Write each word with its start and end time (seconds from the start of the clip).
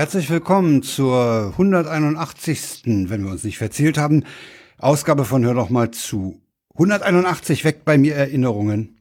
Herzlich 0.00 0.30
willkommen 0.30 0.82
zur 0.82 1.48
181. 1.58 2.84
wenn 3.10 3.22
wir 3.22 3.30
uns 3.30 3.44
nicht 3.44 3.58
verzählt 3.58 3.98
haben, 3.98 4.24
Ausgabe 4.78 5.26
von 5.26 5.44
Hör 5.44 5.52
doch 5.52 5.68
mal 5.68 5.90
zu. 5.90 6.40
181 6.72 7.66
weckt 7.66 7.84
bei 7.84 7.98
mir 7.98 8.14
Erinnerungen. 8.14 8.96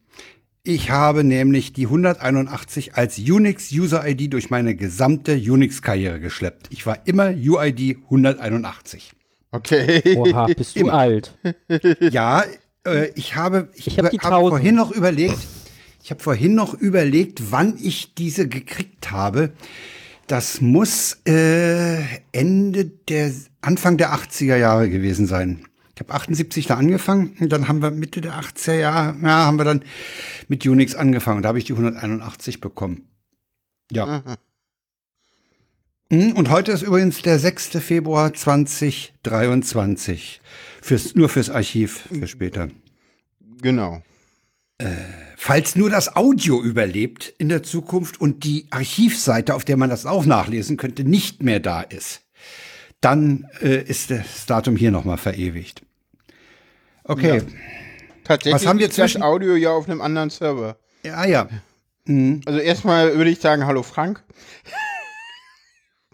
Ich 0.62 0.92
habe 0.92 1.24
nämlich 1.24 1.72
die 1.72 1.86
181 1.86 2.96
als 2.96 3.18
Unix-User-ID 3.18 4.34
durch 4.34 4.50
meine 4.50 4.76
gesamte 4.76 5.36
Unix-Karriere 5.36 6.20
geschleppt. 6.20 6.68
Ich 6.70 6.86
war 6.86 6.98
immer 7.06 7.30
UID 7.30 8.00
181. 8.04 9.14
Okay. 9.52 10.18
Oha, 10.18 10.48
bist 10.48 10.78
du 10.78 10.90
alt. 10.90 11.34
Ja, 12.12 12.44
äh, 12.86 13.08
ich 13.16 13.38
habe, 13.38 13.70
ich, 13.74 13.88
Ich 13.88 14.00
hab 14.00 14.12
die 14.12 14.18
hab 14.18 14.34
1000. 14.34 14.50
vorhin 14.50 14.76
noch 14.76 14.92
überlegt, 14.92 15.48
ich 16.04 16.12
habe 16.12 16.22
vorhin 16.22 16.56
noch 16.56 16.74
überlegt, 16.74 17.54
wann 17.54 17.78
ich 17.82 18.16
diese 18.16 18.50
gekriegt 18.50 19.12
habe. 19.12 19.54
Das 20.30 20.62
muss 20.62 21.18
äh, 21.26 22.04
Ende 22.32 22.86
der, 22.86 23.34
Anfang 23.62 23.98
der 23.98 24.14
80er 24.14 24.56
Jahre 24.58 24.88
gewesen 24.88 25.26
sein. 25.26 25.66
Ich 25.96 26.02
habe 26.02 26.14
78 26.14 26.68
da 26.68 26.76
angefangen 26.76 27.36
und 27.40 27.52
dann 27.52 27.68
haben 27.68 27.82
wir 27.82 27.90
Mitte 27.90 28.22
der 28.22 28.40
80er 28.40 28.76
Jahre, 28.76 29.18
ja, 29.24 29.48
haben 29.48 29.58
wir 29.58 29.66
dann 29.66 29.84
mit 30.48 30.64
Unix 30.68 30.94
angefangen. 30.94 31.42
Da 31.42 31.50
habe 31.50 31.58
ich 31.58 31.66
die 31.66 31.74
181 31.74 32.62
bekommen. 32.62 33.08
Ja. 33.92 34.22
Mhm, 36.12 36.34
Und 36.34 36.52
heute 36.52 36.74
ist 36.74 36.84
übrigens 36.84 37.24
der 37.24 37.40
6. 37.40 37.80
Februar 37.80 38.32
2023. 38.32 40.42
Fürs, 40.84 41.16
nur 41.16 41.30
fürs 41.30 41.50
Archiv 41.50 42.08
für 42.08 42.28
später. 42.28 42.70
Genau. 43.64 44.04
Falls 45.42 45.78
nur 45.78 45.90
das 45.90 46.18
Audio 46.18 46.62
überlebt 46.62 47.34
in 47.38 47.48
der 47.48 47.64
Zukunft 47.64 48.20
und 48.20 48.44
die 48.44 48.68
Archivseite, 48.72 49.56
auf 49.56 49.64
der 49.64 49.78
man 49.78 49.90
das 49.90 50.06
auch 50.06 50.26
nachlesen 50.26 50.76
könnte, 50.76 51.06
nicht 51.06 51.42
mehr 51.42 51.62
da 51.62 51.80
ist, 51.80 52.24
dann 53.00 53.48
äh, 53.62 53.82
ist 53.84 54.12
das 54.12 54.46
Datum 54.48 54.76
hier 54.76 54.92
nochmal 54.92 55.16
verewigt. 55.18 55.82
Okay. 57.06 57.42
Tatsächlich 58.26 58.54
Was 58.54 58.68
haben 58.68 58.80
wir 58.80 58.88
ist 58.88 58.98
das 58.98 59.12
zwischen- 59.12 59.24
Audio 59.24 59.56
ja 59.56 59.70
auf 59.72 59.88
einem 59.88 60.02
anderen 60.02 60.30
Server. 60.30 60.78
Ja, 61.04 61.26
ja. 61.26 61.48
Also 62.06 62.60
erstmal 62.60 63.16
würde 63.16 63.30
ich 63.30 63.40
sagen, 63.40 63.66
hallo 63.66 63.82
Frank. 63.82 64.22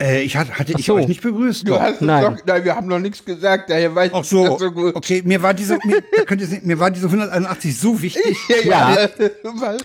Äh, 0.01 0.23
ich 0.23 0.35
hatte, 0.35 0.51
hatte 0.59 0.73
Ach 0.75 0.79
ich 0.79 0.85
so. 0.85 0.95
euch 0.95 1.07
nicht 1.07 1.21
begrüßt. 1.21 1.67
Du 1.67 1.79
hast 1.79 2.01
Nein. 2.01 2.23
Doch, 2.35 2.45
nein, 2.45 2.63
wir 2.65 2.75
haben 2.75 2.87
noch 2.87 2.99
nichts 2.99 3.23
gesagt, 3.23 3.69
daher 3.69 3.95
weiß 3.95 4.11
Ach 4.13 4.21
ich 4.23 4.27
so, 4.29 4.45
das 4.45 4.59
so 4.59 4.71
gut. 4.71 4.95
okay, 4.95 5.21
mir 5.25 5.41
war 5.41 5.53
diese, 5.53 5.77
mir, 5.85 6.03
da 6.15 6.23
könnt 6.25 6.41
ihr 6.41 6.47
sehen, 6.47 6.61
mir 6.65 6.79
war 6.79 6.91
diese 6.91 7.05
181 7.07 7.77
so 7.79 8.01
wichtig. 8.01 8.37
Ja, 8.65 8.97
ja. 9.05 9.77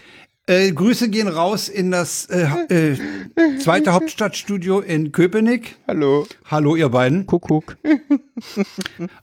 Äh, 0.47 0.73
Grüße 0.73 1.11
gehen 1.11 1.29
raus 1.29 1.69
in 1.69 1.93
das 1.93 2.25
äh, 2.27 2.49
äh, 2.69 2.97
zweite 3.61 3.93
Hauptstadtstudio 3.93 4.81
in 4.81 5.13
Köpenick. 5.13 5.77
Hallo. 5.87 6.27
Hallo, 6.47 6.75
ihr 6.75 6.89
beiden. 6.89 7.27
Kuckuck. 7.27 7.77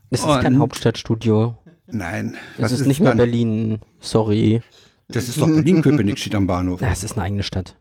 Es 0.09 0.21
ist 0.21 0.23
Und- 0.25 0.39
kein 0.41 0.57
Hauptstadtstudio. 0.59 1.57
Nein, 1.87 2.37
Es 2.57 2.63
was 2.63 2.71
ist, 2.71 2.85
nicht 2.87 3.01
mehr? 3.01 3.13
Berlin. 3.15 3.79
Sorry. 3.99 4.61
Das 5.09 5.27
ist 5.27 5.39
doch 5.39 5.47
Berlin-Köpenick 5.47 6.17
steht 6.19 6.35
am 6.35 6.47
Bahnhof. 6.47 6.79
Das 6.79 7.03
ist 7.03 7.13
eine 7.13 7.23
eigene 7.23 7.43
Stadt. 7.43 7.75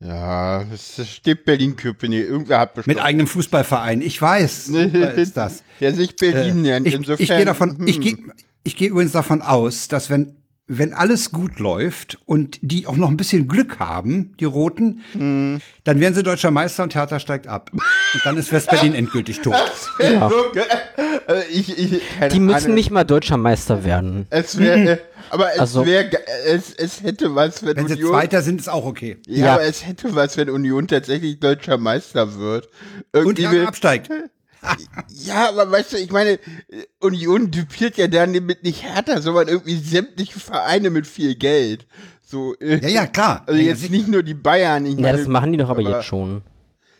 Ja, 0.00 0.62
es 0.72 1.00
steht 1.08 1.44
Berlin-Köpenick. 1.44 2.28
Irgendwer 2.28 2.60
hat 2.60 2.74
bestimmt. 2.74 2.96
Mit 2.96 3.04
eigenem 3.04 3.26
Fußballverein. 3.26 4.00
Ich 4.00 4.20
weiß. 4.20 4.66
Super 4.66 5.14
ist 5.14 5.36
das. 5.36 5.64
Der 5.80 5.92
sich 5.92 6.14
Berlin 6.14 6.62
nennt. 6.62 6.86
Ich, 6.86 6.94
Insofern. 6.94 7.22
ich 7.22 7.28
gehe 7.28 7.44
davon, 7.44 7.86
ich 7.86 7.96
hm. 7.96 8.02
gehe, 8.02 8.18
ich 8.62 8.76
gehe 8.76 8.90
übrigens 8.90 9.12
davon 9.12 9.42
aus, 9.42 9.88
dass 9.88 10.08
wenn, 10.08 10.36
wenn 10.70 10.92
alles 10.92 11.32
gut 11.32 11.58
läuft 11.58 12.18
und 12.26 12.58
die 12.60 12.86
auch 12.86 12.96
noch 12.96 13.08
ein 13.08 13.16
bisschen 13.16 13.48
Glück 13.48 13.78
haben, 13.78 14.34
die 14.38 14.44
Roten, 14.44 15.00
Hm. 15.12 15.60
dann 15.84 15.98
werden 16.00 16.14
sie 16.14 16.22
deutscher 16.22 16.50
Meister 16.50 16.82
und 16.82 16.94
Hertha 16.94 17.18
steigt 17.18 17.46
ab. 17.46 17.70
Und 17.72 17.82
dann 18.24 18.36
ist 18.36 18.52
West-Berlin 18.52 18.94
endgültig 18.94 19.40
tot. 19.40 19.54
Ja. 19.98 20.28
So, 20.28 20.50
ge- 20.52 20.62
äh, 21.26 21.42
ich, 21.50 21.76
ich, 21.78 22.00
Die 22.32 22.38
müssen 22.40 22.64
Ahnung. 22.66 22.74
nicht 22.74 22.90
mal 22.90 23.04
deutscher 23.04 23.38
Meister 23.38 23.82
werden. 23.84 24.26
Es 24.30 24.58
wäre, 24.58 24.78
äh, 24.92 24.98
aber 25.30 25.52
es 25.54 25.58
Also- 25.60 25.86
wäre, 25.86 26.08
ge- 26.08 26.20
es, 26.46 26.74
es 26.74 27.02
hätte 27.02 27.34
was, 27.34 27.64
wenn, 27.64 27.76
Wenn 27.76 27.88
sie 27.88 27.94
Union. 27.94 28.10
Zweiter 28.12 28.42
sind, 28.42 28.60
ist 28.60 28.68
auch 28.68 28.84
okay. 28.84 29.16
ja, 29.26 29.46
Ja. 29.46 29.54
aber 29.54 29.62
es 29.64 29.86
hätte 29.86 30.14
was, 30.14 30.36
wenn 30.36 30.50
Union 30.50 30.86
tatsächlich 30.86 31.40
deutscher 31.40 31.78
Meister 31.78 32.38
wird. 32.38 32.66
Und 33.12 33.20
Irgendwie 33.22 33.42
Hertha 33.42 33.52
will, 33.56 33.66
absteigt. 33.66 34.10
Ja, 35.08 35.48
aber 35.48 35.70
weißt 35.70 35.92
du, 35.92 35.96
ich 35.98 36.10
meine, 36.10 36.38
Union 37.00 37.50
düpiert 37.50 37.96
ja 37.96 38.08
dann 38.08 38.32
mit 38.32 38.62
nicht 38.64 38.82
Hertha, 38.82 39.20
sondern 39.20 39.48
irgendwie 39.48 39.76
sämtliche 39.76 40.38
Vereine 40.40 40.90
mit 40.90 41.06
viel 41.06 41.34
Geld. 41.36 41.86
So, 42.24 42.54
äh, 42.58 42.78
Ja, 42.82 42.88
ja, 42.88 43.06
klar. 43.06 43.44
Also 43.46 43.58
Ja, 43.60 43.68
jetzt 43.68 43.80
sicher. 43.80 43.92
nicht 43.92 44.08
nur 44.08 44.22
die 44.22 44.34
Bayern. 44.34 44.84
Ich 44.86 44.94
Ja, 44.96 45.00
meine, 45.00 45.18
das 45.18 45.28
machen 45.28 45.52
die 45.52 45.58
doch 45.58 45.70
aber 45.70 45.80
jetzt 45.82 46.04
schon. 46.04 46.42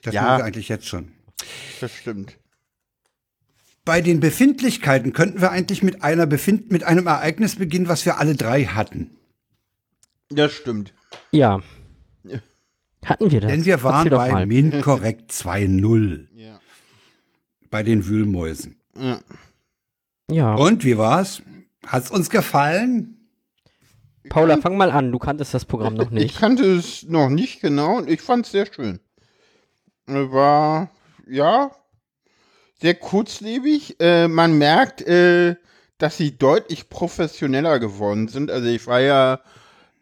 Das 0.03 0.15
ja. 0.15 0.23
machen 0.23 0.39
wir 0.39 0.45
eigentlich 0.45 0.69
jetzt 0.69 0.87
schon. 0.87 1.13
Das 1.81 1.93
stimmt. 1.93 2.37
Bei 3.85 4.01
den 4.01 4.21
Befindlichkeiten 4.21 5.13
könnten 5.13 5.41
wir 5.41 5.51
eigentlich 5.51 5.83
mit 5.83 6.03
einer 6.03 6.27
Befind 6.27 6.71
mit 6.71 6.85
einem 6.85 7.07
Ereignis 7.07 7.57
beginnen, 7.57 7.89
was 7.89 8.05
wir 8.05 8.19
alle 8.19 8.35
drei 8.35 8.65
hatten. 8.65 9.11
Das 10.31 10.53
stimmt. 10.53 10.93
Ja. 11.31 11.61
Hatten 13.05 13.31
wir 13.31 13.41
das? 13.41 13.51
Denn 13.51 13.65
wir 13.65 13.83
waren 13.83 14.11
doch 14.11 14.19
bei 14.19 14.33
mal. 14.33 14.47
Minkorrekt 14.47 15.31
2.0 15.33 16.27
Ja. 16.35 16.58
Bei 17.71 17.83
den 17.83 18.07
Wühlmäusen. 18.07 18.77
ja. 18.97 19.19
Ja. 20.31 20.57
Und 20.57 20.85
wie 20.85 20.99
war's? 20.99 21.41
Hat's 21.87 22.11
uns 22.11 22.29
gefallen? 22.29 23.31
Paula, 24.29 24.59
fang 24.59 24.77
mal 24.77 24.91
an. 24.91 25.11
Du 25.11 25.19
kanntest 25.19 25.55
das 25.55 25.65
Programm 25.65 25.95
noch 25.95 26.11
Ich 26.13 26.23
nicht. 26.23 26.39
kannte 26.39 26.65
es 26.65 27.05
noch 27.05 27.31
nicht 27.31 27.63
genau 27.63 27.97
und 27.97 28.11
ich 28.11 28.21
fand 28.21 28.45
es 28.45 28.53
sehr 28.53 28.67
schön. 28.71 29.01
War, 30.07 30.91
ja, 31.27 31.71
sehr 32.79 32.95
kurzlebig. 32.95 33.97
Äh, 34.01 34.29
man 34.29 34.59
merkt, 34.59 35.01
äh, 35.01 35.57
dass 35.97 36.19
sie 36.19 36.37
deutlich 36.37 36.91
professioneller 36.91 37.79
geworden 37.79 38.29
sind. 38.29 38.51
Also 38.51 38.69
ich 38.69 38.87
war 38.87 39.01
ja 39.01 39.41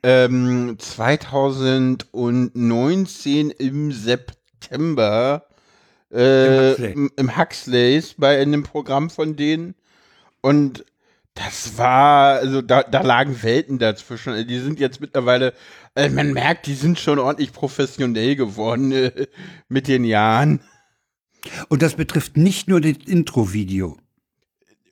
ähm, 0.02 0.76
2019 0.76 3.50
im 3.50 3.92
September 3.92 5.46
äh, 6.10 6.70
Huxley. 6.72 6.92
im, 6.92 7.10
im 7.16 7.36
Huxleys 7.36 8.14
bei 8.16 8.40
einem 8.40 8.62
Programm 8.62 9.10
von 9.10 9.36
denen 9.36 9.74
und 10.40 10.84
das 11.34 11.76
war, 11.76 12.36
also 12.36 12.62
da, 12.62 12.82
da 12.82 13.02
lagen 13.02 13.42
Welten 13.42 13.78
dazwischen. 13.78 14.32
Also 14.32 14.46
Die 14.46 14.58
sind 14.58 14.80
jetzt 14.80 15.02
mittlerweile, 15.02 15.52
äh, 15.94 16.08
man 16.08 16.32
merkt, 16.32 16.66
die 16.66 16.74
sind 16.74 16.98
schon 16.98 17.18
ordentlich 17.18 17.52
professionell 17.52 18.36
geworden 18.36 18.90
äh, 18.90 19.26
mit 19.68 19.86
den 19.86 20.04
Jahren. 20.04 20.60
Und 21.68 21.82
das 21.82 21.94
betrifft 21.94 22.38
nicht 22.38 22.68
nur 22.68 22.80
das 22.80 22.96
Intro-Video. 23.04 23.98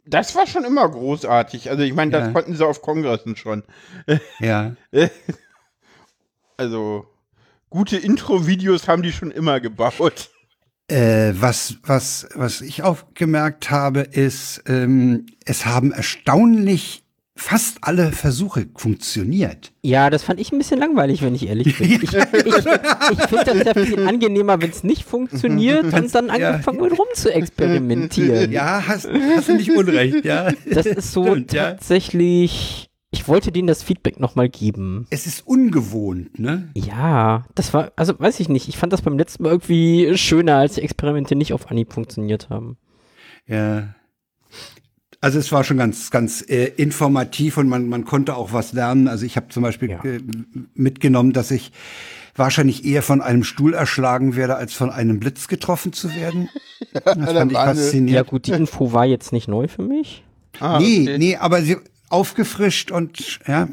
Das 0.05 0.35
war 0.37 0.47
schon 0.47 0.65
immer 0.65 0.87
großartig. 0.87 1.71
Also 1.71 1.83
ich 1.83 1.95
meine, 1.95 2.11
das 2.11 2.27
Ja. 2.27 2.33
konnten 2.33 2.55
sie 2.55 2.67
auf 2.67 2.83
Kongressen 2.83 3.37
schon. 3.37 3.63
Ja. 4.39 4.75
Also 6.57 7.07
gute 7.71 7.97
Intro-Videos 7.97 8.87
haben 8.87 9.03
die 9.03 9.13
schon 9.13 9.31
immer 9.31 9.61
gebaut. 9.61 10.31
Äh, 10.89 11.33
was, 11.41 11.79
was, 11.85 12.29
was 12.35 12.61
ich 12.61 12.83
auch 12.83 12.99
gemerkt 13.15 13.71
habe, 13.71 14.01
ist, 14.01 14.63
ähm, 14.67 15.25
es 15.47 15.65
haben 15.65 15.93
erstaunlich 15.93 17.05
fast 17.37 17.79
alle 17.81 18.13
Versuche 18.13 18.67
funktioniert. 18.77 19.73
Ja, 19.83 20.09
das 20.09 20.23
fand 20.23 20.39
ich 20.39 20.53
ein 20.53 20.59
bisschen 20.59 20.79
langweilig, 20.79 21.23
wenn 21.23 21.35
ich 21.35 21.49
ehrlich 21.49 21.77
bin. 21.79 21.91
Ich, 22.03 22.03
ich, 22.03 22.13
ich 22.13 23.23
finde 23.29 23.45
das 23.45 23.59
sehr 23.75 23.75
viel 23.87 24.07
angenehmer, 24.07 24.61
wenn 24.61 24.71
es 24.71 24.85
nicht 24.85 25.05
funktioniert 25.05 25.93
und 25.93 26.15
dann 26.15 26.27
Ja. 26.39 26.51
angefangen 26.51 26.81
wird 26.81 26.99
rum 26.99 27.07
zu 27.15 27.33
experimentieren. 27.33 28.53
Ja, 28.53 28.85
hast, 28.87 29.09
hast 29.09 29.49
du 29.49 29.55
nicht 29.57 29.71
unrecht, 29.73 30.25
ja. 30.25 30.53
Das 30.71 30.87
ist 30.87 31.13
so 31.13 31.25
Stimmt, 31.33 31.53
ja. 31.55 31.73
tatsächlich. 31.73 32.89
Ich 33.15 33.29
wollte 33.29 33.53
denen 33.53 33.69
das 33.69 33.83
Feedback 33.85 34.19
nochmal 34.19 34.49
geben. 34.49 35.07
Es 35.11 35.27
ist 35.27 35.47
ungewohnt, 35.47 36.39
ne? 36.39 36.69
Ja, 36.75 37.45
das 37.55 37.73
war, 37.73 37.93
also 37.95 38.19
weiß 38.19 38.41
ich 38.41 38.49
nicht. 38.49 38.69
Ich 38.69 38.77
fand 38.77 38.93
das 38.93 39.03
beim 39.03 39.17
letzten 39.17 39.45
Mal 39.45 39.51
irgendwie 39.53 40.17
schöner, 40.19 40.57
als 40.57 40.75
die 40.75 40.83
Experimente 40.83 41.37
nicht 41.37 41.53
auf 41.53 41.71
Anhieb 41.71 41.93
funktioniert 41.93 42.51
haben. 42.51 42.77
Ja. 43.47 43.95
Also 45.21 45.39
es 45.39 45.53
war 45.53 45.63
schon 45.65 45.77
ganz, 45.79 46.11
ganz 46.11 46.43
äh, 46.49 46.67
informativ 46.77 47.57
und 47.57 47.69
man, 47.69 47.89
man 47.89 48.05
konnte 48.05 48.35
auch 48.37 48.53
was 48.53 48.73
lernen. 48.73 49.07
Also 49.09 49.25
ich 49.25 49.37
habe 49.37 49.49
zum 49.49 49.63
Beispiel 49.63 49.91
Ja. 49.91 50.05
äh, 50.05 50.19
mitgenommen, 50.75 51.33
dass 51.33 51.51
ich 51.53 51.71
wahrscheinlich 52.37 52.85
eher 52.85 53.03
von 53.03 53.23
einem 53.23 53.45
Stuhl 53.45 53.75
erschlagen 53.75 54.35
werde, 54.35 54.57
als 54.57 54.75
von 54.75 54.91
einem 54.91 55.21
Blitz 55.21 55.47
getroffen 55.49 55.93
zu 55.93 56.13
werden. 56.15 56.49
Das 56.93 57.05
fand 57.15 57.23
ich 57.23 57.37
eine- 57.39 57.53
Ja 57.53 57.65
faszinierend. 57.67 58.29
gut, 58.29 58.47
die 58.47 58.53
Info 58.53 58.93
war 58.93 59.05
jetzt 59.07 59.33
nicht 59.33 59.49
neu 59.49 59.67
für 59.69 59.83
mich. 59.83 60.23
Ah, 60.61 60.79
nee, 60.79 61.03
okay. 61.03 61.19
nee, 61.19 61.37
aber 61.37 61.63
sie 61.63 61.77
aufgefrischt 62.09 62.91
und 62.91 63.41
ja. 63.47 63.69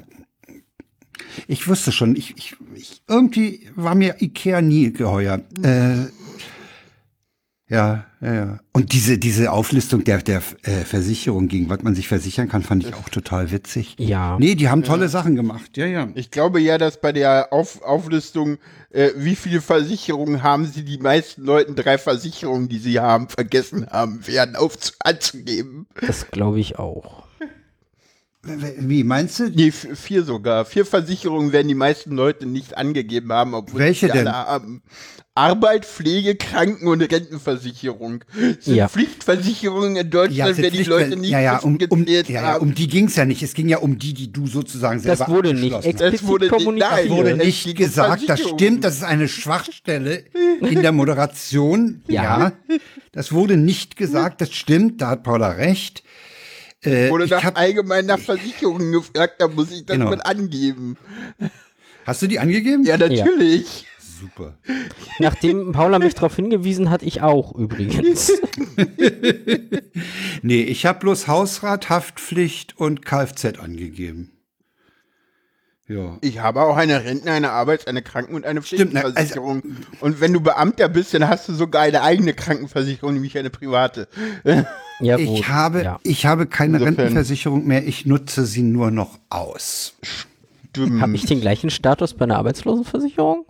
Ich 1.48 1.68
wusste 1.68 1.92
schon, 1.92 2.16
ich, 2.16 2.36
ich, 2.38 2.56
ich 2.76 3.02
irgendwie 3.08 3.70
war 3.76 3.96
mir 3.96 4.22
Ikea 4.22 4.62
nie 4.62 4.92
geheuer. 4.92 5.42
Äh, 5.64 6.08
Ja, 7.72 8.06
ja, 8.20 8.34
ja. 8.34 8.60
Und 8.74 8.92
diese, 8.92 9.18
diese 9.18 9.50
Auflistung 9.54 10.04
der, 10.04 10.22
der 10.22 10.42
äh, 10.64 10.84
Versicherung, 10.84 11.48
gegen 11.48 11.70
was 11.70 11.82
man 11.84 11.96
sich 11.96 12.10
versichern 12.10 12.50
kann, 12.50 12.64
fand 12.64 12.86
ich 12.86 12.94
auch 12.94 13.08
total 13.08 13.50
witzig. 13.52 13.96
Ja. 13.98 14.38
Nee, 14.38 14.56
die 14.56 14.68
haben 14.68 14.84
tolle 14.84 15.08
Sachen 15.08 15.38
gemacht. 15.38 15.78
Ja, 15.78 15.86
ja. 15.86 16.10
Ich 16.16 16.32
glaube 16.32 16.60
ja, 16.60 16.78
dass 16.78 17.00
bei 17.00 17.14
der 17.14 17.54
Auf 17.54 17.82
Auflistung, 17.82 18.58
äh, 18.90 19.12
wie 19.16 19.38
viele 19.38 19.62
Versicherungen 19.62 20.44
haben 20.44 20.66
sie, 20.66 20.84
die 20.84 20.98
meisten 20.98 21.44
Leuten 21.44 21.78
drei 21.78 21.98
Versicherungen, 21.98 22.68
die 22.68 22.80
sie 22.80 23.00
haben, 23.00 23.30
vergessen 23.30 23.88
haben, 23.90 24.28
werden 24.28 24.58
auf 24.58 24.76
anzugeben. 25.00 25.88
Das 26.06 26.30
glaube 26.30 26.60
ich 26.60 26.78
auch. 26.78 27.24
Wie 28.44 29.04
meinst 29.04 29.40
du? 29.40 29.50
Nee, 29.50 29.72
vier 29.72 30.24
sogar. 30.24 30.66
Vier 30.66 30.86
Versicherungen 30.86 31.52
werden 31.52 31.68
die 31.68 31.76
meisten 31.76 32.12
Leute 32.16 32.48
nicht 32.48 32.76
angegeben 32.76 33.32
haben, 33.32 33.54
obwohl 33.54 33.80
Welche 33.82 34.08
sie 34.08 34.14
denn? 34.14 34.28
alle 34.28 34.48
haben. 34.48 34.82
Arbeit, 35.36 35.86
Pflege, 35.86 36.36
Kranken- 36.36 36.88
und 36.88 37.02
Rentenversicherung. 37.02 38.24
Sind 38.60 38.76
Ja. 38.76 38.90
Pflichtversicherungen 38.90 39.96
in 39.96 40.10
Deutschland, 40.10 40.56
sind 40.56 40.66
wenn 40.66 40.74
die 40.74 40.84
Leute 40.84 41.16
nicht 41.16 41.30
ja, 41.30 41.40
ja, 41.40 41.58
um, 41.60 41.78
um, 41.90 42.06
ja, 42.06 42.22
ja, 42.28 42.42
haben. 42.42 42.62
um 42.64 42.76
die 42.76 42.88
ging's 42.88 43.16
ja 43.16 43.26
nicht. 43.26 43.42
Es 43.42 43.54
ging 43.54 43.70
ja 43.70 43.78
um 43.78 43.98
die, 43.98 44.14
die 44.14 44.32
du 44.32 44.48
sozusagen 44.48 45.00
selber 45.00 45.18
Das 45.26 45.30
wurde 45.30 45.54
nicht 45.54 45.74
explizit 45.86 46.14
Es 46.16 46.28
wurde 46.28 46.46
nicht- 46.46 46.54
kommuniziert. 46.54 46.92
nein, 46.92 47.10
wurde 47.12 47.32
Es 47.32 47.38
nicht 47.46 47.64
ging 47.64 47.76
gesagt, 47.76 48.24
das 48.28 48.42
stimmt, 48.42 48.84
das 48.84 48.96
ist 48.98 49.04
eine 49.04 49.28
Schwachstelle 49.30 50.26
in 50.62 50.82
der 50.82 50.92
Moderation. 50.92 52.02
Ja. 52.08 52.24
ja. 52.24 52.52
Das 53.14 53.32
wurde 53.32 53.56
nicht 53.56 53.96
gesagt, 53.96 54.42
das 54.42 54.52
stimmt, 54.52 55.00
da 55.02 55.12
hat 55.12 55.24
Paula 55.24 55.52
recht. 55.52 56.04
Äh, 56.84 57.10
wurde 57.10 57.26
ich 57.26 57.32
nach, 57.32 57.44
hab, 57.44 57.58
allgemein 57.60 58.06
nach 58.08 58.20
Versicherungen 58.20 58.92
gefragt, 58.92 59.36
da 59.40 59.48
muss 59.48 59.72
ich 59.72 59.86
das 59.86 59.98
Genau. 59.98 60.10
mit 60.10 60.26
angeben. 60.26 60.98
hast 62.06 62.22
du 62.22 62.28
die 62.28 62.40
angegeben? 62.40 62.84
Ja, 62.86 62.98
natürlich. 62.98 63.86
Super. 64.00 64.56
Nachdem 65.20 65.72
Paula 65.72 65.98
mich 66.00 66.14
darauf 66.14 66.36
hingewiesen 66.36 66.90
hat, 66.92 67.02
ich 67.04 67.22
auch 67.22 67.56
übrigens. 67.56 68.32
Nee, 70.44 70.64
ich 70.64 70.86
habe 70.86 71.00
bloß 71.00 71.28
Hausrat, 71.28 71.90
Haftpflicht 71.90 72.78
und 72.78 73.06
Kfz 73.06 73.60
angegeben. 73.60 74.32
Ja. 75.88 76.18
Ich 76.22 76.40
habe 76.40 76.62
auch 76.62 76.78
eine 76.78 77.04
Renten-, 77.04 77.28
eine 77.30 77.52
Arbeits-, 77.52 77.86
eine 77.86 78.02
Kranken- 78.02 78.34
und 78.34 78.46
eine 78.46 78.62
Stimmt, 78.64 78.94
ne, 78.94 79.02
Pflichtversicherung. 79.02 79.62
und 80.00 80.22
wenn 80.22 80.34
du 80.34 80.40
Beamter 80.40 80.88
bist, 80.90 81.14
dann 81.14 81.28
hast 81.28 81.48
du 81.50 81.54
sogar 81.54 81.84
eine 81.84 82.02
eigene 82.02 82.34
Krankenversicherung, 82.34 83.14
nämlich 83.14 83.38
eine 83.38 83.50
private. 83.50 84.08
Ja, 85.02 85.18
Ich 85.18 85.28
gut. 85.28 85.48
habe, 85.50 85.84
Ja. 85.84 86.00
ich 86.04 86.26
habe 86.26 86.46
keine 86.46 86.78
Insofern- 86.78 86.96
Rentenversicherung 86.96 87.66
mehr, 87.68 87.86
ich 87.88 88.06
nutze 88.06 88.46
sie 88.46 88.62
nur 88.62 88.92
noch 88.92 89.20
aus. 89.30 89.94
Habe 91.00 91.16
ich 91.16 91.26
den 91.26 91.42
gleichen 91.42 91.70
Status 91.70 92.14
bei 92.14 92.24
einer 92.26 92.38
Arbeitslosenversicherung? 92.38 93.46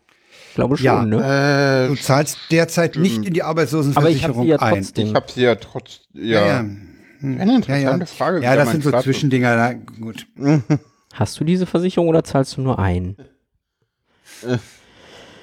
Glaube 0.55 0.75
schon, 0.77 0.85
Ja. 0.85 1.05
ne? 1.05 1.85
Äh, 1.85 1.87
Du 1.89 1.95
zahlst 2.01 2.37
derzeit 2.51 2.95
nicht 2.97 3.17
in 3.25 3.33
die 3.33 3.43
Aber 3.43 3.63
ich 3.63 3.71
habe 3.73 3.83
Arbeitslosenversicherung 3.83 4.43
sie 4.43 4.49
ja 4.49 4.59
ein. 4.59 4.73
trotzdem. 4.75 5.07
ich 5.07 5.13
habe 5.15 5.31
sie 5.31 5.41
ja 5.43 5.55
trotz, 5.55 5.99
ja. 6.13 6.23
Ja, 6.23 6.45
ja. 6.47 6.59
Eine 6.59 6.77
Ja, 7.21 7.35
ja. 7.45 7.53
interessante 7.55 8.05
Frage. 8.07 8.41
ja 8.41 8.55
das 8.55 8.71
sind 8.71 8.83
so 8.83 8.89
Status. 8.89 9.03
Zwischendinger. 9.05 9.55
Na, 9.55 9.73
gut. 9.73 10.25
Hast 11.13 11.39
du 11.39 11.43
diese 11.43 11.65
Versicherung 11.67 12.07
oder 12.09 12.23
zahlst 12.23 12.57
du 12.57 12.61
nur 12.61 12.79
ein? 12.79 13.15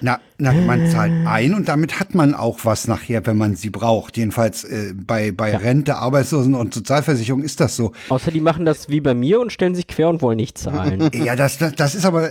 Na, 0.00 0.20
na, 0.38 0.52
man 0.52 0.88
zahlt 0.88 1.12
ein 1.26 1.54
und 1.54 1.68
damit 1.68 1.98
hat 1.98 2.14
man 2.14 2.34
auch 2.34 2.60
was 2.64 2.86
nachher, 2.86 3.26
wenn 3.26 3.36
man 3.36 3.56
sie 3.56 3.70
braucht. 3.70 4.16
Jedenfalls 4.16 4.64
äh, 4.64 4.94
bei, 4.94 5.32
bei 5.32 5.56
Rente, 5.56 5.96
Arbeitslosen 5.96 6.54
und 6.54 6.72
Sozialversicherung 6.72 7.42
ist 7.42 7.60
das 7.60 7.74
so. 7.76 7.92
Außer 8.08 8.30
die 8.30 8.40
machen 8.40 8.64
das 8.64 8.88
wie 8.88 9.00
bei 9.00 9.14
mir 9.14 9.40
und 9.40 9.52
stellen 9.52 9.74
sich 9.74 9.86
quer 9.86 10.08
und 10.08 10.22
wollen 10.22 10.36
nicht 10.36 10.58
zahlen. 10.58 11.10
Ja, 11.18 11.34
das, 11.36 11.58
das, 11.58 11.74
das 11.74 11.94
ist 11.94 12.04
aber, 12.04 12.30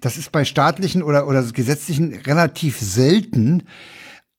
das 0.00 0.16
ist 0.16 0.32
bei 0.32 0.44
staatlichen 0.44 1.02
oder, 1.02 1.28
oder 1.28 1.42
gesetzlichen 1.44 2.14
relativ 2.26 2.78
selten. 2.80 3.62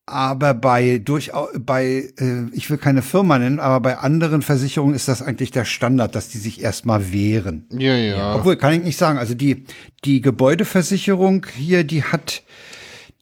Aber 0.07 0.53
bei 0.53 0.99
durchaus, 0.99 1.49
bei, 1.59 2.11
äh, 2.19 2.43
ich 2.51 2.69
will 2.69 2.77
keine 2.77 3.01
Firma 3.01 3.39
nennen, 3.39 3.59
aber 3.59 3.79
bei 3.79 3.97
anderen 3.97 4.43
Versicherungen 4.43 4.93
ist 4.93 5.07
das 5.07 5.23
eigentlich 5.23 5.49
der 5.49 5.65
Standard, 5.65 6.13
dass 6.13 6.29
die 6.29 6.37
sich 6.37 6.61
erstmal 6.61 7.11
wehren. 7.11 7.65
Ja, 7.71 7.95
ja. 7.95 8.35
Obwohl, 8.35 8.55
kann 8.55 8.73
ich 8.73 8.83
nicht 8.83 8.97
sagen. 8.97 9.17
Also 9.17 9.33
die, 9.33 9.65
die 10.03 10.21
Gebäudeversicherung 10.21 11.47
hier, 11.55 11.83
die 11.83 12.03
hat 12.03 12.43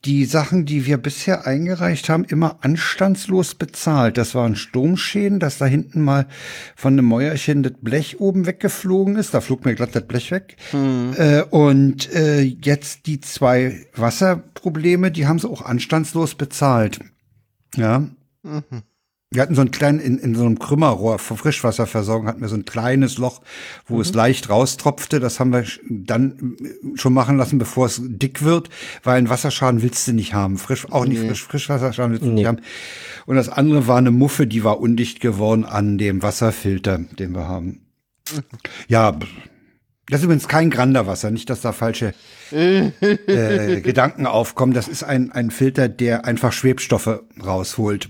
die 0.06 0.26
Sachen, 0.26 0.66
die 0.66 0.86
wir 0.86 0.98
bisher 0.98 1.48
eingereicht 1.48 2.10
haben, 2.10 2.26
immer 2.26 2.58
anstandslos 2.62 3.56
bezahlt. 3.56 4.18
Das 4.18 4.36
waren 4.36 4.56
Sturmschäden, 4.56 5.40
dass 5.40 5.58
da 5.58 5.66
hinten 5.66 6.02
mal 6.02 6.28
von 6.76 6.94
einem 6.94 7.06
Mäuerchen 7.06 7.64
das 7.64 7.74
Blech 7.82 8.20
oben 8.20 8.46
weggeflogen 8.46 9.16
ist. 9.16 9.34
Da 9.34 9.40
flog 9.42 9.64
mir 9.64 9.76
glatt 9.76 9.96
das 9.96 10.06
Blech 10.06 10.32
weg. 10.32 10.58
Äh, 11.18 11.44
und 11.44 12.12
äh, 12.14 12.42
jetzt 12.42 13.06
die 13.06 13.22
zwei 13.22 13.86
Wasserprobleme, 13.96 15.12
die 15.12 15.26
haben 15.26 15.40
sie 15.40 15.50
auch 15.50 15.62
anstandslos 15.62 16.36
bezahlt. 16.36 17.00
Ja. 17.76 18.08
Wir 19.34 19.42
hatten 19.42 19.56
so 19.56 19.62
ein 19.62 19.72
kleinen, 19.72 20.00
in, 20.00 20.20
in 20.20 20.36
so 20.36 20.46
einem 20.46 20.60
Krümmerrohr 20.60 21.18
für 21.18 21.36
Frischwasserversorgung 21.36 22.28
hatten 22.28 22.42
wir 22.42 22.50
so 22.50 22.56
ein 22.56 22.66
kleines 22.66 23.18
Loch, 23.18 23.42
wo 23.88 24.00
es 24.00 24.14
leicht 24.14 24.50
raustropfte. 24.50 25.20
Das 25.20 25.40
haben 25.40 25.52
wir 25.52 25.66
dann 25.90 26.56
äh, 26.64 26.98
schon 26.98 27.14
machen 27.14 27.38
lassen, 27.38 27.58
bevor 27.58 27.88
es 27.88 28.00
dick 28.04 28.44
wird, 28.44 28.70
weil 29.04 29.18
einen 29.18 29.30
Wasserschaden 29.30 29.82
willst 29.82 30.08
du 30.08 30.14
nicht 30.14 30.36
haben. 30.36 30.58
Frisch, 30.58 30.86
auch 30.92 31.06
nicht 31.06 31.20
frisch, 31.22 31.44
Frischwasserschaden 31.44 32.12
willst 32.12 32.24
du 32.26 32.30
Nee. 32.30 32.36
nicht 32.36 32.46
haben. 32.48 32.62
Und 33.26 33.36
das 33.36 33.50
andere 33.50 33.88
war 33.88 33.98
eine 33.98 34.12
Muffe, 34.12 34.46
die 34.46 34.64
war 34.64 34.80
undicht 34.80 35.20
geworden 35.20 35.66
an 35.66 35.98
dem 35.98 36.22
Wasserfilter, 36.22 37.00
den 37.18 37.34
wir 37.34 37.48
haben. 37.48 37.82
Ja, 38.88 39.18
das 40.10 40.20
ist 40.20 40.26
übrigens 40.26 40.48
kein 40.48 40.70
Granderwasser, 40.70 41.32
nicht, 41.32 41.50
dass 41.50 41.62
da 41.62 41.72
falsche 41.72 42.14
äh, 42.52 43.82
Gedanken 43.82 44.28
aufkommen. 44.28 44.74
Das 44.74 44.88
ist 44.88 45.04
ein, 45.04 45.32
ein 45.32 45.50
Filter, 45.50 45.90
der 45.90 46.26
einfach 46.26 46.52
Schwebstoffe 46.52 47.22
rausholt. 47.44 48.10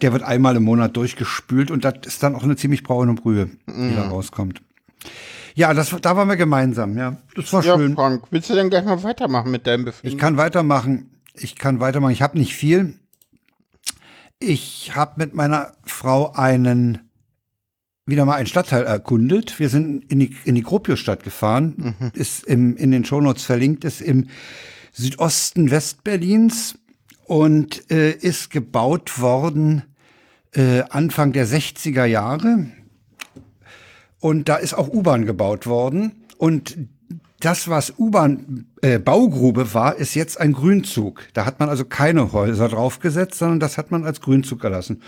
Der 0.00 0.12
wird 0.12 0.22
einmal 0.22 0.56
im 0.56 0.64
Monat 0.64 0.96
durchgespült 0.96 1.70
und 1.70 1.84
das 1.84 1.94
ist 2.06 2.22
dann 2.22 2.34
auch 2.34 2.44
eine 2.44 2.56
ziemlich 2.56 2.82
braune 2.82 3.14
Brühe, 3.14 3.50
die 3.66 3.94
da 3.94 4.08
rauskommt. 4.08 4.62
Ja, 5.54 5.74
das, 5.74 5.94
da 6.00 6.16
waren 6.16 6.28
wir 6.28 6.36
gemeinsam, 6.36 6.96
ja. 6.96 7.18
Das 7.34 7.52
war 7.52 7.62
Ja, 7.64 7.76
schön. 7.76 7.94
Frank, 7.94 8.24
willst 8.30 8.48
du 8.48 8.54
denn 8.54 8.70
gleich 8.70 8.84
mal 8.84 9.02
weitermachen 9.02 9.50
mit 9.50 9.66
deinem 9.66 9.84
Befinden? 9.84 10.08
Ich 10.14 10.18
kann 10.18 10.36
weitermachen. 10.36 11.10
Ich 11.34 11.56
kann 11.56 11.80
weitermachen. 11.80 12.12
Ich 12.12 12.22
habe 12.22 12.38
nicht 12.38 12.54
viel. 12.54 12.94
Ich 14.38 14.92
habe 14.96 15.14
mit 15.16 15.34
meiner 15.34 15.72
Frau 15.84 16.32
einen 16.32 17.10
wieder 18.06 18.24
mal 18.24 18.34
einen 18.34 18.46
Stadtteil 18.46 18.84
erkundet. 18.84 19.58
Wir 19.60 19.68
sind 19.68 20.10
in 20.10 20.18
die, 20.20 20.36
in 20.44 20.54
die 20.54 20.62
Gropiusstadt 20.62 21.22
gefahren. 21.22 22.12
Ist 22.14 22.44
im, 22.44 22.76
in 22.76 22.90
den 22.90 23.04
Shownotes 23.04 23.44
verlinkt, 23.44 23.84
ist 23.84 24.00
im 24.00 24.28
Südosten 24.92 25.70
Westberlins 25.70 26.78
und 27.24 27.90
äh, 27.90 28.10
ist 28.10 28.50
gebaut 28.50 29.20
worden 29.20 29.82
äh, 30.52 30.82
Anfang 30.90 31.32
der 31.32 31.46
60er 31.46 32.04
Jahre. 32.04 32.66
Und 34.20 34.48
da 34.48 34.56
ist 34.56 34.74
auch 34.74 34.88
U-Bahn 34.88 35.26
gebaut 35.26 35.66
worden. 35.66 36.26
Und 36.38 36.76
das, 37.40 37.68
was 37.68 37.94
U-Bahn-Baugrube 37.98 39.74
war, 39.74 39.96
ist 39.96 40.14
jetzt 40.14 40.40
ein 40.40 40.52
Grünzug. 40.52 41.24
Da 41.32 41.44
hat 41.44 41.58
man 41.58 41.68
also 41.68 41.84
keine 41.84 42.32
Häuser 42.32 42.68
draufgesetzt, 42.68 43.36
sondern 43.38 43.58
das 43.58 43.78
hat 43.78 43.90
man 43.90 44.04
als 44.04 44.20
Grünzug 44.20 44.60
gelassen. 44.60 45.02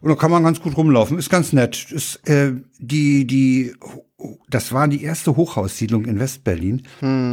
Und 0.00 0.08
da 0.08 0.16
kann 0.16 0.32
man 0.32 0.42
ganz 0.42 0.60
gut 0.60 0.76
rumlaufen. 0.76 1.18
Ist 1.18 1.30
ganz 1.30 1.52
nett. 1.52 1.92
Ist, 1.92 2.28
äh, 2.28 2.54
die, 2.80 3.28
die, 3.28 3.74
das 4.50 4.72
war 4.72 4.88
die 4.88 5.04
erste 5.04 5.36
Hochhaussiedlung 5.36 6.04
in 6.04 6.18
Westberlin. 6.18 6.82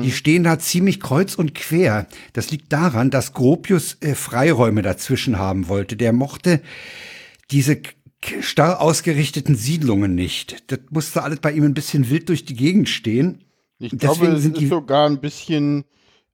Die 0.04 0.12
stehen 0.12 0.44
da 0.44 0.60
ziemlich 0.60 1.00
kreuz 1.00 1.34
und 1.34 1.56
quer. 1.56 2.06
Das 2.34 2.52
liegt 2.52 2.72
daran, 2.72 3.10
dass 3.10 3.34
Gropius 3.34 3.98
äh, 4.02 4.14
Freiräume 4.14 4.84
dazwischen 4.84 5.40
haben 5.40 5.70
wollte. 5.70 5.96
Der 5.96 6.14
mochte 6.14 6.62
diese 7.52 7.82
starr 8.42 8.82
ausgerichteten 8.82 9.56
Siedlungen 9.56 10.14
nicht. 10.16 10.72
Das 10.72 10.80
musste 10.90 11.24
alles 11.24 11.40
bei 11.40 11.52
ihm 11.52 11.64
ein 11.64 11.74
bisschen 11.74 12.10
wild 12.10 12.30
durch 12.30 12.46
die 12.46 12.56
Gegend 12.56 12.90
stehen. 12.90 13.44
Ich 13.80 13.92
Deswegen 13.92 14.00
glaube, 14.00 14.28
es 14.36 14.44
sind 14.44 14.56
ist 14.58 14.62
die- 14.62 14.68
sogar 14.68 15.08
ein 15.10 15.20
bisschen 15.22 15.86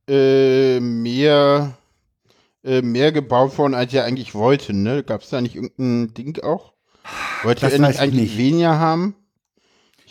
äh, 0.07 0.79
mehr, 0.79 1.77
äh, 2.63 2.81
mehr 2.81 3.11
gebaut 3.11 3.57
worden, 3.57 3.73
als 3.75 3.93
er 3.93 4.03
eigentlich 4.05 4.33
wollte. 4.35 4.73
Ne? 4.73 5.03
Gab 5.03 5.21
es 5.21 5.29
da 5.29 5.41
nicht 5.41 5.55
irgendein 5.55 6.13
Ding 6.13 6.39
auch? 6.43 6.73
Wollte 7.43 7.61
Das 7.61 7.73
er 7.73 7.79
nicht 7.79 7.91
ich 7.95 7.99
eigentlich 7.99 8.29
nicht. 8.31 8.37
weniger 8.37 8.79
haben? 8.79 9.15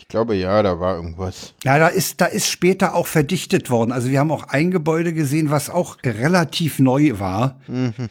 Ich 0.05 0.09
glaube, 0.09 0.35
ja, 0.35 0.61
da 0.61 0.79
war 0.79 0.97
irgendwas. 0.97 1.55
Ja, 1.63 1.79
da 1.79 1.87
ist, 1.87 2.21
da 2.21 2.27
ist 2.27 2.47
später 2.47 2.93
auch 2.93 3.07
verdichtet 3.07 3.71
worden. 3.71 3.91
Also 3.91 4.11
wir 4.11 4.19
haben 4.19 4.31
auch 4.31 4.43
ein 4.43 4.69
Gebäude 4.69 5.13
gesehen, 5.13 5.49
was 5.49 5.71
auch 5.71 5.97
relativ 6.05 6.77
neu 6.77 7.19
war, 7.19 7.59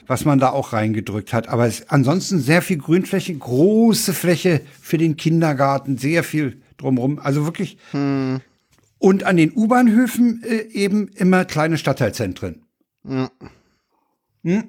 was 0.08 0.24
man 0.24 0.40
da 0.40 0.50
auch 0.50 0.72
reingedrückt 0.72 1.32
hat. 1.32 1.48
Aber 1.48 1.66
es, 1.66 1.88
ansonsten 1.90 2.40
sehr 2.40 2.62
viel 2.62 2.78
Grünfläche, 2.78 3.32
große 3.32 4.12
Fläche 4.12 4.62
für 4.82 4.98
den 4.98 5.16
Kindergarten, 5.16 5.96
sehr 5.96 6.24
viel 6.24 6.60
drumrum. 6.78 7.20
Also 7.20 7.44
wirklich. 7.44 7.78
Und 7.92 9.22
an 9.24 9.36
den 9.36 9.52
U-Bahnhöfen 9.54 10.42
äh, 10.42 10.62
eben 10.72 11.06
immer 11.14 11.44
kleine 11.44 11.78
Stadtteilzentren. 11.78 12.64
Hm? 13.04 14.64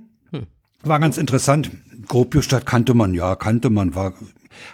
War 0.84 1.00
ganz 1.00 1.17
interessant. 1.17 1.72
Gropiusstadt 2.08 2.67
kannte 2.67 2.94
man, 2.94 3.15
ja, 3.15 3.36
kannte 3.36 3.72
man, 3.72 3.96
war, 3.96 4.13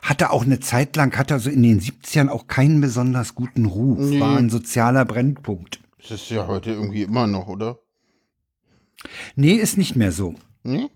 hatte 0.01 0.31
auch 0.31 0.43
eine 0.43 0.59
Zeit 0.59 0.95
lang, 0.95 1.17
hatte 1.17 1.33
also 1.33 1.50
in 1.50 1.63
den 1.63 1.79
70ern 1.79 2.29
auch 2.29 2.47
keinen 2.47 2.81
besonders 2.81 3.35
guten 3.35 3.65
Ruf, 3.65 4.00
war 4.19 4.38
ein 4.38 4.50
sozialer 4.50 5.05
Brennpunkt. 5.05 5.79
Das 6.01 6.11
ist 6.11 6.29
ja 6.29 6.47
heute 6.47 6.71
irgendwie 6.71 7.03
immer 7.03 7.27
noch, 7.27 7.47
oder? 7.47 7.79
Nee, 9.35 9.53
ist 9.53 9.77
nicht 9.77 9.95
mehr 9.95 10.11
so. 10.11 10.35
Nee? 10.63 10.88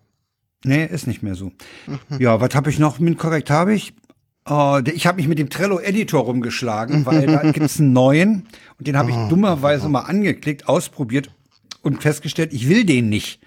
Nee, 0.64 0.86
ist 0.86 1.08
nicht 1.08 1.22
mehr 1.22 1.36
so. 1.36 1.52
Ja, 2.18 2.42
was 2.42 2.56
habe 2.56 2.70
ich 2.70 2.80
noch? 2.80 3.00
Mit 3.00 3.18
korrekt 3.18 3.50
habe 3.50 3.74
ich. 3.74 3.94
Uh, 4.48 4.80
ich 4.94 5.08
habe 5.08 5.18
mich 5.18 5.28
mit 5.28 5.40
dem 5.40 5.50
Trello-Editor 5.50 6.24
rumgeschlagen, 6.24 7.06
weil 7.08 7.26
da 7.26 7.52
gibt's 7.52 7.80
einen 7.80 7.94
neuen 7.94 8.48
und 8.78 8.88
den 8.88 8.96
habe 8.96 9.10
ich 9.10 9.18
dummerweise 9.28 9.90
mal 9.90 10.02
angeklickt, 10.02 10.68
ausprobiert 10.68 11.32
und 11.86 12.02
festgestellt, 12.02 12.52
ich 12.52 12.68
will 12.68 12.84
den 12.84 13.10
nicht. 13.10 13.40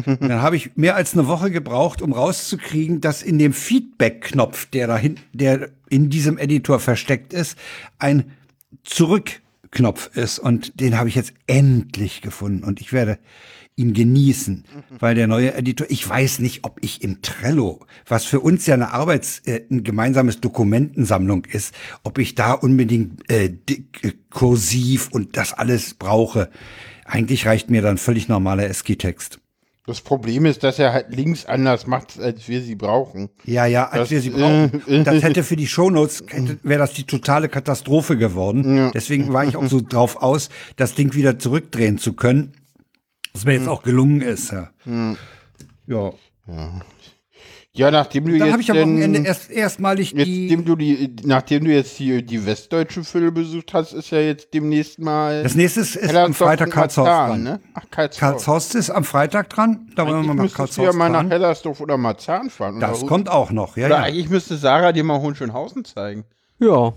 Und 0.00 0.20
dann 0.22 0.40
habe 0.40 0.56
ich 0.56 0.76
mehr 0.76 0.96
als 0.96 1.12
eine 1.12 1.26
Woche 1.26 1.50
gebraucht, 1.50 2.00
um 2.00 2.14
rauszukriegen, 2.14 3.02
dass 3.02 3.22
in 3.22 3.38
dem 3.38 3.52
Feedback-Knopf, 3.52 4.66
der 4.70 4.86
dahin, 4.86 5.16
der 5.34 5.68
in 5.90 6.08
diesem 6.08 6.38
Editor 6.38 6.80
versteckt 6.80 7.34
ist, 7.34 7.58
ein 7.98 8.32
Zurück-Knopf 8.82 10.16
ist. 10.16 10.38
Und 10.38 10.80
den 10.80 10.98
habe 10.98 11.10
ich 11.10 11.14
jetzt 11.16 11.34
endlich 11.46 12.22
gefunden. 12.22 12.64
Und 12.64 12.80
ich 12.80 12.94
werde 12.94 13.18
ihn 13.76 13.92
genießen, 13.92 14.64
weil 14.98 15.14
der 15.14 15.26
neue 15.26 15.54
Editor, 15.54 15.86
ich 15.90 16.08
weiß 16.08 16.38
nicht, 16.38 16.64
ob 16.64 16.78
ich 16.82 17.02
im 17.02 17.20
Trello, 17.20 17.80
was 18.06 18.24
für 18.24 18.40
uns 18.40 18.66
ja 18.66 18.74
eine 18.74 18.92
Arbeits, 18.92 19.40
äh, 19.44 19.62
ein 19.70 19.84
gemeinsames 19.84 20.40
Dokumentensammlung 20.40 21.44
ist, 21.44 21.74
ob 22.04 22.18
ich 22.18 22.34
da 22.34 22.52
unbedingt 22.52 23.30
äh, 23.30 23.50
dick, 23.50 24.02
äh, 24.02 24.12
kursiv 24.30 25.08
und 25.12 25.36
das 25.36 25.52
alles 25.52 25.94
brauche. 25.94 26.50
Eigentlich 27.04 27.46
reicht 27.46 27.70
mir 27.70 27.82
dann 27.82 27.98
völlig 27.98 28.28
normaler 28.28 28.64
ASCII-Text. 28.68 29.38
Das 29.84 30.00
Problem 30.00 30.46
ist, 30.46 30.62
dass 30.62 30.78
er 30.78 30.92
halt 30.92 31.06
links 31.14 31.44
anders 31.44 31.88
macht, 31.88 32.20
als 32.20 32.48
wir 32.48 32.62
sie 32.62 32.76
brauchen. 32.76 33.30
Ja, 33.44 33.66
ja, 33.66 33.86
als 33.88 34.02
Das, 34.02 34.10
wir 34.12 34.20
sie 34.20 34.30
brauchen. 34.30 34.80
äh, 34.86 35.02
das 35.02 35.24
hätte 35.24 35.42
für 35.42 35.56
die 35.56 35.66
Shownotes, 35.66 36.22
wäre 36.62 36.78
das 36.78 36.92
die 36.92 37.02
totale 37.04 37.48
Katastrophe 37.48 38.16
geworden. 38.16 38.92
Deswegen 38.94 39.32
war 39.32 39.44
ich 39.44 39.56
auch 39.56 39.66
so 39.66 39.80
drauf 39.80 40.22
aus, 40.22 40.50
das 40.76 40.94
Ding 40.94 41.14
wieder 41.14 41.38
zurückdrehen 41.40 41.98
zu 41.98 42.12
können. 42.12 42.52
Was 43.32 43.44
mir 43.44 43.54
jetzt 43.54 43.66
auch 43.66 43.82
gelungen 43.82 44.20
ist, 44.20 44.52
ja. 44.52 44.70
Ja. 45.88 46.12
Ja, 46.46 46.80
nachdem 47.74 48.26
du 48.26 48.32
Dann 48.32 48.40
jetzt 48.40 48.52
habe 48.52 48.62
ich 48.62 48.70
am 48.70 48.76
Wochenende 48.76 49.20
erst 49.20 49.50
erstmalig 49.50 50.14
die. 50.14 50.48
dem 50.48 50.64
du 50.64 50.76
die, 50.76 51.16
nachdem 51.24 51.64
du 51.64 51.72
jetzt 51.72 51.98
die, 51.98 52.22
die 52.22 52.44
westdeutsche 52.44 53.02
Fülle 53.02 53.32
besucht 53.32 53.72
hast, 53.72 53.94
ist 53.94 54.10
ja 54.10 54.18
jetzt 54.18 54.52
demnächst 54.52 54.98
mal. 54.98 55.42
Das 55.42 55.54
nächste 55.54 55.80
ist 55.80 55.96
am 55.96 56.02
Hellersdorf 56.06 56.36
Freitag 56.36 56.70
Karlshaus 56.70 57.06
Marzahn, 57.06 57.28
dran. 57.30 57.42
Ne? 57.42 57.60
Ach, 57.72 57.84
Karlshaus. 57.90 58.18
Karlshaus 58.18 58.74
ist 58.74 58.90
am 58.90 59.04
Freitag 59.04 59.48
dran. 59.48 59.90
Da 59.96 60.06
wollen 60.06 60.26
wir 60.26 60.34
mal 60.34 60.34
nach 60.34 60.42
müsstest 60.42 60.76
du 60.76 60.82
ja 60.82 60.88
Karlshaus 60.88 60.98
mal 60.98 61.08
nach. 61.08 61.30
Hellersdorf 61.30 61.80
oder 61.80 61.96
Marzahn 61.96 62.50
fahren. 62.50 62.78
Das 62.78 62.98
oder, 63.00 63.08
kommt 63.08 63.30
auch 63.30 63.50
noch, 63.50 63.78
ja, 63.78 63.86
Oder 63.86 63.96
ja. 63.96 64.02
eigentlich 64.02 64.28
müsste 64.28 64.56
Sarah 64.58 64.92
dir 64.92 65.04
mal 65.04 65.20
Hohenschönhausen 65.20 65.86
zeigen. 65.86 66.24
Ja. 66.58 66.92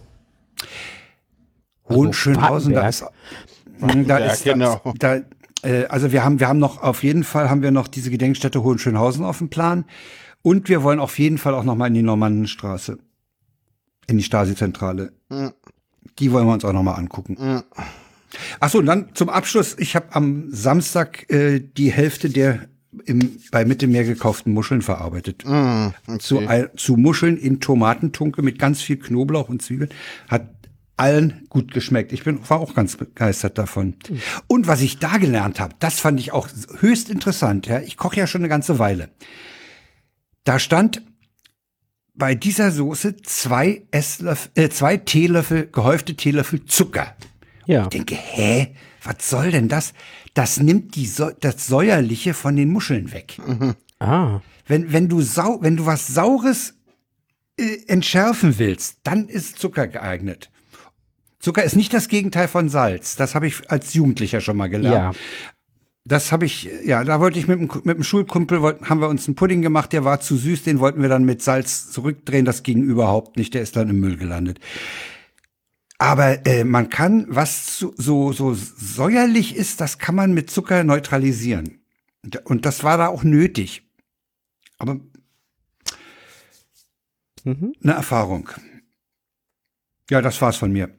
Hohenschönhausen, 1.88 2.74
da 2.74 2.88
ist, 2.90 3.06
Wartenberg. 3.80 4.08
da 4.08 4.26
Ja, 4.26 4.32
ist, 4.34 4.44
genau. 4.44 4.82
da, 5.00 5.22
äh, 5.64 5.86
also 5.88 6.12
wir 6.12 6.24
haben, 6.24 6.40
wir 6.40 6.50
haben 6.50 6.60
noch, 6.60 6.82
auf 6.82 7.04
jeden 7.04 7.24
Fall 7.24 7.50
haben 7.50 7.62
wir 7.62 7.72
noch 7.72 7.88
diese 7.88 8.10
Gedenkstätte 8.10 8.64
Hohenschönhausen 8.64 9.24
auf 9.24 9.38
dem 9.38 9.50
Plan. 9.50 9.86
Und 10.46 10.70
wir 10.70 10.84
wollen 10.84 11.00
auf 11.00 11.18
jeden 11.18 11.40
Fall 11.40 11.56
auch 11.56 11.64
noch 11.64 11.76
mal 11.76 11.88
in 11.88 11.96
die 11.96 12.04
Normannenstraße. 12.04 13.00
In 14.06 14.18
die 14.20 14.24
Stasi-Zentrale. 14.24 15.12
Ja. 15.32 15.52
Die 16.20 16.32
wollen 16.32 16.46
wir 16.46 16.54
uns 16.54 16.64
auch 16.64 16.72
noch 16.72 16.84
mal 16.84 16.94
angucken. 16.94 17.36
Ja. 17.40 17.64
Ach 18.60 18.70
so, 18.70 18.78
und 18.78 18.86
dann 18.86 19.10
zum 19.16 19.30
Abschluss. 19.30 19.76
Ich 19.80 19.96
habe 19.96 20.14
am 20.16 20.46
Samstag 20.52 21.28
äh, 21.32 21.60
die 21.60 21.92
Hälfte 21.92 22.30
der 22.30 22.68
im, 23.06 23.38
bei 23.50 23.66
Mittelmeer 23.66 24.04
gekauften 24.04 24.54
Muscheln 24.54 24.84
verarbeitet. 24.84 25.44
Mm, 25.48 25.88
zu, 26.20 26.38
ein- 26.48 26.70
zu 26.78 26.96
Muscheln 26.96 27.38
in 27.38 27.60
Tomatentunke 27.60 28.44
mit 28.44 28.60
ganz 28.60 28.82
viel 28.84 28.98
Knoblauch 28.98 29.50
und 29.50 29.64
Zwiebeln. 29.64 29.90
Hat 30.28 30.48
allen 30.96 31.48
gut 31.50 31.74
geschmeckt. 31.74 32.14
Ich 32.14 32.24
bin, 32.24 32.40
war 32.48 32.60
auch 32.60 32.76
ganz 32.76 32.98
begeistert 32.98 33.58
davon. 33.58 33.96
Und 34.46 34.68
was 34.68 34.82
ich 34.82 35.00
da 35.00 35.18
gelernt 35.18 35.60
habe, 35.60 35.74
das 35.80 36.00
fand 36.00 36.20
ich 36.20 36.34
auch 36.34 36.48
höchst 36.82 37.10
interessant. 37.10 37.66
Ja. 37.66 37.80
Ich 37.80 37.98
koche 37.98 38.18
ja 38.18 38.28
schon 38.28 38.42
eine 38.42 38.50
ganze 38.50 38.78
Weile. 38.78 39.10
Da 40.46 40.60
stand 40.60 41.02
bei 42.14 42.34
dieser 42.34 42.72
Soße 42.72 43.18
zwei, 43.18 43.84
Esslöffel, 43.92 44.52
äh, 44.56 44.70
zwei 44.70 44.96
Teelöffel, 44.98 45.68
gehäufte 45.68 46.16
Teelöffel 46.16 46.66
Zucker. 46.66 47.16
Ja. 47.66 47.84
Ich 47.84 47.90
denke, 47.90 48.16
hä, 48.16 48.74
was 49.04 49.30
soll 49.30 49.52
denn 49.52 49.68
das? 49.68 49.94
Das 50.34 50.60
nimmt 50.60 50.96
die 50.96 51.08
so 51.08 51.32
das 51.32 51.68
Säuerliche 51.68 52.34
von 52.34 52.56
den 52.56 52.70
Muscheln 52.70 53.12
weg. 53.12 53.38
Ah. 54.00 54.42
Wenn, 54.68 54.92
wenn 54.92 55.08
du 55.08 55.22
sau, 55.22 55.62
wenn 55.62 55.78
du 55.78 55.86
was 55.86 56.08
Saures 56.08 56.74
äh, 57.58 57.78
entschärfen 57.88 58.60
willst, 58.60 59.00
dann 59.04 59.30
ist 59.30 59.58
Zucker 59.58 59.88
geeignet. 59.88 60.52
Zucker 61.40 61.64
ist 61.64 61.76
nicht 61.76 61.94
das 61.94 62.08
Gegenteil 62.08 62.48
von 62.48 62.70
Salz. 62.70 63.16
Das 63.16 63.36
habe 63.36 63.48
ich 63.48 63.70
als 63.72 63.94
Jugendlicher 63.94 64.42
schon 64.42 64.58
mal 64.58 64.68
gelernt. 64.68 65.16
Ja. 65.16 65.22
Das 66.08 66.32
habe 66.32 66.46
ich, 66.46 66.70
ja, 66.84 67.04
da 67.04 67.20
wollte 67.20 67.40
ich 67.40 67.48
mit 67.48 67.60
dem, 67.60 67.68
mit 67.84 67.98
dem 67.98 68.04
Schulkumpel, 68.04 68.62
wollten, 68.62 68.88
haben 68.90 69.02
wir 69.02 69.10
uns 69.10 69.28
einen 69.28 69.34
Pudding 69.36 69.64
gemacht, 69.64 69.92
der 69.92 70.04
war 70.06 70.20
zu 70.20 70.38
süß, 70.38 70.62
den 70.62 70.80
wollten 70.80 71.02
wir 71.02 71.10
dann 71.10 71.26
mit 71.26 71.42
Salz 71.42 71.90
zurückdrehen, 71.92 72.46
das 72.46 72.62
ging 72.62 72.84
überhaupt 72.84 73.38
nicht, 73.38 73.56
der 73.56 73.64
ist 73.64 73.76
dann 73.76 73.90
im 73.90 74.00
Müll 74.00 74.16
gelandet. 74.18 74.60
Aber 75.98 76.46
äh, 76.46 76.64
man 76.64 76.90
kann, 76.90 77.26
was 77.30 77.80
so, 77.80 77.94
so, 77.98 78.32
so 78.34 78.54
säuerlich 78.54 79.56
ist, 79.56 79.82
das 79.82 79.98
kann 79.98 80.14
man 80.14 80.34
mit 80.34 80.52
Zucker 80.52 80.84
neutralisieren. 80.84 81.80
Und- 82.24 82.46
Und 82.46 82.66
das 82.68 82.84
war 82.84 82.98
da 82.98 83.08
auch 83.08 83.24
nötig. 83.24 83.82
Aber 84.78 85.00
Mhm. 87.44 87.74
eine 87.84 87.94
Erfahrung. 87.94 88.50
Ja, 90.10 90.22
das 90.22 90.42
war's 90.42 90.58
von 90.58 90.72
mir. 90.72 90.90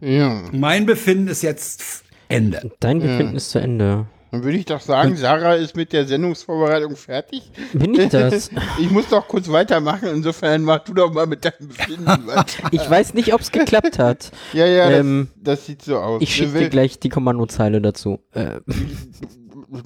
Ja. 0.00 0.48
Mein 0.52 0.86
Befinden 0.86 1.28
ist 1.28 1.42
jetzt 1.42 2.04
Ende. 2.28 2.70
Dein 2.80 3.00
Befinden 3.00 3.36
ist 3.36 3.50
zu 3.50 3.58
Ende. 3.60 4.06
Dann 4.30 4.44
würde 4.44 4.58
ich 4.58 4.66
doch 4.66 4.80
sagen, 4.82 5.16
Sarah 5.16 5.54
ist 5.54 5.74
mit 5.74 5.94
der 5.94 6.04
Sendungsvorbereitung 6.06 6.96
fertig. 6.96 7.50
Bin 7.72 7.94
ich 7.94 8.10
das? 8.10 8.50
Ich 8.78 8.90
muss 8.90 9.08
doch 9.08 9.26
kurz 9.26 9.50
weitermachen. 9.50 10.06
Insofern 10.14 10.64
mach 10.64 10.80
du 10.80 10.92
doch 10.92 11.10
mal 11.14 11.26
mit 11.26 11.46
deinem 11.46 11.68
Befinden 11.68 12.04
weiter. 12.26 12.68
Ich 12.70 12.90
weiß 12.90 13.14
nicht, 13.14 13.32
ob 13.32 13.40
es 13.40 13.50
geklappt 13.50 13.98
hat. 13.98 14.30
Ja, 14.52 14.66
ja, 14.66 14.90
Ähm, 14.90 15.28
das, 15.36 15.60
das 15.60 15.66
sieht 15.66 15.82
so 15.82 15.96
aus. 15.96 16.20
Ich 16.20 16.34
schicke 16.34 16.58
dir 16.58 16.68
gleich 16.68 16.98
die 17.00 17.08
Kommandozeile 17.08 17.80
dazu. 17.80 18.18
Äh, 18.32 18.60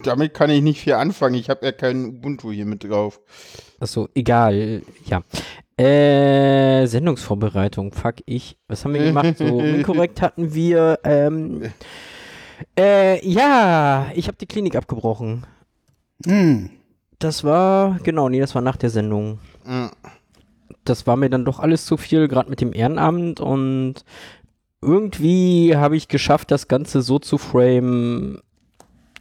Damit 0.03 0.35
kann 0.35 0.51
ich 0.51 0.61
nicht 0.63 0.81
viel 0.81 0.95
anfangen. 0.95 1.35
Ich 1.37 1.49
habe 1.49 1.65
ja 1.65 1.71
keinen 1.73 2.07
Ubuntu 2.17 2.51
hier 2.51 2.67
mit 2.67 2.83
drauf. 2.83 3.21
achso, 3.79 4.09
egal. 4.15 4.83
Ja. 5.07 5.23
Äh, 5.83 6.87
Sendungsvorbereitung. 6.87 7.93
Fuck, 7.93 8.17
ich. 8.27 8.57
Was 8.67 8.85
haben 8.85 8.95
wir 8.95 9.05
gemacht? 9.05 9.39
So 9.39 9.61
inkorrekt 9.61 10.21
hatten 10.21 10.53
wir. 10.55 10.99
Ähm, 11.05 11.73
äh, 12.78 13.26
ja, 13.26 14.11
ich 14.14 14.28
habe 14.28 14.38
die 14.38 14.47
Klinik 14.47 14.76
abgebrochen. 14.76 15.47
Hm. 16.25 16.71
Das 17.19 17.45
war, 17.45 17.99
genau, 18.02 18.28
nee, 18.28 18.40
das 18.40 18.54
war 18.54 18.62
nach 18.62 18.76
der 18.76 18.90
Sendung. 18.90 19.38
Ja. 19.66 19.92
das 20.85 21.07
war 21.07 21.16
mir 21.16 21.31
dann 21.31 21.45
doch 21.45 21.61
alles 21.61 21.87
zu 21.87 21.97
viel, 21.97 22.26
gerade 22.26 22.50
mit 22.50 22.61
dem 22.61 22.73
Ehrenamt 22.73 23.38
und 23.38 24.04
irgendwie 24.81 25.76
habe 25.76 25.97
ich 25.97 26.09
geschafft, 26.09 26.50
das 26.50 26.66
Ganze 26.66 27.02
so 27.02 27.21
zu 27.21 27.38
framen, 27.38 28.40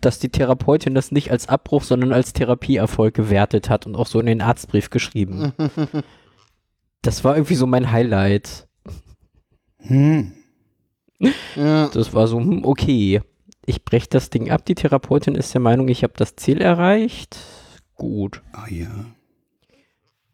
dass 0.01 0.17
die 0.17 0.29
Therapeutin 0.29 0.95
das 0.95 1.11
nicht 1.11 1.29
als 1.31 1.47
Abbruch, 1.47 1.83
sondern 1.83 2.11
als 2.11 2.33
Therapieerfolg 2.33 3.13
gewertet 3.13 3.69
hat 3.69 3.85
und 3.85 3.95
auch 3.95 4.07
so 4.07 4.19
in 4.19 4.25
den 4.25 4.41
Arztbrief 4.41 4.89
geschrieben. 4.89 5.53
das 7.03 7.23
war 7.23 7.35
irgendwie 7.35 7.55
so 7.55 7.67
mein 7.67 7.91
Highlight. 7.91 8.67
Hm. 9.77 10.33
Ja. 11.55 11.89
Das 11.89 12.13
war 12.15 12.27
so, 12.27 12.39
hm, 12.39 12.65
okay, 12.65 13.21
ich 13.65 13.85
breche 13.85 14.07
das 14.09 14.29
Ding 14.29 14.51
ab. 14.51 14.65
Die 14.65 14.75
Therapeutin 14.75 15.35
ist 15.35 15.53
der 15.53 15.61
Meinung, 15.61 15.87
ich 15.87 16.03
habe 16.03 16.13
das 16.15 16.35
Ziel 16.35 16.61
erreicht. 16.61 17.37
Gut. 17.95 18.41
Ah 18.53 18.67
ja. 18.69 19.05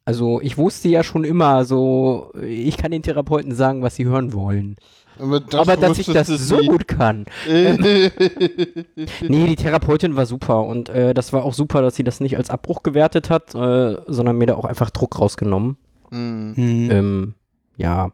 Also 0.05 0.39
ich 0.39 0.57
wusste 0.57 0.87
ja 0.87 1.03
schon 1.03 1.25
immer 1.25 1.65
so, 1.65 2.31
ich 2.41 2.77
kann 2.77 2.91
den 2.91 3.03
Therapeuten 3.03 3.53
sagen, 3.53 3.81
was 3.81 3.95
sie 3.95 4.05
hören 4.05 4.31
wollen. 4.31 4.77
Aber, 5.19 5.41
das 5.41 5.59
Aber 5.59 5.75
dass 5.75 5.99
ich 5.99 6.07
das 6.07 6.27
so 6.27 6.57
gut 6.59 6.87
kann. 6.87 7.25
Nee, 7.47 9.47
die 9.47 9.55
Therapeutin 9.55 10.15
war 10.15 10.25
super 10.25 10.63
und 10.63 10.89
äh, 10.89 11.13
das 11.13 11.33
war 11.33 11.43
auch 11.43 11.53
super, 11.53 11.81
dass 11.81 11.95
sie 11.95 12.03
das 12.03 12.19
nicht 12.19 12.37
als 12.37 12.49
Abbruch 12.49 12.83
gewertet 12.83 13.29
hat, 13.29 13.53
äh, 13.55 13.97
sondern 14.07 14.37
mir 14.37 14.45
da 14.45 14.55
auch 14.55 14.65
einfach 14.65 14.91
Druck 14.91 15.19
rausgenommen. 15.19 15.77
Hm. 16.11 16.53
Hm. 16.55 16.91
Ähm, 16.91 17.33
ja. 17.75 18.11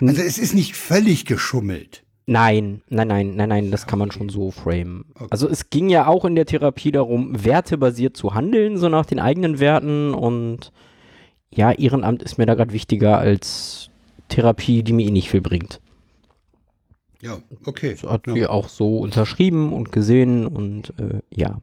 Also 0.00 0.22
es 0.22 0.38
ist 0.38 0.54
nicht 0.54 0.74
völlig 0.74 1.26
geschummelt. 1.26 2.02
Nein, 2.30 2.82
nein, 2.90 3.08
nein, 3.08 3.36
nein, 3.36 3.48
nein, 3.48 3.70
das 3.70 3.86
kann 3.86 3.98
man 3.98 4.10
schon 4.10 4.28
so 4.28 4.50
framen. 4.50 5.06
Also 5.30 5.48
es 5.48 5.70
ging 5.70 5.88
ja 5.88 6.06
auch 6.06 6.26
in 6.26 6.34
der 6.34 6.44
Therapie 6.44 6.92
darum, 6.92 7.42
wertebasiert 7.42 8.18
zu 8.18 8.34
handeln, 8.34 8.76
so 8.76 8.90
nach 8.90 9.06
den 9.06 9.18
eigenen 9.18 9.60
Werten 9.60 10.12
und 10.12 10.70
ja, 11.48 11.72
Ehrenamt 11.72 12.22
ist 12.22 12.36
mir 12.36 12.44
da 12.44 12.54
gerade 12.54 12.74
wichtiger 12.74 13.16
als 13.16 13.88
Therapie, 14.28 14.82
die 14.82 14.92
mir 14.92 15.06
eh 15.06 15.10
nicht 15.10 15.30
viel 15.30 15.40
bringt. 15.40 15.80
Ja, 17.22 17.38
okay. 17.64 17.96
Das 17.98 18.10
hat 18.10 18.26
ja. 18.26 18.34
sie 18.34 18.46
auch 18.46 18.68
so 18.68 18.98
unterschrieben 18.98 19.72
und 19.72 19.90
gesehen 19.90 20.46
und 20.46 20.92
äh, 20.98 21.20
ja. 21.30 21.62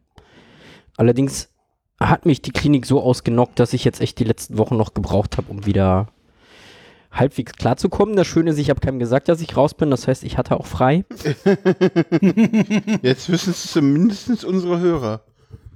Allerdings 0.97 1.53
hat 1.99 2.25
mich 2.25 2.41
die 2.41 2.51
Klinik 2.51 2.87
so 2.87 3.03
ausgenockt, 3.03 3.59
dass 3.59 3.73
ich 3.73 3.83
jetzt 3.83 4.01
echt 4.01 4.17
die 4.17 4.23
letzten 4.23 4.57
Wochen 4.57 4.77
noch 4.77 4.95
gebraucht 4.95 5.37
habe, 5.37 5.51
um 5.51 5.67
wieder 5.67 6.07
halbwegs 7.15 7.53
klarzukommen. 7.53 8.15
Das 8.15 8.27
Schöne 8.27 8.51
ist, 8.51 8.57
ich 8.59 8.69
habe 8.69 8.79
keinem 8.79 8.99
gesagt, 8.99 9.29
dass 9.29 9.41
ich 9.41 9.55
raus 9.57 9.73
bin. 9.73 9.89
Das 9.89 10.07
heißt, 10.07 10.23
ich 10.23 10.37
hatte 10.37 10.59
auch 10.59 10.65
frei. 10.65 11.05
Jetzt 13.01 13.29
wissen 13.29 13.51
es 13.51 13.71
zumindest 13.71 14.43
unsere 14.45 14.79
Hörer. 14.79 15.21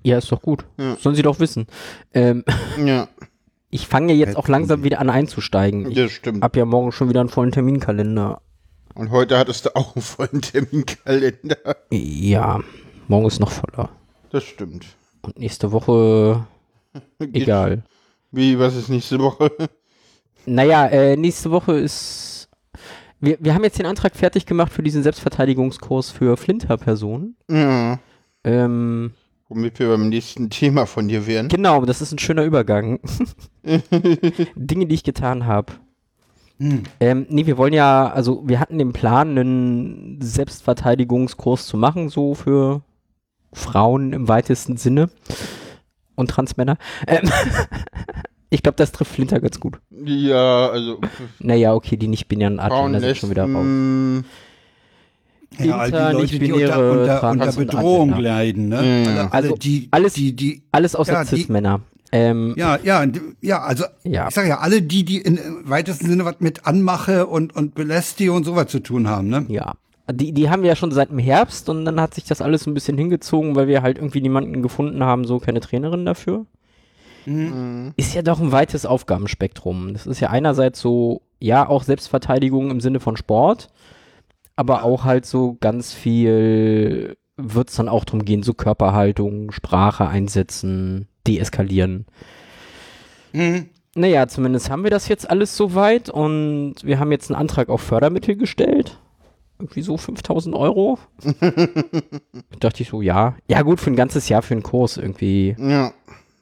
Ja, 0.04 0.18
ist 0.18 0.32
doch 0.32 0.42
gut. 0.42 0.66
Ja. 0.78 0.96
Sollen 0.98 1.16
sie 1.16 1.22
doch 1.22 1.40
wissen. 1.40 1.68
Ähm, 2.14 2.44
Ja, 2.84 3.08
ich 3.70 3.88
fange 3.88 4.14
jetzt 4.14 4.38
auch 4.38 4.48
langsam 4.48 4.84
wieder 4.84 5.00
an 5.00 5.10
einzusteigen. 5.10 5.90
Ich 5.92 5.96
das 5.98 6.12
stimmt. 6.12 6.44
hab 6.44 6.56
ja 6.56 6.66
morgen 6.66 6.92
schon 6.92 7.10
wieder 7.10 7.20
einen 7.20 7.30
vollen 7.30 7.52
Terminkalender. 7.52 8.42
Und 8.96 9.12
heute 9.12 9.38
hattest 9.38 9.66
du 9.66 9.76
auch 9.76 9.96
einen 9.96 10.02
vollen 10.04 10.42
Terminkalender. 10.42 11.58
Ja, 11.92 12.60
morgen 13.08 13.28
ist 13.28 13.40
noch 13.40 13.52
voller. 13.52 13.90
Das 14.32 14.44
stimmt. 14.44 14.86
Und 15.22 15.38
nächste 15.38 15.72
Woche 15.72 16.48
egal. 17.20 17.84
Wie, 18.32 18.58
was 18.60 18.76
ist 18.76 18.90
nächste 18.90 19.20
Woche? 19.20 19.52
Naja, 20.50 20.88
äh, 20.88 21.16
nächste 21.16 21.52
Woche 21.52 21.74
ist. 21.74 22.50
Wir, 23.20 23.38
wir 23.40 23.54
haben 23.54 23.64
jetzt 23.64 23.78
den 23.78 23.86
Antrag 23.86 24.16
fertig 24.16 24.46
gemacht 24.46 24.72
für 24.72 24.82
diesen 24.82 25.04
Selbstverteidigungskurs 25.04 26.10
für 26.10 26.38
Flinter-Personen. 26.38 27.36
Ja. 27.50 28.00
Ähm, 28.44 29.12
Womit 29.50 29.80
wir 29.80 29.90
beim 29.90 30.10
nächsten 30.10 30.50
Thema 30.50 30.86
von 30.86 31.08
dir 31.08 31.28
wären. 31.28 31.50
genau, 31.50 31.86
das 31.86 32.02
ist 32.02 32.14
ein 32.14 32.20
schöner 32.20 32.44
Übergang. 32.44 33.00
Dinge, 34.56 34.86
die 34.86 34.96
ich 34.96 35.04
getan 35.04 35.46
habe. 35.46 35.74
Hm. 36.60 36.84
Ähm, 37.00 37.26
nee, 37.30 37.46
wir 37.46 37.58
wollen 37.58 37.74
ja, 37.74 38.10
also 38.10 38.48
wir 38.48 38.60
hatten 38.60 38.78
den 38.78 38.94
Plan, 38.94 39.38
einen 39.38 40.22
Selbstverteidigungskurs 40.22 41.68
zu 41.68 41.78
machen, 41.78 42.10
so 42.10 42.36
für 42.36 42.82
Frauen 43.52 44.14
im 44.14 44.28
weitesten 44.28 44.78
Sinne 44.78 45.10
und 46.16 46.30
Transmänner. 46.30 46.78
Ähm, 47.08 47.30
ich 48.50 48.64
glaube, 48.64 48.76
das 48.78 48.92
trifft 48.92 49.14
Flinter 49.14 49.40
ganz 49.40 49.60
gut. 49.60 49.80
Ja, 50.06 50.70
also 50.70 51.00
Naja, 51.40 51.74
okay, 51.74 51.98
die 51.98 52.08
nicht-binären 52.08 52.58
Frauen, 52.58 52.72
Agender 52.96 53.00
sind 53.02 53.18
schon 53.18 53.30
wieder 53.30 53.44
raus. 53.44 54.24
Ja, 55.58 55.78
all 55.78 55.90
die 55.92 55.96
Inter, 55.98 56.14
Leute, 56.14 56.28
die 56.28 56.40
nicht-binäre, 56.40 56.92
unter, 56.92 57.30
unter, 57.32 57.48
unter 57.48 57.52
Bedrohung 57.60 58.10
Anwender. 58.14 58.30
leiden, 58.30 58.68
ne? 58.70 58.78
Alle, 58.78 59.20
alle 59.20 59.34
Also 59.34 59.56
die, 59.56 59.88
alles- 59.92 60.14
die, 60.14 60.36
die, 60.36 60.62
Alles 60.72 60.96
außer 60.96 61.14
Ja, 61.14 61.24
die- 61.24 61.30
Cis-Männer. 61.36 61.82
Ähm, 62.12 62.56
ja, 62.58 62.80
ja, 62.84 63.06
ja, 63.42 63.62
also 63.62 63.84
Ja. 64.04 64.30
ich 64.30 64.34
sage 64.36 64.50
ja, 64.50 64.58
alle 64.60 64.82
die, 64.82 65.04
die 65.06 65.18
in 65.20 65.40
weitesten 65.66 66.08
Sinne 66.08 66.26
was 66.26 66.36
mit 66.40 66.66
Anmache 66.66 67.28
und, 67.28 67.56
und 67.56 67.76
Belästigung 67.76 68.38
und 68.38 68.44
sowas 68.46 68.68
zu 68.68 68.80
tun 68.80 69.08
haben, 69.08 69.28
ne? 69.28 69.46
Ja. 69.48 69.74
Die, 70.12 70.32
die 70.32 70.50
haben 70.50 70.64
wir 70.64 70.70
ja 70.70 70.76
schon 70.76 70.90
seit 70.92 71.12
dem 71.12 71.20
Herbst 71.20 71.70
und 71.70 71.86
dann 71.86 72.02
hat 72.02 72.16
sich 72.16 72.24
das 72.24 72.42
alles 72.42 72.64
so 72.64 72.72
ein 72.72 72.74
bisschen 72.74 72.98
hingezogen, 72.98 73.56
weil 73.56 73.68
wir 73.68 73.84
halt 73.84 73.98
irgendwie 74.00 74.22
niemanden 74.22 74.64
gefunden 74.64 75.04
haben, 75.04 75.26
so 75.26 75.38
keine 75.38 75.60
Trainerin 75.60 76.04
dafür. 76.06 76.48
Ist 77.96 78.16
ja 78.16 78.22
doch 78.22 78.40
ein 78.40 78.52
weites 78.52 78.86
Aufgabenspektrum. 78.86 79.94
Das 79.94 80.08
ist 80.08 80.20
ja 80.20 80.30
einerseits 80.30 80.80
so, 80.80 81.22
ja, 81.40 81.68
auch 81.68 81.84
Selbstverteidigung 81.84 82.72
im 82.72 82.82
Sinne 82.82 83.00
von 83.00 83.18
Sport, 83.18 83.70
aber 84.56 84.84
auch 84.84 85.04
halt 85.04 85.26
so 85.26 85.58
ganz 85.60 85.94
viel 85.94 87.16
wird 87.38 87.70
es 87.70 87.76
dann 87.76 87.90
auch 87.90 88.04
drum 88.06 88.26
gehen, 88.26 88.44
so 88.44 88.54
Körperhaltung, 88.54 89.52
Sprache 89.52 90.08
einsetzen, 90.08 91.08
deeskalieren. 91.26 92.06
Mhm. 93.32 93.70
Naja, 93.96 94.28
zumindest 94.28 94.70
haben 94.70 94.84
wir 94.84 94.92
das 94.92 95.08
jetzt 95.08 95.30
alles 95.30 95.56
soweit 95.58 96.10
und 96.10 96.76
wir 96.84 97.00
haben 97.00 97.12
jetzt 97.12 97.30
einen 97.30 97.40
Antrag 97.40 97.70
auf 97.70 97.82
Fördermittel 97.82 98.36
gestellt. 98.36 99.00
Irgendwie 99.58 99.82
so 99.82 99.98
5000 99.98 100.56
Euro. 100.56 101.00
dachte 102.60 102.84
ich 102.84 102.90
so, 102.90 103.02
ja. 103.02 103.36
Ja, 103.50 103.62
gut, 103.62 103.80
für 103.80 103.90
ein 103.90 103.96
ganzes 103.96 104.30
Jahr 104.30 104.42
für 104.42 104.54
einen 104.54 104.64
Kurs 104.64 104.98
irgendwie. 104.98 105.56
ja. 105.58 105.92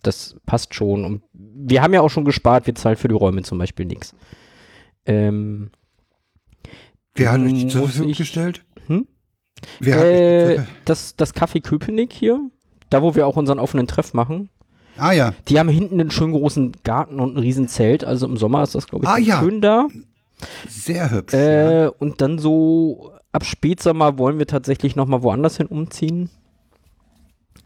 Das 0.04 0.36
passt 0.46 0.74
schon. 0.74 1.04
Und 1.06 1.24
wir 1.34 1.82
haben 1.82 1.94
ja 1.94 2.02
auch 2.02 2.10
schon 2.10 2.26
gespart, 2.26 2.68
wir 2.68 2.76
zahlen 2.76 2.96
für 2.98 3.08
die 3.08 3.16
Räume 3.16 3.42
zum 3.44 3.58
Beispiel 3.58 3.86
nichts. 3.86 4.16
Ähm, 5.06 5.72
Wer 7.16 7.32
hat 7.32 7.42
euch 7.42 7.54
die 7.54 7.68
zur 7.68 7.84
Verfügung 7.84 8.14
gestellt? 8.14 8.64
Hm? 8.88 9.08
Wer 9.80 9.96
hat 9.96 10.04
äh, 10.06 10.58
die, 10.58 10.64
das, 10.86 11.16
das 11.16 11.34
Café 11.34 11.62
Köpenick 11.62 12.14
hier, 12.14 12.40
da 12.90 13.02
wo 13.02 13.16
wir 13.16 13.26
auch 13.26 13.36
unseren 13.38 13.60
offenen 13.60 13.88
Treff 13.88 14.14
machen. 14.14 14.50
Ah 15.00 15.12
ja, 15.12 15.34
Die 15.48 15.60
haben 15.60 15.70
hinten 15.70 16.00
einen 16.00 16.12
schönen 16.12 16.34
großen 16.34 16.72
Garten 16.84 17.20
und 17.20 17.36
ein 17.36 17.40
riesen 17.40 17.68
Zelt. 17.68 18.04
Also 18.04 18.26
im 18.28 18.38
Sommer 18.38 18.64
ist 18.64 18.76
das, 18.76 18.88
glaube 18.88 19.06
ich, 19.06 19.10
Ah, 19.10 19.18
ja. 19.18 19.40
schön 19.40 19.62
da. 19.62 19.88
sehr 20.68 21.12
hübsch. 21.12 21.34
ja. 21.34 21.86
Äh, 21.86 21.92
und 22.00 22.22
dann 22.22 22.40
so 22.40 23.12
ab 23.32 23.46
Spätsommer 23.46 24.18
wollen 24.18 24.40
wir 24.40 24.48
tatsächlich 24.48 24.96
nochmal 24.96 25.22
woanders 25.24 25.58
hin 25.58 25.68
umziehen. 25.68 26.30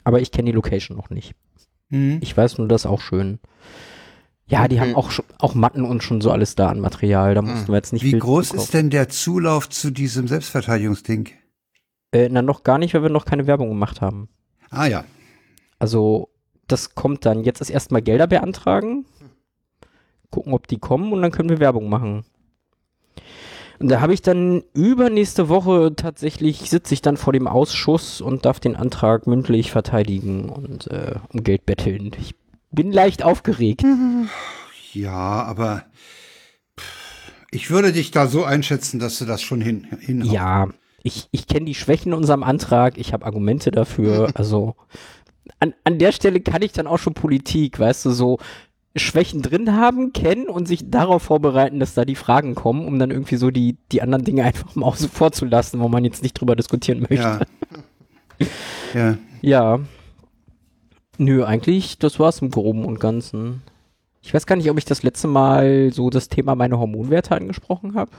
Aber 0.03 0.19
ich 0.19 0.31
kenne 0.31 0.47
die 0.51 0.55
Location 0.55 0.97
noch 0.97 1.09
nicht. 1.09 1.33
Mhm. 1.91 2.17
Ich 2.21 2.35
weiß 2.35 2.57
nur, 2.57 2.67
das 2.67 2.81
ist 2.81 2.85
auch 2.87 3.01
schön. 3.01 3.39
Ja, 4.47 4.67
die 4.67 4.75
Okay. 4.77 4.89
haben 4.89 4.95
auch 4.95 5.11
schon, 5.11 5.23
auch 5.39 5.53
Matten 5.55 5.85
und 5.85 6.03
schon 6.03 6.19
so 6.19 6.29
alles 6.31 6.55
da 6.55 6.67
an 6.67 6.79
Material. 6.81 7.35
Da 7.35 7.41
mussten 7.41 7.69
wir 7.69 7.75
jetzt 7.75 7.93
nicht 7.93 8.03
Wie 8.03 8.09
viel 8.09 8.19
groß 8.19 8.47
zukaufen. 8.49 8.63
ist 8.65 8.73
denn 8.73 8.89
der 8.89 9.07
Zulauf 9.07 9.69
zu 9.69 9.91
diesem 9.91 10.27
Selbstverteidigungsding? 10.27 11.29
Äh, 12.11 12.27
na, 12.29 12.41
noch 12.41 12.63
gar 12.63 12.77
nicht, 12.77 12.93
weil 12.93 13.03
wir 13.03 13.09
noch 13.09 13.23
keine 13.25 13.47
Werbung 13.47 13.69
gemacht 13.69 14.01
haben. 14.01 14.27
Ah 14.69 14.87
ja. 14.87 15.05
Also, 15.79 16.29
das 16.67 16.95
kommt 16.95 17.25
dann. 17.25 17.43
Jetzt 17.45 17.61
ist 17.61 17.69
erstmal 17.69 18.01
Gelder 18.01 18.27
beantragen. 18.27 19.05
Gucken, 20.29 20.53
ob 20.53 20.67
die 20.67 20.79
kommen 20.79 21.11
und 21.13 21.21
dann 21.21 21.31
können 21.31 21.49
wir 21.49 21.59
Werbung 21.59 21.87
machen. 21.89 22.25
Und 23.81 23.89
da 23.89 23.99
habe 23.99 24.13
ich 24.13 24.21
dann 24.21 24.63
übernächste 24.75 25.49
Woche 25.49 25.93
tatsächlich, 25.95 26.69
sitze 26.69 26.93
ich 26.93 27.01
dann 27.01 27.17
vor 27.17 27.33
dem 27.33 27.47
Ausschuss 27.47 28.21
und 28.21 28.45
darf 28.45 28.59
den 28.59 28.75
Antrag 28.75 29.25
mündlich 29.25 29.71
verteidigen 29.71 30.49
und 30.49 30.85
äh, 30.91 31.15
um 31.29 31.43
Geld 31.43 31.65
betteln. 31.65 32.11
Ich 32.19 32.35
bin 32.69 32.91
leicht 32.91 33.23
aufgeregt. 33.23 33.83
Ja, 34.93 35.43
aber 35.43 35.85
ich 37.49 37.71
würde 37.71 37.91
dich 37.91 38.11
da 38.11 38.27
so 38.27 38.43
einschätzen, 38.43 38.99
dass 38.99 39.17
du 39.17 39.25
das 39.25 39.41
schon 39.41 39.61
hin, 39.61 39.87
hinhaust. 39.99 40.31
Ja, 40.31 40.67
ich, 41.01 41.27
ich 41.31 41.47
kenne 41.47 41.65
die 41.65 41.73
Schwächen 41.73 42.11
in 42.11 42.17
unserem 42.17 42.43
Antrag, 42.43 42.99
ich 42.99 43.13
habe 43.13 43.25
Argumente 43.25 43.71
dafür. 43.71 44.31
Also 44.35 44.75
an, 45.59 45.73
an 45.83 45.97
der 45.97 46.11
Stelle 46.11 46.39
kann 46.39 46.61
ich 46.61 46.71
dann 46.71 46.85
auch 46.85 46.99
schon 46.99 47.15
Politik, 47.15 47.79
weißt 47.79 48.05
du, 48.05 48.11
so 48.11 48.37
Schwächen 48.95 49.41
drin 49.41 49.75
haben, 49.75 50.11
kennen 50.11 50.47
und 50.47 50.67
sich 50.67 50.89
darauf 50.89 51.23
vorbereiten, 51.23 51.79
dass 51.79 51.93
da 51.93 52.03
die 52.03 52.15
Fragen 52.15 52.55
kommen, 52.55 52.85
um 52.85 52.99
dann 52.99 53.11
irgendwie 53.11 53.37
so 53.37 53.49
die, 53.49 53.77
die 53.91 54.01
anderen 54.01 54.25
Dinge 54.25 54.43
einfach 54.45 54.75
mal 54.75 54.87
außen 54.87 55.09
vor 55.09 55.31
zu 55.31 55.45
lassen, 55.45 55.79
wo 55.79 55.87
man 55.87 56.03
jetzt 56.03 56.23
nicht 56.23 56.33
drüber 56.33 56.55
diskutieren 56.55 57.05
möchte. 57.09 57.47
Ja. 58.39 58.47
ja. 58.93 59.17
Ja. 59.41 59.79
Nö, 61.17 61.43
eigentlich, 61.43 61.99
das 61.99 62.19
war's 62.19 62.41
im 62.41 62.49
Groben 62.51 62.85
und 62.85 62.99
Ganzen. 62.99 63.61
Ich 64.21 64.33
weiß 64.33 64.45
gar 64.45 64.55
nicht, 64.55 64.69
ob 64.69 64.77
ich 64.77 64.85
das 64.85 65.03
letzte 65.03 65.27
Mal 65.27 65.91
so 65.93 66.09
das 66.09 66.29
Thema 66.29 66.55
meine 66.55 66.77
Hormonwerte 66.77 67.35
angesprochen 67.35 67.95
habe. 67.95 68.11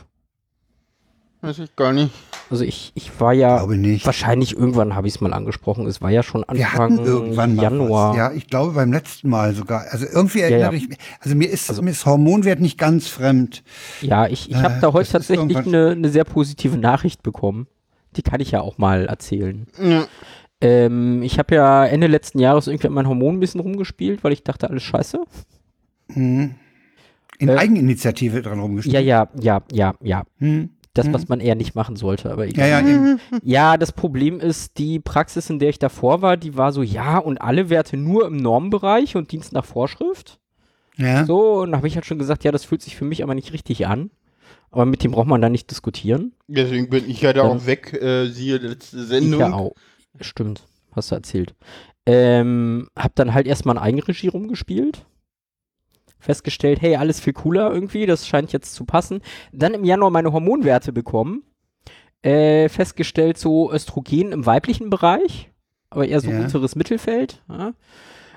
Weiß 1.42 1.58
ich 1.58 1.74
gar 1.74 1.92
nicht. 1.92 2.10
Also 2.50 2.62
ich, 2.64 2.92
ich 2.94 3.20
war 3.20 3.32
ja 3.32 3.56
Glaube 3.58 3.76
nicht. 3.76 4.06
wahrscheinlich 4.06 4.56
irgendwann 4.56 4.94
habe 4.94 5.08
ich 5.08 5.14
es 5.16 5.20
mal 5.20 5.32
angesprochen. 5.32 5.86
Es 5.86 6.00
war 6.00 6.08
ja 6.10 6.22
schon 6.22 6.44
Anfang 6.44 7.56
Januar. 7.56 8.10
Was. 8.10 8.16
Ja, 8.16 8.32
ich 8.32 8.46
glaube 8.46 8.74
beim 8.74 8.92
letzten 8.92 9.28
Mal 9.28 9.52
sogar. 9.54 9.86
Also 9.90 10.06
irgendwie 10.06 10.40
erinnere 10.40 10.70
ja. 10.70 10.72
ich 10.72 10.88
mich. 10.88 10.98
Also 11.20 11.34
mir 11.34 11.48
ist, 11.50 11.82
mir 11.82 11.90
ist 11.90 12.06
Hormonwert 12.06 12.60
nicht 12.60 12.78
ganz 12.78 13.08
fremd. 13.08 13.64
Ja, 14.02 14.28
ich, 14.28 14.50
ich 14.50 14.56
habe 14.56 14.74
Äh, 14.76 14.80
da 14.80 14.92
heute 14.92 15.10
tatsächlich 15.10 15.56
eine, 15.56 15.90
eine 15.90 16.08
sehr 16.10 16.24
positive 16.24 16.78
Nachricht 16.78 17.22
bekommen. 17.24 17.66
Die 18.16 18.22
kann 18.22 18.40
ich 18.40 18.52
ja 18.52 18.60
auch 18.60 18.78
mal 18.78 19.06
erzählen. 19.06 19.66
Ja. 19.82 20.06
Ähm, 20.60 21.22
ich 21.22 21.40
habe 21.40 21.56
ja 21.56 21.84
Ende 21.86 22.06
letzten 22.06 22.38
Jahres 22.38 22.68
irgendwie 22.68 22.86
mit 22.86 22.94
meinen 22.94 23.08
Hormonen 23.08 23.38
ein 23.38 23.40
bisschen 23.40 23.60
rumgespielt, 23.60 24.22
weil 24.22 24.32
ich 24.32 24.44
dachte, 24.44 24.70
alles 24.70 24.84
scheiße. 24.84 25.20
Hm. 26.12 26.54
In 27.38 27.48
Äh, 27.48 27.56
Eigeninitiative 27.56 28.42
dran 28.42 28.60
rumgestellt. 28.60 28.94
Ja, 28.94 29.00
ja, 29.00 29.28
ja, 29.40 29.62
ja, 29.72 29.94
ja. 30.02 30.22
Hm. 30.38 30.70
Das, 30.94 31.10
was 31.12 31.28
man 31.28 31.40
eher 31.40 31.54
nicht 31.54 31.74
machen 31.74 31.96
sollte, 31.96 32.30
aber 32.30 32.44
Ja, 32.44 32.50
egal. 32.50 32.68
ja, 32.68 32.80
eben. 32.80 33.20
Ja, 33.42 33.76
das 33.78 33.92
Problem 33.92 34.40
ist, 34.40 34.76
die 34.78 35.00
Praxis, 35.00 35.48
in 35.48 35.58
der 35.58 35.70
ich 35.70 35.78
davor 35.78 36.20
war, 36.20 36.36
die 36.36 36.56
war 36.56 36.72
so, 36.72 36.82
ja, 36.82 37.16
und 37.18 37.38
alle 37.40 37.70
Werte 37.70 37.96
nur 37.96 38.26
im 38.26 38.36
Normbereich 38.36 39.16
und 39.16 39.32
Dienst 39.32 39.52
nach 39.52 39.64
Vorschrift. 39.64 40.38
ja. 40.98 41.24
So, 41.24 41.60
und 41.62 41.70
da 41.72 41.78
habe 41.78 41.88
ich 41.88 41.94
halt 41.94 42.04
schon 42.04 42.18
gesagt, 42.18 42.44
ja, 42.44 42.52
das 42.52 42.64
fühlt 42.64 42.82
sich 42.82 42.96
für 42.96 43.06
mich 43.06 43.22
aber 43.22 43.34
nicht 43.34 43.52
richtig 43.54 43.86
an. 43.86 44.10
Aber 44.70 44.84
mit 44.86 45.02
dem 45.04 45.12
braucht 45.12 45.26
man 45.28 45.40
da 45.42 45.48
nicht 45.50 45.70
diskutieren. 45.70 46.32
Deswegen 46.48 46.88
bin 46.88 47.08
ich 47.08 47.20
ja 47.22 47.32
da 47.32 47.42
Dann- 47.42 47.58
auch 47.58 47.66
weg, 47.66 47.92
äh, 47.94 48.26
siehe 48.26 48.56
letzte 48.58 49.02
Sendung. 49.04 49.40
ja 49.40 49.52
auch. 49.52 49.74
Stimmt, 50.20 50.62
hast 50.94 51.10
du 51.10 51.14
erzählt. 51.14 51.54
Ähm, 52.04 52.88
hab 52.98 53.14
dann 53.14 53.32
halt 53.32 53.46
erstmal 53.46 53.76
in 53.76 53.82
Eigenregie 53.82 54.28
rumgespielt. 54.28 55.04
Festgestellt, 56.22 56.80
hey, 56.80 56.94
alles 56.94 57.18
viel 57.18 57.32
cooler 57.32 57.72
irgendwie, 57.74 58.06
das 58.06 58.28
scheint 58.28 58.52
jetzt 58.52 58.74
zu 58.76 58.84
passen. 58.84 59.22
Dann 59.52 59.74
im 59.74 59.84
Januar 59.84 60.10
meine 60.10 60.32
Hormonwerte 60.32 60.92
bekommen. 60.92 61.42
Äh, 62.22 62.68
festgestellt, 62.68 63.36
so 63.38 63.72
Östrogen 63.72 64.30
im 64.30 64.46
weiblichen 64.46 64.88
Bereich, 64.88 65.50
aber 65.90 66.06
eher 66.06 66.20
so 66.20 66.30
Ja. 66.30 66.38
unteres 66.40 66.76
Mittelfeld. 66.76 67.42
Ja. 67.48 67.72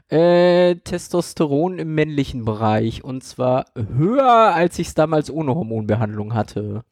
Äh, 0.08 0.76
Testosteron 0.76 1.80
im 1.80 1.96
männlichen 1.96 2.46
Bereich 2.46 3.04
und 3.04 3.24
zwar 3.24 3.65
höher, 3.76 4.54
als 4.54 4.78
ich 4.78 4.89
es 4.89 4.94
damals 4.94 5.32
ohne 5.32 5.56
Hormonbehandlung 5.56 6.36
hatte. 6.36 6.84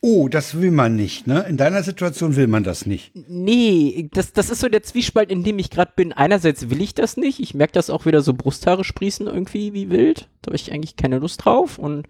Oh, 0.00 0.26
das 0.26 0.60
will 0.60 0.72
man 0.72 0.96
nicht, 0.96 1.28
ne? 1.28 1.46
In 1.48 1.58
deiner 1.58 1.84
Situation 1.84 2.34
will 2.34 2.48
man 2.48 2.64
das 2.64 2.84
nicht. 2.84 3.12
Nee, 3.14 4.08
das, 4.12 4.32
das 4.32 4.50
ist 4.50 4.58
so 4.58 4.68
der 4.68 4.82
Zwiespalt, 4.82 5.30
in 5.30 5.44
dem 5.44 5.60
ich 5.60 5.70
gerade 5.70 5.92
bin. 5.94 6.12
Einerseits 6.12 6.68
will 6.68 6.80
ich 6.80 6.92
das 6.92 7.16
nicht. 7.16 7.38
Ich 7.38 7.54
merke 7.54 7.72
das 7.72 7.88
auch 7.88 8.04
wieder 8.04 8.20
so 8.20 8.34
Brusthaare 8.34 8.82
sprießen 8.82 9.28
irgendwie 9.28 9.72
wie 9.72 9.88
wild. 9.88 10.28
Da 10.42 10.48
habe 10.48 10.56
ich 10.56 10.72
eigentlich 10.72 10.96
keine 10.96 11.20
Lust 11.20 11.44
drauf. 11.44 11.78
Und 11.78 12.08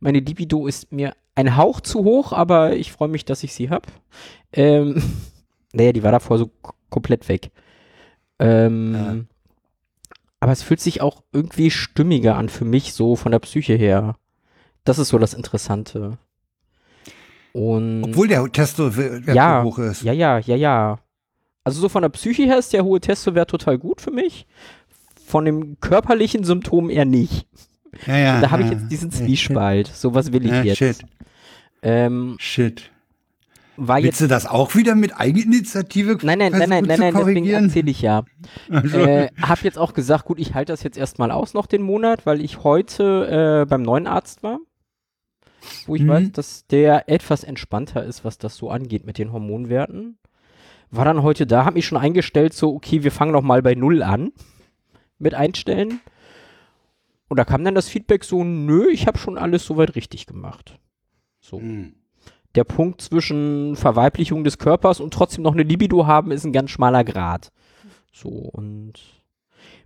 meine 0.00 0.18
Libido 0.18 0.66
ist 0.66 0.90
mir 0.90 1.14
ein 1.36 1.56
Hauch 1.56 1.80
zu 1.80 2.02
hoch, 2.02 2.32
aber 2.32 2.74
ich 2.74 2.90
freue 2.90 3.06
mich, 3.08 3.24
dass 3.24 3.44
ich 3.44 3.54
sie 3.54 3.70
habe. 3.70 3.86
Ähm, 4.52 5.00
naja, 5.72 5.92
die 5.92 6.02
war 6.02 6.10
davor 6.10 6.38
so 6.38 6.50
komplett 6.90 7.28
weg. 7.28 7.52
Ähm. 8.40 9.28
Aber 10.42 10.50
es 10.50 10.64
fühlt 10.64 10.80
sich 10.80 11.00
auch 11.00 11.22
irgendwie 11.32 11.70
stimmiger 11.70 12.34
an 12.36 12.48
für 12.48 12.64
mich, 12.64 12.94
so 12.94 13.14
von 13.14 13.30
der 13.30 13.38
Psyche 13.38 13.74
her. 13.74 14.16
Das 14.82 14.98
ist 14.98 15.10
so 15.10 15.18
das 15.18 15.34
Interessante. 15.34 16.18
Und 17.52 18.02
Obwohl 18.02 18.26
der 18.26 18.50
Testo-Wert 18.50 19.28
Ja, 19.36 19.62
so 19.62 19.68
hoch 19.68 19.78
ist. 19.78 20.02
ja, 20.02 20.12
ja, 20.12 20.38
ja, 20.40 20.56
ja. 20.56 20.98
Also 21.62 21.80
so 21.80 21.88
von 21.88 22.02
der 22.02 22.08
Psyche 22.08 22.42
her 22.42 22.58
ist 22.58 22.72
der 22.72 22.82
hohe 22.82 22.98
Testowert 23.00 23.50
total 23.50 23.78
gut 23.78 24.00
für 24.00 24.10
mich. 24.10 24.48
Von 25.24 25.44
dem 25.44 25.78
körperlichen 25.78 26.42
Symptom 26.42 26.90
eher 26.90 27.04
nicht. 27.04 27.46
Ja, 28.08 28.16
ja, 28.16 28.40
Da 28.40 28.50
habe 28.50 28.64
ich 28.64 28.68
ja. 28.72 28.74
jetzt 28.78 28.90
diesen 28.90 29.12
Zwiespalt. 29.12 29.86
So 29.86 30.12
was 30.12 30.32
will 30.32 30.44
ich 30.44 30.64
jetzt. 30.64 30.78
shit. 30.78 30.96
Ähm, 31.82 32.34
Shit. 32.40 32.90
War 33.76 33.98
jetzt 33.98 34.04
Willst 34.06 34.20
du 34.22 34.26
das 34.28 34.46
auch 34.46 34.74
wieder 34.74 34.94
mit 34.94 35.18
Eigeninitiative 35.18 36.18
Nein, 36.22 36.38
nein, 36.38 36.52
nein, 36.52 36.68
nein, 36.68 36.84
nein, 36.84 37.00
nein, 37.00 37.14
deswegen 37.16 37.46
erzähle 37.46 37.90
ich 37.90 38.02
ja. 38.02 38.24
Also, 38.70 38.98
Äh, 38.98 39.28
hab 39.40 39.62
jetzt 39.64 39.78
auch 39.78 39.94
gesagt, 39.94 40.24
gut, 40.26 40.38
ich 40.38 40.54
halte 40.54 40.72
das 40.72 40.82
jetzt 40.82 40.98
erstmal 40.98 41.30
aus 41.30 41.54
noch 41.54 41.66
den 41.66 41.82
Monat, 41.82 42.26
weil 42.26 42.40
ich 42.42 42.64
heute 42.64 43.62
äh, 43.62 43.66
beim 43.68 43.82
neuen 43.82 44.06
Arzt 44.06 44.42
war. 44.42 44.58
Wo 45.86 45.94
ich 45.94 46.02
Mhm. 46.02 46.08
weiß, 46.08 46.32
dass 46.32 46.66
der 46.66 47.08
etwas 47.08 47.44
entspannter 47.44 48.04
ist, 48.04 48.24
was 48.24 48.36
das 48.38 48.56
so 48.56 48.70
angeht 48.70 49.06
mit 49.06 49.18
den 49.18 49.32
Hormonwerten. 49.32 50.18
War 50.90 51.04
dann 51.04 51.22
heute 51.22 51.46
da, 51.46 51.64
hab 51.64 51.74
mich 51.74 51.86
schon 51.86 51.98
eingestellt, 51.98 52.52
so, 52.52 52.74
okay, 52.74 53.02
wir 53.02 53.12
fangen 53.12 53.32
noch 53.32 53.42
mal 53.42 53.62
bei 53.62 53.74
Null 53.74 54.02
an 54.02 54.32
mit 55.18 55.34
Einstellen. 55.34 56.00
Und 57.28 57.38
da 57.38 57.44
kam 57.44 57.64
dann 57.64 57.74
das 57.74 57.88
Feedback 57.88 58.24
so, 58.24 58.44
nö, 58.44 58.88
ich 58.90 59.06
habe 59.06 59.16
schon 59.16 59.38
alles 59.38 59.64
soweit 59.64 59.94
richtig 59.94 60.26
gemacht. 60.26 60.78
So 61.40 61.60
hm. 61.60 61.94
Der 62.54 62.64
Punkt 62.64 63.00
zwischen 63.00 63.76
Verweiblichung 63.76 64.44
des 64.44 64.58
Körpers 64.58 65.00
und 65.00 65.14
trotzdem 65.14 65.42
noch 65.42 65.52
eine 65.52 65.62
Libido 65.62 66.06
haben, 66.06 66.30
ist 66.30 66.44
ein 66.44 66.52
ganz 66.52 66.70
schmaler 66.70 67.04
Grad. 67.04 67.50
So, 68.12 68.28
und 68.28 68.94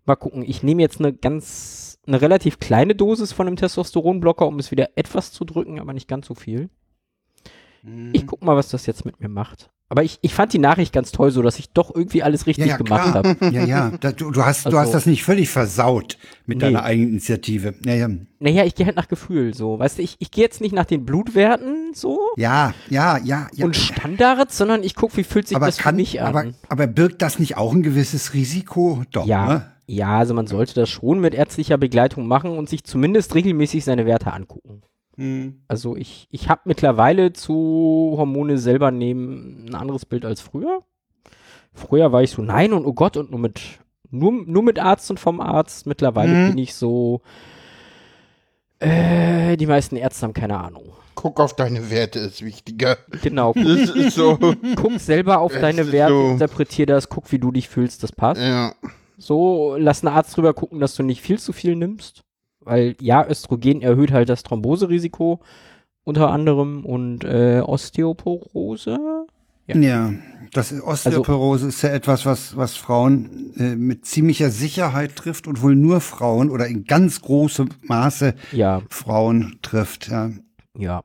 mal 0.05 0.17
gucken. 0.17 0.43
Ich 0.47 0.63
nehme 0.63 0.83
jetzt 0.83 1.01
eine 1.01 1.13
ganz, 1.13 1.99
eine 2.07 2.21
relativ 2.21 2.59
kleine 2.59 2.95
Dosis 2.95 3.33
von 3.33 3.47
einem 3.47 3.57
Testosteronblocker, 3.57 4.47
um 4.47 4.59
es 4.59 4.71
wieder 4.71 4.91
etwas 4.97 5.33
zu 5.33 5.45
drücken, 5.45 5.81
aber 5.81 5.93
nicht 5.93 6.09
ganz 6.09 6.27
so 6.27 6.35
viel. 6.35 6.71
Mhm. 7.83 8.11
Ich 8.13 8.27
guck 8.27 8.43
mal, 8.43 8.57
was 8.57 8.69
das 8.69 8.87
jetzt 8.87 9.05
mit 9.05 9.21
mir 9.21 9.29
macht. 9.29 9.71
Aber 9.89 10.03
ich, 10.03 10.19
ich 10.23 10.35
fand 10.35 10.53
die 10.53 10.59
Nachricht 10.59 10.93
ganz 10.93 11.13
toll, 11.13 11.31
so 11.31 11.43
dass 11.43 11.61
ich 11.61 11.71
doch 11.71 11.95
irgendwie 11.95 12.25
alles 12.25 12.47
richtig 12.49 12.65
ja, 12.67 12.73
ja, 12.73 12.77
gemacht 12.77 13.15
habe. 13.15 13.37
Ja, 13.53 13.65
ja. 13.65 13.93
Da, 14.01 14.11
du, 14.11 14.33
du, 14.33 14.45
hast, 14.45 14.65
du 14.65 14.71
Also- 14.71 14.81
hast 14.81 14.95
das 14.95 15.07
nicht 15.07 15.23
völlig 15.23 15.49
versaut 15.49 16.19
mit 16.45 16.59
Nee. 16.59 16.65
deiner 16.65 16.83
Eigeninitiative. 16.83 17.75
Ja, 17.85 17.95
ja. 17.95 18.09
Naja, 18.41 18.65
ich 18.65 18.75
gehe 18.75 18.85
halt 18.85 18.97
nach 18.97 19.07
Gefühl, 19.07 19.55
so. 19.55 19.79
Weißt 19.79 19.99
du, 19.99 20.03
ich, 20.03 20.17
ich 20.19 20.33
gehe 20.33 20.43
jetzt 20.43 20.61
nicht 20.61 20.73
nach 20.75 20.87
den 20.87 21.05
Blutwerten, 21.05 21.93
so. 21.95 22.19
Ja, 22.37 22.75
ja, 22.91 23.19
ja, 23.19 23.49
ja. 23.55 23.65
Und 23.65 23.77
Standards, 23.77 24.57
sondern 24.59 24.83
ich 24.83 24.97
guck, 24.97 25.17
wie 25.17 25.23
fühlt 25.25 25.47
sich 25.47 25.57
aber 25.57 25.67
das 25.67 25.79
kann, 25.79 25.95
für 25.95 26.01
mich 26.01 26.21
an. 26.21 26.27
aber, 26.27 26.45
aber 26.69 26.87
birgt 26.89 27.23
das 27.23 27.39
nicht 27.39 27.57
auch 27.57 27.73
ein 27.73 27.83
gewisses 27.85 28.35
Risiko? 28.35 29.05
Doch, 29.13 29.25
Ja, 29.27 29.47
ne? 29.49 29.73
ja, 29.87 30.19
also 30.19 30.35
man 30.35 30.49
sollte 30.49 30.75
das 30.75 30.89
schon 30.91 31.21
mit 31.21 31.33
ärztlicher 31.33 31.79
Begleitung 31.79 32.27
machen 32.27 32.59
und 32.59 32.69
sich 32.69 32.83
zumindest 32.83 33.37
regelmäßig 33.37 33.85
seine 33.85 34.05
Werte 34.05 34.33
angucken. 34.33 34.83
Hm. 35.17 35.63
Also 35.69 35.97
ich, 35.97 36.29
ich 36.31 36.49
habe 36.49 36.63
mittlerweile 36.65 37.33
zu 37.33 38.15
Hormone 38.17 38.59
selber 38.59 38.91
nehmen 38.91 39.67
ein 39.69 39.75
anderes 39.75 40.05
Bild 40.07 40.25
als 40.25 40.41
früher. 40.41 40.83
Früher 41.73 42.13
war 42.13 42.23
ich 42.23 42.31
so, 42.31 42.43
nein 42.43 42.73
und 42.73 42.87
oh 42.87 42.93
Gott 42.95 43.17
und 43.17 43.31
nur 43.31 43.41
mit, 43.41 43.61
nur, 44.11 44.33
nur 44.33 44.63
mit 44.63 44.79
Arzt 44.79 45.11
und 45.11 45.21
vom 45.21 45.41
Arzt. 45.41 45.87
Mittlerweile 45.87 46.33
Mhm. 46.33 46.49
bin 46.51 46.59
ich 46.59 46.75
so, 46.75 47.21
äh, 48.79 49.57
die 49.57 49.67
meisten 49.67 49.97
Ärzte 49.97 50.23
haben 50.27 50.35
keine 50.35 50.59
Ahnung. 50.59 50.93
Guck 51.15 51.41
auf 51.41 51.57
deine 51.57 51.91
Werte, 51.91 52.19
ist 52.19 52.45
wichtiger. 52.45 52.99
Genau, 53.23 53.55
guck, 53.55 53.65
Das 53.65 53.91
ist 53.91 54.15
so. 54.17 54.39
guck 54.77 55.01
selber 55.01 55.39
auf 55.41 55.55
Es 55.55 55.61
deine 55.63 55.91
Werte, 55.93 56.13
so. 56.15 56.29
interpretier 56.33 56.85
das, 56.87 57.09
guck, 57.09 57.33
wie 57.33 57.39
du 57.39 57.51
dich 57.53 57.69
fühlst, 57.69 58.03
das 58.03 58.13
passt. 58.13 58.41
ja. 58.41 58.75
So, 59.19 59.77
lass 59.79 60.05
einen 60.05 60.15
Arzt 60.15 60.37
drüber 60.37 60.53
gucken, 60.53 60.79
dass 60.79 60.95
du 60.95 61.03
nicht 61.03 61.23
viel 61.23 61.39
zu 61.39 61.55
viel 61.55 61.75
nimmst. 61.75 62.23
Weil 62.67 62.97
ja, 63.01 63.27
Östrogen 63.27 63.81
erhöht 63.81 64.13
halt 64.13 64.29
das 64.29 64.43
Thromboserisiko 64.43 65.41
unter 66.05 66.31
anderem 66.31 66.85
und 66.85 67.25
äh, 67.25 67.61
Osteoporose. 67.65 68.99
Ja. 69.67 69.77
Ja, 69.77 70.13
das 70.53 70.71
ist 70.71 70.83
Osteoporose 70.83 71.69
ist 71.69 71.83
ja 71.83 71.91
etwas, 71.91 72.25
was, 72.25 72.57
was 72.57 72.77
Frauen 72.77 73.53
äh, 73.57 73.75
mit 73.75 74.05
ziemlicher 74.05 74.51
Sicherheit 74.51 75.17
trifft 75.17 75.47
und 75.47 75.63
wohl 75.63 75.75
nur 75.75 76.01
Frauen 76.01 76.51
oder 76.51 76.67
in 76.67 76.85
ganz 76.85 77.21
großem 77.21 77.71
Maße 77.83 78.35
Ja, 78.53 78.83
Frauen 78.91 79.59
trifft. 79.63 80.09
Ja. 80.09 80.31
ja. 80.77 81.03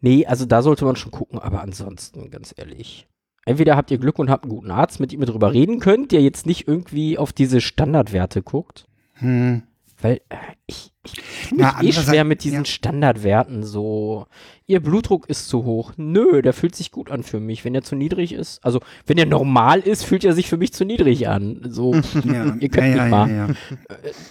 Nee, 0.00 0.26
also 0.26 0.44
da 0.44 0.62
sollte 0.62 0.84
man 0.84 0.96
schon 0.96 1.12
gucken, 1.12 1.38
aber 1.38 1.62
ansonsten, 1.62 2.30
ganz 2.30 2.52
ehrlich. 2.56 3.06
Entweder 3.44 3.76
habt 3.76 3.90
ihr 3.90 3.98
Glück 3.98 4.18
und 4.18 4.30
habt 4.30 4.44
einen 4.44 4.52
guten 4.52 4.70
Arzt, 4.70 5.00
mit 5.00 5.12
dem 5.12 5.20
ihr 5.20 5.26
drüber 5.26 5.52
reden 5.52 5.80
könnt, 5.80 6.12
der 6.12 6.22
jetzt 6.22 6.46
nicht 6.46 6.68
irgendwie 6.68 7.18
auf 7.18 7.32
diese 7.32 7.60
Standardwerte 7.60 8.42
guckt. 8.42 8.86
Hm. 9.14 9.62
Weil 10.02 10.20
äh, 10.28 10.36
ich, 10.66 10.92
ich 11.04 11.50
Ja, 11.56 11.78
mich 11.80 11.96
eh 11.96 12.00
schwer 12.02 12.24
mit 12.24 12.44
diesen 12.44 12.60
ja. 12.60 12.64
Standardwerten 12.64 13.62
so. 13.62 14.26
Ihr 14.66 14.80
Blutdruck 14.80 15.28
ist 15.28 15.48
zu 15.48 15.64
hoch. 15.64 15.92
Nö, 15.96 16.42
der 16.42 16.52
fühlt 16.52 16.74
sich 16.74 16.90
gut 16.90 17.10
an 17.10 17.22
für 17.22 17.40
mich. 17.40 17.64
Wenn 17.64 17.74
er 17.74 17.82
zu 17.82 17.94
niedrig 17.94 18.32
ist, 18.32 18.64
also 18.64 18.80
wenn 19.06 19.18
er 19.18 19.26
normal 19.26 19.80
ist, 19.80 20.04
fühlt 20.04 20.24
er 20.24 20.32
sich 20.34 20.48
für 20.48 20.56
mich 20.56 20.72
zu 20.72 20.84
niedrig 20.84 21.28
an. 21.28 21.62
So, 21.68 21.94
Ja, 22.24 22.54
ihr 22.60 22.68
könnt 22.68 22.96
ja, 22.96 23.02
mich 23.02 23.10
mal. 23.10 23.30
ja, 23.30 23.46
ja. 23.48 23.54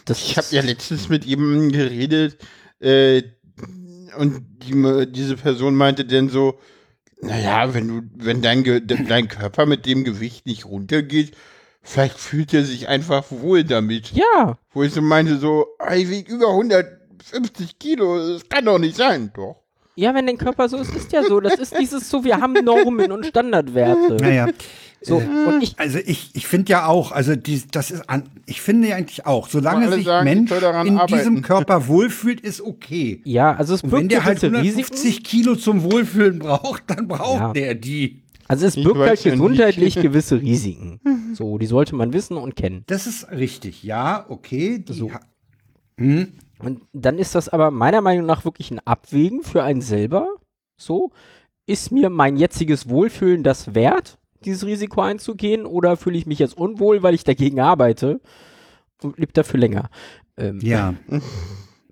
Das 0.05 0.21
Ich 0.21 0.37
habe 0.37 0.47
ja 0.51 0.61
letztens 0.61 1.09
mit 1.09 1.25
jemandem 1.25 1.71
geredet 1.71 2.37
äh, 2.79 3.23
und 4.17 4.41
die, 4.63 5.11
diese 5.11 5.37
Person 5.37 5.75
meinte 5.75 6.05
dann 6.05 6.29
so, 6.29 6.59
naja, 7.21 7.73
wenn 7.73 7.87
du, 7.87 8.01
wenn 8.15 8.41
dein, 8.41 8.63
Ge 8.63 8.81
dein 8.81 9.27
Körper 9.27 9.65
mit 9.65 9.85
dem 9.85 10.03
Gewicht 10.03 10.45
nicht 10.47 10.65
runtergeht, 10.65 11.35
vielleicht 11.81 12.17
fühlt 12.17 12.53
er 12.53 12.63
sich 12.63 12.87
einfach 12.87 13.25
wohl 13.29 13.63
damit. 13.63 14.11
ja, 14.11 14.57
Wo 14.73 14.83
ich 14.83 14.93
so 14.93 15.01
meinte, 15.01 15.37
so, 15.37 15.65
ich 15.95 16.09
wiege 16.09 16.33
über 16.33 16.49
150 16.49 17.79
Kilo, 17.79 18.17
das 18.33 18.47
kann 18.47 18.65
doch 18.65 18.79
nicht 18.79 18.95
sein, 18.95 19.31
doch. 19.35 19.57
ja, 19.95 20.13
wenn 20.15 20.25
dein 20.27 20.37
Körper 20.37 20.69
so 20.69 20.77
ist, 20.77 20.95
ist 20.95 21.11
ja 21.11 21.23
so. 21.23 21.39
Das 21.39 21.55
ist 21.59 21.77
dieses 21.77 22.09
so, 22.09 22.23
wir 22.23 22.39
haben 22.39 22.53
Normen 22.63 23.11
und 23.11 23.25
Standardwerte. 23.25 24.15
Naja, 24.21 24.47
So, 25.03 25.15
und 25.17 25.63
ich, 25.63 25.79
also 25.79 25.97
ich, 25.97 26.29
ich 26.33 26.45
finde 26.45 26.71
ja 26.73 26.85
auch, 26.85 27.11
also 27.11 27.35
die, 27.35 27.63
das 27.71 27.89
ist 27.89 28.07
an, 28.07 28.23
ich 28.45 28.61
finde 28.61 28.89
ja 28.89 28.95
eigentlich 28.97 29.25
auch, 29.25 29.49
solange 29.49 29.91
sich 29.91 30.05
sagen, 30.05 30.25
Mensch 30.25 30.51
in 30.51 30.63
arbeiten. 30.63 31.07
diesem 31.07 31.41
Körper 31.41 31.87
wohlfühlt, 31.87 32.39
ist 32.41 32.61
okay. 32.61 33.19
ja, 33.25 33.55
also 33.55 33.73
es 33.73 33.81
Und 33.81 33.91
wenn 33.91 34.07
birgt 34.07 34.11
der 34.11 34.25
halt 34.25 34.41
gewisse 34.41 34.57
150 34.57 35.03
Risiken. 35.05 35.23
Kilo 35.23 35.55
zum 35.55 35.83
Wohlfühlen 35.91 36.37
braucht, 36.39 36.83
dann 36.87 37.07
braucht 37.07 37.39
Ja. 37.41 37.53
der 37.53 37.73
die. 37.75 38.21
Also 38.47 38.67
es 38.67 38.75
birgt 38.75 38.99
halt 38.99 39.23
gesundheitlich 39.23 39.95
gewisse 39.95 40.39
Risiken. 40.39 40.99
So, 41.33 41.57
die 41.57 41.65
sollte 41.65 41.95
man 41.95 42.13
wissen 42.13 42.37
und 42.37 42.55
kennen. 42.55 42.83
Das 42.87 43.07
ist 43.07 43.29
richtig, 43.31 43.83
ja, 43.83 44.25
okay. 44.29 44.79
Die 44.79 44.93
So. 44.93 45.11
Hm? 45.97 46.33
Und 46.59 46.81
dann 46.93 47.17
ist 47.17 47.35
das 47.35 47.49
aber 47.49 47.71
meiner 47.71 48.01
Meinung 48.01 48.25
nach 48.25 48.45
wirklich 48.45 48.71
ein 48.71 48.79
Abwägen 48.85 49.43
für 49.43 49.63
einen 49.63 49.81
selber. 49.81 50.27
So, 50.77 51.11
ist 51.65 51.91
mir 51.91 52.09
mein 52.09 52.37
jetziges 52.37 52.89
Wohlfühlen 52.89 53.43
das 53.43 53.75
wert, 53.75 54.17
dieses 54.45 54.65
Risiko 54.65 55.01
einzugehen, 55.01 55.65
oder 55.65 55.97
fühle 55.97 56.17
ich 56.17 56.25
mich 56.25 56.39
jetzt 56.39 56.57
unwohl, 56.57 57.03
weil 57.03 57.13
ich 57.13 57.23
dagegen 57.23 57.59
arbeite 57.59 58.19
und 59.03 59.17
lebe 59.17 59.33
dafür 59.33 59.59
länger? 59.59 59.89
Ähm, 60.37 60.59
Ja. 60.61 60.93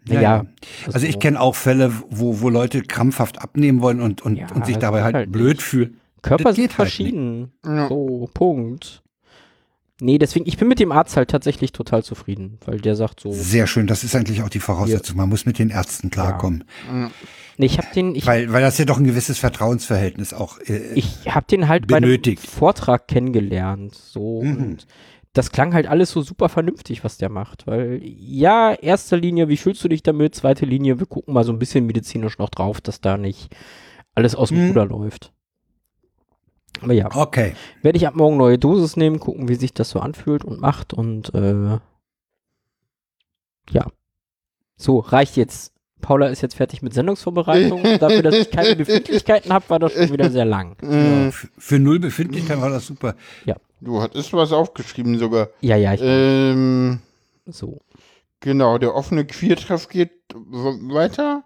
Naja, 0.06 0.46
Also 0.92 1.06
ich 1.06 1.20
kenne 1.20 1.40
auch 1.40 1.56
Fälle, 1.56 1.94
wo, 2.10 2.42
wo 2.42 2.50
Leute 2.50 2.82
krampfhaft 2.82 3.42
abnehmen 3.42 3.82
wollen 3.82 4.02
und, 4.02 4.24
und, 4.24 4.38
Ja, 4.38 4.48
und 4.56 4.66
sich 4.66 4.76
das 4.76 4.82
dabei 4.82 5.04
halt, 5.04 5.14
halt 5.14 5.32
blöd 5.32 5.58
nicht. 5.58 5.62
fühlen. 5.62 6.00
Körper 6.24 6.54
sind 6.54 6.64
halt 6.70 6.74
verschieden. 6.74 7.52
Ja. 7.64 7.88
So, 7.90 8.28
Punkt. 8.34 9.04
Nee, 10.02 10.18
deswegen, 10.18 10.46
ich 10.48 10.58
bin 10.58 10.68
mit 10.68 10.80
dem 10.80 10.92
Arzt 10.92 11.18
halt 11.18 11.30
tatsächlich 11.30 11.72
total 11.74 12.04
zufrieden, 12.04 12.58
weil 12.66 12.80
der 12.80 12.96
sagt 12.96 13.20
so, 13.20 13.32
Sehr 13.32 13.68
schön, 13.68 13.86
das 13.88 14.04
ist 14.04 14.16
eigentlich 14.16 14.42
auch 14.44 14.50
die 14.50 14.60
Voraussetzung. 14.62 15.18
Man 15.18 15.28
muss 15.30 15.46
mit 15.46 15.60
den 15.60 15.70
Ärzten 15.70 16.10
klarkommen. 16.10 16.64
nee, 17.58 17.66
ich 17.66 17.78
habe 17.78 17.88
den, 17.94 18.16
ich, 18.16 18.26
Weil, 18.26 18.52
weil 18.54 18.62
das 18.62 18.78
ja 18.78 18.86
doch 18.86 18.98
ein 18.98 19.04
gewisses 19.04 19.38
Vertrauensverhältnis 19.40 20.34
auch 20.34 20.58
äh, 20.60 20.94
ich 20.94 21.28
habe 21.34 21.46
den 21.50 21.68
halt 21.68 21.88
bei 21.88 21.98
einem 21.98 22.10
benötigt. 22.10 22.48
Vortrag 22.48 23.08
kennengelernt, 23.08 23.94
so 23.96 24.42
Mhm. 24.44 24.58
und 24.58 24.88
das 25.34 25.52
klang 25.52 25.74
halt 25.74 25.86
alles 25.88 26.10
so 26.12 26.22
super 26.22 26.50
vernünftig, 26.50 27.04
was 27.04 27.18
der 27.18 27.30
macht, 27.30 27.68
weil 27.68 28.00
ja, 28.04 28.74
erste 28.74 29.16
Linie, 29.16 29.48
wie 29.48 29.58
fühlst 29.58 29.84
du 29.84 29.88
dich 29.90 30.02
damit? 30.02 30.34
Zweite 30.34 30.66
Linie, 30.66 31.00
wir 31.00 31.06
gucken 31.06 31.34
mal 31.34 31.44
so 31.44 31.52
ein 31.52 31.60
bisschen 31.60 31.86
medizinisch 31.86 32.40
noch 32.40 32.50
drauf, 32.50 32.82
dass 32.82 33.00
da 33.02 33.16
nicht 33.18 33.50
alles 34.16 34.34
aus 34.34 34.50
dem 34.50 34.62
Mhm. 34.64 34.68
Ruder 34.70 34.86
läuft. 34.86 35.32
Aber 36.82 36.94
ja, 36.94 37.10
Okay. 37.16 37.56
werde 37.82 37.98
ich 37.98 38.08
ab 38.08 38.16
morgen 38.16 38.38
neue 38.38 38.58
Dosis 38.58 38.96
nehmen, 38.98 39.20
gucken, 39.20 39.48
wie 39.50 39.56
sich 39.56 39.74
das 39.74 39.90
so 39.90 40.00
anfühlt 40.00 40.44
und 40.46 40.60
macht 40.62 40.94
und 40.94 41.34
äh, 41.34 41.80
ja. 43.72 43.86
So, 44.78 45.00
reicht 45.00 45.36
jetzt. 45.38 45.74
Paula 46.02 46.28
ist 46.28 46.42
jetzt 46.42 46.56
fertig 46.56 46.82
mit 46.82 46.94
Sendungsvorbereitung. 46.94 47.84
Dafür, 48.00 48.22
dass 48.24 48.36
ich 48.36 48.50
keine 48.52 48.76
Befindlichkeiten 48.78 49.52
habe, 49.52 49.70
war 49.70 49.80
das 49.80 49.92
schon 49.94 50.14
wieder 50.14 50.30
sehr 50.32 50.46
lang. 50.46 50.78
Äh, 50.82 51.28
F- 51.28 51.50
Für 51.58 51.78
null 51.80 52.00
Befindlichkeit 52.00 52.62
war 52.62 52.70
das 52.70 52.86
super. 52.88 53.16
du 53.82 54.02
hattest 54.02 54.32
was 54.34 54.54
aufgeschrieben 54.54 55.18
sogar. 55.20 55.50
Ja, 55.60 55.76
ja, 55.76 55.94
ich, 55.94 56.02
Ähm, 56.02 57.00
so. 57.46 57.82
genau, 58.40 58.78
der 58.78 58.96
offene 58.96 59.26
Queertreff 59.26 59.90
geht 59.90 60.12
weiter. 60.34 61.44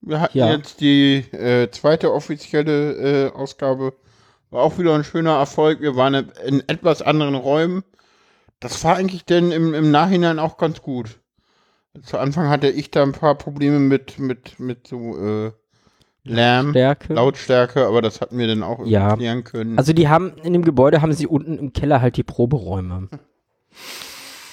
Wir 0.00 0.20
hatten 0.20 0.36
Ja. 0.38 0.52
jetzt 0.52 0.80
die 0.80 1.18
äh, 1.32 1.70
zweite 1.70 2.12
offizielle 2.12 3.28
äh, 3.28 3.32
Ausgabe 3.32 3.92
War 4.50 4.62
auch 4.62 4.78
wieder 4.78 4.94
ein 4.94 5.04
schöner 5.04 5.36
Erfolg. 5.36 5.80
Wir 5.80 5.96
waren 5.96 6.28
in 6.46 6.62
etwas 6.68 7.02
anderen 7.02 7.34
Räumen. 7.34 7.84
Das 8.58 8.82
war 8.84 8.96
eigentlich 8.96 9.24
denn 9.24 9.52
im, 9.52 9.74
im 9.74 9.90
Nachhinein 9.90 10.38
auch 10.38 10.56
ganz 10.58 10.82
gut. 10.82 11.18
Zu 12.02 12.18
Anfang 12.18 12.48
hatte 12.48 12.68
ich 12.68 12.90
da 12.90 13.02
ein 13.02 13.12
paar 13.12 13.34
Probleme 13.36 13.78
mit, 13.78 14.18
mit, 14.18 14.60
mit 14.60 14.86
so 14.86 15.16
äh, 15.18 15.52
Lärm, 16.24 16.70
Stärke. 16.70 17.14
Lautstärke, 17.14 17.86
aber 17.86 18.02
das 18.02 18.20
hatten 18.20 18.38
wir 18.38 18.46
dann 18.46 18.62
auch 18.62 18.78
irgendwie 18.80 18.92
Ja. 18.92 19.16
klären 19.16 19.44
können. 19.44 19.78
Also 19.78 19.92
die 19.92 20.08
haben, 20.08 20.32
in 20.42 20.52
dem 20.52 20.64
Gebäude 20.64 21.00
haben 21.02 21.12
sie 21.12 21.26
unten 21.26 21.58
im 21.58 21.72
Keller 21.72 22.00
halt 22.00 22.16
die 22.16 22.22
Proberäume. 22.22 23.08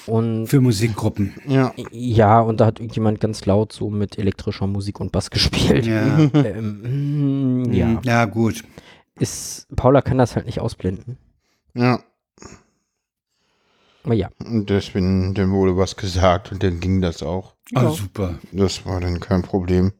Und 0.05 0.47
Für 0.47 0.61
Musikgruppen. 0.61 1.33
ja. 1.47 1.73
ja, 1.91 2.39
und 2.39 2.61
da 2.61 2.65
hat 2.67 2.79
irgendjemand 2.79 3.19
ganz 3.19 3.45
laut 3.45 3.73
so 3.73 3.89
mit 3.89 4.17
elektrischer 4.17 4.65
Musik 4.65 5.01
und 5.01 5.11
Bass 5.11 5.29
gespielt. 5.29 5.85
Ja. 5.85 6.17
Ähm, 6.33 7.63
mm, 7.63 7.73
ja. 7.73 7.99
ja, 8.03 8.25
gut. 8.25 8.63
Ist, 9.19 9.67
Paula 9.75 10.01
kann 10.01 10.17
das 10.17 10.35
halt 10.35 10.45
nicht 10.45 10.59
ausblenden. 10.59 11.17
Ja. 11.73 11.99
Aber 14.03 14.13
ja. 14.13 14.29
Und 14.43 14.69
deswegen, 14.69 15.33
dann 15.33 15.51
wurde 15.51 15.75
was 15.77 15.95
gesagt 15.95 16.51
und 16.51 16.63
dann 16.63 16.79
ging 16.79 17.01
das 17.01 17.23
auch. 17.23 17.55
Ah, 17.75 17.83
Ja. 17.83 17.91
super. 17.91 18.39
Das 18.51 18.85
war 18.85 18.99
dann 19.01 19.19
kein 19.19 19.41
Problem. 19.41 19.91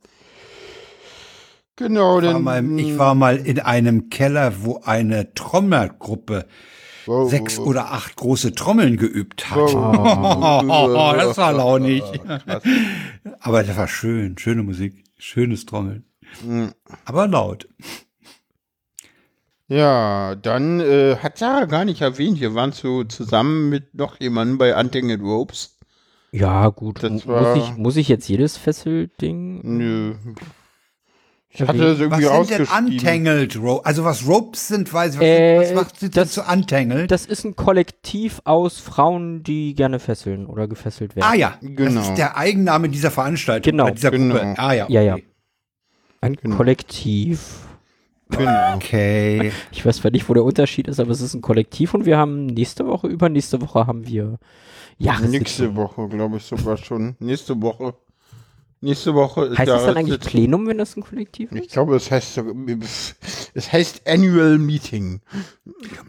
Genau, 1.75 2.19
Ich 2.19 2.25
war, 2.25 2.33
dann. 2.33 2.43
mal, 2.43 2.79
ich 2.79 2.97
war 2.97 3.15
mal 3.15 3.37
in 3.37 3.59
einem 3.59 4.09
Keller, 4.09 4.63
wo 4.63 4.81
eine 4.83 5.33
Trommelgruppe 5.33 6.47
Wow, 7.05 7.29
sechs 7.29 7.57
wow, 7.57 7.67
oder 7.67 7.91
acht 7.93 8.17
große 8.17 8.53
Trommeln 8.53 8.97
geübt 8.97 9.49
hat. 9.49 9.57
wow. 9.57 11.15
das 11.17 11.37
war 11.37 11.53
launig. 11.53 12.03
Aber 13.39 13.63
das 13.63 13.77
war 13.77 13.87
schön, 13.87 14.37
schöne 14.37 14.63
Musik, 14.63 15.03
schönes 15.17 15.65
Trommeln. 15.65 16.03
Mhm. 16.43 16.73
Aber 17.05 17.27
laut. 17.27 17.67
Ja, 19.69 20.35
dann 20.35 20.79
äh, 20.79 21.17
hat 21.17 21.37
Sarah 21.37 21.65
gar 21.65 21.83
nicht 21.83 22.01
erwähnt, 22.01 22.39
wir 22.39 22.55
waren 22.55 22.71
so 22.71 23.03
zusammen 23.03 23.69
mit 23.69 23.93
noch 23.95 24.19
jemandem 24.19 24.57
bei 24.57 24.79
Untangled 24.79 25.21
Ropes. 25.21 25.77
Ja, 26.31 26.69
gut. 26.69 27.03
Das 27.03 27.27
war- 27.27 27.55
muss, 27.55 27.57
ich, 27.69 27.77
muss 27.77 27.95
ich 27.97 28.07
jetzt 28.07 28.27
jedes 28.29 28.55
Fesselding? 28.57 29.59
Nö. 29.63 30.15
Ich 31.49 31.59
Ja, 31.59 31.67
hatte 31.69 31.79
das 31.97 31.99
Was 32.11 32.19
irgendwie 32.21 32.55
sind 32.55 32.69
denn. 32.69 32.85
Untangled 32.85 33.57
Ropes? 33.61 33.85
Also 33.85 34.03
was 34.05 34.25
Ropes 34.27 34.67
sind, 34.69 34.93
weiß 34.93 35.15
ich. 35.15 35.19
Was, 35.19 35.25
Äh, 35.27 35.59
was 35.59 35.73
macht 35.73 35.99
sie 35.99 36.09
das- 36.11 36.31
zu 36.31 36.43
Untangled? 36.43 37.09
Das 37.11 37.25
ist 37.25 37.43
ein 37.43 37.55
Kollektiv 37.57 38.41
aus 38.45 38.77
Frauen, 38.79 39.43
die 39.43 39.73
gerne 39.73 39.99
fesseln 39.99 40.45
oder 40.45 40.67
gefesselt 40.69 41.15
werden. 41.17 41.27
ah 41.29 41.33
ja, 41.35 41.57
Genau. 41.61 41.99
das 42.01 42.09
ist 42.09 42.17
der 42.17 42.37
Eigenname 42.37 42.87
dieser 42.89 43.11
Veranstaltung. 43.11 43.71
Genau, 43.71 43.89
dieser 43.89 44.11
genau. 44.11 44.35
Gruppe. 44.35 44.53
Ah 44.57 44.71
ja, 44.73 44.85
Ja, 44.89 45.01
ja. 45.01 45.13
okay. 45.15 45.27
Ein 46.21 46.35
Genau. 46.35 46.55
Kollektiv. 46.57 47.66
Genau. 48.29 48.75
Okay. 48.75 49.51
Ich 49.71 49.85
weiß 49.85 49.97
zwar 49.97 50.11
nicht, 50.11 50.27
wo 50.27 50.33
der 50.33 50.43
Unterschied 50.43 50.87
ist, 50.87 50.99
aber 50.99 51.11
es 51.11 51.21
ist 51.21 51.33
ein 51.33 51.41
Kollektiv 51.41 51.93
und 51.93 52.05
wir 52.05 52.17
haben 52.17 52.45
nächste 52.45 52.85
Woche, 52.85 53.07
übernächste 53.07 53.61
Woche 53.61 53.87
haben 53.87 54.07
wir 54.07 54.37
Jahressitzung. 54.97 55.31
Nächste 55.39 55.75
Woche, 55.75 56.07
glaube 56.09 56.37
ich 56.37 56.43
sogar 56.43 56.77
schon. 56.77 57.15
Nächste 57.19 57.61
Woche. 57.61 57.93
Nächste 58.79 59.15
Woche 59.15 59.45
ist 59.45 59.57
Heißt 59.57 59.69
das 59.69 59.85
dann 59.85 59.97
eigentlich. 59.97 60.19
Plenum, 60.19 60.67
wenn 60.67 60.77
das 60.77 60.95
ein 60.95 61.01
Kollektiv 61.01 61.51
Ich 61.51 61.61
ist? 61.61 61.71
glaube, 61.71 61.95
es 61.95 62.11
heißt 62.11 62.39
es 63.55 63.71
heißt 63.73 64.07
Annual 64.07 64.59
Meeting. 64.59 65.21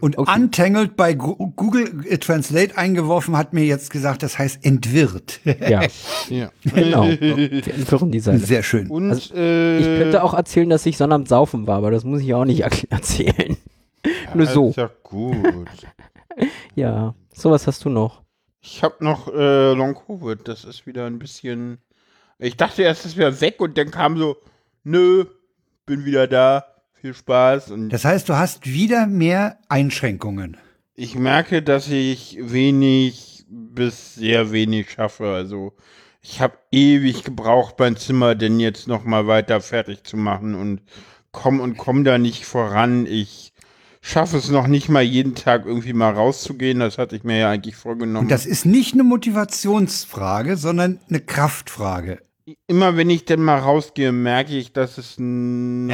Und 0.01 0.17
Okay. 0.19 0.39
Untangled 0.39 0.95
bei 0.95 1.13
Google 1.15 2.03
Translate 2.19 2.77
eingeworfen 2.77 3.35
hat 3.35 3.53
mir 3.53 3.65
jetzt 3.65 3.89
gesagt, 3.89 4.21
das 4.21 4.37
heißt 4.37 4.63
entwirrt. 4.65 5.39
Ja, 5.67 5.81
Ja. 6.29 6.51
genau. 6.63 7.03
Wir 7.19 7.53
entwirren 7.73 8.11
die 8.11 8.19
Seite. 8.19 8.45
Sehr 8.45 8.61
schön. 8.61 8.87
Und 8.87 9.09
Also, 9.09 9.33
äh, 9.33 9.79
Ich 9.79 9.85
könnte 10.01 10.23
auch 10.23 10.35
erzählen, 10.35 10.69
dass 10.69 10.85
ich 10.85 10.95
Sonnabend 10.97 11.27
saufen 11.27 11.65
war, 11.65 11.77
aber 11.77 11.89
das 11.89 12.03
muss 12.03 12.21
ich 12.21 12.33
auch 12.35 12.45
nicht 12.45 12.61
erzählen. 12.91 13.57
Nur 14.35 14.45
ja, 14.45 14.51
so. 14.53 14.69
Ist 14.69 14.75
ja 14.77 14.91
gut. 15.01 15.67
Ja, 16.75 17.15
sowas 17.33 17.65
hast 17.67 17.83
du 17.83 17.89
noch. 17.89 18.21
Ich 18.61 18.83
habe 18.83 19.03
noch 19.03 19.27
äh, 19.33 19.73
Long 19.73 19.95
Covid. 19.95 20.47
Das 20.47 20.65
ist 20.65 20.85
wieder 20.85 21.05
ein 21.07 21.17
bisschen. 21.17 21.79
Ich 22.39 22.55
dachte 22.57 22.83
erst, 22.83 23.05
das 23.05 23.17
wäre 23.17 23.39
weg 23.41 23.59
und 23.59 23.77
dann 23.77 23.91
kam 23.91 24.17
so, 24.17 24.37
nö, 24.83 25.25
bin 25.85 26.05
wieder 26.05 26.27
da. 26.27 26.65
Viel 26.93 27.13
Spaß. 27.13 27.71
Und 27.71 27.89
Das 27.89 28.03
heißt, 28.03 28.27
du 28.27 28.35
hast 28.37 28.65
wieder 28.67 29.07
mehr 29.07 29.57
Einschränkungen. 29.69 30.57
ich 30.95 31.15
merke, 31.15 31.61
dass 31.61 31.87
ich 31.89 32.37
wenig 32.41 33.45
bis 33.49 34.15
sehr 34.15 34.51
wenig 34.51 34.91
schaffe. 34.91 35.29
Also 35.33 35.73
ich 36.21 36.41
habe 36.41 36.57
ewig 36.71 37.23
gebraucht, 37.23 37.75
mein 37.79 37.95
Zimmer 37.95 38.35
denn 38.35 38.59
jetzt 38.59 38.87
noch 38.89 39.05
mal 39.05 39.27
weiter 39.27 39.61
fertig 39.61 40.03
zu 40.03 40.17
machen 40.17 40.55
und 40.55 40.81
komm 41.31 41.61
und 41.61 41.77
komm 41.77 42.03
da 42.03 42.17
nicht 42.17 42.45
voran. 42.45 43.05
Ich 43.05 43.53
schaffe 44.01 44.35
es 44.37 44.49
noch 44.49 44.67
nicht 44.67 44.89
mal 44.89 45.01
jeden 45.01 45.35
Tag 45.35 45.65
irgendwie 45.65 45.93
mal 45.93 46.13
rauszugehen. 46.13 46.79
Das 46.79 46.97
hatte 46.97 47.15
ich 47.15 47.23
mir 47.23 47.37
ja 47.37 47.49
eigentlich 47.49 47.77
vorgenommen. 47.77 48.25
Und 48.25 48.31
das 48.31 48.45
ist 48.45 48.65
nicht 48.65 48.93
eine 48.93 49.03
Motivationsfrage, 49.03 50.57
sondern 50.57 50.99
eine 51.07 51.21
Kraftfrage. 51.21 52.19
Immer 52.67 52.95
wenn 52.97 53.09
ich 53.09 53.25
denn 53.25 53.41
mal 53.41 53.59
rausgehe, 53.59 54.11
merke 54.11 54.55
ich, 54.57 54.71
dass 54.73 54.97
es 54.97 55.17
n- 55.17 55.87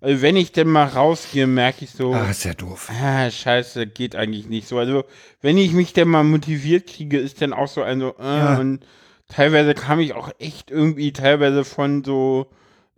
also 0.00 0.22
wenn 0.22 0.36
ich 0.36 0.52
denn 0.52 0.68
mal 0.68 0.84
rausgehe, 0.86 1.46
merke 1.46 1.84
ich 1.84 1.90
so, 1.90 2.12
Ah, 2.14 2.30
ist 2.30 2.44
ja 2.44 2.54
doof. 2.54 2.90
ah, 3.02 3.30
scheiße, 3.30 3.86
geht 3.86 4.14
eigentlich 4.14 4.48
nicht 4.48 4.68
so. 4.68 4.78
Also 4.78 5.04
wenn 5.40 5.56
ich 5.58 5.72
mich 5.72 5.92
denn 5.92 6.08
mal 6.08 6.22
motiviert 6.24 6.86
kriege, 6.88 7.18
ist 7.18 7.40
dann 7.42 7.52
auch 7.52 7.68
so 7.68 7.82
ein 7.82 8.00
so, 8.00 8.14
äh, 8.18 8.22
Ja. 8.38 8.58
und 8.58 8.80
teilweise 9.28 9.74
kam 9.74 10.00
ich 10.00 10.12
auch 10.14 10.30
echt 10.38 10.70
irgendwie 10.70 11.12
teilweise 11.12 11.64
von 11.64 12.04
so, 12.04 12.46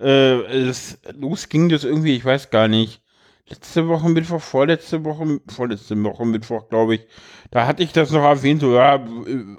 äh, 0.01 0.41
es, 0.69 0.99
los 1.15 1.49
ging 1.49 1.69
das 1.69 1.85
irgendwie, 1.85 2.15
ich 2.17 2.25
weiß 2.25 2.51
gar 2.51 2.69
nicht. 2.69 3.01
Letzte 3.49 3.89
Woche 3.89 4.11
Mittwoch, 4.11 4.43
vorletzte 4.43 5.05
Woche, 5.05 5.41
vorletzte 5.49 6.03
Woche 6.05 6.27
Mittwoch, 6.27 6.69
glaube 6.69 6.97
ich, 6.97 7.07
da 7.51 7.67
hatte 7.67 7.83
ich 7.83 7.93
das 7.93 8.11
noch 8.11 8.23
erwähnt, 8.23 8.61
so, 8.61 8.75
ja, 8.75 8.97
äh, 8.97 9.57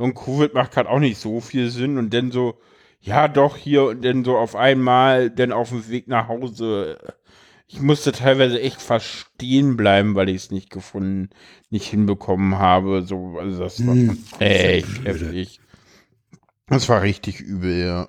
Long 0.00 0.14
Covid 0.14 0.54
macht 0.54 0.72
gerade 0.72 0.88
auch 0.88 0.98
nicht 0.98 1.18
so 1.18 1.40
viel 1.40 1.70
Sinn 1.70 1.98
und 1.98 2.12
dann 2.14 2.32
so, 2.32 2.58
ja 3.02 3.28
doch 3.28 3.56
hier 3.56 3.84
und 3.84 4.02
dann 4.04 4.24
so 4.24 4.36
auf 4.38 4.56
einmal, 4.56 5.30
dann 5.30 5.52
auf 5.52 5.68
dem 5.68 5.88
Weg 5.90 6.08
nach 6.08 6.28
Hause. 6.28 6.98
Ich 7.68 7.80
musste 7.80 8.10
teilweise 8.10 8.60
echt 8.60 8.80
fast 8.80 9.06
stehen 9.06 9.76
bleiben, 9.76 10.14
weil 10.14 10.30
ich 10.30 10.36
es 10.36 10.50
nicht 10.50 10.70
gefunden, 10.70 11.28
nicht 11.68 11.86
hinbekommen 11.86 12.58
habe. 12.58 13.02
So, 13.02 13.36
also 13.38 13.62
das 13.62 13.86
war 13.86 13.94
Hm, 13.94 14.18
echt 14.38 15.04
heftig. 15.04 15.60
Das 16.66 16.88
war 16.88 17.02
richtig 17.02 17.40
übel, 17.40 17.84
ja. 17.84 18.08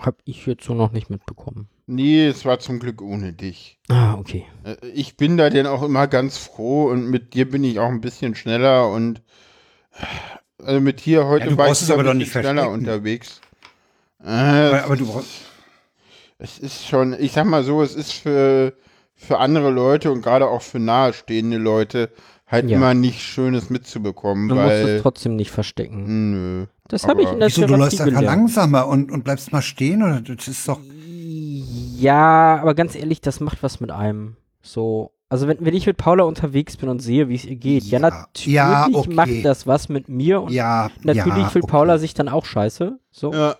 Hab 0.00 0.16
ich 0.24 0.46
jetzt 0.46 0.64
so 0.64 0.74
noch 0.74 0.92
nicht 0.92 1.10
mitbekommen. 1.10 1.68
Nee, 1.86 2.26
es 2.26 2.44
war 2.44 2.58
zum 2.58 2.78
Glück 2.78 3.02
ohne 3.02 3.32
dich. 3.32 3.78
Ah, 3.88 4.14
okay. 4.14 4.46
Äh, 4.64 4.76
Ich 4.94 5.16
bin 5.16 5.36
da 5.36 5.50
denn 5.50 5.66
auch 5.66 5.82
immer 5.82 6.06
ganz 6.06 6.38
froh 6.38 6.84
und 6.90 7.10
mit 7.10 7.34
dir 7.34 7.48
bin 7.48 7.64
ich 7.64 7.78
auch 7.80 7.88
ein 7.88 8.00
bisschen 8.00 8.34
schneller 8.34 8.90
und 8.90 9.22
also 10.62 10.80
mit 10.80 11.04
dir 11.04 11.26
heute 11.26 11.44
Ja, 11.46 11.50
du 11.50 11.56
war 11.58 11.66
brauchst 11.66 11.82
ich 11.82 11.88
es 11.88 11.94
aber 11.94 12.02
doch 12.04 12.14
nicht 12.14 12.30
schneller 12.30 12.54
verstecken. 12.54 12.72
unterwegs. 12.74 13.40
Äh, 14.24 14.28
Aber, 14.28 14.84
aber 14.84 14.96
du 14.96 15.06
brauchst. 15.06 15.28
es 16.38 16.58
ist 16.58 16.86
schon, 16.86 17.14
ich 17.18 17.32
sag 17.32 17.44
mal 17.46 17.62
so, 17.64 17.82
es 17.82 17.94
ist 17.94 18.12
für, 18.12 18.72
für 19.14 19.38
andere 19.38 19.70
Leute 19.70 20.10
und 20.12 20.22
gerade 20.22 20.48
auch 20.48 20.62
für 20.62 20.78
nahestehende 20.78 21.56
Leute 21.58 22.10
halt 22.46 22.68
Ja. 22.70 22.78
immer 22.78 22.94
nicht 22.94 23.20
Schönes 23.20 23.68
mitzubekommen, 23.70 24.48
Du 24.48 24.54
musst 24.54 24.66
es 24.74 24.84
weil 24.86 25.00
trotzdem 25.02 25.36
nicht 25.36 25.50
verstecken. 25.50 26.30
nö. 26.60 26.66
Das 26.88 27.06
habe 27.06 27.20
ich 27.22 27.30
in 27.30 27.38
der 27.38 27.48
Wieso, 27.48 27.66
du 27.66 27.76
läufst 27.76 28.00
einfach 28.00 28.18
gelernt. 28.18 28.24
langsamer 28.38 28.86
und, 28.88 29.10
und 29.12 29.22
bleibst 29.22 29.52
mal 29.52 29.60
stehen? 29.60 30.02
Oder 30.02 30.22
das 30.22 30.48
ist 30.48 30.66
doch. 30.66 30.80
Ja, 31.98 32.58
aber 32.62 32.74
ganz 32.74 32.94
ehrlich, 32.94 33.20
das 33.20 33.40
macht 33.40 33.62
was 33.62 33.78
mit 33.80 33.90
einem. 33.90 34.36
So, 34.62 35.12
also 35.28 35.46
wenn, 35.48 35.58
wenn 35.60 35.74
ich 35.74 35.86
mit 35.86 35.96
Paula 35.96 36.24
unterwegs 36.24 36.76
bin 36.76 36.88
und 36.88 37.00
sehe, 37.00 37.28
wie 37.28 37.34
es 37.34 37.44
ihr 37.44 37.56
geht, 37.56 37.84
ja, 37.84 37.98
Ja. 37.98 38.10
natürlich 38.10 38.54
Ja, 38.54 38.88
okay. 38.92 39.14
macht 39.14 39.44
das 39.44 39.66
was 39.66 39.88
mit 39.88 40.08
mir 40.08 40.40
und 40.42 40.52
Ja, 40.52 40.90
natürlich 41.02 41.44
ja, 41.44 41.48
fühlt 41.48 41.64
okay. 41.64 41.72
Paula 41.72 41.98
sich 41.98 42.14
dann 42.14 42.28
auch 42.28 42.44
scheiße. 42.46 42.98
So. 43.10 43.32
Ja, 43.32 43.56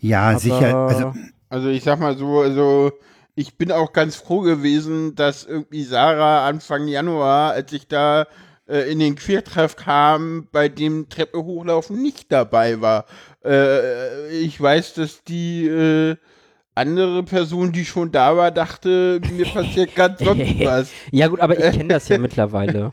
Ja, 0.00 0.22
aber 0.30 0.38
sicher. 0.38 0.76
Also, 0.76 1.12
also 1.48 1.68
ich 1.68 1.82
sag 1.84 2.00
mal 2.00 2.16
so, 2.16 2.40
also 2.40 2.92
ich 3.34 3.56
bin 3.56 3.70
auch 3.72 3.92
ganz 3.92 4.16
froh 4.16 4.40
gewesen, 4.40 5.14
dass 5.14 5.44
irgendwie 5.44 5.84
Sarah 5.84 6.46
Anfang 6.46 6.88
Januar, 6.88 7.52
als 7.52 7.72
ich 7.72 7.86
da 7.86 8.26
äh, 8.68 8.90
in 8.90 8.98
den 8.98 9.14
Queertreff 9.14 9.76
kam, 9.76 10.48
bei 10.52 10.68
dem 10.68 11.08
Treppe 11.08 11.44
hochlaufen 11.44 12.00
nicht 12.02 12.32
dabei 12.32 12.80
war. 12.80 13.04
Äh, 13.44 14.28
ich 14.38 14.60
weiß, 14.60 14.94
dass 14.94 15.22
die 15.24 15.66
äh, 15.66 16.16
andere 16.74 17.22
Person, 17.22 17.72
die 17.72 17.84
schon 17.84 18.12
da 18.12 18.36
war, 18.36 18.50
dachte, 18.50 19.20
mir 19.32 19.46
passiert 19.46 19.94
ganz 19.94 20.20
sonst 20.20 20.58
was. 20.64 20.90
Ja 21.10 21.28
gut, 21.28 21.40
aber 21.40 21.58
ich 21.58 21.76
kenne 21.76 21.88
das 21.94 22.08
ja 22.08 22.18
mittlerweile. 22.18 22.90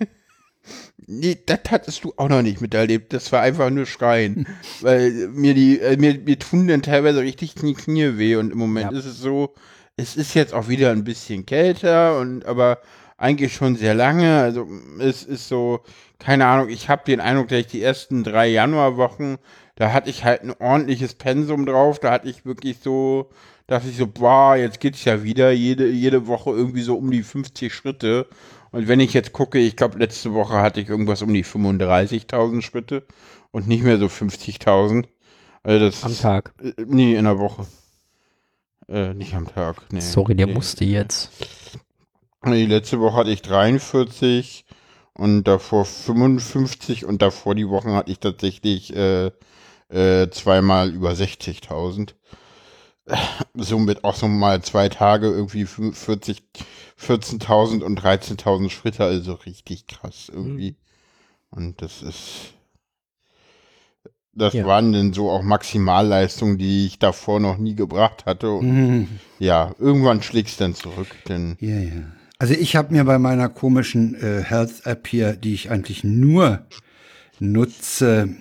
Nee, 1.05 1.37
das 1.45 1.59
hattest 1.69 2.03
du 2.03 2.13
auch 2.17 2.27
noch 2.27 2.41
nicht 2.41 2.59
miterlebt. 2.59 3.13
Das 3.13 3.31
war 3.31 3.41
einfach 3.41 3.69
nur 3.69 3.85
Schreien. 3.85 4.45
Weil 4.81 5.29
mir 5.31 5.53
die, 5.53 5.79
äh, 5.79 5.95
mir, 5.95 6.15
mir 6.19 6.37
tun 6.37 6.67
dann 6.67 6.81
teilweise 6.81 7.21
richtig 7.21 7.55
die 7.55 7.73
Knie 7.73 8.17
weh 8.17 8.35
und 8.35 8.51
im 8.51 8.57
Moment 8.57 8.91
Ja. 8.91 8.97
ist 8.97 9.05
es 9.05 9.19
so, 9.19 9.53
es 9.95 10.17
ist 10.17 10.33
jetzt 10.33 10.53
auch 10.53 10.67
wieder 10.67 10.91
ein 10.91 11.05
bisschen 11.05 11.45
kälter 11.45 12.19
und 12.19 12.45
aber 12.45 12.79
eigentlich 13.17 13.53
schon 13.53 13.77
sehr 13.77 13.95
lange. 13.95 14.39
Also 14.41 14.67
es 14.99 15.23
ist 15.23 15.47
so, 15.47 15.79
keine 16.19 16.45
Ahnung, 16.45 16.67
ich 16.69 16.89
habe 16.89 17.03
den 17.07 17.21
Eindruck, 17.21 17.47
dass 17.47 17.59
ich 17.59 17.67
die 17.67 17.81
ersten 17.81 18.23
drei 18.25 18.47
Januarwochen, 18.49 19.37
da 19.75 19.93
hatte 19.93 20.09
ich 20.09 20.25
halt 20.25 20.43
ein 20.43 20.53
ordentliches 20.59 21.13
Pensum 21.15 21.65
drauf, 21.65 21.99
da 21.99 22.11
hatte 22.11 22.27
ich 22.27 22.45
wirklich 22.45 22.79
so 22.79 23.29
dachte 23.67 23.89
ich 23.89 23.97
so, 23.97 24.07
boah, 24.07 24.55
jetzt 24.55 24.79
geht's 24.79 25.03
ja 25.03 25.23
wieder 25.23 25.51
jede, 25.51 25.87
jede 25.89 26.27
Woche 26.27 26.51
irgendwie 26.51 26.81
so 26.81 26.95
um 26.97 27.11
die 27.11 27.23
50 27.23 27.73
Schritte. 27.73 28.27
Und 28.71 28.87
wenn 28.87 28.99
ich 28.99 29.13
jetzt 29.13 29.33
gucke, 29.33 29.59
ich 29.59 29.75
glaube, 29.75 29.99
letzte 29.99 30.33
Woche 30.33 30.55
hatte 30.55 30.81
ich 30.81 30.89
irgendwas 30.89 31.21
um 31.21 31.33
die 31.33 31.45
35.000 31.45 32.61
Schritte 32.61 33.05
und 33.51 33.67
nicht 33.67 33.83
mehr 33.83 33.97
so 33.97 34.07
50.000. 34.07 35.05
Also 35.63 35.85
das 35.85 36.03
Am 36.03 36.17
Tag. 36.17 36.53
Äh, 36.61 36.73
nee, 36.85 37.15
in 37.15 37.25
der 37.25 37.39
Woche. 37.39 37.67
Äh, 38.87 39.13
nicht 39.13 39.35
am 39.35 39.47
Tag. 39.47 39.81
Nee, 39.91 39.99
Sorry, 39.99 40.35
der 40.35 40.47
nee. 40.47 40.53
musste 40.53 40.85
jetzt. 40.85 41.31
Nee, 42.43 42.65
letzte 42.65 43.01
Woche 43.01 43.17
hatte 43.17 43.31
ich 43.31 43.41
43 43.41 44.65
und 45.13 45.43
davor 45.43 45.83
55 45.83 47.03
und 47.03 47.21
davor 47.21 47.55
die 47.55 47.67
Wochen 47.67 47.91
hatte 47.91 48.11
ich 48.11 48.19
tatsächlich 48.19 48.95
äh, 48.95 49.31
äh, 49.89 50.29
zweimal 50.29 50.93
über 50.93 51.11
60.000. 51.11 52.13
Somit 53.55 54.03
auch 54.03 54.15
so 54.15 54.27
mal 54.27 54.61
zwei 54.61 54.89
Tage 54.89 55.27
irgendwie 55.27 55.65
40, 55.65 56.43
14.000 56.99 57.81
und 57.81 57.99
13.000 58.01 58.69
Schritte, 58.69 59.03
also 59.05 59.33
richtig 59.33 59.87
krass 59.87 60.29
irgendwie. 60.31 60.75
Und 61.49 61.81
das 61.81 62.01
ist, 62.01 62.53
das 64.33 64.53
Ja. 64.53 64.65
waren 64.65 64.91
dann 64.91 65.13
so 65.13 65.29
auch 65.31 65.41
Maximalleistungen, 65.41 66.57
die 66.57 66.85
ich 66.85 66.99
davor 66.99 67.39
noch 67.39 67.57
nie 67.57 67.75
gebracht 67.75 68.25
hatte. 68.25 68.51
Und 68.51 68.67
Mhm. 68.67 69.07
ja, 69.39 69.73
irgendwann 69.79 70.21
schlägst 70.21 70.59
dann 70.59 70.75
zurück, 70.75 71.07
denn 71.27 71.57
Ja, 71.59 71.79
ja. 71.79 72.03
Also 72.39 72.53
ich 72.53 72.75
habe 72.75 72.93
mir 72.93 73.03
bei 73.03 73.17
meiner 73.17 73.49
komischen 73.49 74.13
äh, 74.15 74.43
Health-App 74.43 75.07
hier, 75.07 75.33
die 75.33 75.53
ich 75.55 75.71
eigentlich 75.71 76.03
nur 76.03 76.65
nutze, 77.39 78.35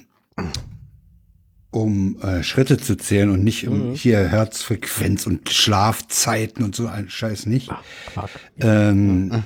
um 1.70 2.20
äh, 2.20 2.42
Schritte 2.42 2.78
zu 2.78 2.96
zählen 2.96 3.30
und 3.30 3.44
nicht 3.44 3.68
um 3.68 3.92
hier 3.92 4.26
Herzfrequenz 4.28 5.26
und 5.26 5.50
Schlafzeiten 5.50 6.64
und 6.64 6.74
so 6.74 6.86
ein 6.86 7.08
Scheiß 7.08 7.46
nicht. 7.46 7.70
Fuck. 8.14 8.30
Ähm, 8.58 9.42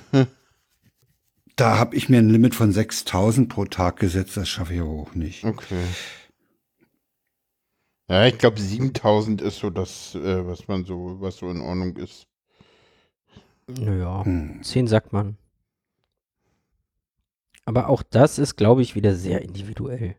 da 1.56 1.78
habe 1.78 1.96
ich 1.96 2.08
mir 2.08 2.18
ein 2.18 2.30
Limit 2.30 2.54
von 2.54 2.72
6000 2.72 3.48
pro 3.48 3.64
Tag 3.64 3.98
gesetzt, 3.98 4.36
das 4.36 4.48
schaffe 4.48 4.74
ich 4.74 4.80
aber 4.80 4.90
auch 4.90 5.14
nicht. 5.14 5.44
Okay. 5.44 5.82
Ja, 8.08 8.26
ich 8.26 8.38
glaube 8.38 8.60
7000 8.60 9.40
ist 9.40 9.58
so 9.58 9.70
das, 9.70 10.14
äh, 10.16 10.46
was 10.46 10.66
man 10.68 10.84
so, 10.84 11.20
was 11.20 11.36
so 11.36 11.50
in 11.50 11.60
Ordnung 11.60 11.96
ist. 11.96 12.26
Naja, 13.68 14.24
Hm. 14.24 14.62
10 14.62 14.86
sagt 14.88 15.12
man. 15.12 15.36
Aber 17.64 17.88
auch 17.88 18.02
das 18.02 18.38
ist, 18.38 18.56
glaube 18.56 18.82
ich, 18.82 18.96
wieder 18.96 19.14
sehr 19.14 19.42
individuell. 19.42 20.16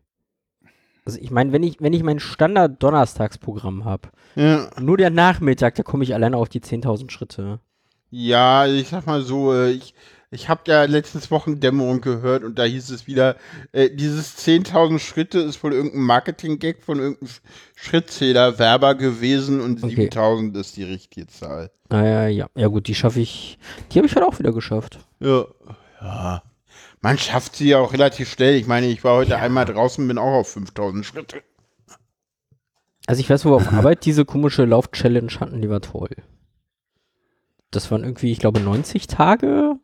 Also 1.04 1.18
ich 1.20 1.30
meine, 1.30 1.52
wenn 1.52 1.62
ich, 1.62 1.80
wenn 1.80 1.92
ich 1.92 2.02
mein 2.02 2.20
Standard-Donnerstagsprogramm 2.20 3.84
habe, 3.84 4.08
Ja, 4.34 4.68
nur 4.80 4.96
der 4.96 5.10
Nachmittag, 5.10 5.74
da 5.74 5.82
komme 5.82 6.04
ich 6.04 6.14
alleine 6.14 6.36
auf 6.36 6.48
die 6.48 6.60
10.000 6.60 7.10
Schritte. 7.10 7.60
ja 8.10 8.66
ich 8.66 8.88
sag 8.88 9.06
mal 9.06 9.22
so, 9.22 9.52
äh, 9.52 9.70
ich, 9.72 9.94
ich 10.30 10.48
habe 10.48 10.62
ja 10.66 10.84
letztens 10.84 11.30
Wochendämmerung 11.30 12.00
gehört 12.00 12.44
und 12.44 12.58
da 12.58 12.64
hieß 12.64 12.90
es 12.90 13.06
wieder, 13.06 13.36
äh, 13.72 13.90
dieses 13.90 14.36
10.000 14.38 14.98
Schritte 15.00 15.40
ist 15.40 15.62
wohl 15.64 15.72
irgendein 15.74 16.02
Marketing-Gag 16.02 16.82
von 16.82 16.98
irgendeinem 16.98 17.30
Schrittzähler, 17.74 18.58
Werber 18.58 18.94
gewesen 18.94 19.60
und 19.60 19.82
Okay. 19.82 19.96
7000 20.02 20.56
ist 20.56 20.76
die 20.76 20.84
richtige 20.84 21.26
Zahl. 21.26 21.70
Naja, 21.90 22.28
ja. 22.28 22.46
Ja 22.54 22.68
gut, 22.68 22.86
die 22.86 22.94
schaffe 22.94 23.20
ich, 23.20 23.58
die 23.90 23.98
habe 23.98 24.06
ich 24.06 24.14
halt 24.14 24.24
auch 24.24 24.38
wieder 24.38 24.52
geschafft. 24.52 24.98
Ja. 25.20 25.44
Ja. 26.00 26.42
Man 27.02 27.18
schafft 27.18 27.56
sie 27.56 27.68
ja 27.68 27.78
auch 27.78 27.92
relativ 27.92 28.30
schnell. 28.30 28.54
Ich 28.54 28.66
meine, 28.66 28.86
ich 28.86 29.02
war 29.02 29.16
heute 29.16 29.36
einmal 29.36 29.64
draußen, 29.64 30.06
bin 30.06 30.18
auch 30.18 30.32
auf 30.32 30.52
5000 30.52 31.04
Schritte. 31.04 31.42
Also 33.06 33.20
ich 33.20 33.28
weiß, 33.28 33.44
wo 33.44 33.50
wir 33.50 33.56
auf 33.56 33.72
Arbeit 33.72 34.04
diese 34.04 34.24
komische 34.24 34.64
Lauf-Challenge 34.64 35.32
hatten, 35.40 35.60
die 35.60 35.68
war 35.68 35.80
toll. 35.80 36.10
Das 37.72 37.90
waren 37.90 38.04
irgendwie, 38.04 38.30
ich 38.30 38.38
glaube, 38.38 38.60
90 38.60 39.08
Tage. 39.08 39.74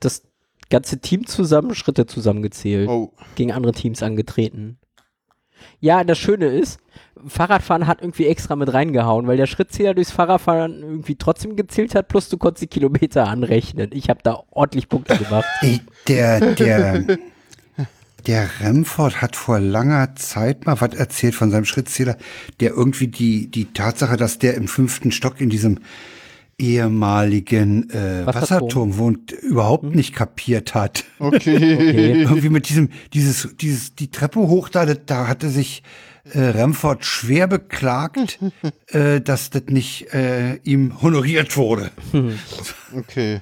Das 0.00 0.24
ganze 0.68 1.00
Team 1.00 1.26
zusammen, 1.26 1.74
Schritte 1.74 2.06
zusammengezählt. 2.06 2.88
Oh. 2.88 3.12
gegen 3.34 3.52
andere 3.52 3.72
Teams 3.72 4.02
angetreten. 4.02 4.78
Ja, 5.80 6.04
das 6.04 6.18
Schöne 6.18 6.46
ist, 6.46 6.78
Fahrradfahren 7.26 7.86
hat 7.86 8.02
irgendwie 8.02 8.26
extra 8.26 8.56
mit 8.56 8.72
reingehauen, 8.72 9.26
weil 9.26 9.36
der 9.36 9.46
Schrittzähler 9.46 9.94
durchs 9.94 10.10
Fahrradfahren 10.10 10.82
irgendwie 10.82 11.16
trotzdem 11.16 11.56
gezählt 11.56 11.94
hat, 11.94 12.08
plus 12.08 12.28
du 12.28 12.36
konntest 12.36 12.62
die 12.62 12.66
Kilometer 12.66 13.26
anrechnen. 13.26 13.90
Ich 13.92 14.08
habe 14.08 14.20
da 14.22 14.42
ordentlich 14.50 14.88
Punkte 14.88 15.16
gemacht. 15.16 15.46
Der, 16.08 16.54
der, 16.54 17.18
der 18.28 18.48
Remford 18.60 19.20
hat 19.20 19.34
vor 19.34 19.58
langer 19.58 20.14
Zeit 20.14 20.64
mal 20.64 20.80
was 20.80 20.94
erzählt 20.94 21.34
von 21.34 21.50
seinem 21.50 21.64
Schrittzähler, 21.64 22.16
der 22.60 22.70
irgendwie 22.70 23.08
die, 23.08 23.50
die 23.50 23.72
Tatsache, 23.72 24.16
dass 24.16 24.38
der 24.38 24.54
im 24.54 24.68
fünften 24.68 25.10
Stock 25.10 25.40
in 25.40 25.50
diesem 25.50 25.80
ehemaligen 26.58 27.90
äh, 27.90 28.26
Wasserturm. 28.26 28.26
Wasserturm 28.26 28.98
wohnt, 28.98 29.32
überhaupt 29.32 29.94
nicht 29.94 30.14
kapiert 30.14 30.74
hat. 30.74 31.04
Okay. 31.18 31.74
Okay. 31.74 32.22
Irgendwie 32.22 32.48
mit 32.48 32.68
diesem, 32.68 32.90
dieses, 33.12 33.56
dieses, 33.60 33.94
die 33.94 34.10
Treppe 34.10 34.40
hoch 34.40 34.68
da, 34.68 34.86
da 34.86 35.28
hatte 35.28 35.50
sich 35.50 35.82
äh, 36.32 36.40
Remford 36.40 37.04
schwer 37.04 37.46
beklagt, 37.46 38.38
äh, 38.88 39.20
dass 39.20 39.50
das 39.50 39.64
nicht 39.68 40.12
äh, 40.14 40.56
ihm 40.64 41.02
honoriert 41.02 41.56
wurde. 41.56 41.90
Okay. 42.96 43.40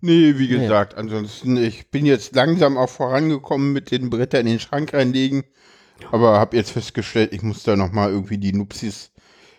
Nee, 0.00 0.34
wie 0.36 0.48
gesagt, 0.48 0.94
ansonsten, 0.96 1.56
ich 1.56 1.90
bin 1.90 2.04
jetzt 2.04 2.34
langsam 2.34 2.76
auch 2.76 2.90
vorangekommen 2.90 3.72
mit 3.72 3.90
den 3.90 4.10
Bretter 4.10 4.38
in 4.38 4.44
den 4.44 4.60
Schrank 4.60 4.92
reinlegen. 4.92 5.44
Aber 6.12 6.38
habe 6.38 6.58
jetzt 6.58 6.72
festgestellt, 6.72 7.32
ich 7.32 7.40
muss 7.40 7.62
da 7.62 7.74
nochmal 7.74 8.10
irgendwie 8.10 8.36
die 8.36 8.52
Nupsis 8.52 9.13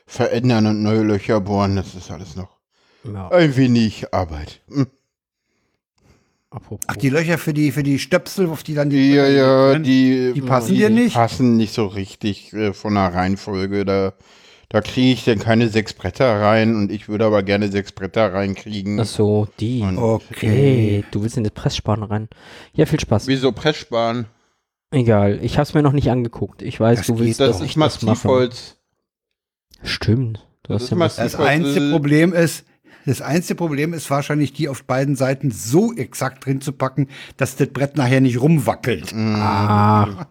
verändern 0.05 0.67
und 0.67 0.83
neue 0.83 1.01
Löcher 1.03 1.41
bohren. 1.41 1.75
Das 1.75 1.95
ist 1.95 2.11
alles 2.11 2.35
noch 2.35 2.57
Ja, 3.03 3.29
ein 3.29 3.55
wenig 3.55 4.13
Arbeit. 4.13 4.61
Hm. 4.69 4.87
apropos. 6.49 6.85
Ach, 6.87 6.95
die 6.95 7.09
Löcher 7.09 7.37
für 7.37 7.53
die, 7.53 7.71
für 7.71 7.83
die 7.83 7.99
Stöpsel, 7.99 8.49
auf 8.49 8.63
die 8.63 8.73
dann 8.75 8.89
die. 8.89 9.13
Ja, 9.13 9.27
ja, 9.27 9.79
die, 9.79 10.33
Die 10.33 10.41
passen 10.41 10.75
dir 10.75 10.89
nicht? 10.89 11.15
passen 11.15 11.57
nicht 11.57 11.73
so 11.73 11.87
richtig 11.87 12.53
äh, 12.53 12.73
von 12.73 12.93
der 12.95 13.13
Reihenfolge. 13.13 13.83
Da, 13.85 14.13
da 14.69 14.81
kriege 14.81 15.11
ich 15.13 15.25
dann 15.25 15.39
keine 15.39 15.69
sechs 15.69 15.93
Bretter 15.93 16.41
rein 16.41 16.75
und 16.75 16.91
ich 16.91 17.07
würde 17.07 17.25
aber 17.25 17.43
gerne 17.43 17.69
sechs 17.71 17.91
Bretter 17.91 18.33
reinkriegen. 18.33 18.99
Ach 18.99 19.05
so, 19.05 19.47
die. 19.59 19.81
Und- 19.81 19.97
Okay. 19.97 20.47
Hey, 20.47 21.05
du 21.11 21.23
willst 21.23 21.37
in 21.37 21.43
das 21.43 21.53
Presssparen 21.53 22.03
rein. 22.03 22.29
Ja, 22.73 22.85
viel 22.85 22.99
Spaß. 22.99 23.27
Wieso 23.27 23.51
Presssparen? 23.51 24.25
Egal, 24.91 25.39
ich 25.43 25.57
hab's 25.57 25.73
mir 25.73 25.81
noch 25.81 25.91
nicht 25.93 26.09
angeguckt. 26.09 26.61
Ich 26.61 26.79
weiß, 26.79 26.99
Das 26.99 27.07
du 27.07 27.19
willst, 27.19 27.39
Das 27.39 27.49
dass 27.49 27.57
doch. 27.59 27.65
ich 27.65 27.73
das 27.73 28.01
mache. 28.01 28.05
Massivholz. 28.05 28.77
Stimmt. 29.83 30.45
Du 30.63 30.73
Das 30.73 30.89
ja. 30.89 30.97
Das 30.97 31.35
einzige 31.35 31.87
äh, 31.87 31.91
Problem 31.91 32.33
ist, 32.33 32.65
das 33.05 33.21
einzige 33.21 33.55
Problem 33.55 33.93
ist 33.93 34.09
wahrscheinlich, 34.09 34.53
die 34.53 34.67
auf 34.67 34.83
beiden 34.83 35.15
Seiten 35.15 35.51
so 35.51 35.93
exakt 35.93 36.45
drin 36.45 36.59
zu 36.61 36.71
packen, 36.71 37.07
dass 37.37 37.55
das 37.55 37.67
Brett 37.69 37.97
nachher 37.97 38.21
nicht 38.21 38.39
rumwackelt. 38.41 39.13
Ah, 39.13 40.27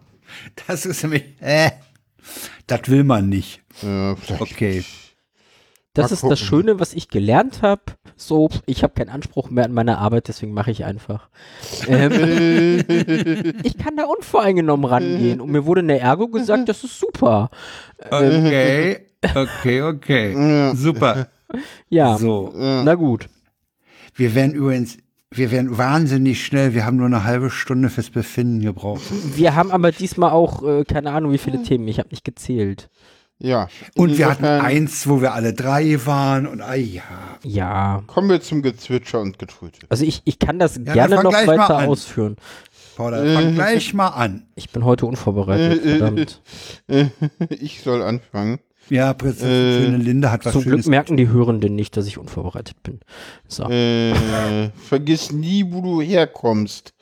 Das 0.67 0.85
ist 0.85 1.03
nämlich, 1.03 1.23
äh, 1.39 1.71
das 2.67 2.81
will 2.87 3.03
man 3.03 3.29
nicht. 3.29 3.61
Ja, 3.81 4.15
Okay. 4.39 4.83
Das 5.95 6.11
Mal 6.11 6.13
ist 6.15 6.21
das 6.21 6.21
gucken. 6.21 6.37
Schöne, 6.37 6.79
was 6.79 6.93
ich 6.93 7.09
gelernt 7.09 7.61
habe. 7.61 7.81
So, 8.15 8.49
ich 8.65 8.83
habe 8.83 8.93
keinen 8.93 9.09
Anspruch 9.09 9.49
mehr 9.49 9.65
an 9.65 9.73
meine 9.73 9.97
Arbeit, 9.97 10.27
deswegen 10.29 10.53
mache 10.53 10.71
ich 10.71 10.85
einfach. 10.85 11.27
Ähm, 11.87 12.83
ich 13.63 13.77
kann 13.77 13.97
da 13.97 14.05
unvoreingenommen 14.05 14.85
rangehen. 14.85 15.41
Und 15.41 15.51
mir 15.51 15.65
wurde 15.65 15.81
in 15.81 15.87
der 15.89 16.01
Ergo 16.01 16.27
gesagt, 16.27 16.69
das 16.69 16.83
ist 16.83 16.99
super. 16.99 17.49
Okay, 18.09 19.05
okay, 19.35 19.81
okay. 19.81 20.33
Ja. 20.35 20.75
Super. 20.75 21.27
Ja, 21.89 22.17
So, 22.17 22.51
na 22.55 22.95
gut. 22.95 23.27
wir 24.15 24.33
werden 24.35 24.53
übrigens, 24.53 24.97
wir 25.31 25.51
werden 25.51 25.77
wahnsinnig 25.77 26.43
schnell. 26.43 26.73
Wir 26.73 26.85
haben 26.85 26.97
nur 26.97 27.05
eine 27.05 27.23
halbe 27.23 27.49
Stunde 27.49 27.89
fürs 27.89 28.09
Befinden 28.09 28.61
gebraucht. 28.61 29.01
Wir 29.35 29.55
haben 29.55 29.71
aber 29.71 29.91
diesmal 29.91 30.31
auch, 30.31 30.63
äh, 30.63 30.83
keine 30.85 31.11
Ahnung, 31.11 31.31
wie 31.33 31.37
viele 31.37 31.61
Themen. 31.63 31.87
Ich 31.87 31.99
habe 31.99 32.09
nicht 32.09 32.23
gezählt. 32.23 32.89
Ja. 33.39 33.67
Und 33.95 34.17
wir 34.17 34.29
hatten 34.29 34.45
eins, 34.45 35.07
wo 35.07 35.21
wir 35.21 35.33
alle 35.33 35.53
drei 35.53 36.05
waren 36.05 36.47
und 36.47 36.61
ah 36.61 36.75
ja. 36.75 37.03
Ja. 37.43 38.03
Kommen 38.07 38.29
wir 38.29 38.41
zum 38.41 38.61
Gezwitscher 38.61 39.19
und 39.19 39.39
Getröte. 39.39 39.85
Also 39.89 40.05
ich, 40.05 40.21
ich 40.25 40.39
kann 40.39 40.57
das 40.57 40.75
dann 40.75 40.85
gerne 40.85 41.15
noch 41.15 41.29
gleich 41.29 41.47
mal 41.47 41.57
weiter 41.57 41.87
ausführen. 41.87 42.37
Paula, 42.95 43.17
fang 43.33 43.55
gleich 43.55 43.93
mal 43.93 44.07
an. 44.07 44.47
Ich 44.55 44.69
bin 44.69 44.85
heute 44.85 45.05
unvorbereitet, 45.05 45.81
verdammt. 45.81 46.41
Ich 47.49 47.81
soll 47.81 48.01
anfangen. 48.01 48.59
Ja, 48.89 49.13
Prinzessin 49.13 49.49
Äh, 49.49 49.83
schöne 49.83 49.97
Linde 49.97 50.31
hat 50.31 50.45
was 50.45 50.53
Zum 50.53 50.61
Schönes. 50.61 50.85
Glück 50.85 50.91
merken 50.91 51.17
die 51.17 51.27
Hörenden 51.27 51.75
nicht, 51.75 51.97
dass 51.97 52.07
ich 52.07 52.17
unvorbereitet 52.17 52.81
bin. 52.83 52.99
So. 53.47 53.63
Äh, 53.69 54.69
vergiss 54.75 55.31
nie, 55.31 55.65
wo 55.71 55.81
du 55.81 56.01
herkommst. 56.01 56.93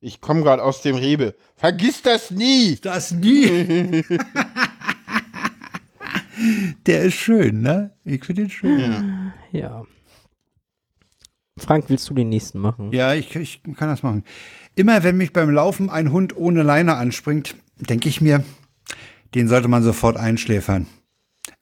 Ich 0.00 0.20
komme 0.20 0.42
gerade 0.42 0.62
aus 0.62 0.82
dem 0.82 0.96
Rebe. 0.96 1.34
Vergiss 1.56 2.02
das 2.02 2.30
nie! 2.30 2.76
Das 2.82 3.12
nie. 3.12 4.04
Der 6.86 7.02
ist 7.02 7.14
schön, 7.14 7.62
ne? 7.62 7.92
Ich 8.04 8.24
finde 8.24 8.42
den 8.42 8.50
schön. 8.50 9.32
Ja. 9.52 9.84
Frank, 11.58 11.84
willst 11.88 12.08
du 12.08 12.14
den 12.14 12.28
nächsten 12.28 12.58
machen? 12.58 12.92
Ja, 12.92 13.14
ich, 13.14 13.34
ich 13.36 13.62
kann 13.76 13.88
das 13.88 14.02
machen. 14.02 14.24
Immer 14.74 15.02
wenn 15.02 15.16
mich 15.16 15.32
beim 15.32 15.50
Laufen 15.50 15.90
ein 15.90 16.12
Hund 16.12 16.36
ohne 16.36 16.62
Leine 16.62 16.96
anspringt, 16.96 17.56
denke 17.76 18.08
ich 18.08 18.20
mir, 18.20 18.42
den 19.34 19.48
sollte 19.48 19.68
man 19.68 19.82
sofort 19.82 20.16
einschläfern. 20.16 20.86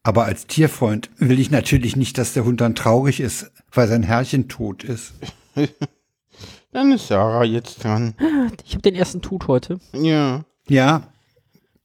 Aber 0.02 0.24
als 0.24 0.46
Tierfreund 0.46 1.10
will 1.18 1.38
ich 1.38 1.50
natürlich 1.50 1.96
nicht, 1.96 2.16
dass 2.18 2.32
der 2.32 2.44
Hund 2.44 2.60
dann 2.60 2.74
traurig 2.74 3.20
ist, 3.20 3.50
weil 3.72 3.88
sein 3.88 4.02
Herrchen 4.02 4.48
tot 4.48 4.84
ist. 4.84 5.14
Dann 6.72 6.92
ist 6.92 7.08
Sarah 7.08 7.44
jetzt 7.44 7.82
dran. 7.82 8.14
Ich 8.64 8.74
habe 8.74 8.82
den 8.82 8.94
ersten 8.94 9.20
Tut 9.20 9.48
heute. 9.48 9.80
Ja. 9.92 10.44
Ja, 10.68 11.09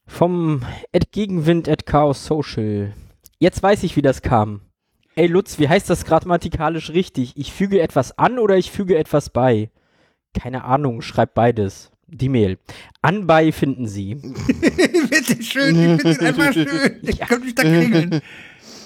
Vom 0.07 0.61
at 0.93 1.11
Gegenwind 1.11 1.67
at 1.67 1.85
Chaos 1.85 2.25
Social. 2.25 2.93
Jetzt 3.39 3.61
weiß 3.61 3.83
ich, 3.83 3.95
wie 3.95 4.01
das 4.01 4.21
kam. 4.21 4.61
Ey 5.15 5.27
Lutz, 5.27 5.59
wie 5.59 5.69
heißt 5.69 5.89
das 5.89 6.05
grammatikalisch 6.05 6.91
richtig? 6.91 7.33
Ich 7.35 7.51
füge 7.53 7.81
etwas 7.81 8.17
an 8.17 8.37
oder 8.37 8.57
ich 8.57 8.71
füge 8.71 8.97
etwas 8.97 9.29
bei? 9.29 9.69
Keine 10.33 10.65
Ahnung, 10.65 11.01
schreibt 11.01 11.33
beides. 11.33 11.89
Die 12.07 12.29
Mail. 12.29 12.59
Anbei 13.01 13.51
finden 13.51 13.87
Sie. 13.87 14.15
bitte 15.09 15.41
schön, 15.41 15.95
ich 15.95 16.01
finde 16.01 16.19
ihn 16.21 16.27
einfach 16.27 16.53
schön. 16.53 16.67
Ich 17.01 17.19
kann 17.19 17.41
mich 17.41 17.55
da 17.55 17.63
kringeln. 17.63 18.21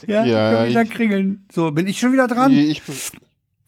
Ja, 0.08 0.24
Ja, 0.26 0.52
ich 0.52 0.74
kann 0.74 0.84
mich 0.86 0.90
da 0.90 0.96
kringeln. 0.96 1.46
So, 1.52 1.72
bin 1.72 1.88
ich 1.88 2.00
schon 2.00 2.14
wieder 2.14 2.28
dran? 2.28 2.52
Ich, 2.54 2.82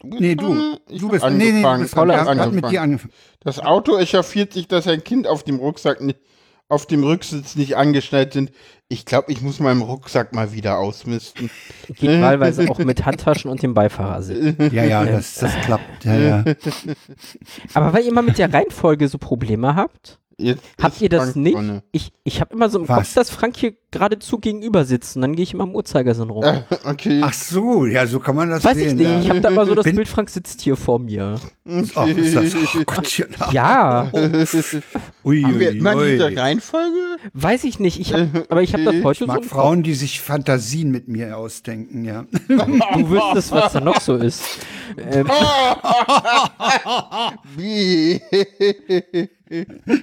Nee, 0.04 0.34
du. 0.36 0.78
Ich 0.90 1.00
Du 1.00 1.10
bist, 1.10 1.24
nee, 1.26 1.52
nee, 1.52 1.62
du 1.62 1.68
angefangen. 1.68 1.82
bist. 1.84 1.96
Er 1.96 2.26
hat 2.26 2.28
mit 2.28 2.40
angefangen. 2.40 2.72
dir 2.72 2.82
angefangen. 2.82 3.14
Das 3.42 3.60
Auto 3.60 3.98
echauffiert 3.98 4.52
sich, 4.54 4.68
dass 4.68 4.88
ein 4.88 5.04
Kind 5.04 5.28
auf 5.28 5.44
dem 5.44 5.58
Rucksack 5.58 6.02
ni- 6.02 6.16
auf 6.72 6.86
dem 6.86 7.04
Rücksitz 7.04 7.56
nicht 7.56 7.76
angeschnallt 7.76 8.34
sind. 8.34 8.52
Ich 8.88 9.06
glaube, 9.06 9.32
ich 9.32 9.42
muss 9.42 9.60
meinen 9.60 9.82
Rucksack 9.82 10.34
mal 10.34 10.54
wieder 10.54 10.78
ausmisten. 10.78 11.50
Geht 11.88 12.22
wahlweise 12.22 12.70
auch 12.70 12.78
mit 12.80 13.06
Handtaschen 13.06 13.52
und 13.52 13.62
dem 13.62 13.74
Beifahrersitz. 13.74 14.56
Ja, 14.72 14.84
ja, 14.84 15.06
das, 15.06 15.36
das 15.36 15.54
klappt. 15.62 16.06
Ja, 16.06 16.18
ja. 16.18 16.44
Aber 17.74 17.94
weil 17.94 18.04
ihr 18.04 18.10
immer 18.10 18.22
mit 18.22 18.38
der 18.38 18.54
Reihenfolge 18.54 19.08
so 19.10 19.18
Probleme 19.18 19.76
habt, 19.76 20.21
Jetzt 20.42 20.62
habt 20.82 21.02
ihr 21.02 21.10
das 21.10 21.24
Frank 21.32 21.36
nicht? 21.38 21.56
dran. 21.56 21.82
Ich, 21.92 22.12
ich 22.24 22.42
habe 22.42 22.54
immer 22.54 22.70
so 22.70 22.80
im 22.80 22.90
Was? 22.90 22.98
Kopf, 22.98 23.14
dass 23.16 23.30
Frank 23.30 23.56
hier 23.58 23.74
geradezu 23.92 24.38
gegenüber 24.40 24.86
sitzt 24.86 25.16
und 25.18 25.22
dann 25.22 25.36
gehe 25.36 25.44
ich 25.44 25.54
immer 25.54 25.66
im 25.66 25.76
Uhrzeigersinn 25.76 26.30
rum. 26.30 26.44
Äh, 26.44 26.62
okay. 26.86 27.20
Ach 27.24 27.34
so, 27.34 27.86
ja, 27.86 28.08
so 28.08 28.20
kann 28.20 28.36
man 28.36 28.50
das 28.50 28.64
Weiß 28.64 28.78
ich 28.78 28.90
sehen. 28.90 28.98
nicht, 28.98 29.10
ja. 29.10 29.20
ich 29.22 29.30
habe 29.30 29.42
da 29.42 29.50
immer 29.50 29.66
so 29.66 29.76
das 29.76 29.84
Bin- 29.84 29.96
Bild, 29.98 30.08
Frank 30.08 30.30
sitzt 30.30 30.62
hier 30.62 30.76
vor 30.78 31.00
mir. 31.00 31.36
Ach, 31.96 32.08
ist 32.08 32.36
das, 32.36 32.56
oh 32.56 32.84
Gottchen. 32.86 33.28
Ja, 33.52 34.10
Ui, 35.24 35.42
Haben 35.44 35.60
wir 35.60 35.72
immer 35.72 35.96
diese 36.06 36.36
Reihenfolge? 36.36 37.18
weiß 37.34 37.66
ich 37.66 37.80
nicht, 37.80 38.00
ich 38.00 38.14
hab, 38.14 38.28
aber 38.50 38.62
ich 38.64 38.74
habe 38.74 38.84
das 38.84 38.94
Okay. 38.96 39.04
heute 39.04 39.12
Ich 39.16 39.20
so 39.20 39.28
mag 39.28 39.36
Kopf. 39.38 39.48
Frauen, 39.50 39.84
die 39.84 39.94
sich 39.94 40.22
Fantasien 40.22 40.90
mit 40.92 41.08
mir 41.08 41.38
ausdenken, 41.38 42.04
ja. 42.06 42.26
Du 42.48 43.10
wüsstest, 43.10 43.52
was 43.52 43.74
da 43.74 43.80
noch 43.82 44.00
so 44.02 44.16
ist. 44.16 44.44
Ähm, 44.98 45.28
Wie? 47.56 48.22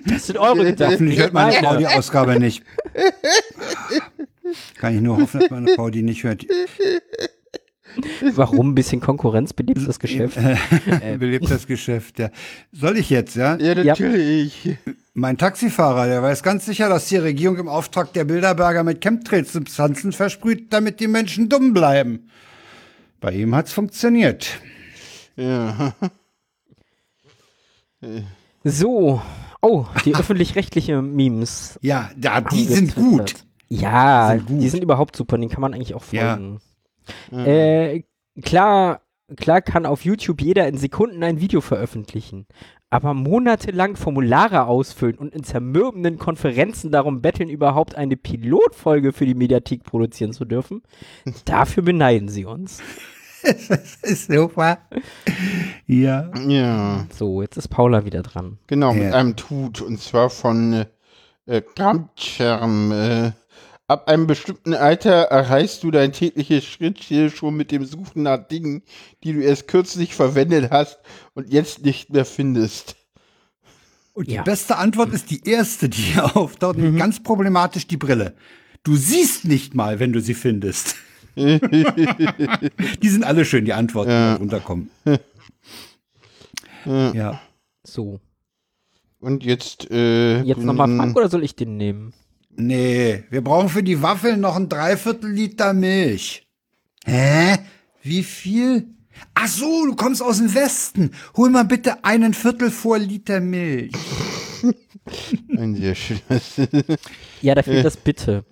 Das 0.06 0.26
sind 0.26 0.38
eure 0.38 0.64
Gedanken. 0.64 0.94
Hoffentlich 0.94 1.18
hört 1.18 1.32
meine. 1.32 1.52
Frau 1.54 1.76
die 1.76 1.86
Ausgabe 1.86 2.38
nicht. 2.38 2.62
Kann 4.76 4.94
ich 4.94 5.00
nur 5.00 5.18
hoffen, 5.18 5.40
dass 5.40 5.50
meine 5.50 5.68
Frau 5.74 5.90
die 5.90 6.02
nicht 6.02 6.24
hört. 6.24 6.44
Warum? 8.34 8.70
Ein 8.70 8.74
bisschen 8.74 9.00
Konkurrenz 9.00 9.52
belebt 9.52 9.86
das 9.86 9.98
Geschäft. 9.98 10.38
Belebt 11.18 11.50
das 11.50 11.66
Geschäft, 11.66 12.18
ja. 12.18 12.30
Soll 12.72 12.98
ich 12.98 13.10
jetzt, 13.10 13.34
ja? 13.34 13.56
Ja, 13.56 13.74
natürlich. 13.74 14.76
Mein 15.14 15.36
Taxifahrer, 15.36 16.06
der 16.06 16.22
weiß 16.22 16.42
ganz 16.42 16.66
sicher, 16.66 16.88
dass 16.88 17.08
die 17.08 17.16
Regierung 17.16 17.56
im 17.58 17.68
Auftrag 17.68 18.12
der 18.12 18.24
Bilderberger 18.24 18.84
mit 18.84 19.00
Chemtrail-Substanzen 19.00 20.12
versprüht, 20.12 20.72
damit 20.72 21.00
die 21.00 21.08
Menschen 21.08 21.48
dumm 21.48 21.72
bleiben. 21.72 22.30
Bei 23.20 23.32
ihm 23.32 23.54
hat's 23.54 23.72
funktioniert. 23.72 24.60
Ja. 25.36 25.94
So. 28.64 29.20
Oh, 29.60 29.86
die 30.04 30.14
öffentlich-rechtliche 30.14 31.02
Memes. 31.02 31.78
Ja, 31.82 32.10
da, 32.16 32.40
die 32.40 32.64
sind 32.64 32.94
gut. 32.94 33.34
Ja, 33.68 34.32
Die 34.34 34.38
sind 34.38 34.46
gut. 34.48 34.62
die 34.62 34.68
sind 34.68 34.82
überhaupt 34.84 35.16
super, 35.16 35.36
den 35.36 35.48
kann 35.48 35.60
man 35.60 35.74
eigentlich 35.74 35.94
auch 35.94 36.04
Ja. 36.12 36.34
folgen. 36.36 36.60
Äh, 37.32 38.02
klar, 38.42 39.00
klar 39.36 39.60
kann 39.62 39.84
auf 39.86 40.04
YouTube 40.04 40.40
jeder 40.42 40.68
in 40.68 40.76
Sekunden 40.78 41.22
ein 41.22 41.40
Video 41.40 41.60
veröffentlichen. 41.60 42.46
Aber 42.90 43.12
monatelang 43.12 43.96
Formulare 43.96 44.64
ausfüllen 44.66 45.16
und 45.18 45.34
in 45.34 45.42
zermürbenden 45.44 46.18
Konferenzen 46.18 46.90
darum 46.90 47.20
betteln, 47.20 47.50
überhaupt 47.50 47.94
eine 47.96 48.16
Pilotfolge 48.16 49.12
für 49.12 49.26
die 49.26 49.34
Mediathek 49.34 49.82
produzieren 49.82 50.32
zu 50.32 50.44
dürfen, 50.46 50.82
dafür 51.44 51.82
beneiden 51.82 52.28
sie 52.28 52.44
uns. 52.46 52.80
Das 53.42 53.96
ist 54.02 54.32
super. 54.32 54.78
Ja. 55.86 56.30
Ja. 56.46 57.06
So, 57.16 57.42
jetzt 57.42 57.56
ist 57.56 57.68
Paula 57.68 58.04
wieder 58.04 58.22
dran. 58.22 58.58
Genau, 58.66 58.92
mit 58.92 59.04
Ja. 59.04 59.12
einem 59.14 59.36
Tut. 59.36 59.80
Und 59.80 60.00
zwar 60.00 60.30
von 60.30 60.72
äh, 60.72 60.86
äh, 61.46 61.62
Gramtscherm. 61.76 62.92
Äh, 62.92 63.32
ab 63.86 64.08
einem 64.08 64.26
bestimmten 64.26 64.74
Alter 64.74 65.12
erreichst 65.12 65.82
du 65.82 65.90
dein 65.90 66.12
tägliches 66.12 66.64
Schrittziel 66.64 67.30
schon 67.30 67.56
mit 67.56 67.70
dem 67.70 67.84
Suchen 67.86 68.22
nach 68.24 68.46
Dingen, 68.48 68.82
die 69.24 69.32
du 69.32 69.40
erst 69.40 69.66
kürzlich 69.68 70.14
verwendet 70.14 70.70
hast 70.70 70.98
und 71.34 71.50
jetzt 71.52 71.84
nicht 71.84 72.10
mehr 72.10 72.24
findest. 72.26 72.96
Und 74.12 74.28
Ja. 74.28 74.42
die 74.42 74.50
beste 74.50 74.76
Antwort 74.76 75.12
ist 75.12 75.30
die 75.30 75.48
erste, 75.48 75.88
die 75.88 76.02
hier 76.02 76.36
auftaucht. 76.36 76.76
Ganz 76.98 77.22
problematisch 77.22 77.86
die 77.86 77.96
Brille. 77.96 78.34
Du 78.82 78.96
siehst 78.96 79.44
nicht 79.44 79.74
mal, 79.74 80.00
wenn 80.00 80.12
du 80.12 80.20
sie 80.20 80.34
findest. 80.34 80.96
die 83.02 83.08
sind 83.08 83.24
alle 83.24 83.44
schön, 83.44 83.64
die 83.64 83.72
Antworten, 83.72 84.10
die 84.10 84.14
da 84.14 84.34
runterkommen. 84.36 84.90
ja. 86.86 87.40
So, 87.84 88.20
Und 89.20 89.44
jetzt, 89.44 89.90
äh, 89.90 90.42
jetzt 90.42 90.62
nochmal 90.62 90.94
Frank 90.94 91.16
oder 91.16 91.28
soll 91.28 91.42
ich 91.44 91.54
den 91.56 91.76
nehmen? 91.76 92.12
Nee, 92.54 93.24
wir 93.30 93.42
brauchen 93.42 93.68
für 93.68 93.82
die 93.82 94.02
Waffeln 94.02 94.40
noch 94.40 94.56
ein 94.56 94.68
Dreiviertel 94.68 95.30
Liter 95.30 95.72
Milch. 95.72 96.46
Hä? 97.04 97.56
Wie 98.02 98.22
viel? 98.22 98.88
Ach 99.34 99.48
so, 99.48 99.86
du 99.86 99.94
kommst 99.96 100.22
aus 100.22 100.38
dem 100.38 100.54
Westen. 100.54 101.12
Hol 101.36 101.50
mal 101.50 101.64
bitte 101.64 102.04
einen 102.04 102.34
Viertel 102.34 102.70
vor 102.70 102.98
Liter 102.98 103.40
Milch. 103.40 103.92
Ein 105.56 105.74
sehr 105.76 105.94
schönes. 105.94 106.60
Ja, 107.40 107.54
da 107.54 107.62
fehlt 107.62 107.84
das 107.84 107.96
Bitte. 107.96 108.44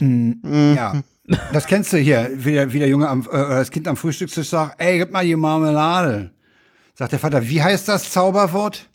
Ja. 0.00 1.02
Das 1.52 1.66
kennst 1.66 1.92
du 1.92 1.98
hier, 1.98 2.30
wie 2.34 2.52
der, 2.52 2.72
wie 2.72 2.78
der 2.80 2.88
Junge 2.88 3.08
am, 3.08 3.22
äh, 3.22 3.26
das 3.32 3.70
Kind 3.70 3.86
am 3.88 3.96
Frühstückstisch 3.96 4.48
sagt, 4.48 4.80
ey, 4.80 4.98
gib 4.98 5.12
mal 5.12 5.24
die 5.24 5.36
Marmelade. 5.36 6.30
Sagt 6.94 7.12
der 7.12 7.18
Vater, 7.18 7.46
wie 7.48 7.62
heißt 7.62 7.88
das 7.88 8.10
Zauberwort? 8.10 8.86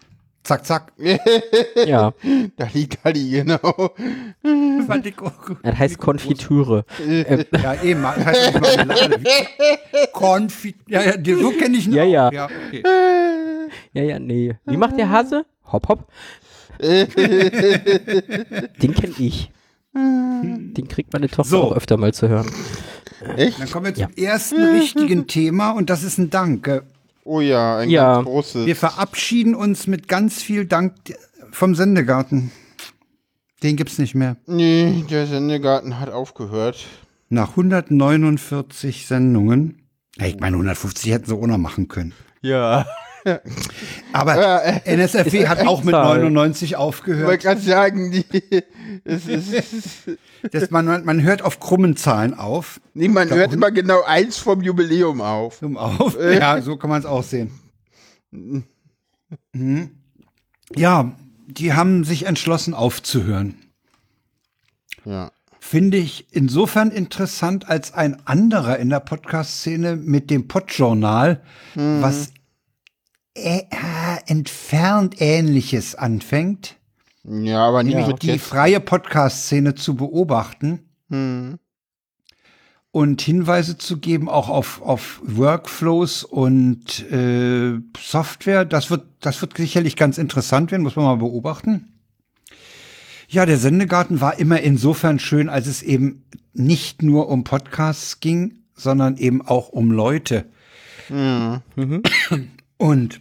Zack, 0.44 0.66
zack. 0.66 0.92
Ja, 1.88 2.14
Dalli, 2.58 2.88
Dalli, 3.04 3.30
genau. 3.32 3.94
Fand 4.86 5.06
ich 5.08 5.18
auch 5.20 5.46
gut. 5.46 5.58
das 5.64 5.76
heißt 5.78 5.98
Konfitüre. 5.98 6.86
Ja, 7.64 7.82
eben, 7.82 8.04
das 8.04 8.26
heißt 8.26 8.54
nicht 8.54 8.62
Marmelade. 8.78 9.20
Wie- 9.22 10.08
Konfit. 10.14 10.76
Ja, 10.88 11.02
ja, 11.04 11.18
die- 11.18 11.34
so 11.36 11.50
kenne 11.52 11.78
ich 11.78 11.88
ihn 11.88 11.94
Ja, 11.94 12.04
auch. 12.04 12.08
ja. 12.12 12.32
ja 12.32 12.46
okay. 12.68 12.84
Ja, 13.94 14.04
ja, 14.04 14.20
nee. 14.20 14.56
Wie 14.66 14.78
macht 14.78 14.98
der 15.00 15.10
Hase? 15.10 15.46
Hopp, 15.72 15.88
hopp. 15.90 16.08
Den 16.80 17.08
kenn 18.94 19.16
ich. 19.18 19.50
Den 19.96 20.88
kriegt 20.90 21.14
meine 21.14 21.28
Tochter 21.30 21.50
So. 21.50 21.64
auch 21.64 21.72
öfter 21.76 21.98
mal 21.98 22.14
zu 22.14 22.28
hören. 22.28 22.50
Echt? 23.38 23.60
Dann 23.60 23.70
kommen 23.72 23.86
wir 23.86 23.96
zum 23.96 24.14
ersten 24.16 24.62
richtigen 24.62 25.26
Thema 25.28 25.72
und 25.72 25.90
das 25.90 26.04
ist 26.04 26.18
ein 26.18 26.30
Dank. 26.30 26.68
Äh, 26.68 26.82
Oh 27.28 27.42
ja, 27.42 27.78
ein 27.78 27.90
Ja. 27.90 28.16
ganz 28.18 28.28
großes. 28.28 28.66
Wir 28.68 28.76
verabschieden 28.76 29.56
uns 29.56 29.88
mit 29.88 30.08
ganz 30.08 30.44
viel 30.44 30.66
Dank 30.66 30.94
vom 31.52 31.74
Sendegarten. 31.74 32.52
Den 33.64 33.78
gibt's 33.78 33.98
nicht 33.98 34.14
mehr. 34.14 34.36
Nee, 34.46 35.04
der 35.10 35.26
Sendegarten 35.26 36.00
hat 36.00 36.10
aufgehört. 36.12 36.86
Nach 37.30 37.52
149 37.58 39.08
Sendungen. 39.08 39.82
Ja, 40.20 40.28
Ich 40.28 40.40
meine, 40.40 40.58
150 40.58 41.12
hätten 41.12 41.26
sie 41.26 41.34
auch 41.34 41.48
noch 41.48 41.58
machen 41.58 41.88
können. 41.88 42.14
Ja. 42.42 42.86
Aber 44.14 44.64
Äh, 44.66 44.82
NSFW 44.86 45.48
hat 45.48 45.66
auch 45.66 45.84
mit 45.84 45.94
Zahl. 45.94 46.18
99 46.20 46.72
Ich 46.72 46.78
wollte 46.78 46.80
aufgehört. 46.84 47.42
gerade 47.42 47.62
sagen, 47.62 48.12
die, 48.12 48.26
es 49.04 49.28
ist, 49.28 50.18
Das, 50.52 50.70
man, 50.70 50.86
man- 51.06 51.22
hört 51.24 51.42
auf 51.42 51.60
krummen 51.60 51.96
Zahlen 51.98 52.34
auf. 52.34 52.80
nee, 52.94 53.08
man 53.08 53.30
hört 53.30 53.54
immer 53.54 53.72
genau 53.72 54.04
eins 54.04 54.38
vom 54.38 54.62
Jubiläum 54.62 55.22
auf. 55.22 55.60
Dumm 55.60 55.78
auf. 55.78 56.18
Ja, 56.22 56.62
so 56.62 56.78
kann 56.78 56.90
man 56.90 57.00
es 57.00 57.06
auch 57.06 57.24
sehen. 57.24 57.52
Mhm. 58.32 59.92
Ja, 60.76 61.12
die 61.48 61.74
haben 61.74 62.04
sich 62.04 62.26
entschlossen 62.26 62.74
aufzuhören. 62.74 63.56
Ja. 65.04 65.32
Finde 65.60 65.98
ich 65.98 66.28
insofern 66.32 66.92
interessant, 66.92 67.68
als 67.70 67.94
ein 67.94 68.22
anderer 68.28 68.78
in 68.78 68.90
der 68.90 69.00
Podcast-Szene 69.00 69.96
mit 69.96 70.30
dem 70.30 70.48
Podjournal, 70.48 71.42
was 71.76 72.32
äh, 73.36 73.62
entfernt 74.28 75.16
Ähnliches 75.20 75.94
anfängt, 75.96 76.76
Ja, 77.24 77.68
aber 77.68 77.84
nicht 77.84 77.98
Ja. 77.98 78.08
mit 78.08 78.22
die 78.24 78.28
jetzt. 78.28 78.46
freie 78.46 78.80
Podcast-Szene 78.80 79.76
zu 79.76 79.96
beobachten 79.96 80.80
Hm. 81.10 81.60
und 82.92 83.22
Hinweise 83.22 83.78
zu 83.78 83.98
geben, 84.00 84.30
auch 84.30 84.48
auf, 84.50 84.82
auf 84.82 85.22
Workflows 85.24 86.24
und 86.24 87.02
äh, 87.12 87.74
Software. 88.00 88.64
Das 88.66 88.90
wird, 88.90 89.04
das 89.20 89.42
wird 89.42 89.58
sicherlich 89.58 89.96
ganz 89.98 90.18
interessant 90.18 90.72
werden, 90.72 90.84
muss 90.84 90.96
man 90.96 91.06
mal 91.06 91.18
beobachten. 91.18 91.92
Ja, 93.28 93.46
der 93.46 93.58
Sendegarten 93.58 94.22
war 94.22 94.40
immer 94.40 94.62
insofern 94.62 95.20
schön, 95.20 95.50
als 95.50 95.68
es 95.68 95.82
eben 95.84 96.24
nicht 96.54 97.02
nur 97.02 97.28
um 97.28 97.44
Podcasts 97.44 98.20
ging, 98.22 98.60
sondern 98.76 99.18
eben 99.18 99.42
auch 99.42 99.70
um 99.70 99.92
Leute. 99.92 100.46
Und 102.78 103.20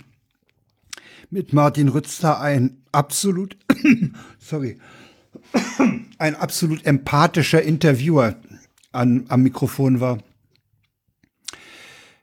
mit 1.35 1.53
Martin 1.53 1.89
Rützler 1.89 2.41
ein 2.41 2.77
absolut, 2.93 3.57
sorry, 4.39 4.79
ein 6.19 6.37
absolut 6.37 6.87
empathischer 6.87 7.61
Interviewer 7.61 8.37
an, 8.93 9.25
am 9.29 9.43
Mikrofon 9.43 9.99
war. 9.99 10.19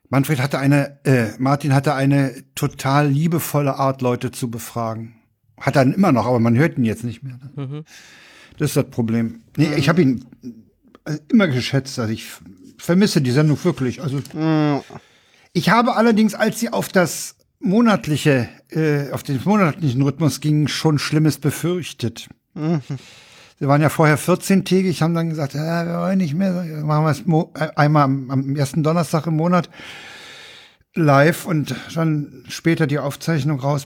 Manfred 0.07 0.39
hatte 0.39 0.59
eine, 0.59 0.99
äh, 1.03 1.27
Martin 1.39 1.73
hatte 1.73 1.93
eine 1.93 2.33
total 2.55 3.09
liebevolle 3.09 3.75
Art, 3.75 4.01
Leute 4.01 4.31
zu 4.31 4.49
befragen. 4.49 5.15
Hat 5.59 5.75
er 5.75 5.81
immer 5.83 6.13
noch, 6.13 6.25
aber 6.25 6.39
man 6.39 6.57
hört 6.57 6.77
ihn 6.77 6.85
jetzt 6.85 7.03
nicht 7.03 7.21
mehr. 7.21 7.37
Das 8.57 8.69
ist 8.69 8.77
das 8.77 8.89
Problem. 8.91 9.41
Nee, 9.57 9.73
ich 9.75 9.89
habe 9.89 10.01
ihn 10.01 10.25
äh, 11.03 11.17
immer 11.27 11.49
geschätzt. 11.49 11.99
Also 11.99 12.13
ich 12.13 12.27
vermisse 12.77 13.21
die 13.21 13.31
Sendung 13.31 13.61
wirklich. 13.63 14.01
Also 14.01 14.21
ich 15.51 15.69
habe 15.69 15.97
allerdings, 15.97 16.33
als 16.33 16.61
sie 16.61 16.69
auf 16.69 16.87
das 16.87 17.35
monatliche, 17.61 18.49
äh, 18.69 19.11
auf 19.11 19.23
den 19.23 19.39
monatlichen 19.43 20.01
Rhythmus 20.01 20.39
ging, 20.41 20.67
schon 20.67 20.99
Schlimmes 20.99 21.37
befürchtet. 21.37 22.27
Sie 23.59 23.67
waren 23.67 23.81
ja 23.81 23.89
vorher 23.89 24.17
14-tägig, 24.17 25.01
haben 25.01 25.13
dann 25.13 25.29
gesagt, 25.29 25.53
ja, 25.53 25.85
wir 25.85 25.99
wollen 25.99 26.17
nicht 26.17 26.33
mehr, 26.33 26.51
machen 26.83 27.05
wir 27.05 27.11
es 27.11 27.61
äh, 27.61 27.71
einmal 27.75 28.03
am, 28.03 28.31
am 28.31 28.55
ersten 28.55 28.83
Donnerstag 28.83 29.27
im 29.27 29.35
Monat 29.35 29.69
live 30.95 31.45
und 31.45 31.75
dann 31.93 32.43
später 32.49 32.87
die 32.87 32.99
Aufzeichnung 32.99 33.59
raus. 33.59 33.85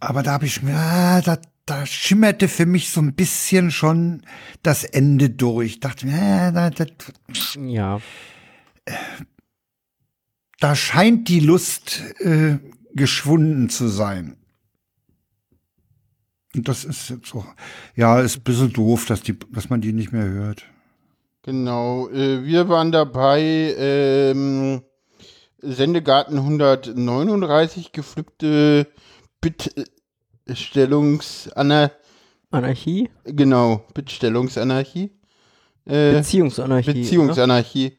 Aber 0.00 0.22
da 0.22 0.32
habe 0.32 0.46
ich 0.46 0.62
mir, 0.62 0.74
ah, 0.74 1.20
da, 1.20 1.38
da 1.64 1.86
schimmerte 1.86 2.48
für 2.48 2.66
mich 2.66 2.90
so 2.90 3.00
ein 3.00 3.14
bisschen 3.14 3.70
schon 3.70 4.22
das 4.62 4.84
Ende 4.84 5.30
durch. 5.30 5.80
Dachte 5.80 6.06
mir, 6.06 6.20
ah, 6.20 6.50
da, 6.50 6.70
da, 6.70 6.86
Ja. 7.60 8.00
Da 10.60 10.74
scheint 10.74 11.28
die 11.28 11.40
Lust 11.40 12.02
äh, 12.20 12.58
geschwunden 12.94 13.68
zu 13.68 13.88
sein. 13.88 14.36
Und 16.54 16.68
das 16.68 16.84
ist 16.84 17.10
jetzt 17.10 17.26
so, 17.26 17.44
ja, 17.94 18.20
ist 18.20 18.38
ein 18.38 18.42
bisschen 18.42 18.72
doof, 18.72 19.04
dass, 19.06 19.20
die, 19.22 19.38
dass 19.52 19.68
man 19.68 19.80
die 19.82 19.92
nicht 19.92 20.12
mehr 20.12 20.24
hört. 20.26 20.62
Genau, 21.42 22.08
äh, 22.08 22.44
wir 22.44 22.68
waren 22.68 22.90
dabei, 22.92 23.74
ähm, 23.78 24.82
Sendegarten 25.60 26.38
139, 26.38 27.92
gepflückte 27.92 28.86
Bittstellungsanarchie, 29.40 31.94
Anarchie? 32.50 33.10
genau, 33.24 33.84
Bittstellungsanarchie, 33.94 35.10
äh, 35.84 36.12
Beziehungsanarchie. 36.14 37.02
Beziehungsanarchie. 37.02 37.98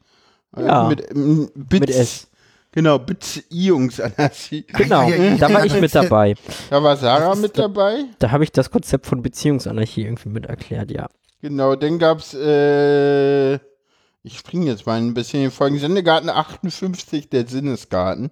Ja. 0.56 0.88
Mit, 0.88 1.10
ähm, 1.14 1.50
Bitz- 1.54 1.80
Mit 1.80 1.90
S. 1.90 2.26
Genau, 2.72 2.98
Beziehungsanarchie. 2.98 4.66
Genau, 4.68 5.08
Ja, 5.08 5.16
ja, 5.16 5.24
ja, 5.24 5.36
da 5.36 5.54
war 5.54 5.64
ich 5.64 5.80
mit 5.80 5.94
dabei. 5.94 6.34
Da 6.68 6.82
war 6.82 6.96
Sarah 6.96 7.30
Das 7.30 7.38
mit 7.38 7.56
dabei. 7.56 8.04
Da 8.18 8.30
habe 8.30 8.44
ich 8.44 8.52
das 8.52 8.70
Konzept 8.70 9.06
von 9.06 9.22
Beziehungsanarchie 9.22 10.02
irgendwie 10.02 10.28
mit 10.28 10.46
erklärt, 10.46 10.90
ja. 10.90 11.08
Genau, 11.40 11.76
dann 11.76 11.98
gab's, 11.98 12.34
äh, 12.34 13.54
ich 14.22 14.38
springe 14.38 14.66
jetzt 14.66 14.86
mal 14.86 14.98
ein 14.98 15.14
bisschen 15.14 15.40
in 15.40 15.46
den 15.46 15.52
Folgen. 15.52 15.78
Sendegarten 15.78 16.28
58, 16.28 17.30
der 17.30 17.46
Sinnesgarten. 17.46 18.30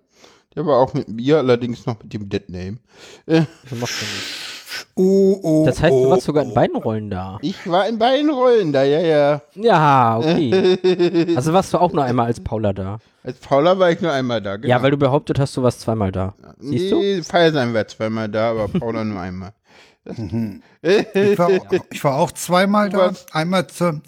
Der 0.54 0.66
war 0.66 0.78
auch 0.78 0.94
mit 0.94 1.08
mir, 1.08 1.38
allerdings 1.38 1.86
noch 1.86 2.02
mit 2.02 2.12
dem 2.12 2.28
Deadname. 2.28 2.78
Äh, 3.26 3.42
macht 3.70 4.00
nicht. 4.00 4.46
Oh, 4.94 5.38
oh, 5.42 5.66
Das 5.66 5.80
heißt, 5.80 5.92
du 5.92 6.06
oh, 6.06 6.10
warst 6.10 6.24
sogar 6.24 6.44
in 6.44 6.50
oh. 6.50 6.54
beiden 6.54 6.76
Rollen 6.76 7.10
da. 7.10 7.38
ich 7.42 7.66
war 7.66 7.88
in 7.88 7.98
beiden 7.98 8.30
Rollen 8.30 8.72
da, 8.72 8.82
ja, 8.82 9.00
ja. 9.00 9.42
Ja, 9.54 10.18
okay. 10.18 11.32
Also 11.36 11.52
warst 11.52 11.72
du 11.72 11.78
auch 11.78 11.92
nur 11.92 12.04
einmal 12.04 12.26
als 12.26 12.40
Paula 12.40 12.72
da. 12.72 12.98
Als 13.26 13.38
Paula 13.38 13.76
war 13.78 13.90
ich 13.90 14.00
nur 14.00 14.12
einmal 14.12 14.40
da, 14.40 14.54
genau. 14.56 14.68
Ja, 14.68 14.80
weil 14.82 14.92
du 14.92 14.96
behauptet 14.96 15.40
hast, 15.40 15.56
du 15.56 15.62
warst 15.64 15.80
zweimal 15.80 16.12
da. 16.12 16.34
Siehst 16.60 16.92
du? 16.92 17.00
nee, 17.00 17.22
Feiersein 17.22 17.74
war 17.74 17.86
zweimal 17.88 18.28
da, 18.28 18.52
aber 18.52 18.68
Paula 18.68 19.02
nur 19.04 19.20
einmal. 19.20 19.52
Ich 20.04 21.36
war, 21.38 21.48
auch- 21.48 21.66
ich 21.90 22.04
war 22.04 22.14
auch 22.16 22.30
zweimal 22.30 22.88
da. 22.90 23.12
Einmal 23.32 23.66
zur 23.66 24.00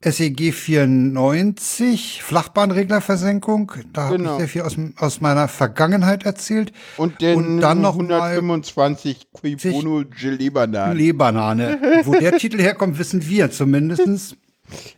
SEG 0.00 0.52
94, 0.52 2.22
Flachbahnreglerversenkung. 2.22 3.72
Da 3.92 4.04
habe 4.04 4.18
Genau. 4.18 4.32
ich 4.34 4.38
sehr 4.38 4.48
viel 4.48 4.62
aus, 4.62 4.76
aus 4.98 5.20
meiner 5.20 5.48
Vergangenheit 5.48 6.24
erzählt. 6.24 6.70
Und, 6.96 7.20
den 7.20 7.36
Und 7.36 7.60
dann 7.60 7.80
noch 7.80 7.96
mal 7.96 8.36
125 8.36 9.26
Qui 9.32 9.56
Bono 9.56 10.04
Gelee-Bananen. 10.08 10.96
Lebanane. 10.96 11.78
Wo 12.04 12.12
der 12.12 12.36
Titel 12.38 12.60
herkommt, 12.60 12.98
wissen 12.98 13.26
wir 13.26 13.50
zumindestens. 13.50 14.36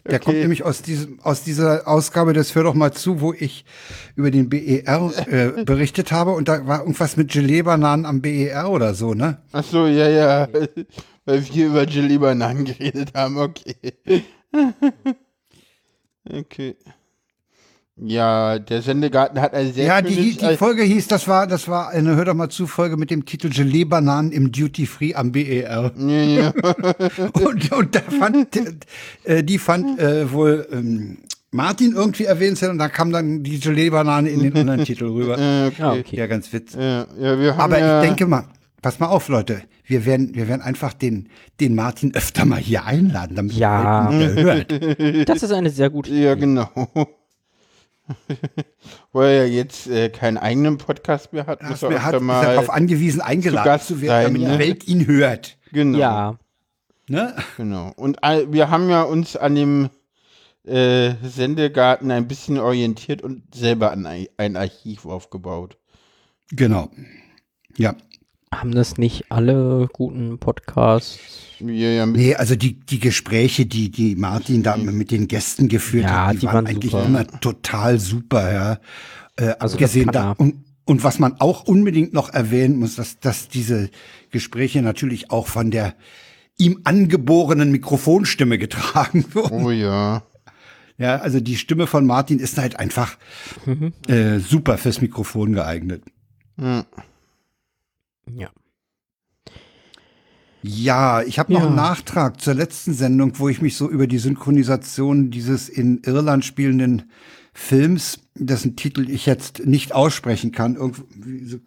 Der 0.05 0.15
Okay. 0.15 0.25
kommt 0.25 0.39
nämlich 0.39 0.65
aus, 0.65 0.83
diesem, 0.83 1.21
aus 1.21 1.43
dieser 1.43 1.87
Ausgabe 1.87 2.33
des 2.33 2.55
Hör 2.55 2.65
doch 2.65 2.75
mal 2.75 2.93
zu, 2.93 3.21
wo 3.21 3.33
ich 3.33 3.65
über 4.17 4.31
den 4.31 4.49
BER 4.49 5.13
äh, 5.27 5.65
berichtet 5.65 6.13
habe. 6.13 6.33
Und 6.33 6.49
da 6.49 6.67
war 6.67 6.81
irgendwas 6.81 7.17
mit 7.17 7.31
Gelee-Bananen 7.31 8.07
am 8.07 8.21
BER 8.23 8.71
oder 8.71 8.95
so, 8.95 9.15
ne? 9.15 9.39
Ach 9.53 9.65
so, 9.65 9.87
ja, 9.87 10.09
ja. 10.09 10.49
Weil 11.25 11.47
wir 11.53 11.67
über 11.67 11.87
Gelee-Bananen 11.87 12.65
geredet 12.67 13.13
haben, 13.15 13.39
okay. 13.39 13.75
okay. 16.31 16.77
Ja, 18.01 18.59
der 18.59 18.83
Sendegarten 18.83 19.41
hat 19.41 19.55
ein 19.55 19.73
sehr 19.73 19.87
Ja, 19.87 20.03
die, 20.03 20.15
schönes... 20.15 20.37
die 20.39 20.57
Folge 20.57 20.83
hieß, 20.85 21.09
das 21.09 21.27
war, 21.27 21.47
das 21.47 21.67
war 21.69 21.89
eine 21.91 22.15
Hör 22.17 22.25
doch 22.27 22.35
mal 22.35 22.49
zu 22.49 22.67
Folge 22.67 22.97
mit 22.97 23.11
dem 23.11 23.25
Titel 23.25 23.49
Gelee-Bananen 23.51 24.31
im 24.33 24.53
Duty 24.53 24.87
Free 24.87 25.15
am 25.15 25.33
BER. 25.33 25.93
ja, 25.97 26.07
ja. 26.23 26.53
Und, 27.33 27.73
und 27.73 27.95
da 27.95 28.01
fand, 28.01 28.49
äh, 29.25 29.43
die 29.43 29.59
fand 29.59 29.99
äh, 29.99 30.31
wohl 30.33 30.67
ähm, 30.71 31.19
Martin 31.51 31.93
irgendwie 31.95 32.25
erwähnenswert 32.25 32.71
und 32.73 32.79
da 32.79 32.89
kam 32.89 33.11
dann 33.11 33.43
die 33.43 33.59
Gelee-Banane 33.59 34.29
in 34.29 34.41
den 34.43 34.57
anderen 34.57 34.85
Titel 34.85 35.07
rüber. 35.07 35.37
Äh, 35.39 35.67
okay. 35.69 35.75
Ja, 35.83 35.93
okay. 35.93 36.17
Ja, 36.17 36.27
ganz 36.27 36.53
witzig. 36.53 36.79
Ja, 36.81 37.07
ja, 37.19 37.39
wir 37.41 37.53
haben 37.57 37.61
Aber 37.73 37.79
ja, 37.81 38.01
ich 38.03 38.07
denke 38.09 38.27
mal, 38.27 38.45
pass 38.83 39.01
mal 39.01 39.07
auf, 39.07 39.29
Leute. 39.29 39.63
Wir 39.87 40.05
werden, 40.05 40.35
wir 40.35 40.47
werden 40.49 40.61
einfach 40.61 40.93
den, 40.93 41.31
den 41.61 41.75
Martin 41.75 42.15
öfter 42.15 42.45
mal 42.45 42.59
hier 42.61 42.85
einladen, 42.85 43.35
damit 43.35 43.55
Ja. 43.55 44.11
er 44.13 44.35
hört. 44.35 45.29
Das 45.29 45.43
ist 45.43 45.51
eine 45.53 45.71
sehr 45.71 45.89
gute 45.89 46.13
Ja, 46.13 46.33
Idee. 46.33 46.41
genau. 46.43 46.69
Wo 49.13 49.21
er 49.21 49.45
ja 49.47 49.53
jetzt 49.53 49.87
äh, 49.87 50.09
keinen 50.09 50.39
eigenen 50.39 50.79
Podcast 50.79 51.33
mehr 51.33 51.47
hat, 51.47 51.63
muss 51.63 51.83
er 51.83 51.91
Er 51.91 52.03
hat, 52.03 52.15
öfter 52.15 52.17
ist 52.19 52.23
mal... 52.25 52.43
darauf 52.45 52.71
angewiesen, 52.71 53.21
eingeladen 53.21 53.65
Gast 53.65 53.89
zu 53.89 54.01
werden, 54.01 54.35
damit 54.35 54.43
sein, 54.43 54.51
die 54.51 54.65
ja. 54.65 54.69
Welt 54.69 54.89
ihn 54.89 55.07
hört. 55.07 55.59
genau, 55.73 55.99
Ja, 55.99 56.39
Ne? 57.09 57.35
genau. 57.57 57.93
Und 57.97 58.23
all, 58.23 58.53
wir 58.53 58.71
haben 58.71 58.91
ja 58.91 59.03
uns 59.03 59.37
an 59.37 59.55
dem 59.55 59.91
äh, 60.67 61.15
Sendegarten 61.23 62.11
ein 62.11 62.29
bisschen 62.29 62.59
orientiert 62.59 63.23
und 63.23 63.55
selber 63.55 63.91
an 63.93 64.05
ein, 64.07 64.27
ein 64.37 64.57
Archiv 64.57 65.07
aufgebaut. 65.07 65.79
Genau. 66.51 66.91
Ja. 67.77 67.95
Haben 68.55 68.73
das 68.73 68.97
nicht 68.99 69.27
alle 69.31 69.89
guten 69.93 70.39
Podcasts? 70.39 71.19
Ja, 71.61 71.67
ja, 71.91 72.07
mit, 72.07 72.17
Nee, 72.17 72.35
also 72.35 72.55
die, 72.57 72.79
die 72.81 73.01
Gespräche, 73.01 73.67
die, 73.67 73.91
die 73.91 74.15
Martin 74.17 74.63
da 74.63 74.77
mit 74.77 75.11
den 75.11 75.29
Gästen 75.29 75.69
geführt 75.69 76.05
Ja, 76.05 76.27
hat, 76.27 76.35
die, 76.35 76.39
die 76.41 76.47
waren, 76.47 76.55
waren 76.55 76.67
eigentlich 76.67 76.93
super. 76.93 77.05
immer 77.07 77.27
total 77.41 77.99
super, 77.99 78.53
ja. 78.53 78.79
Äh, 79.37 79.55
Also 79.59 79.75
abgesehen 79.75 80.11
da, 80.13 80.33
und, 80.33 80.65
und 80.85 81.03
was 81.05 81.19
man 81.19 81.41
auch 81.41 81.65
unbedingt 81.65 82.13
noch 82.15 82.33
erwähnen 82.33 82.77
muss, 82.79 82.97
dass, 82.97 83.19
dass 83.19 83.49
diese 83.49 83.91
Gespräche 84.31 84.83
natürlich 84.83 85.31
auch 85.31 85.47
von 85.49 85.71
der 85.71 85.95
ihm 86.59 86.81
angeborenen 86.85 87.71
Mikrofonstimme 87.71 88.59
getragen 88.59 89.25
wurden. 89.35 89.65
oh 89.65 89.71
ja. 89.71 90.23
Ja, 91.01 91.17
also 91.17 91.39
die 91.39 91.57
Stimme 91.57 91.87
von 91.87 92.07
Martin 92.07 92.41
ist 92.41 92.59
halt 92.59 92.79
einfach 92.81 93.17
Mhm. 93.67 93.93
äh, 94.09 94.39
super 94.41 94.79
fürs 94.79 95.01
Mikrofon 95.01 95.53
geeignet. 95.53 96.03
Hm. 96.59 96.85
Ja. 98.37 98.51
Ja, 100.63 101.23
ich 101.23 101.39
habe 101.39 101.53
noch 101.53 101.61
Ja. 101.61 101.67
einen 101.69 101.77
Nachtrag 101.77 102.41
zur 102.41 102.55
letzten 102.55 102.93
Sendung, 102.93 103.33
wo 103.39 103.49
ich 103.49 103.63
mich 103.63 103.77
so 103.77 103.89
über 103.89 104.07
die 104.07 104.19
Synchronisation 104.19 105.31
dieses 105.31 105.69
in 105.69 106.03
Irland 106.05 106.45
spielenden 106.45 107.11
Films, 107.55 108.21
dessen 108.35 108.77
Titel 108.77 109.09
ich 109.09 109.25
jetzt 109.27 109.67
nicht 109.67 109.93
aussprechen 109.95 110.53
kann, 110.53 110.75
irgendwie 110.77 111.45
so 111.45 111.59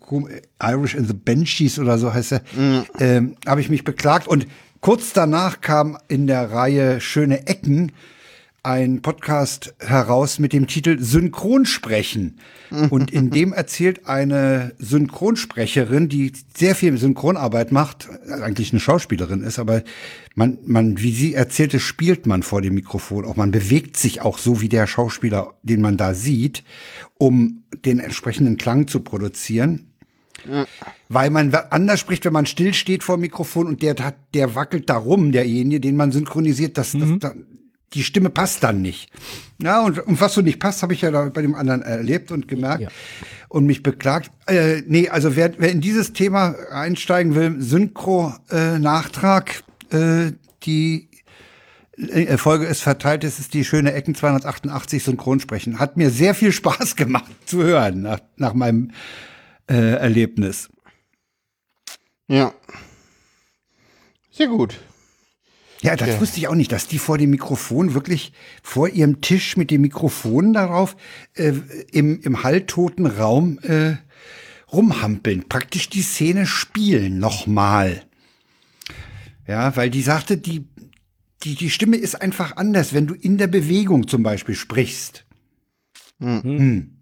Irish 0.62 0.96
in 0.96 1.06
the 1.06 1.14
Banshees 1.14 1.80
oder 1.80 1.98
so 1.98 2.14
heißt 2.14 2.34
er, 2.34 2.42
ähm, 3.00 3.36
habe 3.48 3.62
ich 3.62 3.70
mich 3.70 3.84
beklagt. 3.84 4.28
Und 4.28 4.46
kurz 4.82 5.14
danach 5.14 5.62
kam 5.62 5.98
in 6.08 6.28
der 6.28 6.52
Reihe 6.52 7.00
Schöne 7.02 7.48
Ecken 7.48 7.92
ein 8.64 9.02
Podcast 9.02 9.74
heraus 9.80 10.38
mit 10.38 10.54
dem 10.54 10.68
Titel 10.68 11.00
Synchronsprechen. 11.00 12.38
Und 12.90 13.12
in 13.12 13.32
dem 13.32 13.54
erzählt 13.54 14.06
eine 14.06 14.74
Synchronsprecherin, 14.78 16.10
die 16.10 16.32
sehr 16.56 16.76
viel 16.76 16.96
Synchronarbeit 16.98 17.72
macht, 17.72 18.08
eigentlich 18.30 18.72
eine 18.72 18.80
Schauspielerin 18.80 19.42
ist, 19.42 19.58
aber 19.58 19.84
man, 20.36 20.60
man, 20.66 21.02
wie 21.02 21.12
sie 21.12 21.34
erzählte, 21.34 21.80
spielt 21.80 22.28
man 22.28 22.44
vor 22.44 22.62
dem 22.62 22.76
Mikrofon. 22.76 23.26
Auch 23.26 23.36
man 23.36 23.52
bewegt 23.52 23.98
sich 23.98 24.22
auch 24.22 24.38
so 24.38 24.62
wie 24.62 24.70
der 24.70 24.86
Schauspieler, 24.86 25.56
den 25.64 25.82
man 25.82 25.98
da 25.98 26.14
sieht, 26.14 26.64
um 27.18 27.64
den 27.84 28.00
entsprechenden 28.00 28.58
Klang 28.58 28.88
zu 28.88 29.00
produzieren. 29.02 29.88
Weil 31.10 31.30
man 31.30 31.54
anders 31.54 32.00
spricht, 32.00 32.26
wenn 32.26 32.34
man 32.34 32.46
still 32.46 32.74
steht 32.74 33.04
vor 33.04 33.18
dem 33.18 33.22
Mikrofon 33.22 33.68
und 33.68 33.82
der 33.82 33.96
hat, 34.00 34.16
der 34.34 34.56
wackelt 34.56 34.90
da 34.90 34.98
rum, 34.98 35.32
derjenige, 35.32 35.80
den 35.80 35.96
man 35.96 36.12
synchronisiert, 36.12 36.78
das, 36.78 36.94
das, 36.94 37.10
da, 37.20 37.34
die 37.94 38.04
Stimme 38.04 38.30
passt 38.30 38.64
dann 38.64 38.82
nicht. 38.82 39.10
Ja, 39.62 39.82
und, 39.82 40.00
und 40.00 40.22
was 40.22 40.34
so 40.34 40.42
nicht 40.42 40.60
passt, 40.60 40.82
habe 40.82 40.94
ich 40.94 41.02
ja 41.02 41.12
da 41.12 41.26
bei 41.30 41.42
dem 41.42 41.56
anderen 41.56 41.82
erlebt 41.82 42.32
und 42.32 42.48
gemerkt 42.48 42.84
Ja. 42.84 42.90
und 43.50 43.66
mich 43.66 43.84
beklagt. 43.84 44.32
Äh, 44.48 44.82
nee, 44.88 45.10
also 45.10 45.36
wer, 45.36 45.54
wer 45.58 45.72
in 45.72 45.82
dieses 45.82 46.14
Thema 46.14 46.56
einsteigen 46.72 47.36
will, 47.36 47.62
Synchro-Nachtrag, 47.62 49.64
äh, 49.92 50.32
die 50.64 51.10
äh, 51.98 52.38
Folge 52.38 52.66
ist 52.66 52.82
verteilt, 52.82 53.24
es 53.24 53.40
ist 53.40 53.54
die 53.54 53.66
schöne 53.66 53.94
Ecken 53.94 54.16
288 54.16 55.04
Synchronsprechen. 55.04 55.80
Hat 55.80 55.98
mir 55.98 56.10
sehr 56.10 56.34
viel 56.34 56.52
Spaß 56.52 56.96
gemacht 56.96 57.32
zu 57.46 57.64
hören 57.64 58.02
nach, 58.02 58.20
nach 58.38 58.54
meinem 58.54 58.92
äh, 59.70 59.96
Erlebnis. 59.96 60.70
Ja. 62.28 62.54
Sehr 64.32 64.48
gut. 64.48 64.80
Ja, 65.82 65.96
das 65.96 66.22
wusste 66.22 66.40
ich 66.40 66.48
auch 66.48 66.56
nicht, 66.56 66.72
dass 66.72 66.88
die 66.88 67.00
vor 67.00 67.18
dem 67.18 67.32
Mikrofon 67.32 67.96
wirklich 67.96 68.34
vor 68.62 68.88
ihrem 68.90 69.22
Tisch 69.22 69.58
mit 69.58 69.72
dem 69.72 69.82
Mikrofon 69.82 70.54
darauf 70.54 70.96
äh, 71.34 71.54
im, 71.92 72.22
im 72.22 72.44
halbtoten 72.44 73.08
Raum 73.08 73.58
äh, 73.64 73.96
rumhampeln, 74.72 75.50
praktisch 75.50 75.90
die 75.90 76.04
Szene 76.04 76.46
spielen 76.46 77.18
nochmal. 77.18 78.04
Ja, 79.48 79.76
weil 79.76 79.90
die 79.90 80.04
sagte, 80.04 80.38
die, 80.38 80.66
die, 81.44 81.56
die 81.56 81.72
Stimme 81.72 81.98
ist 81.98 82.22
einfach 82.22 82.58
anders, 82.58 82.94
wenn 82.94 83.08
du 83.08 83.16
in 83.16 83.38
der 83.38 83.48
Bewegung 83.48 84.08
zum 84.08 84.22
Beispiel 84.22 84.56
sprichst. 84.56 85.26
Hm. 86.20 87.01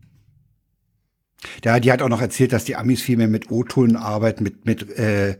Ja, 1.63 1.79
die 1.79 1.91
hat 1.91 2.01
auch 2.01 2.09
noch 2.09 2.21
erzählt, 2.21 2.51
dass 2.51 2.65
die 2.65 2.75
Amis 2.75 3.01
viel 3.01 3.17
mehr 3.17 3.27
mit 3.27 3.49
O-Tönen 3.49 3.95
arbeiten, 3.95 4.43
mit, 4.43 4.65
mit 4.65 4.89
äh, 4.97 5.37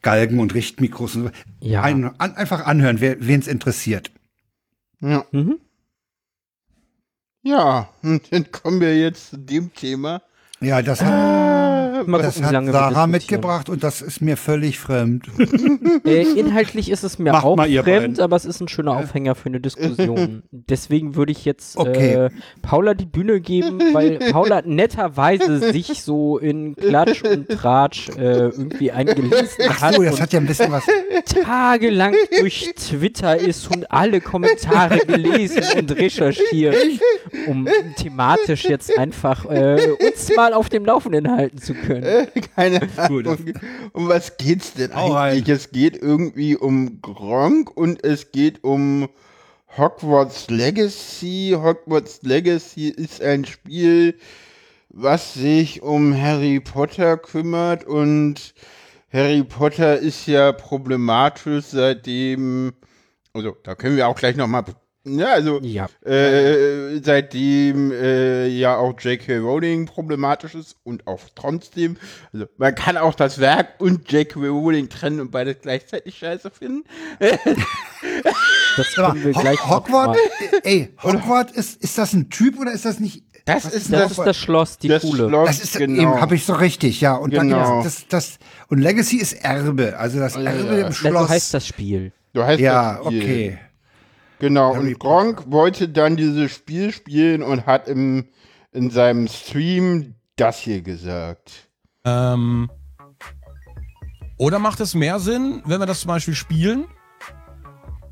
Galgen 0.00 0.40
und 0.40 0.54
Richtmikros. 0.54 1.16
Und 1.16 1.24
so. 1.24 1.30
Ja. 1.60 1.82
Ein, 1.82 2.18
an, 2.18 2.36
einfach 2.36 2.64
anhören, 2.66 3.00
wen 3.00 3.40
es 3.40 3.48
interessiert. 3.48 4.10
Ja. 5.00 5.24
Mhm. 5.30 5.58
Ja, 7.44 7.88
und 8.02 8.32
dann 8.32 8.50
kommen 8.52 8.80
wir 8.80 8.96
jetzt 8.96 9.30
zu 9.30 9.36
dem 9.36 9.74
Thema. 9.74 10.22
Ja, 10.60 10.80
das 10.80 11.02
hat, 11.02 11.12
Mal 12.06 12.18
das 12.22 12.34
gucken, 12.34 12.42
wie 12.42 12.46
hat 12.46 12.52
lange 12.52 12.66
wir 12.68 12.72
Sarah 12.72 13.06
mitgebracht 13.06 13.68
und 13.68 13.82
das 13.84 14.02
ist 14.02 14.20
mir 14.20 14.36
völlig 14.36 14.78
fremd. 14.78 15.26
Äh, 16.04 16.22
inhaltlich 16.22 16.90
ist 16.90 17.04
es 17.04 17.18
mir 17.18 17.32
Macht 17.32 17.44
auch 17.44 17.56
fremd, 17.56 17.84
beiden. 17.84 18.20
aber 18.20 18.34
es 18.34 18.44
ist 18.44 18.60
ein 18.60 18.66
schöner 18.68 18.96
Aufhänger 18.96 19.34
für 19.34 19.46
eine 19.46 19.60
Diskussion. 19.60 20.42
Deswegen 20.50 21.14
würde 21.14 21.30
ich 21.32 21.44
jetzt 21.44 21.76
Okay. 21.76 22.14
äh, 22.14 22.30
Paula 22.60 22.94
die 22.94 23.06
Bühne 23.06 23.40
geben, 23.40 23.80
weil 23.92 24.18
Paula 24.32 24.62
netterweise 24.64 25.58
sich 25.72 26.02
so 26.02 26.38
in 26.38 26.74
Klatsch 26.74 27.22
und 27.22 27.48
Tratsch 27.48 28.08
äh, 28.10 28.48
irgendwie 28.48 28.90
eingelesen 28.90 29.66
Ach 29.68 29.80
hat 29.80 29.94
so, 29.94 30.02
das 30.02 30.14
und 30.14 30.20
hat 30.20 30.32
ja 30.32 30.40
ein 30.40 30.46
bisschen 30.46 30.72
was. 30.72 30.84
tagelang 31.44 32.14
durch 32.40 32.72
Twitter 32.76 33.36
ist 33.36 33.70
und 33.70 33.90
alle 33.90 34.20
Kommentare 34.20 34.98
gelesen 35.06 35.62
und 35.78 35.96
recherchiert, 35.96 36.76
um 37.46 37.68
thematisch 37.96 38.64
jetzt 38.64 38.96
einfach 38.98 39.44
äh, 39.50 39.78
uns 40.04 40.34
mal 40.34 40.52
auf 40.52 40.68
dem 40.68 40.84
Laufenden 40.84 41.30
halten 41.30 41.58
zu 41.58 41.74
können. 41.74 41.91
Keine 42.54 42.80
Gut. 43.08 43.26
Ahnung. 43.26 43.52
Um 43.92 44.08
was 44.08 44.36
geht's 44.36 44.74
denn 44.74 44.94
Hau 44.94 45.14
eigentlich? 45.14 45.48
Es 45.48 45.70
geht 45.70 45.96
irgendwie 45.96 46.56
um 46.56 47.00
Gronk 47.02 47.76
und 47.76 48.04
es 48.04 48.32
geht 48.32 48.64
um 48.64 49.08
Hogwarts 49.76 50.50
Legacy. 50.50 51.56
Hogwarts 51.56 52.22
Legacy 52.22 52.88
ist 52.88 53.22
ein 53.22 53.44
Spiel, 53.44 54.18
was 54.90 55.34
sich 55.34 55.82
um 55.82 56.16
Harry 56.20 56.60
Potter 56.60 57.16
kümmert 57.16 57.84
und 57.84 58.54
Harry 59.12 59.42
Potter 59.44 59.98
ist 59.98 60.26
ja 60.26 60.52
problematisch 60.52 61.66
seitdem, 61.66 62.72
also 63.34 63.54
da 63.62 63.74
können 63.74 63.96
wir 63.96 64.08
auch 64.08 64.16
gleich 64.16 64.36
nochmal, 64.36 64.64
ja, 65.04 65.26
also 65.32 65.60
Ja. 65.62 65.88
äh, 66.04 67.00
seitdem 67.02 67.90
äh, 67.92 68.46
ja 68.46 68.76
auch 68.76 68.98
J.K. 69.00 69.38
Rowling 69.38 69.86
problematisch 69.86 70.54
ist 70.54 70.76
und 70.84 71.06
auch 71.06 71.20
trotzdem, 71.34 71.96
also 72.32 72.46
man 72.56 72.74
kann 72.74 72.96
auch 72.96 73.14
das 73.14 73.38
Werk 73.40 73.80
und 73.80 74.10
J.K. 74.10 74.38
Rowling 74.40 74.88
trennen 74.88 75.20
und 75.20 75.30
beides 75.30 75.56
gleichzeitig 75.62 76.16
scheiße 76.18 76.50
finden. 76.50 76.84
Das 78.76 78.94
können 78.94 79.22
wir 79.24 79.32
gleich 79.32 79.68
Hogwarts, 79.68 80.18
ey, 80.64 80.94
Hogwarts, 81.02 81.52
ist, 81.52 81.82
ist 81.82 81.98
das 81.98 82.12
ein 82.12 82.30
Typ 82.30 82.58
oder 82.58 82.72
ist 82.72 82.84
das 82.84 83.00
nicht? 83.00 83.24
Das 83.44 83.64
ist 83.64 83.92
Das 83.92 84.02
das, 84.02 84.10
ist 84.12 84.18
das 84.24 84.36
Schloss, 84.36 84.78
die 84.78 84.86
das 84.88 85.02
Kuhle. 85.02 85.28
Schloss, 85.28 85.48
Das 85.48 85.64
ist 85.64 85.76
genau. 85.76 86.00
eben, 86.02 86.20
habe 86.20 86.36
ich 86.36 86.44
so 86.44 86.52
richtig, 86.54 87.00
ja. 87.00 87.14
Und 87.16 87.34
dann 87.34 87.48
Genau. 87.48 87.82
das, 87.82 88.06
das, 88.08 88.38
und 88.68 88.78
Legacy 88.78 89.16
ist 89.16 89.32
Erbe, 89.32 89.98
also 89.98 90.20
das 90.20 90.36
Erbe 90.36 90.78
ja. 90.78 90.86
im 90.86 90.92
Schloss. 90.92 91.22
so 91.26 91.28
heißt 91.28 91.54
das 91.54 91.66
Spiel. 91.66 92.12
Du 92.34 92.44
heißt 92.44 92.60
ja, 92.60 92.98
das 92.98 93.06
Spiel. 93.06 93.22
okay. 93.22 93.58
Genau, 94.42 94.74
Harry 94.74 94.94
und 94.94 94.98
Gronk 94.98 95.52
wollte 95.52 95.88
dann 95.88 96.16
dieses 96.16 96.50
Spiel 96.50 96.90
spielen 96.92 97.44
und 97.44 97.64
hat 97.64 97.86
im, 97.86 98.26
in 98.72 98.90
seinem 98.90 99.28
Stream 99.28 100.16
das 100.34 100.58
hier 100.58 100.82
gesagt. 100.82 101.68
Ähm, 102.04 102.68
oder 104.38 104.58
macht 104.58 104.80
es 104.80 104.96
mehr 104.96 105.20
Sinn, 105.20 105.62
wenn 105.64 105.78
wir 105.78 105.86
das 105.86 106.00
zum 106.00 106.08
Beispiel 106.08 106.34
spielen? 106.34 106.86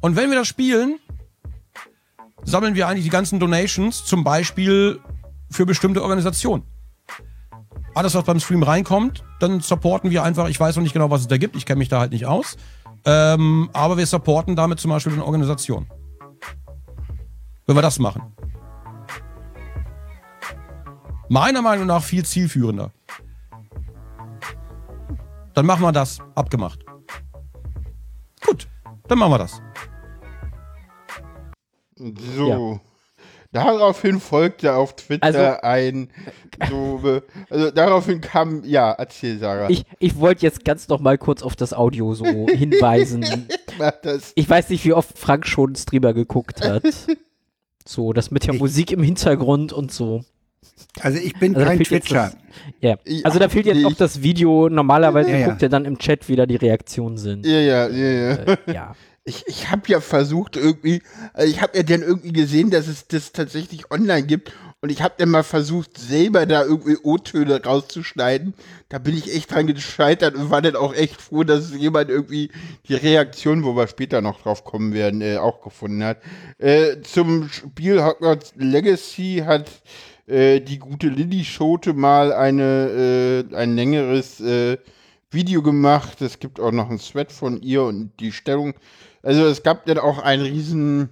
Und 0.00 0.14
wenn 0.14 0.30
wir 0.30 0.38
das 0.38 0.46
spielen, 0.46 1.00
sammeln 2.44 2.76
wir 2.76 2.86
eigentlich 2.86 3.06
die 3.06 3.10
ganzen 3.10 3.40
Donations, 3.40 4.04
zum 4.04 4.22
Beispiel 4.22 5.00
für 5.50 5.66
bestimmte 5.66 6.00
Organisationen. 6.00 6.62
Alles, 7.96 8.14
was 8.14 8.22
beim 8.22 8.38
Stream 8.38 8.62
reinkommt, 8.62 9.24
dann 9.40 9.58
supporten 9.58 10.12
wir 10.12 10.22
einfach, 10.22 10.48
ich 10.48 10.60
weiß 10.60 10.76
noch 10.76 10.84
nicht 10.84 10.92
genau, 10.92 11.10
was 11.10 11.22
es 11.22 11.26
da 11.26 11.38
gibt, 11.38 11.56
ich 11.56 11.66
kenne 11.66 11.80
mich 11.80 11.88
da 11.88 11.98
halt 11.98 12.12
nicht 12.12 12.26
aus, 12.26 12.56
ähm, 13.04 13.68
aber 13.72 13.98
wir 13.98 14.06
supporten 14.06 14.54
damit 14.54 14.78
zum 14.78 14.92
Beispiel 14.92 15.14
eine 15.14 15.24
Organisation. 15.24 15.88
Wenn 17.70 17.76
wir 17.76 17.82
das 17.82 18.00
machen. 18.00 18.22
Meiner 21.28 21.62
Meinung 21.62 21.86
nach 21.86 22.02
viel 22.02 22.24
zielführender. 22.24 22.90
Dann 25.54 25.66
machen 25.66 25.82
wir 25.82 25.92
das. 25.92 26.18
Abgemacht. 26.34 26.80
Gut, 28.44 28.66
dann 29.06 29.18
machen 29.20 29.30
wir 29.30 29.38
das. 29.38 29.62
So. 32.36 32.80
Daraufhin 33.52 34.18
folgte 34.18 34.74
auf 34.74 34.96
Twitter 34.96 35.24
Also- 35.24 35.60
ein, 35.62 36.10
so, 36.68 36.98
be- 37.00 37.22
also 37.50 37.70
daraufhin 37.70 38.20
kam, 38.20 38.64
ja, 38.64 38.90
erzähl 38.90 39.38
Sarah. 39.38 39.70
Ich, 39.70 39.84
ich 40.00 40.18
wollte 40.18 40.42
jetzt 40.44 40.64
ganz 40.64 40.88
noch 40.88 40.98
mal 40.98 41.18
kurz 41.18 41.44
auf 41.44 41.54
das 41.54 41.72
Audio 41.72 42.14
so 42.14 42.24
hinweisen. 42.48 43.46
Ich 44.34 44.50
weiß 44.50 44.70
nicht, 44.70 44.84
wie 44.84 44.92
oft 44.92 45.16
Frank 45.16 45.46
schon 45.46 45.76
Streamer 45.76 46.14
geguckt 46.14 46.64
hat. 46.66 46.82
So, 47.90 48.12
das 48.12 48.30
mit 48.30 48.46
der 48.46 48.54
Musik 48.54 48.92
im 48.92 49.02
Hintergrund 49.02 49.72
und 49.72 49.90
so. 49.90 50.24
Also 51.00 51.18
ich 51.18 51.36
bin 51.40 51.56
Also 51.56 51.66
kein 51.66 51.80
Twitcher. 51.82 52.32
Ja. 52.80 52.96
Ich- 53.04 53.26
Also 53.26 53.40
da 53.40 53.48
fehlt 53.48 53.66
jetzt 53.66 53.78
ich- 53.78 53.82
noch 53.82 53.94
das 53.94 54.22
Video. 54.22 54.68
Normalerweise 54.68 55.30
Ja, 55.32 55.38
ja. 55.38 55.48
guckt 55.48 55.62
er 55.64 55.68
dann 55.70 55.84
im 55.84 55.98
Chat, 55.98 56.28
wie 56.28 56.36
da 56.36 56.46
die 56.46 56.54
Reaktionen 56.56 57.16
sind. 57.18 57.44
Ja, 57.44 57.58
ja, 57.58 57.88
ja, 57.88 58.10
ja. 58.10 58.32
Äh, 58.34 58.56
ja. 58.72 58.94
Ich, 59.22 59.44
ich 59.46 59.70
habe 59.70 59.82
ja 59.88 60.00
versucht 60.00 60.56
irgendwie, 60.56 61.02
also 61.34 61.48
ich 61.52 61.60
habe 61.60 61.76
ja 61.76 61.82
dann 61.82 62.00
irgendwie 62.02 62.32
gesehen, 62.32 62.70
dass 62.70 62.88
es 62.88 63.06
das 63.06 63.32
tatsächlich 63.32 63.90
online 63.90 64.22
gibt 64.26 64.50
und 64.82 64.90
ich 64.90 65.02
habe 65.02 65.14
dann 65.18 65.28
mal 65.28 65.42
versucht, 65.42 65.98
selber 65.98 66.46
da 66.46 66.64
irgendwie 66.64 66.96
O-Töne 67.02 67.62
rauszuschneiden. 67.62 68.54
Da 68.88 68.98
bin 68.98 69.14
ich 69.14 69.34
echt 69.34 69.52
dran 69.52 69.66
gescheitert 69.66 70.34
und 70.34 70.50
war 70.50 70.62
dann 70.62 70.76
auch 70.76 70.94
echt 70.94 71.20
froh, 71.20 71.44
dass 71.44 71.74
jemand 71.74 72.08
irgendwie 72.08 72.50
die 72.88 72.94
Reaktion, 72.94 73.64
wo 73.64 73.76
wir 73.76 73.88
später 73.88 74.22
noch 74.22 74.40
drauf 74.40 74.64
kommen 74.64 74.94
werden, 74.94 75.20
äh, 75.20 75.36
auch 75.36 75.60
gefunden 75.60 76.02
hat. 76.02 76.18
Äh, 76.56 77.02
zum 77.02 77.50
Spiel 77.50 78.02
Hogwarts 78.02 78.54
Legacy 78.56 79.42
hat 79.44 79.70
äh, 80.26 80.60
die 80.60 80.78
gute 80.78 81.08
Lilly 81.08 81.44
Schote 81.44 81.92
mal 81.92 82.32
eine, 82.32 83.44
äh, 83.52 83.54
ein 83.54 83.76
längeres 83.76 84.40
äh, 84.40 84.78
Video 85.30 85.62
gemacht. 85.62 86.22
Es 86.22 86.38
gibt 86.38 86.58
auch 86.58 86.72
noch 86.72 86.88
einen 86.88 86.98
Thread 86.98 87.32
von 87.32 87.60
ihr 87.60 87.82
und 87.82 88.12
die 88.18 88.32
Stellung. 88.32 88.72
Also 89.22 89.44
es 89.44 89.62
gab 89.62 89.84
dann 89.84 89.98
auch 89.98 90.18
einen 90.20 90.44
riesen, 90.44 91.10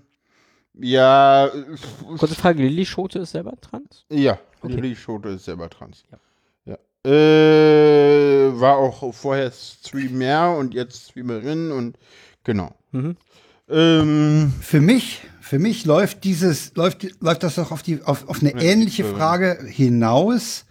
ja, 0.80 1.50
Kurze 2.18 2.34
Frage, 2.34 2.62
Lilly 2.62 2.86
Schote 2.86 3.20
ist 3.20 3.32
selber 3.32 3.54
trans? 3.60 4.04
ja, 4.10 4.38
Okay. 4.60 4.74
Lilly 4.74 4.96
Schote 4.96 5.28
ist 5.30 5.44
selber 5.44 5.68
trans. 5.70 6.04
Ja. 6.10 6.18
Äh, 7.04 8.60
war 8.60 8.76
auch 8.76 9.14
vorher 9.14 9.50
Streamer 9.52 10.56
und 10.56 10.74
jetzt 10.74 11.10
Streamerin 11.10 11.70
und 11.70 11.96
genau. 12.42 12.74
Mhm. 12.90 13.16
Ähm, 13.68 14.52
Für 14.60 14.80
mich, 14.80 15.22
für 15.40 15.58
mich 15.58 15.84
läuft 15.84 16.24
dieses, 16.24 16.74
läuft, 16.74 17.06
läuft 17.20 17.44
das 17.44 17.54
doch 17.54 17.70
auf 17.70 17.82
die, 17.82 18.02
auf, 18.02 18.28
auf 18.28 18.40
eine 18.40 18.50
ähnliche 18.60 19.04
Frage 19.04 19.58
hinaus. 19.68 20.64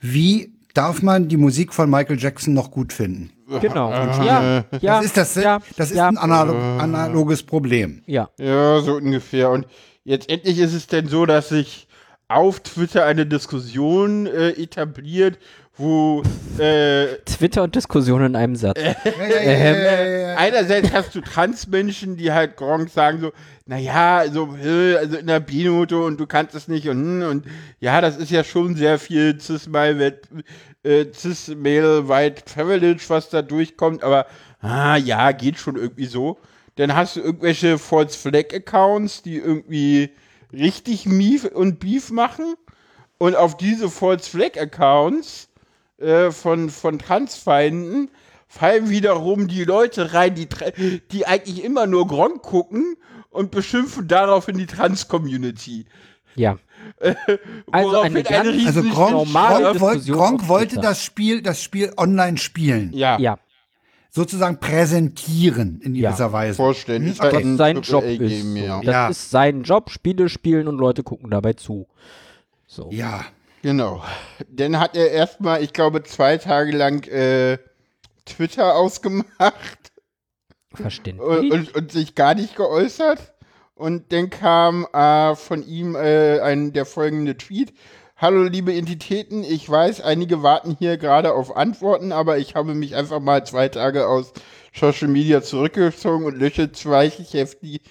Wie 0.00 0.54
darf 0.72 1.02
man 1.02 1.28
die 1.28 1.36
Musik 1.36 1.74
von 1.74 1.90
Michael 1.90 2.18
Jackson 2.18 2.54
noch 2.54 2.70
gut 2.70 2.92
finden? 2.92 3.30
Genau. 3.60 3.90
ja, 3.90 4.64
ja. 4.80 4.96
Das 4.96 5.04
ist 5.04 5.16
das, 5.16 5.34
ja, 5.36 5.60
das 5.76 5.90
ist 5.90 5.96
ja, 5.96 6.08
ein 6.08 6.18
analog, 6.18 6.56
analoges 6.56 7.42
Problem. 7.42 8.02
ja. 8.06 8.28
Ja, 8.38 8.80
so 8.80 8.94
ungefähr. 8.96 9.50
Und 9.50 9.66
jetzt 10.04 10.28
endlich 10.28 10.58
ist 10.58 10.74
es 10.74 10.86
denn 10.86 11.06
so, 11.06 11.26
dass 11.26 11.50
sich 11.50 11.86
auf 12.28 12.60
Twitter 12.60 13.04
eine 13.04 13.24
Diskussion 13.24 14.26
äh, 14.26 14.50
etabliert, 14.50 15.38
wo 15.78 16.22
äh, 16.58 17.18
Twitter 17.26 17.62
und 17.62 17.74
Diskussion 17.74 18.24
in 18.24 18.34
einem 18.34 18.56
Satz. 18.56 18.80
Ja, 18.80 18.96
ja, 19.04 19.42
ja, 19.42 19.52
ja, 19.52 19.72
ja, 19.72 20.04
ja. 20.04 20.36
einerseits 20.36 20.92
hast 20.92 21.14
du 21.14 21.20
Transmenschen, 21.20 22.16
die 22.16 22.32
halt 22.32 22.56
Gronk 22.56 22.88
sagen 22.88 23.20
so, 23.20 23.32
naja, 23.66 24.18
also, 24.18 24.56
äh, 24.64 24.96
also 24.96 25.18
in 25.18 25.26
der 25.26 25.40
B-Note 25.40 25.98
und 25.98 26.18
du 26.18 26.26
kannst 26.26 26.54
es 26.54 26.66
nicht 26.66 26.88
und, 26.88 26.98
hm, 26.98 27.28
und 27.28 27.46
ja, 27.78 28.00
das 28.00 28.16
ist 28.16 28.30
ja 28.30 28.42
schon 28.42 28.74
sehr 28.74 28.98
viel 28.98 29.38
Cis-Male, 29.38 30.20
äh, 30.86 31.12
Cis-Male 31.12 32.08
White 32.08 32.42
Privilege, 32.44 33.04
was 33.08 33.28
da 33.28 33.42
durchkommt, 33.42 34.02
aber 34.02 34.26
ah, 34.60 34.96
ja, 34.96 35.32
geht 35.32 35.58
schon 35.58 35.76
irgendwie 35.76 36.06
so. 36.06 36.38
Dann 36.76 36.94
hast 36.94 37.16
du 37.16 37.20
irgendwelche 37.20 37.78
False 37.78 38.16
Flag 38.16 38.54
Accounts, 38.54 39.22
die 39.22 39.36
irgendwie 39.36 40.10
richtig 40.52 41.06
Mief 41.06 41.44
und 41.44 41.80
Beef 41.80 42.10
machen 42.10 42.54
und 43.18 43.34
auf 43.34 43.56
diese 43.56 43.90
False 43.90 44.30
Flag 44.30 44.58
Accounts 44.58 45.48
äh, 45.98 46.30
von, 46.30 46.70
von 46.70 46.98
Transfeinden 46.98 48.10
fallen 48.46 48.90
wiederum 48.90 49.48
die 49.48 49.64
Leute 49.64 50.12
rein, 50.12 50.34
die, 50.34 50.48
die 51.10 51.26
eigentlich 51.26 51.64
immer 51.64 51.86
nur 51.86 52.06
Gronk 52.06 52.42
gucken 52.42 52.96
und 53.30 53.50
beschimpfen 53.50 54.06
daraufhin 54.06 54.56
die 54.56 54.66
Trans-Community. 54.66 55.86
Ja. 56.36 56.58
Also 57.70 58.00
eine 58.00 58.22
ganz- 58.22 58.48
riesen- 58.48 58.66
Also 58.66 58.82
Gronk, 58.82 59.10
normale 59.12 59.64
Gronk, 59.64 59.80
wollt, 59.80 59.94
Diskussion 59.96 60.18
Gronk 60.18 60.48
wollte 60.48 60.76
das 60.80 61.02
Spiel, 61.02 61.42
das 61.42 61.62
Spiel 61.62 61.92
online 61.96 62.36
spielen. 62.38 62.92
ja, 62.92 63.18
Ja. 63.18 63.38
Sozusagen 64.10 64.58
präsentieren 64.60 65.80
in 65.82 65.94
Ja. 65.94 66.08
gewisser 66.08 66.32
Weise. 66.32 66.56
vorstellen. 66.56 67.06
Ist 67.06 67.20
halt 67.20 67.34
ein 67.34 67.58
sein 67.58 67.82
Job 67.82 68.02
ist. 68.02 68.42
So. 68.42 68.56
ja. 68.56 68.76
Das 68.80 68.86
Ja. 68.86 69.08
ist 69.08 69.30
sein 69.30 69.62
Job, 69.62 69.90
Spiele 69.90 70.30
spielen 70.30 70.68
und 70.68 70.78
Leute 70.78 71.02
gucken 71.02 71.30
dabei 71.30 71.52
zu. 71.52 71.86
So. 72.66 72.88
Ja. 72.90 73.26
Genau. 73.60 74.02
Dann 74.48 74.78
hat 74.80 74.96
er 74.96 75.10
erstmal, 75.10 75.62
ich 75.62 75.72
glaube, 75.74 76.02
zwei 76.04 76.38
Tage 76.38 76.72
lang 76.74 77.04
äh, 77.08 77.58
Twitter 78.24 78.74
ausgemacht 78.76 79.92
Verständlich. 80.72 81.26
und, 81.26 81.50
und, 81.52 81.74
und 81.76 81.92
sich 81.92 82.14
gar 82.14 82.34
nicht 82.34 82.56
geäußert. 82.56 83.34
Und 83.76 84.10
dann 84.10 84.30
kam 84.30 84.86
äh, 84.94 85.34
von 85.36 85.64
ihm 85.66 85.96
äh, 85.96 86.40
ein, 86.40 86.72
der 86.72 86.86
folgende 86.86 87.36
Tweet. 87.36 87.74
Hallo 88.16 88.42
liebe 88.44 88.72
Entitäten, 88.74 89.44
ich 89.44 89.68
weiß, 89.68 90.00
einige 90.00 90.42
warten 90.42 90.74
hier 90.78 90.96
gerade 90.96 91.34
auf 91.34 91.54
Antworten, 91.54 92.10
aber 92.10 92.38
ich 92.38 92.54
habe 92.54 92.74
mich 92.74 92.96
einfach 92.96 93.20
mal 93.20 93.44
zwei 93.44 93.68
Tage 93.68 94.08
aus 94.08 94.32
Social 94.74 95.08
Media 95.08 95.42
zurückgezogen 95.42 96.24
und 96.24 96.38
lösche 96.38 96.70
fleißig, 96.72 97.34
heftig, 97.34 97.82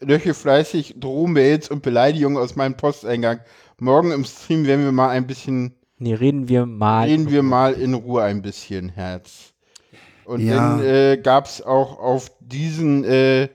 lösche 0.00 0.34
fleißig 0.34 0.94
Drohmails 1.00 1.68
und 1.68 1.82
Beleidigungen 1.82 2.38
aus 2.40 2.54
meinem 2.54 2.76
Posteingang. 2.76 3.40
Morgen 3.80 4.12
im 4.12 4.24
Stream 4.24 4.64
werden 4.66 4.84
wir 4.84 4.92
mal 4.92 5.08
ein 5.08 5.26
bisschen 5.26 5.74
Nee, 5.98 6.14
reden 6.14 6.48
wir 6.48 6.66
mal. 6.66 7.08
reden 7.08 7.32
wir 7.32 7.42
mal 7.42 7.72
in 7.72 7.94
Ruhe 7.94 8.22
ein 8.22 8.40
bisschen, 8.42 8.90
Herz. 8.90 9.52
Und 10.22 10.42
Ja. 10.42 10.78
dann 10.78 10.78
äh, 10.84 11.16
gab 11.20 11.46
es 11.46 11.60
auch 11.60 11.98
auf 11.98 12.30
diesen 12.38 13.02
äh, 13.02 13.48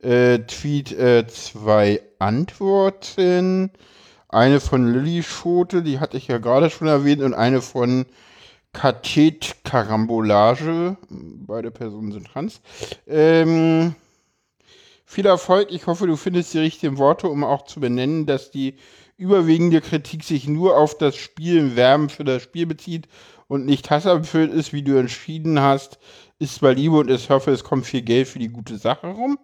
äh, 0.00 0.38
Tweet 0.40 0.92
äh, 0.92 1.26
zwei 1.26 2.00
Antworten. 2.18 3.70
Eine 4.28 4.60
von 4.60 4.92
Lilly 4.92 5.22
Schote, 5.22 5.82
die 5.82 6.00
hatte 6.00 6.16
ich 6.16 6.28
ja 6.28 6.38
gerade 6.38 6.70
schon 6.70 6.88
erwähnt, 6.88 7.22
und 7.22 7.34
eine 7.34 7.62
von 7.62 8.06
Kathet 8.72 9.56
Karambolage. 9.64 10.96
Beide 11.08 11.70
Personen 11.70 12.12
sind 12.12 12.26
trans. 12.26 12.60
Ähm, 13.06 13.94
viel 15.06 15.26
Erfolg. 15.26 15.72
Ich 15.72 15.86
hoffe, 15.86 16.06
du 16.06 16.16
findest 16.16 16.52
die 16.52 16.58
richtigen 16.58 16.98
Worte, 16.98 17.28
um 17.28 17.42
auch 17.42 17.64
zu 17.64 17.80
benennen, 17.80 18.26
dass 18.26 18.50
die 18.50 18.76
überwiegende 19.16 19.80
Kritik 19.80 20.22
sich 20.22 20.46
nur 20.46 20.76
auf 20.76 20.96
das 20.96 21.16
Spielen 21.16 21.74
Werben 21.76 22.08
für 22.08 22.24
das 22.24 22.42
Spiel 22.42 22.66
bezieht 22.66 23.08
und 23.48 23.66
nicht 23.66 23.90
hasserfüllt 23.90 24.52
ist, 24.52 24.72
wie 24.72 24.82
du 24.82 24.96
entschieden 24.96 25.60
hast, 25.60 25.98
ist 26.38 26.60
bei 26.60 26.72
Liebe 26.72 26.96
und 26.96 27.10
ich 27.10 27.30
hoffe, 27.30 27.50
es 27.50 27.64
kommt 27.64 27.86
viel 27.86 28.02
Geld 28.02 28.28
für 28.28 28.38
die 28.38 28.48
gute 28.48 28.78
Sache 28.78 29.08
rum. 29.08 29.38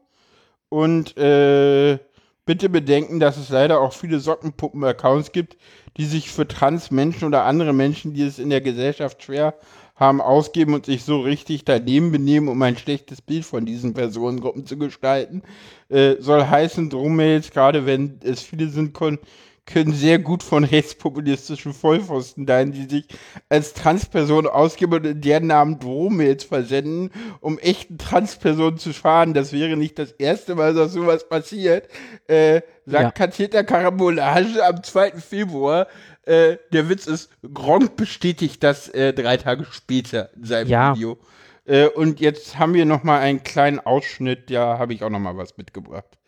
Und 0.75 1.17
äh, 1.17 2.01
bitte 2.47 2.69
bedenken, 2.69 3.21
dass 3.21 3.37
es 3.37 3.49
leider 3.49 3.81
auch 3.81 3.93
viele 3.93 4.19
Sockenpuppen-Accounts 4.19 5.31
gibt, 5.31 5.57
die 5.97 6.05
sich 6.05 6.33
für 6.33 6.49
Trans-Menschen 6.49 7.29
oder 7.29 7.45
andere 7.45 7.73
Menschen, 7.73 8.13
die 8.13 8.23
es 8.23 8.41
in 8.41 8.51
der 8.51 8.61
Gesellschaft 8.61 9.23
schwer 9.23 9.55
haben, 9.95 10.21
ausgeben 10.21 10.75
und 10.75 10.87
sich 10.87 11.05
so 11.05 11.21
richtig 11.21 11.65
daneben 11.65 12.11
benehmen, 12.11 12.49
um 12.49 12.61
ein 12.61 12.77
schlechtes 12.77 13.23
Bild 13.23 13.45
von 13.45 13.65
diesen 13.65 13.95
Personengruppen 13.95 14.67
zu 14.67 14.77
gestalten. 14.77 15.43
Äh, 15.91 16.17
soll 16.19 16.45
heißen, 16.45 16.91
Drohmails, 16.91 17.53
gerade 17.53 17.87
wenn 17.87 18.19
es 18.25 18.43
viele 18.43 18.69
sind, 18.69 18.95
kon- 18.95 19.21
können 19.67 19.93
sehr 19.95 20.19
gut 20.19 20.43
von 20.43 20.65
rechtspopulistischen 20.65 21.73
Vollpfosten 21.73 22.47
sein, 22.47 22.73
die 22.73 22.85
sich 22.85 23.07
als 23.49 23.73
Transperson 23.73 24.47
ausgeben 24.47 24.95
und 24.95 25.07
in 25.07 25.21
deren 25.21 25.47
Namen 25.47 25.79
Drohmails 25.79 26.45
versenden, 26.45 27.11
um 27.41 27.59
echten 27.59 27.97
Transpersonen 27.99 28.79
zu 28.79 28.93
schaden. 28.93 29.33
Das 29.35 29.53
wäre 29.53 29.77
nicht 29.77 29.99
das 29.99 30.13
erste 30.13 30.55
Mal, 30.55 30.75
dass 30.75 30.93
sowas 30.93 31.29
passiert. 31.29 31.89
Äh, 32.27 32.61
sagt 32.87 33.03
Ja. 33.05 33.11
Katheter 33.11 33.65
Karambolage 33.65 34.65
am 34.65 34.83
2. 34.83 35.13
Februar. 35.13 35.87
Äh, 36.27 36.57
der 36.73 36.89
Witz 36.89 37.07
ist, 37.07 37.31
Gronk 37.53 37.97
bestätigt 37.97 38.63
das 38.63 38.89
äh, 38.89 39.13
drei 39.13 39.37
Tage 39.37 39.65
später 39.71 40.31
in 40.37 40.45
seinem 40.45 40.69
Ja. 40.69 40.95
Video. 40.95 41.19
Äh, 41.67 41.89
und 41.89 42.21
jetzt 42.21 42.59
haben 42.59 42.75
wir 42.75 42.85
noch 42.85 43.03
mal 43.03 43.21
einen 43.21 43.43
kleinen 43.43 43.81
Ausschnitt, 43.81 44.51
da 44.51 44.79
habe 44.79 44.93
ich 44.93 45.03
auch 45.03 45.11
noch 45.11 45.19
mal 45.19 45.37
was 45.37 45.57
mitgebracht. 45.57 46.19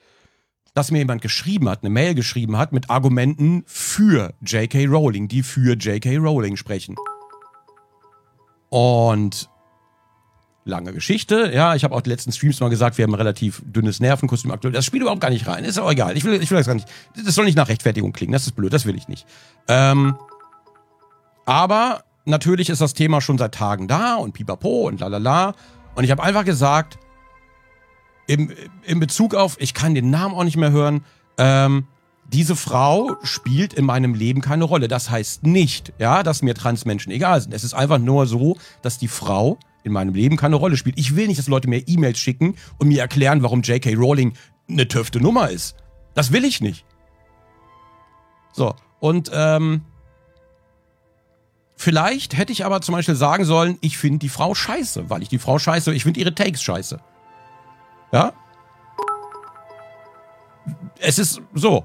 Dass 0.76 0.90
mir 0.90 0.98
jemand 0.98 1.22
geschrieben 1.22 1.70
hat, 1.70 1.82
eine 1.82 1.88
Mail 1.88 2.14
geschrieben 2.14 2.58
hat 2.58 2.72
mit 2.72 2.90
Argumenten 2.90 3.64
für 3.66 4.34
J.K. 4.42 4.84
Rowling, 4.84 5.26
die 5.26 5.42
für 5.42 5.74
J.K. 5.74 6.18
Rowling 6.18 6.56
sprechen. 6.56 6.96
Und 8.68 9.48
lange 10.66 10.92
Geschichte, 10.92 11.50
ja, 11.54 11.74
ich 11.74 11.82
habe 11.82 11.94
auch 11.94 12.02
die 12.02 12.10
letzten 12.10 12.30
Streams 12.30 12.60
mal 12.60 12.68
gesagt, 12.68 12.98
wir 12.98 13.04
haben 13.04 13.14
ein 13.14 13.18
relativ 13.18 13.62
dünnes 13.64 14.00
Nervenkostüm 14.00 14.50
aktuell. 14.50 14.74
Das 14.74 14.84
spielt 14.84 15.00
überhaupt 15.00 15.22
gar 15.22 15.30
nicht 15.30 15.46
rein, 15.46 15.64
ist 15.64 15.78
auch 15.78 15.90
egal. 15.90 16.14
Ich 16.14 16.24
will, 16.24 16.42
ich 16.42 16.50
will 16.50 16.58
das 16.58 16.66
gar 16.66 16.74
nicht. 16.74 16.88
Das 17.24 17.34
soll 17.34 17.46
nicht 17.46 17.56
nach 17.56 17.68
Rechtfertigung 17.68 18.12
klingen, 18.12 18.34
das 18.34 18.46
ist 18.46 18.54
blöd, 18.54 18.70
das 18.70 18.84
will 18.84 18.96
ich 18.96 19.08
nicht. 19.08 19.26
Ähm, 19.68 20.16
aber 21.46 22.04
natürlich 22.26 22.68
ist 22.68 22.82
das 22.82 22.92
Thema 22.92 23.22
schon 23.22 23.38
seit 23.38 23.54
Tagen 23.54 23.88
da 23.88 24.16
und 24.16 24.34
pipapo 24.34 24.88
und 24.88 25.00
lalala. 25.00 25.54
Und 25.94 26.04
ich 26.04 26.10
habe 26.10 26.22
einfach 26.22 26.44
gesagt, 26.44 26.98
im, 28.26 28.52
in 28.84 29.00
Bezug 29.00 29.34
auf, 29.34 29.56
ich 29.60 29.74
kann 29.74 29.94
den 29.94 30.10
Namen 30.10 30.34
auch 30.34 30.44
nicht 30.44 30.56
mehr 30.56 30.70
hören, 30.70 31.04
ähm, 31.38 31.86
diese 32.32 32.56
Frau 32.56 33.16
spielt 33.22 33.72
in 33.72 33.84
meinem 33.84 34.14
Leben 34.14 34.40
keine 34.40 34.64
Rolle. 34.64 34.88
Das 34.88 35.10
heißt 35.10 35.44
nicht, 35.44 35.92
ja, 35.98 36.22
dass 36.22 36.42
mir 36.42 36.54
Transmenschen 36.54 37.12
egal 37.12 37.40
sind. 37.40 37.54
Es 37.54 37.62
ist 37.62 37.74
einfach 37.74 37.98
nur 37.98 38.26
so, 38.26 38.56
dass 38.82 38.98
die 38.98 39.08
Frau 39.08 39.58
in 39.84 39.92
meinem 39.92 40.14
Leben 40.14 40.36
keine 40.36 40.56
Rolle 40.56 40.76
spielt. 40.76 40.98
Ich 40.98 41.14
will 41.14 41.28
nicht, 41.28 41.38
dass 41.38 41.46
Leute 41.46 41.68
mir 41.68 41.86
E-Mails 41.86 42.18
schicken 42.18 42.56
und 42.78 42.88
mir 42.88 43.00
erklären, 43.00 43.42
warum 43.42 43.62
J.K. 43.62 43.94
Rowling 43.94 44.32
eine 44.68 44.88
töfte 44.88 45.20
Nummer 45.20 45.50
ist. 45.50 45.76
Das 46.14 46.32
will 46.32 46.44
ich 46.44 46.60
nicht. 46.60 46.84
So, 48.52 48.74
und 48.98 49.30
ähm, 49.32 49.82
vielleicht 51.76 52.36
hätte 52.36 52.52
ich 52.52 52.64
aber 52.64 52.80
zum 52.80 52.94
Beispiel 52.94 53.14
sagen 53.14 53.44
sollen, 53.44 53.78
ich 53.82 53.98
finde 53.98 54.18
die 54.18 54.28
Frau 54.28 54.54
scheiße, 54.54 55.08
weil 55.08 55.22
ich 55.22 55.28
die 55.28 55.38
Frau 55.38 55.58
scheiße, 55.58 55.94
ich 55.94 56.02
finde 56.02 56.18
ihre 56.18 56.34
Takes 56.34 56.62
scheiße. 56.62 56.98
Ja? 58.12 58.32
Es 60.98 61.18
ist 61.18 61.40
so. 61.54 61.84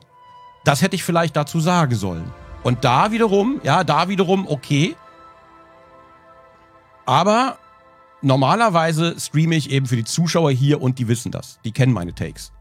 Das 0.64 0.82
hätte 0.82 0.96
ich 0.96 1.04
vielleicht 1.04 1.36
dazu 1.36 1.60
sagen 1.60 1.96
sollen. 1.96 2.32
Und 2.64 2.84
da 2.84 3.12
wiederum, 3.12 3.60
ja, 3.64 3.84
da 3.84 4.08
wiederum 4.08 4.48
okay. 4.48 4.96
Aber 7.06 7.58
normalerweise 8.22 9.20
streame 9.20 9.56
ich 9.56 9.72
eben 9.72 9.88
für 9.88 9.96
die 9.96 10.04
Zuschauer 10.04 10.52
hier 10.52 10.82
und 10.82 11.00
die 11.00 11.08
wissen 11.08 11.32
das. 11.32 11.60
Die 11.66 11.72
kennen 11.72 11.94
meine 11.94 12.14
Takes. 12.14 12.52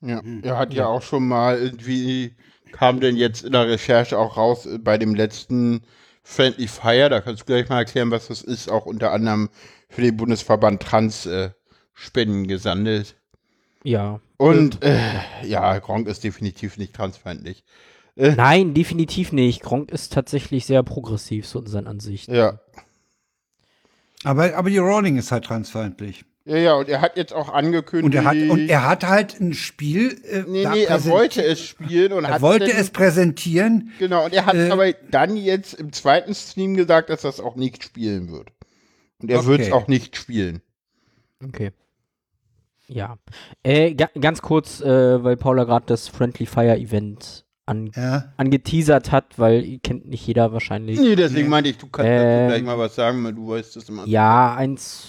Ja, 0.00 0.20
er 0.42 0.58
hat 0.58 0.74
ja 0.74 0.86
auch 0.86 1.02
schon 1.02 1.26
mal 1.26 1.58
irgendwie, 1.58 2.36
kam 2.70 3.00
denn 3.00 3.16
jetzt 3.16 3.44
in 3.44 3.52
der 3.52 3.66
Recherche 3.66 4.18
auch 4.18 4.36
raus, 4.36 4.66
äh, 4.66 4.78
bei 4.78 4.98
dem 4.98 5.14
letzten 5.14 5.82
Friendly 6.22 6.68
Fire, 6.68 7.08
da 7.08 7.20
kannst 7.20 7.42
du 7.42 7.46
gleich 7.46 7.68
mal 7.68 7.78
erklären, 7.78 8.10
was 8.10 8.28
das 8.28 8.42
ist, 8.42 8.68
auch 8.68 8.84
unter 8.84 9.12
anderem 9.12 9.48
für 9.88 10.02
den 10.02 10.16
Bundesverband 10.16 10.82
Trans 10.82 11.24
äh, 11.26 11.50
Spenden 11.98 12.46
gesammelt. 12.46 13.16
Ja. 13.82 14.20
Und 14.36 14.84
äh, 14.84 14.98
ja, 15.44 15.78
Gronk 15.78 16.06
ist 16.08 16.22
definitiv 16.22 16.76
nicht 16.76 16.94
transfeindlich. 16.94 17.64
Nein, 18.14 18.72
definitiv 18.74 19.32
nicht. 19.32 19.62
Gronk 19.62 19.90
ist 19.90 20.12
tatsächlich 20.12 20.64
sehr 20.66 20.82
progressiv, 20.82 21.46
so 21.46 21.58
in 21.60 21.66
seinen 21.66 21.86
Ansichten. 21.86 22.34
Ja. 22.34 22.60
Aber, 24.24 24.54
aber 24.56 24.70
die 24.70 24.78
Rowling 24.78 25.16
ist 25.18 25.32
halt 25.32 25.44
transfeindlich. 25.44 26.24
Ja, 26.44 26.56
ja, 26.56 26.74
und 26.74 26.88
er 26.88 27.00
hat 27.00 27.16
jetzt 27.16 27.32
auch 27.32 27.48
angekündigt. 27.52 28.04
Und 28.06 28.14
er 28.14 28.24
hat, 28.24 28.36
und 28.50 28.68
er 28.68 28.88
hat 28.88 29.04
halt 29.06 29.40
ein 29.40 29.52
Spiel. 29.52 30.20
Äh, 30.24 30.44
nee, 30.46 30.64
nee, 30.66 30.84
er 30.84 31.04
wollte 31.06 31.42
es 31.44 31.60
spielen 31.60 32.12
und 32.12 32.24
Er 32.24 32.34
hat 32.34 32.40
wollte 32.42 32.68
dann- 32.68 32.76
es 32.76 32.90
präsentieren. 32.90 33.90
Genau, 33.98 34.24
und 34.26 34.32
er 34.32 34.46
hat 34.46 34.54
Äh, 34.54 34.70
aber 34.70 34.92
dann 35.10 35.36
jetzt 35.36 35.74
im 35.74 35.92
zweiten 35.92 36.34
Stream 36.34 36.74
gesagt, 36.76 37.10
dass 37.10 37.24
er 37.24 37.30
es 37.30 37.40
auch 37.40 37.56
nicht 37.56 37.82
spielen 37.82 38.30
wird. 38.30 38.48
Und 39.20 39.30
er 39.30 39.40
Okay. 39.40 39.48
wird 39.48 39.60
es 39.62 39.72
auch 39.72 39.88
nicht 39.88 40.16
spielen. 40.16 40.62
Okay. 41.44 41.72
Ja. 42.88 43.16
Äh, 43.62 43.94
ga 43.94 44.08
ganz 44.20 44.42
kurz, 44.42 44.80
äh, 44.80 45.22
weil 45.24 45.36
Paula 45.36 45.64
gerade 45.64 45.86
das 45.86 46.08
Friendly 46.08 46.46
Fire 46.46 46.76
Event 46.78 47.44
an, 47.66 47.90
Ja. 47.96 48.32
angeteasert 48.36 49.10
hat, 49.10 49.38
weil 49.38 49.78
kennt 49.82 50.08
nicht 50.08 50.26
jeder 50.26 50.52
wahrscheinlich. 50.52 51.00
Nee, 51.00 51.16
deswegen 51.16 51.48
meinte 51.48 51.70
ich, 51.70 51.78
du 51.78 51.88
kannst 51.88 52.08
dazu 52.08 52.24
Ähm, 52.24 52.48
gleich 52.48 52.62
mal 52.62 52.78
was 52.78 52.94
sagen, 52.94 53.24
weil 53.24 53.32
du 53.32 53.48
weißt 53.48 53.74
das 53.76 53.88
immer. 53.88 54.06
Ja, 54.06 54.54
eins, 54.54 55.08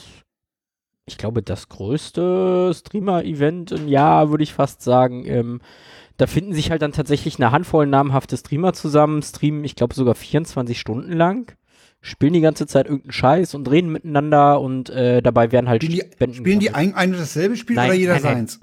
ich 1.06 1.18
glaube, 1.20 1.44
das 1.44 1.70
größte 1.70 2.72
Streamer-Event 2.74 3.72
im 3.74 3.88
Jahr, 3.88 4.32
würde 4.32 4.44
ich 4.44 4.54
fast 4.54 4.82
sagen. 4.82 5.24
Ähm, 5.28 5.62
da 6.18 6.26
finden 6.26 6.54
sich 6.54 6.72
halt 6.72 6.82
dann 6.82 6.94
tatsächlich 6.94 7.38
eine 7.38 7.52
Handvoll 7.52 7.86
namhafte 7.86 8.36
Streamer 8.38 8.74
zusammen, 8.74 9.22
streamen, 9.22 9.64
ich 9.64 9.76
glaube, 9.76 9.94
sogar 9.94 10.16
24 10.16 10.80
Stunden 10.80 11.14
lang, 11.14 11.56
spielen 12.02 12.34
die 12.34 12.42
ganze 12.42 12.68
Zeit 12.68 12.86
irgendeinen 12.86 13.12
Scheiß 13.12 13.54
und 13.56 13.70
reden 13.70 13.92
miteinander 13.92 14.62
und 14.62 14.90
äh, 14.90 15.22
dabei 15.22 15.52
werden 15.52 15.68
halt 15.70 15.84
Spielen 15.84 16.06
die, 16.32 16.34
spielen 16.36 16.60
die 16.60 16.72
ein, 16.72 16.94
ein 16.96 17.12
und 17.14 17.20
dasselbe 17.20 17.56
Spiel 17.58 17.76
Nein, 17.76 17.90
oder 17.90 17.98
jeder 17.98 18.14
nein, 18.14 18.24
nein. 18.24 18.36
seins? 18.36 18.60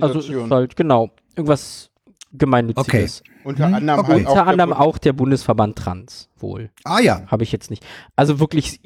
also 0.01 0.19
ist 0.19 0.31
halt, 0.51 0.75
genau, 0.75 1.09
irgendwas 1.35 1.89
Gemeinnütziges. 2.33 3.23
Unter 3.43 3.67
Mhm. 3.69 3.73
anderem 3.75 3.99
Okay. 3.99 4.11
halt 4.11 4.19
Unter 4.27 4.33
der 4.35 4.47
anderem 4.47 4.69
Bund- 4.71 4.81
auch 4.81 4.97
der 4.97 5.13
Bundesverband 5.13 5.77
Trans 5.77 6.29
wohl. 6.37 6.69
Ah 6.83 6.99
ja. 6.99 7.23
Habe 7.27 7.43
ich 7.43 7.51
jetzt 7.51 7.69
nicht. 7.69 7.85
Also 8.15 8.39
wirklich, 8.39 8.79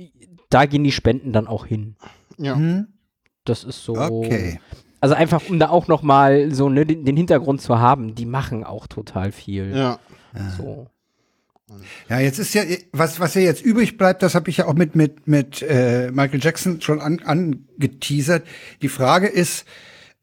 da 0.50 0.66
gehen 0.66 0.84
die 0.84 0.92
Spenden 0.92 1.32
dann 1.34 1.48
auch 1.48 1.66
hin. 1.66 1.96
Ja. 2.38 2.56
Hm, 2.56 2.88
Das 3.46 3.64
ist 3.64 3.84
so. 3.84 3.96
okay. 3.96 4.60
Also 5.02 5.16
einfach, 5.16 5.42
um 5.50 5.60
da 5.60 5.70
auch 5.70 5.88
noch 5.88 6.02
mal 6.04 6.52
so 6.54 6.68
ne, 6.70 6.86
den, 6.86 7.06
den 7.06 7.16
Hintergrund 7.16 7.62
zu 7.62 7.80
haben, 7.80 8.16
die 8.16 8.26
machen 8.26 8.64
auch 8.66 8.86
total 8.86 9.32
viel. 9.32 9.76
Ja. 9.76 9.98
So. 10.58 10.88
Ja, 12.10 12.20
jetzt 12.20 12.40
ist 12.40 12.54
ja, 12.54 12.64
was, 12.92 13.20
was 13.20 13.36
ja 13.36 13.42
jetzt 13.42 13.62
übrig 13.62 13.98
bleibt, 13.98 14.24
das 14.24 14.36
habe 14.36 14.50
ich 14.50 14.58
ja 14.58 14.66
auch 14.68 14.74
mit, 14.74 14.96
mit, 14.96 15.28
mit 15.28 15.62
äh, 15.62 16.10
Michael 16.12 16.40
Jackson 16.44 16.82
schon 16.82 17.00
an, 17.00 17.20
angeteasert. 17.20 18.46
Die 18.82 18.90
Frage 18.90 19.28
ist, 19.28 19.66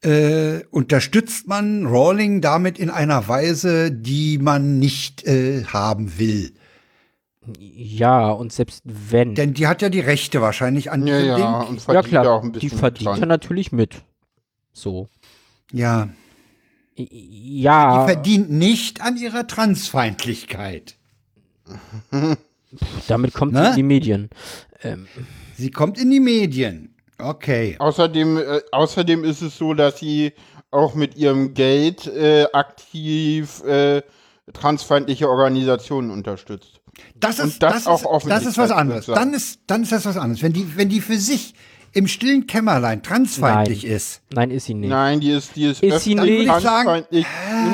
äh, 0.03 0.59
unterstützt 0.71 1.47
man 1.47 1.85
Rawling 1.85 2.41
damit 2.41 2.77
in 2.77 2.89
einer 2.89 3.27
Weise, 3.27 3.91
die 3.91 4.37
man 4.37 4.77
nicht 4.79 5.25
äh, 5.25 5.63
haben 5.65 6.19
will? 6.19 6.53
Ja, 7.59 8.29
und 8.29 8.51
selbst 8.51 8.81
wenn. 8.83 9.33
Denn 9.33 9.53
die 9.53 9.67
hat 9.67 9.81
ja 9.81 9.87
die 9.89 10.01
Rechte 10.01 10.41
wahrscheinlich 10.41 10.91
an 10.91 11.07
Ja, 11.07 11.17
diesem 11.17 11.27
ja, 11.29 11.59
Ding. 11.61 11.69
und 11.69 11.75
ja 11.77 11.83
verdient 11.83 12.07
klar, 12.11 12.29
auch 12.29 12.43
ein 12.43 12.51
die 12.51 12.59
bisschen 12.59 12.77
verdient 12.77 13.07
dran. 13.07 13.19
er 13.21 13.25
natürlich 13.27 13.71
mit. 13.71 13.95
So. 14.73 15.07
Ja, 15.71 16.09
Ja. 16.97 18.05
die 18.05 18.11
verdient 18.13 18.51
nicht 18.51 19.01
an 19.01 19.15
ihrer 19.17 19.47
Transfeindlichkeit. 19.47 20.96
Damit 23.07 23.33
kommt 23.33 23.53
Ne? 23.53 23.61
sie 23.63 23.69
in 23.69 23.75
die 23.75 23.83
Medien. 23.83 24.29
Ähm, 24.83 25.07
Sie 25.55 25.71
kommt 25.71 25.97
in 25.99 26.11
die 26.11 26.19
Medien. 26.19 26.93
Okay. 27.17 27.75
Außerdem, 27.79 28.37
äh, 28.37 28.61
außerdem 28.71 29.23
ist 29.23 29.41
es 29.41 29.57
so, 29.57 29.73
dass 29.73 29.99
sie 29.99 30.33
auch 30.69 30.93
mit 30.93 31.15
ihrem 31.17 31.53
Geld 31.55 32.05
äh, 32.07 32.45
aktiv 32.53 33.63
äh, 33.63 34.03
transfeindliche 34.53 35.27
Organisationen 35.27 36.11
unterstützt. 36.11 36.79
Das 37.15 37.39
Und 37.39 37.47
ist, 37.49 37.63
das 37.63 37.85
das, 37.85 37.87
auch 37.87 38.21
ist, 38.21 38.29
das 38.29 38.45
ist 38.45 38.57
was 38.57 38.71
anderes. 38.71 39.05
Dann 39.07 39.33
ist, 39.33 39.61
dann 39.67 39.83
ist 39.83 39.91
das 39.91 40.05
was 40.05 40.17
anderes. 40.17 40.43
Wenn 40.43 40.53
die, 40.53 40.77
wenn 40.77 40.89
die 40.89 41.01
für 41.01 41.17
sich 41.17 41.53
im 41.93 42.07
stillen 42.07 42.47
Kämmerlein 42.47 43.01
transfeindlich 43.03 43.83
Nein. 43.83 43.91
ist, 43.91 44.21
nein, 44.33 44.51
ist 44.51 44.65
sie 44.65 44.73
nicht. 44.73 44.89
Nein, 44.89 45.19
die 45.19 45.31
ist, 45.31 45.55
die 45.55 45.65
ist, 45.65 45.83
Ist 45.83 46.03
sie 46.03 46.15
öffentlich 46.15 46.39
nicht? 46.39 46.49
Transfeindlich 46.49 47.25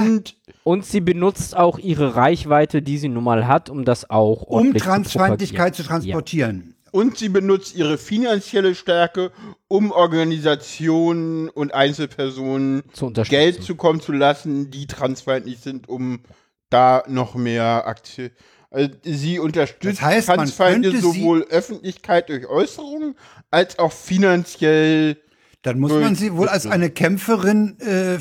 und 0.03 0.35
Und 0.63 0.85
sie 0.85 1.01
benutzt 1.01 1.57
auch 1.57 1.77
ihre 1.79 2.15
Reichweite, 2.15 2.81
die 2.81 2.97
sie 2.97 3.09
nun 3.09 3.23
mal 3.23 3.47
hat, 3.47 3.69
um 3.69 3.83
das 3.85 4.09
auch 4.09 4.43
um 4.43 4.57
ordentlich 4.57 4.83
Transfeindlichkeit 4.83 5.75
zu 5.75 5.83
propagieren. 5.83 6.11
transportieren. 6.13 6.75
Und 6.91 7.17
sie 7.17 7.29
benutzt 7.29 7.75
ihre 7.75 7.97
finanzielle 7.97 8.75
Stärke, 8.75 9.31
um 9.67 9.91
Organisationen 9.91 11.49
und 11.49 11.73
Einzelpersonen 11.73 12.83
Zu 12.93 13.07
unterstützen. 13.07 13.39
Geld 13.39 13.63
zukommen 13.63 13.99
zu 13.99 14.11
lassen, 14.11 14.69
die 14.69 14.85
transfeindlich 14.85 15.59
sind, 15.59 15.89
um 15.89 16.19
da 16.69 17.03
noch 17.07 17.35
mehr 17.35 17.87
Aktie. 17.87 18.31
Also 18.73 18.89
sie 19.03 19.37
unterstützt 19.37 19.99
Das 19.99 20.01
heißt, 20.01 20.27
Transfeinde 20.27 20.99
sowohl 20.99 21.43
Öffentlichkeit 21.43 22.29
durch 22.29 22.47
Äußerungen 22.47 23.15
als 23.51 23.77
auch 23.77 23.91
finanziell. 23.91 25.17
Dann 25.61 25.79
muss 25.79 25.91
man 25.91 26.15
sie 26.15 26.33
wohl 26.33 26.49
als 26.49 26.65
eine 26.65 26.89
Kämpferin, 26.89 27.77
äh, 27.79 28.17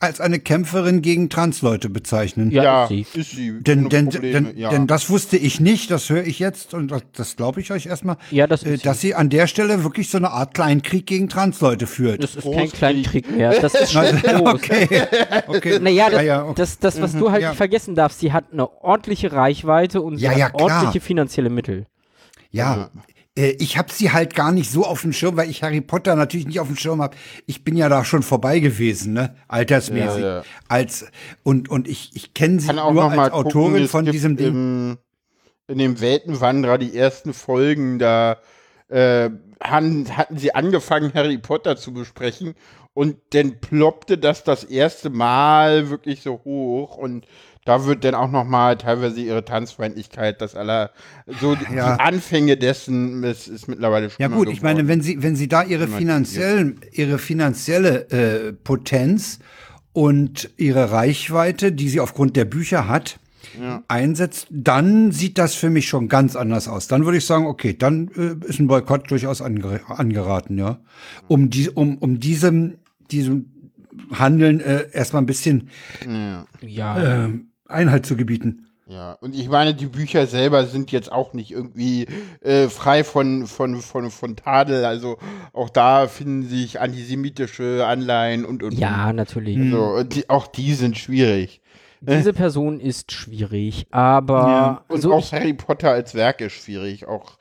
als 0.00 0.20
eine 0.20 0.38
Kämpferin 0.38 1.02
gegen 1.02 1.28
Transleute 1.28 1.88
bezeichnen. 1.90 2.52
Ja, 2.52 2.84
ist 2.84 2.88
sie. 2.88 3.06
ist 3.14 3.30
sie. 3.32 3.60
Denn, 3.60 3.88
denn, 3.88 4.10
denn, 4.10 4.56
ja. 4.56 4.70
denn 4.70 4.86
das 4.86 5.10
wusste 5.10 5.36
ich 5.36 5.58
nicht, 5.58 5.90
das 5.90 6.08
höre 6.08 6.24
ich 6.24 6.38
jetzt 6.38 6.72
und 6.72 6.88
das, 6.88 7.02
das 7.12 7.36
glaube 7.36 7.60
ich 7.60 7.72
euch 7.72 7.86
erstmal, 7.86 8.16
Ja, 8.30 8.46
das 8.46 8.62
äh, 8.62 8.78
dass 8.78 9.00
sie 9.00 9.16
an 9.16 9.28
der 9.28 9.48
Stelle 9.48 9.82
wirklich 9.82 10.08
so 10.08 10.18
eine 10.18 10.30
Art 10.30 10.54
Kleinkrieg 10.54 11.06
gegen 11.06 11.28
Transleute 11.28 11.88
führt. 11.88 12.22
Das 12.22 12.36
ist 12.36 12.44
kein 12.44 12.52
Großkrieg. 12.52 12.72
Kleinkrieg 12.74 13.30
mehr. 13.30 13.60
Das 13.60 13.74
ist 13.74 13.92
schon 13.92 14.04
groß. 14.04 14.54
okay. 14.54 14.88
okay. 15.48 15.78
Naja, 15.80 16.10
das, 16.10 16.20
ja, 16.20 16.22
ja, 16.22 16.44
okay. 16.44 16.54
das, 16.56 16.78
das, 16.78 17.00
was 17.00 17.16
du 17.16 17.32
halt 17.32 17.42
ja. 17.42 17.48
nicht 17.48 17.56
vergessen 17.56 17.96
darfst, 17.96 18.20
sie 18.20 18.32
hat 18.32 18.52
eine 18.52 18.70
ordentliche 18.82 19.32
Reichweite 19.32 20.00
und 20.00 20.18
sie 20.18 20.24
Ja, 20.24 20.30
hat 20.30 20.38
ja, 20.38 20.54
ordentliche 20.54 21.00
finanzielle 21.00 21.50
Mittel. 21.50 21.86
Ja, 22.50 22.90
äh, 22.94 23.17
ich 23.38 23.78
habe 23.78 23.92
sie 23.92 24.10
halt 24.10 24.34
gar 24.34 24.50
nicht 24.50 24.70
so 24.70 24.84
auf 24.84 25.02
dem 25.02 25.12
Schirm, 25.12 25.36
weil 25.36 25.48
ich 25.48 25.62
Harry 25.62 25.80
Potter 25.80 26.16
natürlich 26.16 26.46
nicht 26.46 26.60
auf 26.60 26.66
dem 26.66 26.76
Schirm 26.76 27.00
habe. 27.00 27.16
Ich 27.46 27.62
bin 27.62 27.76
ja 27.76 27.88
da 27.88 28.04
schon 28.04 28.22
vorbei 28.22 28.58
gewesen, 28.58 29.12
ne? 29.12 29.36
Altersmäßig. 29.46 30.22
Ja, 30.22 30.38
ja. 30.38 30.42
Als 30.68 31.06
und 31.44 31.68
und 31.68 31.86
ich 31.86 32.10
ich 32.14 32.34
kenne 32.34 32.58
sie 32.60 32.72
nur 32.72 33.10
als 33.12 33.32
Autorin 33.32 33.72
gucken, 33.72 33.88
von 33.88 34.04
diesem 34.06 34.36
Ding. 34.36 34.48
Im, 34.48 34.98
in 35.68 35.78
dem 35.78 36.00
Weltenwanderer 36.00 36.78
die 36.78 36.96
ersten 36.96 37.32
Folgen, 37.32 37.98
da 37.98 38.38
äh, 38.88 39.30
han, 39.62 40.16
hatten 40.16 40.38
sie 40.38 40.54
angefangen, 40.54 41.12
Harry 41.14 41.38
Potter 41.38 41.76
zu 41.76 41.92
besprechen 41.92 42.54
und 42.94 43.16
dann 43.30 43.60
ploppte 43.60 44.18
das 44.18 44.42
das 44.42 44.64
erste 44.64 45.10
Mal 45.10 45.90
wirklich 45.90 46.22
so 46.22 46.40
hoch 46.44 46.96
und 46.96 47.26
da 47.68 47.84
wird 47.84 48.04
dann 48.04 48.14
auch 48.14 48.30
noch 48.30 48.44
mal 48.44 48.76
teilweise 48.78 49.20
ihre 49.20 49.44
Tanzfeindlichkeit, 49.44 50.40
das 50.40 50.54
aller, 50.54 50.90
so 51.40 51.54
die- 51.54 51.74
Ja. 51.74 51.94
die 51.96 52.00
Anfänge 52.00 52.56
dessen 52.56 53.22
ist, 53.24 53.46
ist 53.48 53.68
mittlerweile 53.68 54.06
Ja 54.06 54.10
schlimmer 54.10 54.36
gut, 54.36 54.48
ich 54.48 54.62
meine, 54.62 54.82
geworden. 54.82 54.88
wenn 54.88 55.02
sie 55.02 55.22
wenn 55.22 55.36
sie 55.36 55.48
da 55.48 55.62
ihre 55.62 55.86
finanziellen 55.86 56.80
ihre 56.92 57.18
finanzielle 57.18 58.08
äh, 58.10 58.52
Potenz 58.52 59.38
und 59.92 60.50
ihre 60.56 60.90
Reichweite, 60.92 61.72
die 61.72 61.88
sie 61.88 62.00
aufgrund 62.00 62.36
der 62.36 62.44
Bücher 62.46 62.88
hat, 62.88 63.18
einsetzt, 63.88 64.46
dann 64.50 65.10
sieht 65.10 65.38
das 65.38 65.54
für 65.54 65.70
mich 65.70 65.88
schon 65.88 66.08
ganz 66.08 66.36
anders 66.36 66.68
aus. 66.68 66.86
Dann 66.86 67.04
würde 67.04 67.18
ich 67.18 67.24
sagen, 67.26 67.46
okay, 67.46 67.76
dann 67.76 68.08
äh, 68.16 68.46
ist 68.46 68.60
ein 68.60 68.66
Boykott 68.68 69.10
durchaus 69.10 69.40
ange 69.42 69.80
angeraten, 69.88 70.58
ja, 70.58 70.78
um 71.28 71.50
die 71.50 71.68
um 71.70 71.98
um 71.98 72.20
diesem 72.20 72.74
diesem 73.10 73.46
Handeln 74.12 74.60
äh, 74.60 74.86
erstmal 74.92 75.22
ein 75.22 75.26
bisschen 75.26 75.70
ja. 76.06 76.46
Ja, 76.60 77.24
äh, 77.26 77.28
Einhalt 77.68 78.06
zu 78.06 78.16
gebieten. 78.16 78.68
Ja, 78.88 79.12
und 79.20 79.34
ich 79.34 79.50
meine, 79.50 79.74
die 79.74 79.84
Bücher 79.86 80.26
selber 80.26 80.64
sind 80.64 80.90
jetzt 80.92 81.12
auch 81.12 81.34
nicht 81.34 81.50
irgendwie 81.50 82.06
äh, 82.40 82.68
frei 82.68 83.04
von, 83.04 83.46
von, 83.46 83.82
von, 83.82 84.10
von 84.10 84.34
Tadel. 84.34 84.86
Also 84.86 85.18
auch 85.52 85.68
da 85.68 86.08
finden 86.08 86.48
sich 86.48 86.80
antisemitische 86.80 87.84
Anleihen 87.86 88.46
und 88.46 88.62
und. 88.62 88.78
ja, 88.78 89.12
natürlich. 89.12 89.56
Hm. 89.56 89.64
und. 89.64 89.70
So, 89.72 89.84
und 89.84 90.14
die, 90.14 90.30
auch 90.30 90.46
die 90.46 90.72
sind 90.72 90.96
schwierig. 90.96 91.60
Diese 92.00 92.32
Person 92.32 92.80
ist 92.80 93.12
schwierig, 93.12 93.86
aber 93.90 94.84
Und 94.88 95.02
so 95.02 95.12
auch 95.12 95.32
Harry 95.32 95.52
Potter 95.52 95.90
als 95.90 96.14
Werk 96.14 96.40
ist 96.40 96.52
schwierig. 96.52 97.06
Auch 97.06 97.37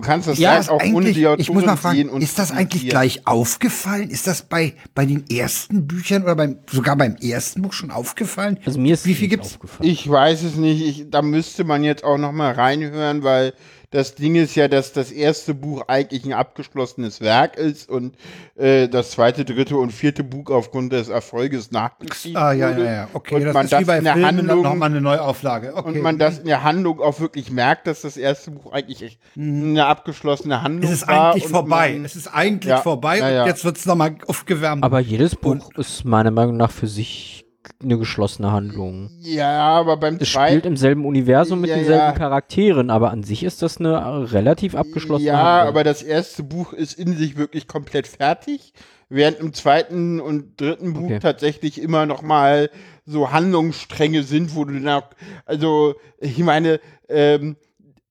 du 0.00 0.06
kannst 0.06 0.28
das 0.28 0.38
Ja, 0.38 0.50
Werk 0.52 0.60
ist 0.60 0.68
auch 0.70 0.80
ohne 0.82 1.08
Autorin 1.10 1.40
ich 1.40 1.50
muss 1.50 1.64
mal 1.64 1.76
fragen, 1.76 2.08
und 2.08 2.22
ist 2.22 2.38
das 2.38 2.50
eigentlich 2.52 2.68
kritisieren. 2.82 2.90
gleich 2.90 3.26
aufgefallen? 3.26 4.10
Ist 4.10 4.26
das 4.26 4.42
bei, 4.42 4.74
bei 4.94 5.04
den 5.06 5.28
ersten 5.28 5.86
Büchern 5.86 6.22
oder 6.22 6.36
beim, 6.36 6.58
sogar 6.70 6.94
beim 6.96 7.16
ersten 7.16 7.62
Buch 7.62 7.72
schon 7.72 7.90
aufgefallen? 7.90 8.58
also 8.64 8.78
mir 8.78 8.94
ist 8.94 9.04
Wie 9.06 9.14
viel 9.14 9.22
nicht 9.28 9.30
gibt's? 9.30 9.54
aufgefallen. 9.54 9.90
Ich 9.90 10.08
weiß 10.08 10.42
es 10.44 10.54
nicht. 10.56 10.82
Ich, 10.86 11.10
da 11.10 11.20
müsste 11.22 11.64
man 11.64 11.82
jetzt 11.82 12.04
auch 12.04 12.18
noch 12.18 12.32
mal 12.32 12.52
reinhören, 12.52 13.22
weil 13.24 13.54
das 13.90 14.14
Ding 14.14 14.34
ist 14.34 14.54
ja, 14.54 14.68
dass 14.68 14.92
das 14.92 15.10
erste 15.10 15.54
Buch 15.54 15.82
eigentlich 15.88 16.24
ein 16.24 16.34
abgeschlossenes 16.34 17.20
Werk 17.22 17.56
ist 17.56 17.88
und 17.88 18.16
äh, 18.56 18.86
das 18.88 19.12
zweite, 19.12 19.44
dritte 19.46 19.76
und 19.78 19.92
vierte 19.92 20.22
Buch 20.24 20.50
aufgrund 20.50 20.92
des 20.92 21.08
Erfolges 21.08 21.70
nachgeschrieben 21.70 22.36
Ah, 22.36 22.52
ja, 22.52 22.70
ja, 22.76 22.84
ja. 22.92 23.08
Okay, 23.14 23.36
und 23.36 23.44
das 23.44 23.54
man 23.54 23.64
ist 23.66 23.78
wie 23.80 23.84
bei 23.84 23.98
in 23.98 24.04
der 24.04 24.12
Filmen 24.12 24.26
Handlung 24.38 24.62
nochmal 24.62 24.90
eine 24.90 25.00
Neuauflage. 25.00 25.74
Okay. 25.74 25.88
und 25.88 26.02
man 26.02 26.18
das 26.18 26.38
in 26.38 26.46
der 26.46 26.62
Handlung 26.64 27.00
auch 27.00 27.18
wirklich 27.20 27.50
merkt, 27.50 27.86
dass 27.86 28.02
das 28.02 28.16
erste 28.18 28.50
Buch 28.50 28.72
eigentlich 28.72 29.18
eine 29.36 29.86
abgeschlossene 29.86 30.62
Handlung 30.62 30.90
Mhm. 30.90 30.94
es 30.94 31.02
ist 31.02 31.08
war. 31.08 31.30
eigentlich 31.32 31.44
und 31.46 31.50
vorbei. 31.50 31.92
Man, 31.94 32.04
es 32.04 32.14
ist 32.16 32.28
eigentlich 32.28 32.70
Ja, 32.70 32.78
vorbei 32.82 33.18
ja, 33.18 33.30
ja. 33.30 33.42
und 33.42 33.48
jetzt 33.48 33.64
wird's 33.64 33.86
nochmal 33.86 34.16
aufgewärmt. 34.26 34.84
Aber 34.84 35.00
jedes 35.00 35.34
Buch 35.34 35.70
ist 35.76 36.04
meiner 36.04 36.30
Meinung 36.30 36.56
nach 36.58 36.70
für 36.70 36.86
sich 36.86 37.46
eine 37.82 37.98
geschlossene 37.98 38.50
Handlung. 38.52 39.10
ja, 39.20 39.50
aber 39.60 39.96
beim 39.96 40.16
Es 40.20 40.28
spielt 40.28 40.64
im 40.66 40.76
selben 40.76 41.04
Universum 41.04 41.60
mit 41.60 41.70
Ja, 41.70 41.76
denselben 41.76 41.98
ja. 42.06 42.12
Charakteren, 42.12 42.90
aber 42.90 43.10
an 43.10 43.22
sich 43.22 43.42
ist 43.44 43.62
das 43.62 43.78
eine 43.78 44.32
relativ 44.32 44.74
abgeschlossene 44.74 45.28
Ja, 45.28 45.36
Handlung. 45.38 45.68
aber 45.68 45.84
das 45.84 46.02
erste 46.02 46.42
Buch 46.42 46.72
ist 46.72 46.94
in 46.98 47.16
sich 47.16 47.36
wirklich 47.36 47.66
komplett 47.68 48.06
fertig, 48.06 48.72
während 49.08 49.38
im 49.40 49.52
zweiten 49.52 50.20
und 50.20 50.60
dritten 50.60 50.92
Buch 50.94 51.04
Okay. 51.04 51.18
tatsächlich 51.20 51.80
immer 51.80 52.06
noch 52.06 52.22
mal 52.22 52.70
so 53.04 53.32
Handlungsstränge 53.32 54.22
sind, 54.22 54.54
wo 54.54 54.64
du 54.64 54.74
dann 54.74 54.88
auch, 54.88 55.08
also 55.46 55.94
ich 56.18 56.38
meine, 56.38 56.80
ähm, 57.08 57.56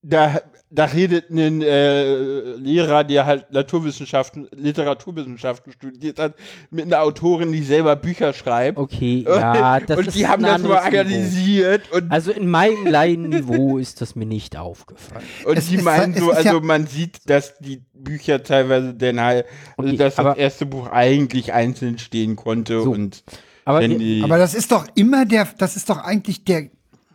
da 0.02 0.40
da 0.70 0.84
redet 0.84 1.30
ein 1.30 1.62
äh, 1.62 2.52
Lehrer, 2.56 3.02
der 3.04 3.24
halt 3.24 3.50
Naturwissenschaften, 3.52 4.48
Literaturwissenschaften 4.54 5.72
studiert 5.72 6.18
hat, 6.18 6.34
mit 6.70 6.84
einer 6.84 7.00
Autorin, 7.02 7.52
die 7.52 7.62
selber 7.62 7.96
Bücher 7.96 8.32
schreibt. 8.34 8.76
okay, 8.78 9.24
ja, 9.26 9.80
das 9.80 9.98
und 9.98 10.08
ist 10.08 10.16
die 10.16 10.26
haben 10.26 10.42
das 10.42 10.60
Niveau. 10.62 10.74
analysiert 10.74 11.90
und, 11.92 12.10
Also 12.12 12.32
in 12.32 12.48
meinem 12.50 12.86
Laienniveau 12.90 13.78
ist 13.78 14.00
das 14.00 14.14
mir 14.14 14.26
nicht 14.26 14.56
aufgefallen. 14.56 15.24
und 15.44 15.56
Es 15.56 15.68
die 15.68 15.76
ist- 15.76 15.84
meinen 15.84 16.14
so, 16.14 16.30
ist 16.32 16.44
ja- 16.44 16.52
also 16.52 16.60
man 16.66 16.86
sieht, 16.86 17.18
dass 17.30 17.56
die 17.58 17.82
Bücher 17.94 18.42
teilweise 18.42 18.94
dann 18.94 19.20
halt, 19.20 19.46
also 19.76 19.88
Okay, 19.88 19.96
dass 19.96 20.16
das 20.16 20.36
erste 20.36 20.66
Buch 20.66 20.88
eigentlich 20.90 21.52
einzeln 21.52 21.98
stehen 21.98 22.36
konnte 22.36 22.82
So. 22.82 22.90
und 22.90 23.22
Aber 23.64 23.80
wenn 23.80 23.92
wir- 23.92 23.98
die, 23.98 24.22
Aber 24.22 24.38
das 24.38 24.54
ist 24.54 24.70
doch 24.70 24.86
immer 24.94 25.24
der, 25.24 25.48
das 25.58 25.76
ist 25.76 25.88
doch 25.88 25.98
eigentlich 25.98 26.44
der, 26.44 26.68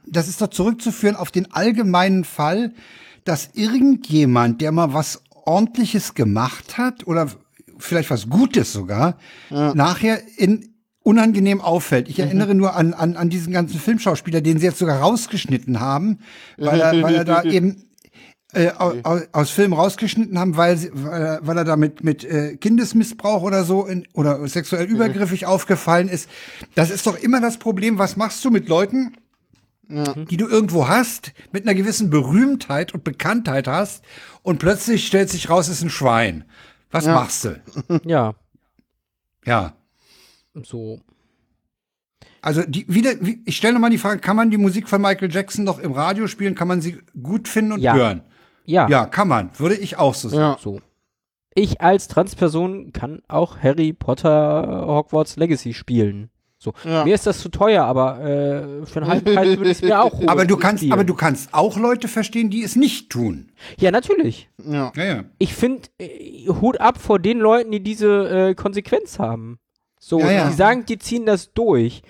das 0.08 0.28
ist 0.28 0.42
doch 0.42 0.48
zurückzuführen 0.50 1.16
auf 1.16 1.32
den 1.32 1.52
allgemeinen 1.54 2.24
Fall, 2.26 2.74
dass 3.26 3.50
irgendjemand, 3.54 4.62
der 4.62 4.72
mal 4.72 4.94
was 4.94 5.22
ordentliches 5.30 6.14
gemacht 6.14 6.78
hat 6.78 7.06
oder 7.08 7.30
vielleicht 7.78 8.10
was 8.10 8.30
Gutes 8.30 8.72
sogar, 8.72 9.18
nachher 9.50 10.22
in 10.38 10.74
unangenehm 11.04 11.62
auffällt. 11.62 12.08
Ich 12.08 12.20
erinnere 12.20 12.56
nur 12.56 12.76
an, 12.76 12.94
an, 12.94 13.18
an 13.18 13.30
diesen 13.30 13.52
ganzen 13.52 13.80
Filmschauspieler, 13.80 14.42
den 14.42 14.58
sie 14.58 14.66
jetzt 14.66 14.80
sogar 14.80 15.00
rausgeschnitten 15.00 15.80
haben, 15.80 16.20
weil 16.58 16.80
er, 16.80 17.02
weil 17.02 17.16
er 17.16 17.26
da 17.26 17.44
eben 17.44 17.90
äh, 18.54 18.70
aus, 18.70 19.24
aus 19.32 19.50
Filmen 19.50 19.74
rausgeschnitten 19.74 20.40
haben, 20.40 20.56
weil, 20.56 20.78
sie, 20.78 20.92
weil, 20.94 21.22
er, 21.22 21.40
weil 21.44 21.58
er 21.58 21.64
da 21.66 21.76
mit, 21.76 22.24
äh, 22.24 22.56
Kindesmissbrauch 22.56 23.42
oder 23.42 23.64
so 23.64 23.86
in, 23.86 24.08
oder 24.14 24.48
sexuell 24.48 24.86
übergriffig 24.86 25.46
aufgefallen 25.46 26.08
ist. 26.08 26.30
Das 26.76 26.90
ist 26.90 27.06
doch 27.06 27.18
immer 27.18 27.42
das 27.42 27.58
Problem. 27.58 27.98
Was 27.98 28.16
machst 28.16 28.44
du 28.46 28.52
mit 28.52 28.70
Leuten, 28.70 29.16
die 29.90 30.38
du 30.38 30.48
irgendwo 30.48 30.88
hast, 30.88 31.34
mit 31.52 31.64
einer 31.64 31.76
gewissen 31.76 32.10
Berühmtheit 32.10 32.94
und 32.94 33.04
Bekanntheit 33.04 33.68
hast 33.68 34.04
und 34.42 34.58
plötzlich 34.60 35.06
stellt 35.06 35.30
sich 35.30 35.50
raus, 35.50 35.68
es 35.68 35.78
ist 35.78 35.84
ein 35.84 35.90
Schwein. 35.90 36.46
Was 36.92 37.06
machst 37.06 37.46
du? 37.46 37.62
ja, 38.06 38.34
Ja. 39.46 39.74
so. 40.64 41.00
Also 42.42 42.62
die, 42.68 42.86
wieder, 42.94 43.12
wie, 43.22 43.42
ich 43.46 43.56
stelle 43.58 43.74
nochmal 43.74 43.90
die 43.90 43.98
Frage, 43.98 44.20
kann 44.20 44.36
man 44.36 44.52
die 44.52 44.58
Musik 44.58 44.90
von 44.90 45.02
Michael 45.02 45.32
Jackson 45.32 45.64
noch 45.64 45.80
im 45.80 45.94
Radio 45.94 46.28
spielen? 46.28 46.56
Kann 46.56 46.68
man 46.68 46.82
sie 46.82 47.00
gut 47.22 47.48
finden 47.48 47.72
und 47.74 47.80
Ja. 47.82 47.94
hören? 47.94 48.24
Ja, 48.66 48.88
Ja, 48.90 49.06
kann 49.06 49.28
man. 49.28 49.52
Würde 49.60 49.76
ich 49.76 49.98
auch 49.98 50.14
so 50.14 50.30
sagen. 50.30 50.42
ja. 50.42 50.58
so. 50.62 50.82
Ich 51.56 51.82
als 51.82 52.08
Transperson 52.08 52.92
kann 52.94 53.22
auch 53.28 53.60
Harry 53.60 53.94
Potter 53.94 54.86
Hogwarts 54.88 55.36
Legacy 55.38 55.74
spielen. 55.74 56.30
So. 56.64 56.74
Ja. 56.86 57.04
Mir 57.04 57.14
ist 57.14 57.28
das 57.28 57.40
zu 57.40 57.50
teuer, 57.50 57.84
aber 57.84 58.22
äh, 58.22 58.86
für 58.86 59.02
einen 59.02 59.10
halben 59.10 59.34
Preis 59.36 59.58
würde 59.58 59.66
ich 59.70 59.78
es 59.78 59.82
mir 59.82 60.02
auch 60.02 60.14
holen. 60.18 60.30
Aber 60.30 60.46
du 60.46 60.56
kannst, 60.56 60.90
aber 60.90 61.04
du 61.04 61.14
kannst 61.14 61.54
auch 61.54 61.78
Leute 61.78 62.08
verstehen, 62.08 62.50
die 62.50 62.64
es 62.64 62.78
nicht 62.78 63.10
tun. 63.10 63.52
Ja, 63.78 63.92
natürlich. 63.92 64.50
ja. 64.66 64.94
Ja, 64.96 65.04
ja. 65.04 65.24
Ich 65.40 65.54
finde, 65.54 65.90
äh, 66.00 66.48
Hut 66.48 66.80
ab 66.80 67.00
vor 67.02 67.20
den 67.20 67.40
Leuten, 67.40 67.72
die 67.72 67.82
diese 67.84 68.30
äh, 68.50 68.56
Konsequenz 68.56 69.20
haben. 69.20 69.60
So, 70.00 70.20
Ja, 70.22 70.32
ja. 70.32 70.50
die 70.50 70.56
sagen, 70.56 70.86
die 70.86 70.98
ziehen 71.00 71.26
das 71.26 71.54
durch. 71.54 72.02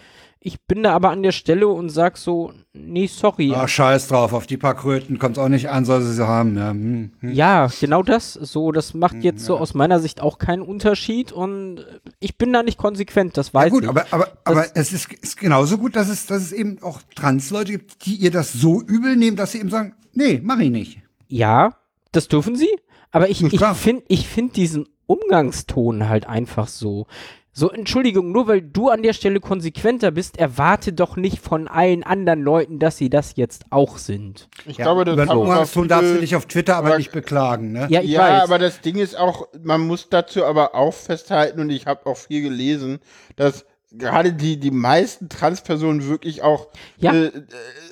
Ich 0.45 0.61
bin 0.65 0.83
da 0.83 0.93
aber 0.93 1.09
an 1.11 1.23
der 1.23 1.31
Stelle 1.31 1.69
und 1.69 1.87
sag 1.89 2.17
so, 2.17 2.51
nee, 2.73 3.07
sorry. 3.07 3.53
Ah, 3.55 3.65
scheiß 3.65 4.09
drauf, 4.09 4.33
auf 4.33 4.45
die 4.45 4.57
paar 4.57 4.75
Kröten 4.75 5.17
kommt 5.17 5.39
auch 5.39 5.47
nicht 5.47 5.69
an, 5.69 5.85
soll 5.85 6.01
sie 6.01 6.13
sie 6.13 6.27
haben. 6.27 6.57
Ja, 6.57 6.71
hm, 6.71 7.11
hm. 7.21 7.31
Ja, 7.31 7.69
genau 7.79 8.03
das. 8.03 8.33
So, 8.33 8.73
das 8.73 8.93
macht 8.93 9.15
Mhm, 9.15 9.21
jetzt 9.21 9.45
so 9.45 9.57
aus 9.57 9.73
meiner 9.73 9.99
Sicht 10.01 10.19
auch 10.19 10.39
keinen 10.39 10.61
Unterschied 10.61 11.31
und 11.31 11.85
ich 12.19 12.37
bin 12.37 12.51
da 12.51 12.61
nicht 12.61 12.77
konsequent, 12.77 13.37
das 13.37 13.53
weiß 13.53 13.63
ja 13.65 13.69
gut, 13.69 13.83
ich. 13.83 13.89
aber, 13.89 14.05
aber, 14.11 14.27
aber 14.43 14.65
es 14.75 14.91
ist, 14.91 15.13
ist 15.13 15.37
genauso 15.37 15.77
gut, 15.77 15.95
dass 15.95 16.09
es, 16.09 16.25
dass 16.25 16.41
es 16.41 16.51
eben 16.51 16.77
auch 16.83 16.99
Trans-Leute 17.15 17.71
gibt, 17.71 18.05
die 18.05 18.15
ihr 18.15 18.31
das 18.31 18.51
so 18.51 18.81
übel 18.81 19.15
nehmen, 19.15 19.37
dass 19.37 19.53
sie 19.53 19.59
eben 19.59 19.69
sagen, 19.69 19.95
nee, 20.11 20.41
mach 20.43 20.59
ich 20.59 20.71
nicht. 20.71 20.99
ja, 21.29 21.75
das 22.11 22.27
dürfen 22.27 22.57
sie, 22.57 22.69
aber 23.11 23.29
ich, 23.29 23.41
ich 23.41 23.59
finde 23.75 24.03
ich 24.09 24.27
find 24.27 24.55
diesen 24.57 24.87
Umgangston 25.07 26.09
halt 26.09 26.27
einfach 26.27 26.67
so. 26.67 27.07
So, 27.55 27.69
Entschuldigung, 27.69 28.31
nur 28.31 28.47
weil 28.47 28.61
du 28.63 28.89
an 28.89 29.03
der 29.03 29.13
Stelle 29.13 29.39
konsequenter 29.39 30.09
bist, 30.09 30.37
erwarte 30.37 30.91
doch 30.91 31.15
nicht 31.17 31.37
von 31.39 31.67
allen 31.67 32.01
anderen 32.03 32.41
Leuten, 32.41 32.79
dass 32.79 32.97
sie 32.97 33.11
das 33.11 33.35
jetzt 33.35 33.65
auch 33.69 33.99
sind. 33.99 34.49
Ich 34.65 34.77
Ja, 34.77 34.85
glaube, 34.85 35.05
das 35.05 35.13
über 35.13 35.37
Umgangston 35.37 35.87
darfst 35.87 36.15
du 36.15 36.19
dich 36.19 36.35
auf 36.35 36.47
Twitter 36.47 36.77
aber 36.77 36.87
aber- 36.87 36.97
nicht 36.97 37.11
beklagen, 37.11 37.71
ne? 37.71 37.85
Ja, 37.91 38.01
ich 38.01 38.09
ja, 38.09 38.21
weiß. 38.21 38.41
aber 38.43 38.57
das 38.57 38.81
Ding 38.81 38.95
ist 38.97 39.15
auch, 39.15 39.47
man 39.61 39.81
muss 39.81 40.09
dazu 40.09 40.43
aber 40.45 40.73
auch 40.73 40.95
festhalten, 40.95 41.59
und 41.59 41.69
ich 41.69 41.85
habe 41.85 42.07
auch 42.07 42.17
viel 42.17 42.41
gelesen, 42.41 42.97
dass 43.35 43.65
gerade 43.91 44.33
die, 44.33 44.59
die 44.59 44.71
meisten 44.71 45.29
Transpersonen 45.29 46.07
wirklich 46.07 46.41
auch 46.41 46.69
Ja. 46.97 47.13
äh, 47.13 47.25
äh, 47.25 47.31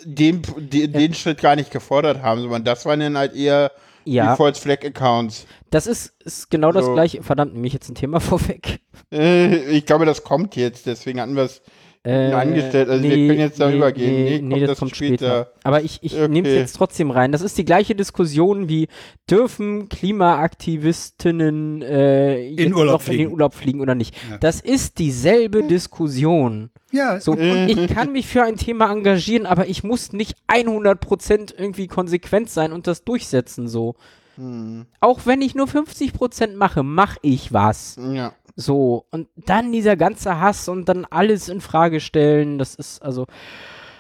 den, 0.06 0.42
den, 0.58 0.92
den 0.92 1.14
Schritt 1.14 1.40
gar 1.40 1.56
nicht 1.56 1.70
gefordert 1.70 2.24
haben, 2.24 2.42
sondern 2.42 2.64
das 2.64 2.88
waren 2.88 3.00
dann 3.00 3.16
halt 3.16 3.36
eher 3.36 3.72
Ja. 4.06 4.32
die 4.32 4.38
False 4.38 4.62
Flag 4.62 4.84
Accounts. 4.86 5.46
Das 5.70 5.88
ist, 5.88 6.14
ist 6.24 6.50
genau 6.50 6.72
das 6.72 6.86
So. 6.86 6.94
gleiche. 6.94 7.24
Verdammt, 7.24 7.54
nehme 7.54 7.68
ich 7.68 7.74
jetzt 7.74 7.90
ein 7.90 7.96
Thema 7.96 8.20
vorweg. 8.22 8.80
Äh, 9.12 9.70
ich 9.72 9.86
glaube, 9.86 10.06
das 10.06 10.24
kommt 10.24 10.56
jetzt, 10.56 10.86
deswegen 10.86 11.20
hatten 11.22 11.36
wir 11.36 11.44
es 11.44 11.62
Äh, 12.04 12.32
angestellt. 12.32 12.90
Also 12.90 13.04
wir 13.04 13.12
können 13.28 13.40
jetzt 13.40 13.60
darüber 13.60 13.92
gehen. 13.92 14.48
Nee, 14.48 14.66
kommt 14.66 14.82
das 14.82 14.98
später. 14.98 15.52
Aber 15.64 15.84
ich, 15.84 16.00
ich 16.02 16.14
Okay. 16.16 16.28
nehme 16.30 16.48
es 16.48 16.56
jetzt 16.56 16.76
trotzdem 16.76 17.12
rein. 17.12 17.32
Das 17.32 17.42
ist 17.42 17.58
die 17.60 17.66
gleiche 17.66 17.94
Diskussion 17.94 18.68
wie, 18.70 18.88
dürfen 19.30 19.88
Klimaaktivistinnen 19.88 21.82
äh, 21.84 22.40
jetzt 22.50 22.74
Urlaub 22.74 23.02
noch 23.02 23.08
in 23.08 23.18
den. 23.20 23.32
Urlaub 23.32 23.54
fliegen 23.54 23.82
oder 23.82 23.94
nicht? 23.96 24.16
Das 24.40 24.62
ist 24.62 24.98
dieselbe 24.98 25.64
Diskussion. 25.64 26.72
Ja, 26.92 27.20
So, 27.20 27.34
und 27.34 27.70
ich 27.70 27.88
kann 27.88 28.12
mich 28.12 28.28
für 28.28 28.44
ein 28.44 28.58
Thema 28.58 28.92
engagieren, 28.92 29.46
aber 29.46 29.68
ich 29.68 29.84
muss 29.84 30.12
nicht 30.12 30.36
100% 30.48 31.54
irgendwie 31.58 31.88
konsequent 31.88 32.50
sein 32.50 32.74
und 32.74 32.88
das 32.88 33.04
durchsetzen 33.04 33.68
so. 33.68 33.96
Hm. 34.36 34.86
Auch 35.02 35.22
wenn 35.26 35.42
ich 35.42 35.56
nur 35.56 35.68
50% 35.68 36.56
mache, 36.56 36.84
mache 36.84 37.20
ich 37.22 37.54
was. 37.54 37.98
Ja. 38.14 38.34
So, 38.62 39.06
und 39.12 39.28
dann 39.36 39.72
dieser 39.72 39.96
ganze 39.98 40.40
Hass 40.40 40.70
und 40.70 40.88
dann 40.88 41.06
alles 41.10 41.50
in 41.50 41.60
Frage 41.62 42.00
stellen, 42.00 42.58
das 42.58 42.76
ist 42.76 43.02
also. 43.02 43.26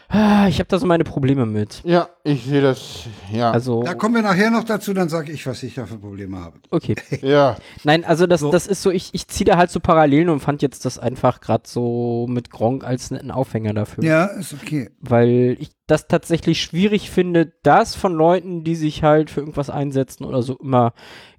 ah, 0.10 0.48
Ich 0.48 0.60
habe 0.60 0.68
da 0.68 0.78
so 0.78 0.86
meine 0.86 1.04
Probleme 1.06 1.46
mit. 1.46 1.82
Ja, 1.86 2.10
ich 2.24 2.44
sehe 2.44 2.62
das. 2.62 3.06
Ja. 3.32 3.52
Also, 3.52 3.82
da 3.84 3.94
kommen 3.94 4.16
wir 4.16 4.22
nachher 4.22 4.52
noch 4.52 4.66
dazu, 4.66 4.94
dann 4.94 5.08
sage 5.10 5.32
ich, 5.32 5.48
was 5.48 5.64
ich 5.64 5.76
da 5.76 5.86
für 5.86 5.98
Probleme 5.98 6.38
habe. 6.38 6.60
okay. 6.70 6.96
ja. 7.22 7.56
Nein, 7.86 8.04
also 8.04 8.28
das, 8.28 8.42
das 8.42 8.68
ist 8.68 8.82
so, 8.82 8.92
ich, 8.92 9.10
ich 9.14 9.28
ziehe 9.30 9.46
da 9.46 9.58
halt 9.58 9.72
so 9.72 9.80
Parallelen 9.80 10.28
und 10.30 10.42
fand 10.42 10.62
jetzt 10.62 10.84
das 10.86 11.00
einfach 11.00 11.40
gerade 11.40 11.64
so 11.66 12.28
mit 12.30 12.50
Gronk 12.52 12.84
als 12.84 13.10
netten 13.12 13.32
Aufhänger 13.32 13.74
dafür. 13.74 14.04
Ja, 14.04 14.26
ist 14.26 14.54
okay. 14.54 14.90
Weil 15.00 15.56
ich 15.60 15.72
das 15.88 16.08
tatsächlich 16.08 16.62
schwierig 16.62 17.10
finde, 17.10 17.54
dass 17.64 17.96
von 17.96 18.14
Leuten, 18.14 18.64
die 18.66 18.76
sich 18.76 19.04
halt 19.04 19.30
für 19.30 19.40
irgendwas 19.40 19.70
einsetzen 19.70 20.26
oder 20.26 20.42
so, 20.42 20.58
immer 20.58 20.94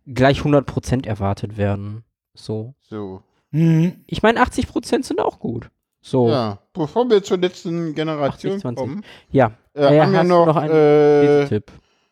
gleich 0.07 0.41
100% 0.41 1.07
erwartet 1.07 1.57
werden. 1.59 2.05
So. 2.35 2.75
So. 2.81 3.23
Mhm. 3.51 4.05
Ich 4.07 4.23
meine, 4.23 4.43
80% 4.43 5.05
sind 5.05 5.21
auch 5.21 5.39
gut. 5.39 5.71
So. 6.01 6.29
Ja. 6.29 6.59
Bevor 6.73 7.09
wir 7.09 7.23
zur 7.23 7.39
letzten 7.39 7.95
Generation 7.95 8.53
80, 8.53 8.63
20. 8.63 8.77
kommen, 8.77 9.05
Ja. 9.31 9.53
äh, 9.75 10.01
haben 10.01 10.13
wir 10.13 10.23
du 10.23 10.29
noch, 10.29 10.57
einen 10.57 10.73
äh, 10.75 11.47
Tipp? 11.49 11.71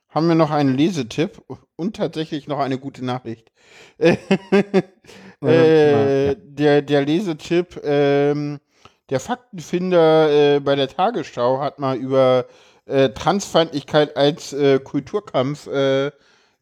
haben 0.09 0.29
wir 0.29 0.35
noch 0.35 0.51
einen 0.51 0.77
Lesetipp 0.77 1.43
und 1.77 1.97
tatsächlich 1.97 2.47
noch 2.47 2.59
eine 2.59 2.79
gute 2.79 3.05
Nachricht. 3.05 3.51
äh, 3.99 4.16
ja. 5.43 6.35
der, 6.35 6.83
der 6.83 7.05
Lesetipp, 7.05 7.81
ähm, 7.85 8.61
der 9.09 9.21
Faktenfinder 9.21 10.57
äh, 10.57 10.61
bei 10.61 10.77
der 10.77 10.89
Tagesschau 10.89 11.61
hat 11.61 11.79
mal 11.79 11.97
über 11.97 12.47
äh, 12.87 13.11
Transfeindlichkeit 13.11 14.16
als 14.16 14.53
äh, 14.53 14.79
Kulturkampf 14.79 15.66
äh, 15.66 16.11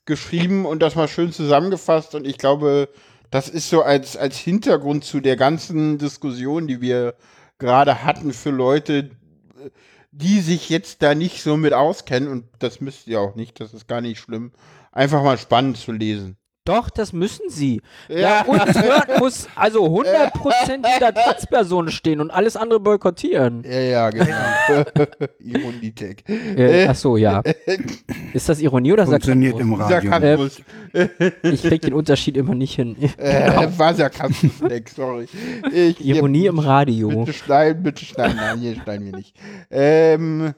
geschrieben 0.07 0.65
und 0.65 0.81
das 0.81 0.95
mal 0.95 1.09
schön 1.09 1.33
zusammengefasst 1.33 2.15
und 2.15 2.27
ich 2.27 2.39
glaube, 2.39 2.89
das 3.31 3.49
ist 3.49 3.68
so 3.68 3.83
als, 3.83 4.16
als 4.16 4.39
Hintergrund 4.39 5.05
zu 5.05 5.20
der 5.20 5.37
ganzen 5.37 5.99
Diskussion, 5.99 6.66
die 6.66 6.81
wir 6.81 7.14
gerade 7.59 8.05
hatten 8.05 8.33
für 8.33 8.51
Leute, 8.51 9.11
die 10.11 10.41
sich 10.41 10.70
jetzt 10.70 11.03
da 11.03 11.14
nicht 11.14 11.43
so 11.43 11.57
mit 11.57 11.74
auskennen, 11.74 12.29
und 12.29 12.49
das 12.59 12.81
müsst 12.81 13.07
ihr 13.07 13.20
auch 13.20 13.35
nicht, 13.35 13.61
das 13.61 13.74
ist 13.74 13.87
gar 13.87 14.01
nicht 14.01 14.18
schlimm, 14.18 14.53
einfach 14.93 15.22
mal 15.22 15.39
spannend 15.39 15.76
zu 15.76 15.93
lesen. 15.93 16.38
Doch, 16.69 16.91
das 16.91 17.14
müssen 17.14 17.49
sie. 17.49 17.81
Ja. 18.09 18.19
Ja, 18.19 18.43
uns 18.43 18.83
hört 18.83 19.19
muss 19.21 19.49
also 19.55 19.87
100% 19.87 20.87
hinter 20.87 21.14
Transpersonen 21.14 21.91
stehen 21.91 22.21
und 22.21 22.31
alles 22.31 22.57
andere 22.57 22.79
boykottieren. 22.79 23.64
Ja, 23.64 23.81
ja, 23.81 24.11
genau. 24.11 24.85
Ironitech. 25.41 26.25
Äh, 26.29 26.87
ach 26.87 26.95
so, 26.95 27.16
ja. 27.16 27.43
Ist 28.35 28.51
das 28.51 28.61
Ironie 28.61 28.93
oder 28.93 29.07
Funktioniert 29.07 29.57
Sarkasmus? 29.57 29.79
im 29.79 29.83
Radio. 29.83 30.11
Sarkasmus. 30.11 30.62
Ich 31.43 31.62
krieg 31.62 31.81
den 31.81 31.95
Unterschied 31.95 32.37
immer 32.37 32.55
nicht 32.55 32.75
hin. 32.75 32.97
Äh, 33.16 33.69
war 33.79 33.95
Sarkasmus, 33.95 34.61
Nick, 34.61 34.91
sorry. 34.91 35.27
Ich, 35.73 36.05
Ironie 36.05 36.47
im 36.49 36.59
Radio. 36.59 37.09
Bitte 37.09 37.33
schneiden, 37.33 37.83
bitte 37.83 38.05
schneiden. 38.05 38.37
Nein, 38.37 38.59
hier 38.59 38.75
schneiden 38.75 39.07
wir 39.07 39.16
nicht. 39.16 39.35
Ähm, 39.71 40.53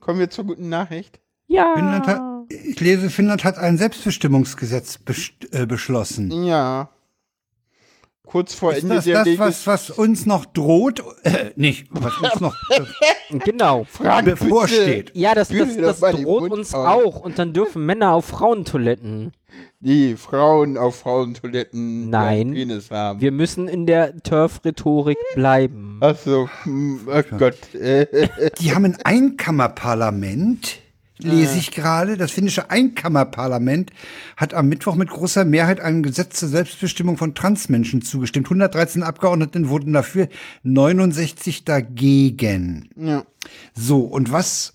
kommen 0.00 0.18
wir 0.18 0.28
zur 0.28 0.44
guten 0.44 0.68
Nachricht. 0.68 1.20
Ja. 1.46 2.34
Ich 2.48 2.80
lese, 2.80 3.10
Finnland 3.10 3.44
hat 3.44 3.58
ein 3.58 3.78
Selbstbestimmungsgesetz 3.78 4.98
best, 4.98 5.32
äh, 5.52 5.66
beschlossen. 5.66 6.44
Ja. 6.44 6.90
Kurz 8.26 8.54
vor 8.54 8.72
Ist 8.72 8.82
Ende 8.82 8.96
das 8.96 9.04
der 9.04 9.24
das, 9.24 9.38
was, 9.38 9.66
was 9.68 9.90
uns 9.90 10.26
noch 10.26 10.46
droht? 10.46 11.00
Äh, 11.22 11.52
nicht, 11.54 11.86
was 11.90 12.18
uns 12.18 12.40
noch 12.40 12.56
äh, 12.70 13.38
Genau. 13.38 13.84
Frag 13.84 14.24
bevorsteht. 14.24 15.12
Ja, 15.14 15.32
das, 15.34 15.48
das, 15.48 15.76
das 15.76 16.00
den 16.00 16.24
droht 16.24 16.50
uns 16.50 16.74
auf. 16.74 16.86
auch. 16.86 17.20
Und 17.20 17.38
dann 17.38 17.52
dürfen 17.52 17.86
Männer 17.86 18.12
auf 18.12 18.26
Frauentoiletten. 18.26 19.32
Die 19.78 20.16
Frauen 20.16 20.76
auf 20.76 20.96
Frauentoiletten 21.00 22.10
Nein. 22.10 22.52
Penis 22.52 22.90
haben. 22.90 23.20
Wir 23.20 23.30
müssen 23.30 23.68
in 23.68 23.86
der 23.86 24.20
Turf-Rhetorik 24.22 25.18
bleiben. 25.34 25.98
Achso, 26.00 26.48
hm, 26.64 27.00
oh 27.06 27.22
Gott. 27.38 27.56
Die 27.72 28.74
haben 28.74 28.84
ein 28.84 28.96
Einkammerparlament, 29.04 30.78
lese 31.18 31.58
ich 31.58 31.70
gerade. 31.70 32.16
Das 32.16 32.30
finnische 32.30 32.70
Einkammerparlament 32.70 33.90
hat 34.36 34.54
am 34.54 34.68
Mittwoch 34.68 34.94
mit 34.94 35.08
großer 35.10 35.44
Mehrheit 35.44 35.80
einem 35.80 36.02
Gesetz 36.02 36.38
zur 36.40 36.48
Selbstbestimmung 36.48 37.16
von 37.16 37.34
Transmenschen 37.34 38.02
zugestimmt. 38.02 38.46
113 38.46 39.02
Abgeordneten 39.02 39.68
wurden 39.68 39.92
dafür, 39.92 40.28
69 40.62 41.64
dagegen. 41.64 42.90
ja. 42.96 43.24
So, 43.74 44.00
und 44.00 44.32
was 44.32 44.72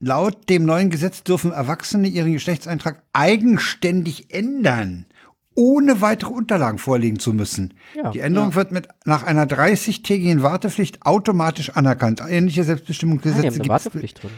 laut 0.00 0.48
dem 0.48 0.64
neuen 0.64 0.90
Gesetz 0.90 1.22
dürfen 1.22 1.52
Erwachsene 1.52 2.08
ihren 2.08 2.32
Geschlechtseintrag 2.32 3.02
eigenständig 3.12 4.32
ändern, 4.34 5.06
ohne 5.54 6.00
weitere 6.00 6.32
Unterlagen 6.32 6.78
vorlegen 6.78 7.18
zu 7.18 7.32
müssen. 7.32 7.74
Ja. 7.94 8.10
Die 8.10 8.20
Änderung 8.20 8.54
wird 8.54 8.72
mit 8.72 8.88
nach 9.04 9.22
einer 9.22 9.46
30-tägigen 9.46 10.42
Wartepflicht 10.42 11.04
automatisch 11.04 11.70
anerkannt. 11.70 12.22
Ähnliche 12.26 12.62
Ah, 12.62 12.64
Selbstbestimmungsgesetze 12.64 13.46
eine 13.46 13.52
gibt, 13.52 13.64
es, 13.64 13.68
Wartepflicht 13.68 14.22
drin. 14.22 14.30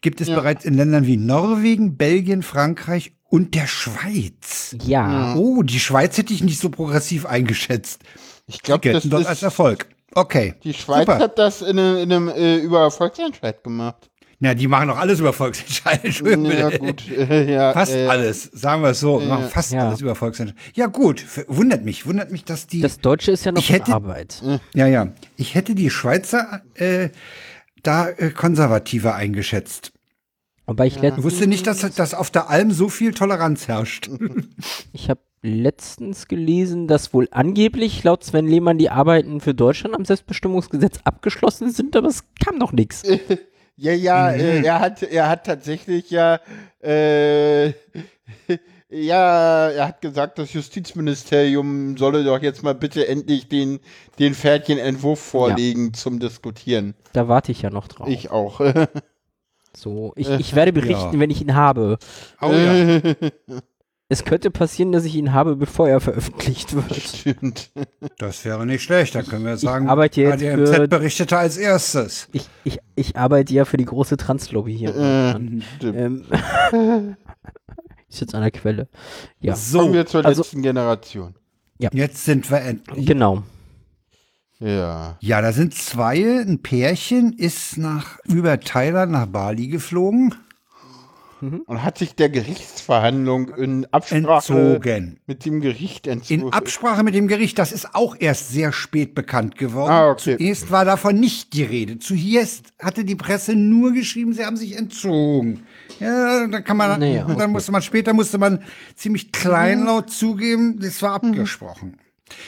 Gibt 0.00 0.20
es 0.20 0.28
bereits 0.28 0.64
in 0.64 0.74
Ländern 0.74 1.06
wie 1.06 1.16
Norwegen, 1.16 1.96
Belgien, 1.96 2.42
Frankreich 2.42 3.12
und 3.28 3.54
der 3.54 3.66
Schweiz. 3.66 4.76
Ja. 4.84 5.34
Oh, 5.36 5.62
die 5.62 5.80
Schweiz 5.80 6.16
hätte 6.18 6.32
ich 6.32 6.42
nicht 6.42 6.60
so 6.60 6.68
progressiv 6.70 7.26
eingeschätzt. 7.26 8.02
Ich 8.46 8.62
glaube, 8.62 8.80
das 8.80 8.92
gelten 9.02 9.10
dort 9.10 9.26
als 9.26 9.38
ist, 9.38 9.42
Erfolg. 9.42 9.86
Okay. 10.14 10.54
die 10.64 10.72
Schweiz 10.72 11.00
Super. 11.00 11.18
hat 11.18 11.38
das 11.38 11.60
in 11.60 11.78
einem, 11.78 11.96
in 11.98 12.12
einem 12.12 12.28
äh, 12.28 12.56
über 12.56 12.90
Volksentscheid 12.90 13.62
gemacht. 13.62 14.08
Na, 14.40 14.54
die 14.54 14.68
machen 14.68 14.86
doch 14.88 14.96
alles 14.98 15.18
über. 15.18 15.34
Entschuldigung, 16.02 16.44
Ja, 16.58 16.70
gut. 16.78 17.02
Äh, 17.10 17.52
ja, 17.52 17.72
Fast 17.72 17.92
äh, 17.92 18.06
alles, 18.06 18.44
sagen 18.52 18.82
wir 18.82 18.90
es 18.90 19.00
so. 19.00 19.18
machen 19.20 19.48
fast 19.48 19.72
Ja. 19.72 19.88
alles 19.88 20.00
über 20.00 20.14
Volksentscheide. 20.14 20.58
Ja, 20.74 20.86
gut. 20.86 21.20
f- 21.20 21.44
Wundert 21.48 21.84
mich. 21.84 22.06
Wundert 22.06 22.30
mich, 22.30 22.44
dass 22.44 22.66
die. 22.68 22.80
Das 22.80 23.00
Deutsche 23.00 23.32
ist 23.32 23.44
ja 23.44 23.52
noch 23.52 23.60
Ich 23.60 23.70
hätte- 23.70 23.88
in 23.90 23.94
Arbeit. 23.94 24.40
ja, 24.74 24.86
ja. 24.86 25.08
Ich 25.36 25.54
hätte 25.56 25.74
die 25.74 25.90
Schweizer 25.90 26.62
äh, 26.74 27.08
da 27.82 28.08
äh, 28.08 28.30
konservativer 28.30 29.14
eingeschätzt. 29.14 29.92
Wobei 30.66 30.86
ich, 30.86 31.00
letzt, 31.00 31.22
wusste 31.22 31.46
nicht, 31.46 31.66
dass, 31.66 31.80
dass 31.94 32.12
auf 32.12 32.30
der 32.30 32.50
Alm 32.50 32.70
so 32.72 32.88
viel 32.88 33.14
Toleranz 33.14 33.68
herrscht. 33.68 34.10
ich 34.92 35.08
habe 35.08 35.20
letztens 35.40 36.28
gelesen, 36.28 36.88
dass 36.88 37.14
wohl 37.14 37.28
angeblich 37.30 38.04
laut 38.04 38.22
Sven 38.24 38.46
Lehmann 38.46 38.76
die 38.76 38.90
Arbeiten 38.90 39.40
für 39.40 39.54
Deutschland 39.54 39.94
am 39.94 40.04
Selbstbestimmungsgesetz 40.04 40.98
abgeschlossen 41.04 41.70
sind, 41.70 41.96
aber 41.96 42.08
es 42.08 42.24
kam 42.44 42.58
noch 42.58 42.72
nichts. 42.72 43.02
Ja, 43.80 43.92
ja, 43.92 44.32
Mhm. 44.32 44.40
äh, 44.40 44.62
er 44.64 44.80
hat, 44.80 45.04
er 45.04 45.28
hat 45.28 45.46
tatsächlich 45.46 46.10
ja, 46.10 46.40
äh, 46.82 47.68
ja, 48.90 49.68
er 49.70 49.88
hat 49.88 50.00
gesagt, 50.00 50.38
das 50.38 50.52
Justizministerium 50.52 51.96
solle 51.96 52.24
doch 52.24 52.40
jetzt 52.42 52.62
mal 52.62 52.74
bitte 52.74 53.06
endlich 53.06 53.48
den, 53.48 53.80
den 54.18 54.34
fertigen 54.34 54.78
Entwurf 54.82 55.20
vorlegen 55.20 55.92
zum 55.94 56.18
Diskutieren. 56.20 56.94
Da 57.12 57.28
warte 57.28 57.52
ich 57.52 57.62
ja 57.62 57.70
noch 57.70 57.88
drauf. 57.88 58.08
Ich 58.08 58.30
auch. 58.30 58.60
so, 59.76 60.12
ich, 60.16 60.28
ich 60.30 60.54
werde 60.54 60.72
berichten, 60.72 61.14
Ja. 61.14 61.20
wenn 61.20 61.30
ich 61.30 61.40
ihn 61.42 61.54
habe. 61.54 61.98
Oh 62.40 62.50
ja. 62.50 63.00
Es 64.10 64.24
könnte 64.24 64.50
passieren, 64.50 64.90
dass 64.90 65.04
ich 65.04 65.14
ihn 65.16 65.34
habe, 65.34 65.54
bevor 65.54 65.86
er 65.86 66.00
veröffentlicht 66.00 66.74
wird. 66.74 66.94
Stimmt. 66.96 67.70
Das 68.16 68.42
wäre 68.46 68.64
nicht 68.64 68.82
schlecht. 68.82 69.14
Da 69.14 69.22
können 69.22 69.44
wir 69.44 69.58
sagen, 69.58 69.86
arbeite 69.90 70.22
jetzt 70.22 70.42
ADMZ 70.42 70.70
für- 70.76 70.88
berichtete 70.88 71.36
als 71.36 71.58
erstes. 71.58 72.26
Ich, 72.32 72.48
ich, 72.64 72.78
ich 72.96 73.16
arbeite 73.16 73.52
ja 73.52 73.66
für 73.66 73.76
die 73.76 73.84
große 73.84 74.16
Translobby 74.16 74.74
hier. 74.78 74.92
Stimmt. 74.92 75.64
Ähm, 75.84 77.16
ist 78.08 78.20
jetzt 78.20 78.34
an 78.34 78.42
der 78.42 78.50
Quelle. 78.50 78.88
Ja, 79.40 79.52
Kommen 79.54 79.64
So, 79.64 79.92
wir 79.92 80.06
zur 80.06 80.24
also- 80.24 80.42
letzten 80.42 80.62
Generation. 80.62 81.34
jetzt 81.78 82.24
sind 82.24 82.50
wir 82.50 82.60
endlich. 82.60 83.06
genau. 83.06 83.42
Ja. 84.60 85.16
Ja, 85.20 85.40
da 85.40 85.52
sind 85.52 85.72
zwei. 85.74 86.40
Ein 86.40 86.60
Pärchen 86.62 87.32
ist 87.32 87.78
nach 87.78 88.18
über 88.24 88.58
Thailand 88.58 89.12
nach 89.12 89.26
Bali 89.26 89.68
geflogen, 89.68 90.34
Und 91.40 91.84
hat 91.84 91.98
sich 91.98 92.14
der 92.14 92.28
Gerichtsverhandlung 92.28 93.50
in 93.54 93.86
Absprache 93.92 94.52
entzogen. 94.52 95.20
mit 95.26 95.44
dem 95.44 95.60
Gericht 95.60 96.06
entzogen. 96.06 96.42
In 96.42 96.52
Absprache 96.52 97.02
mit 97.02 97.14
dem 97.14 97.28
Gericht, 97.28 97.58
das 97.58 97.72
ist 97.72 97.94
auch 97.94 98.16
erst 98.18 98.50
sehr 98.50 98.72
spät 98.72 99.14
bekannt 99.14 99.56
geworden. 99.56 99.90
Ah, 99.92 100.10
okay. 100.10 100.36
Zuerst 100.36 100.70
war 100.70 100.84
davon 100.84 101.20
nicht 101.20 101.52
die 101.52 101.62
Rede. 101.62 101.98
Zuerst 101.98 102.72
hatte 102.80 103.04
die 103.04 103.14
Presse 103.14 103.54
nur 103.54 103.92
geschrieben, 103.92 104.32
sie 104.32 104.44
haben 104.44 104.56
sich 104.56 104.76
entzogen. 104.76 105.64
Ja, 106.00 106.46
da 106.46 106.60
kann 106.60 106.76
man, 106.76 106.98
Naja, 107.00 107.24
und 107.24 107.38
dann 107.38 107.50
musste 107.52 107.72
man 107.72 107.82
später 107.82 108.12
musste 108.14 108.38
man 108.38 108.60
ziemlich 108.94 109.32
kleinlaut 109.32 110.10
zugeben, 110.10 110.78
das 110.80 111.00
war 111.02 111.14
abgesprochen. 111.14 111.96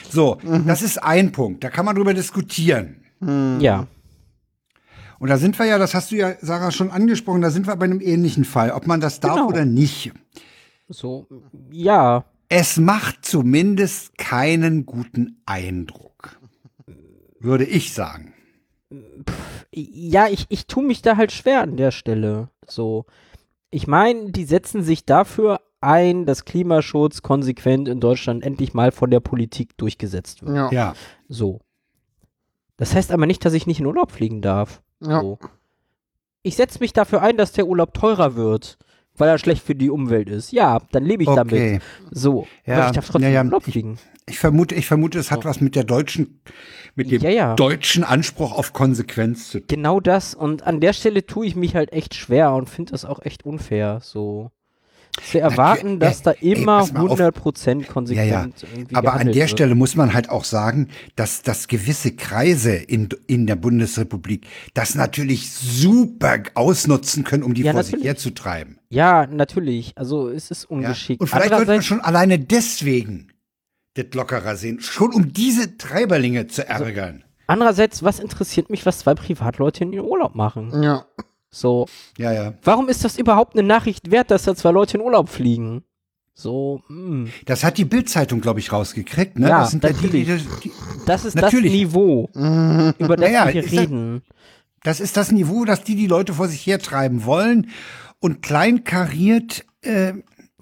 So, 0.09 0.37
das 0.67 0.81
ist 0.81 1.01
ein 1.01 1.31
Punkt. 1.31 1.63
Da 1.63 1.69
kann 1.69 1.85
man 1.85 1.95
drüber 1.95 2.13
diskutieren. 2.13 2.97
Ja. 3.59 3.87
Und 5.21 5.29
da 5.29 5.37
sind 5.37 5.59
wir 5.59 5.67
ja, 5.67 5.77
das 5.77 5.93
hast 5.93 6.09
du 6.09 6.15
ja, 6.15 6.33
Sarah, 6.41 6.71
schon 6.71 6.89
angesprochen, 6.89 7.41
da 7.43 7.51
sind 7.51 7.67
wir 7.67 7.75
bei 7.75 7.85
einem 7.85 8.01
ähnlichen 8.01 8.43
Fall, 8.43 8.71
ob 8.71 8.87
man 8.87 8.99
das 8.99 9.19
darf 9.19 9.35
Genau. 9.35 9.49
oder 9.49 9.65
nicht. 9.65 10.11
So, 10.89 11.27
ja. 11.69 12.25
Es 12.49 12.77
macht 12.77 13.23
zumindest 13.23 14.17
keinen 14.17 14.87
guten 14.87 15.39
Eindruck. 15.45 16.39
Würde 17.39 17.65
ich 17.65 17.93
sagen. 17.93 18.33
Ja, 19.71 20.27
ich, 20.27 20.47
ich 20.49 20.65
tue 20.65 20.83
mich 20.83 21.03
da 21.03 21.17
halt 21.17 21.31
schwer 21.31 21.61
an 21.61 21.77
der 21.77 21.91
Stelle. 21.91 22.49
So. 22.67 23.05
Ich 23.69 23.85
meine, 23.85 24.31
die 24.31 24.45
setzen 24.45 24.81
sich 24.81 25.05
dafür 25.05 25.61
ein, 25.81 26.25
dass 26.25 26.45
Klimaschutz 26.45 27.21
konsequent 27.21 27.87
in 27.87 27.99
Deutschland 27.99 28.43
endlich 28.43 28.73
mal 28.73 28.91
von 28.91 29.11
der 29.11 29.19
Politik 29.19 29.77
durchgesetzt 29.77 30.43
wird. 30.43 30.55
Ja. 30.55 30.71
Ja. 30.71 30.93
So. 31.29 31.59
Das 32.77 32.95
heißt 32.95 33.11
aber 33.11 33.27
nicht, 33.27 33.45
dass 33.45 33.53
ich 33.53 33.67
nicht 33.67 33.79
in 33.79 33.85
Urlaub 33.85 34.11
fliegen 34.11 34.41
darf. 34.41 34.81
Ja. 35.01 35.21
So. 35.21 35.39
Ich 36.43 36.55
setze 36.55 36.79
mich 36.79 36.93
dafür 36.93 37.21
ein, 37.21 37.37
dass 37.37 37.51
der 37.51 37.67
Urlaub 37.67 37.93
teurer 37.93 38.35
wird, 38.35 38.77
weil 39.15 39.29
er 39.29 39.37
schlecht 39.37 39.63
für 39.63 39.75
die 39.75 39.89
Umwelt 39.89 40.29
ist. 40.29 40.51
Ja, 40.51 40.79
dann 40.91 41.03
lebe 41.05 41.23
ich 41.23 41.29
Okay. 41.29 41.37
damit. 41.37 41.81
So. 42.11 42.47
Ja, 42.65 42.87
ich 42.87 42.93
darf 42.95 43.05
trotzdem 43.05 43.23
ja, 43.23 43.29
ja, 43.29 43.43
Urlaub 43.43 43.67
ich- 43.67 43.73
fliegen. 43.73 43.99
Ich 44.27 44.39
vermute, 44.39 44.75
ich 44.75 44.85
vermute, 44.87 45.19
es 45.19 45.29
hat 45.31 45.43
So. 45.43 45.49
was 45.49 45.59
mit 45.61 45.75
der 45.75 45.83
deutschen, 45.83 46.41
mit 46.95 47.11
dem 47.11 47.21
Ja, 47.21 47.29
ja. 47.29 47.55
deutschen 47.55 48.03
Anspruch 48.03 48.53
auf 48.53 48.71
Konsequenz 48.71 49.49
zu 49.49 49.59
tun. 49.59 49.67
Genau 49.67 49.99
das. 49.99 50.35
Und 50.35 50.63
an 50.63 50.79
der 50.79 50.93
Stelle 50.93 51.25
tue 51.25 51.45
ich 51.47 51.55
mich 51.55 51.75
halt 51.75 51.91
echt 51.91 52.13
schwer 52.15 52.53
und 52.53 52.69
finde 52.69 52.91
das 52.91 53.03
auch 53.03 53.19
echt 53.23 53.45
unfair. 53.45 53.99
So. 54.01 54.51
Zu 55.29 55.39
erwarten, 55.39 55.95
äh, 55.95 55.99
dass 55.99 56.21
da 56.21 56.31
ey, 56.31 56.53
immer 56.53 56.77
auf. 56.81 56.91
100% 56.91 57.85
konsequent 57.87 58.27
Ja, 58.29 58.43
ja. 58.43 58.47
irgendwie 58.73 58.95
Aber 58.95 59.13
an 59.13 59.27
der 59.27 59.35
wird. 59.35 59.49
Stelle 59.49 59.75
muss 59.75 59.95
man 59.95 60.13
halt 60.13 60.29
auch 60.29 60.43
sagen, 60.45 60.87
dass, 61.15 61.41
dass 61.41 61.67
gewisse 61.67 62.15
Kreise 62.15 62.73
in, 62.75 63.09
in 63.27 63.45
der 63.47 63.55
Bundesrepublik 63.57 64.47
das 64.73 64.95
natürlich 64.95 65.51
super 65.51 66.37
ausnutzen 66.55 67.23
können, 67.23 67.43
um 67.43 67.53
die 67.53 67.63
Ja, 67.63 67.73
vor 67.73 67.83
sich 67.83 67.93
natürlich. 67.93 68.07
herzutreiben. 68.07 68.79
Ja, 68.89 69.27
natürlich. 69.27 69.93
Also 69.97 70.29
es 70.29 70.49
ist 70.51 70.63
Ja? 70.63 70.69
ungeschickt. 70.69 71.19
Und 71.21 71.27
vielleicht 71.27 71.49
sollte 71.49 71.71
man 71.71 71.81
schon 71.81 72.01
alleine 72.01 72.39
deswegen 72.39 73.27
das 73.95 74.05
lockerer 74.13 74.55
sehen, 74.55 74.79
schon 74.79 75.13
um 75.13 75.33
diese 75.33 75.77
Treiberlinge 75.77 76.47
zu 76.47 76.69
Also 76.69 76.85
ärgern. 76.85 77.23
Andererseits, 77.47 78.01
was 78.01 78.19
interessiert 78.21 78.69
mich, 78.69 78.85
was 78.85 78.99
zwei 78.99 79.13
Privatleute 79.13 79.83
in 79.83 79.91
ihren 79.91 80.05
Urlaub 80.05 80.35
machen? 80.35 80.81
Ja. 80.81 81.05
So, 81.53 81.87
ja, 82.17 82.31
ja. 82.31 82.53
warum 82.63 82.87
ist 82.87 83.03
das 83.03 83.17
überhaupt 83.17 83.55
eine 83.57 83.67
Nachricht 83.67 84.09
wert, 84.09 84.31
dass 84.31 84.43
da 84.43 84.55
zwei 84.55 84.71
Leute 84.71 84.97
in 84.97 85.03
Urlaub 85.03 85.27
fliegen? 85.29 85.83
So, 86.33 86.81
mm. 86.87 87.25
Das 87.45 87.63
hat 87.63 87.77
die 87.77 87.83
Bildzeitung, 87.85 88.39
glaube 88.39 88.61
ich, 88.61 88.71
rausgekriegt. 88.71 89.37
Ne? 89.37 89.49
Ja, 89.49 89.59
das 89.59 89.71
sind 89.71 89.83
ja 89.83 89.91
die, 89.91 90.09
die, 90.09 90.19
natürlich. 90.23 90.47
die, 90.63 90.71
das 91.05 91.25
ist 91.25 91.35
Natürlich. 91.35 91.71
das 91.71 91.79
Niveau, 91.79 92.29
über 92.33 93.17
das 93.17 93.19
Naja, 93.29 93.53
wir 93.53 93.69
reden. 93.69 94.21
Das 94.83 94.99
ist 95.01 95.17
das 95.17 95.31
Niveau, 95.31 95.65
das 95.65 95.83
die 95.83 95.95
die 95.95 96.07
Leute 96.07 96.33
vor 96.33 96.47
sich 96.47 96.65
hertreiben 96.65 97.25
wollen. 97.25 97.69
Und 98.19 98.41
kleinkariert, 98.41 99.65
äh, 99.81 100.13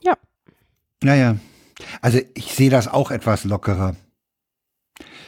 Ja. 0.02 0.18
naja. 1.04 1.38
Also 2.02 2.20
ich 2.34 2.54
sehe 2.56 2.70
das 2.70 2.88
auch 2.88 3.12
etwas 3.12 3.44
lockerer. 3.46 3.96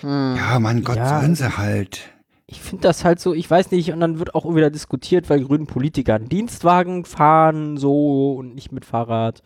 Ja, 0.02 0.58
mein 0.60 0.84
Gott, 0.84 0.98
Ja. 0.98 1.20
sollen 1.22 1.36
sie 1.36 1.58
halt. 1.58 2.10
Ich 2.52 2.60
finde 2.62 2.84
das 2.84 3.06
halt 3.06 3.20
so, 3.20 3.34
ich 3.34 3.50
weiß 3.50 3.72
nicht, 3.72 3.92
und 3.94 4.02
dann 4.02 4.20
wird 4.20 4.36
auch 4.36 4.54
wieder 4.54 4.70
diskutiert, 4.70 5.30
weil 5.30 5.44
grünen 5.44 5.68
Politiker 5.68 6.16
einen 6.16 6.28
Dienstwagen 6.30 7.06
fahren, 7.06 7.78
so 7.78 8.34
und 8.34 8.56
nicht 8.56 8.72
mit 8.74 8.84
Fahrrad. 8.86 9.42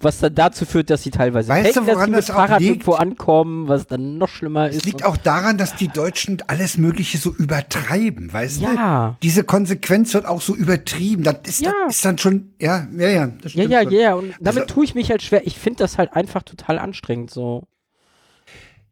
Was 0.00 0.20
dann 0.20 0.32
dazu 0.34 0.64
führt, 0.64 0.90
dass 0.90 1.02
sie 1.02 1.10
teilweise 1.10 1.48
Weißt 1.48 1.70
du, 1.70 1.72
denken, 1.72 1.86
dass 1.88 1.96
woran 1.96 2.10
sie 2.10 2.16
mit 2.16 2.24
Fahrrad 2.26 2.60
liegt? 2.60 2.70
irgendwo 2.70 2.92
ankommen, 2.92 3.66
was 3.66 3.86
dann 3.88 4.16
noch 4.16 4.28
schlimmer 4.28 4.68
Es 4.68 4.76
ist. 4.76 4.86
liegt 4.86 5.02
und- 5.02 5.08
auch 5.08 5.16
daran, 5.16 5.58
dass 5.58 5.74
die 5.74 5.88
Deutschen 5.88 6.38
alles 6.46 6.78
Mögliche 6.78 7.18
so 7.18 7.34
übertreiben, 7.34 8.32
weißt 8.32 8.60
du? 8.60 8.64
Ja. 8.66 9.16
Diese 9.24 9.42
Konsequenz 9.42 10.14
wird 10.14 10.24
auch 10.26 10.40
so 10.40 10.54
übertrieben. 10.54 11.24
Das 11.24 11.36
ist, 11.44 11.60
Ja. 11.62 11.72
das 11.86 11.96
ist 11.96 12.04
dann 12.04 12.16
schon, 12.16 12.52
ja, 12.60 12.86
ja, 12.96 13.08
ja. 13.08 13.28
Ja, 13.44 13.64
ja, 13.64 13.82
schon. 13.82 13.92
ja, 13.92 14.14
und 14.14 14.34
damit 14.40 14.62
Also- 14.62 14.74
tue 14.74 14.84
ich 14.84 14.94
mich 14.94 15.10
halt 15.10 15.20
schwer. 15.22 15.44
Ich 15.46 15.58
finde 15.58 15.80
das 15.80 15.98
halt 15.98 16.12
einfach 16.14 16.44
total 16.44 16.78
anstrengend, 16.78 17.30
so. 17.30 17.64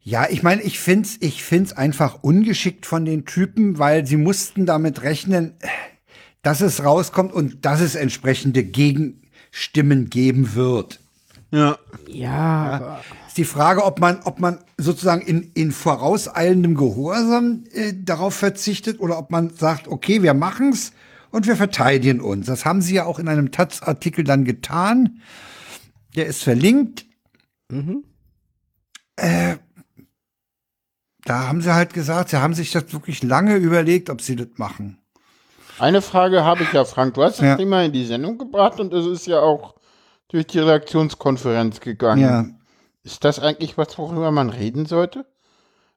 Ja, 0.07 0.25
ich 0.29 0.41
meine, 0.41 0.61
ich 0.61 0.79
find's, 0.79 1.17
ich 1.19 1.43
find's 1.43 1.73
einfach 1.73 2.23
ungeschickt 2.23 2.85
von 2.85 3.03
den 3.03 3.25
Typen, 3.25 3.77
weil 3.77 4.07
sie 4.07 4.15
mussten 4.15 4.65
damit 4.65 5.01
rechnen, 5.01 5.55
dass 6.41 6.61
es 6.61 6.85
rauskommt 6.85 7.33
und 7.33 7.65
dass 7.65 7.81
es 7.81 7.95
entsprechende 7.95 8.63
Gegenstimmen 8.63 10.09
geben 10.09 10.55
wird. 10.55 11.01
Ja. 11.51 11.77
Ja, 12.07 13.01
Ist 13.27 13.37
die 13.37 13.43
Frage, 13.43 13.83
ob 13.83 13.99
man, 13.99 14.21
ob 14.23 14.39
man 14.39 14.59
sozusagen 14.77 15.23
in, 15.23 15.51
in 15.55 15.73
vorauseilendem 15.73 16.75
Gehorsam 16.75 17.65
äh, 17.73 17.91
darauf 17.93 18.33
verzichtet 18.33 19.01
oder 19.01 19.17
ob 19.17 19.29
man 19.29 19.49
sagt, 19.49 19.89
okay, 19.89 20.23
wir 20.23 20.33
machen's 20.33 20.93
und 21.31 21.47
wir 21.47 21.57
verteidigen 21.57 22.21
uns. 22.21 22.45
Das 22.45 22.63
haben 22.63 22.81
sie 22.81 22.95
ja 22.95 23.03
auch 23.03 23.19
in 23.19 23.27
einem 23.27 23.51
Taz-Artikel 23.51 24.23
dann 24.23 24.45
getan. 24.45 25.19
Der 26.15 26.27
ist 26.27 26.43
verlinkt. 26.43 27.05
Äh, 29.17 29.57
da 31.29 31.47
haben 31.47 31.61
sie 31.61 31.73
halt 31.73 31.93
gesagt, 31.93 32.29
sie 32.29 32.37
haben 32.41 32.53
sich 32.53 32.71
das 32.71 32.91
wirklich 32.93 33.23
lange 33.23 33.55
überlegt, 33.55 34.09
ob 34.09 34.21
sie 34.21 34.35
das 34.35 34.47
machen. 34.55 34.99
Eine 35.79 36.01
Frage 36.01 36.43
habe 36.43 36.63
ich 36.63 36.73
ja, 36.73 36.85
Frank. 36.85 37.13
Du 37.15 37.23
hast 37.23 37.37
das 37.39 37.45
Ja. 37.45 37.55
Thema 37.55 37.83
in 37.83 37.91
die 37.91 38.05
Sendung 38.05 38.37
gebracht 38.37 38.79
und 38.79 38.93
es 38.93 39.05
ist 39.05 39.27
ja 39.27 39.39
auch 39.41 39.75
durch 40.29 40.47
die 40.47 40.59
Redaktionskonferenz 40.59 41.79
gegangen. 41.79 42.21
Ja. 42.21 42.45
Ist 43.03 43.23
das 43.23 43.39
eigentlich 43.39 43.77
was, 43.77 43.97
worüber 43.97 44.31
man 44.31 44.49
reden 44.49 44.85
sollte? 44.85 45.25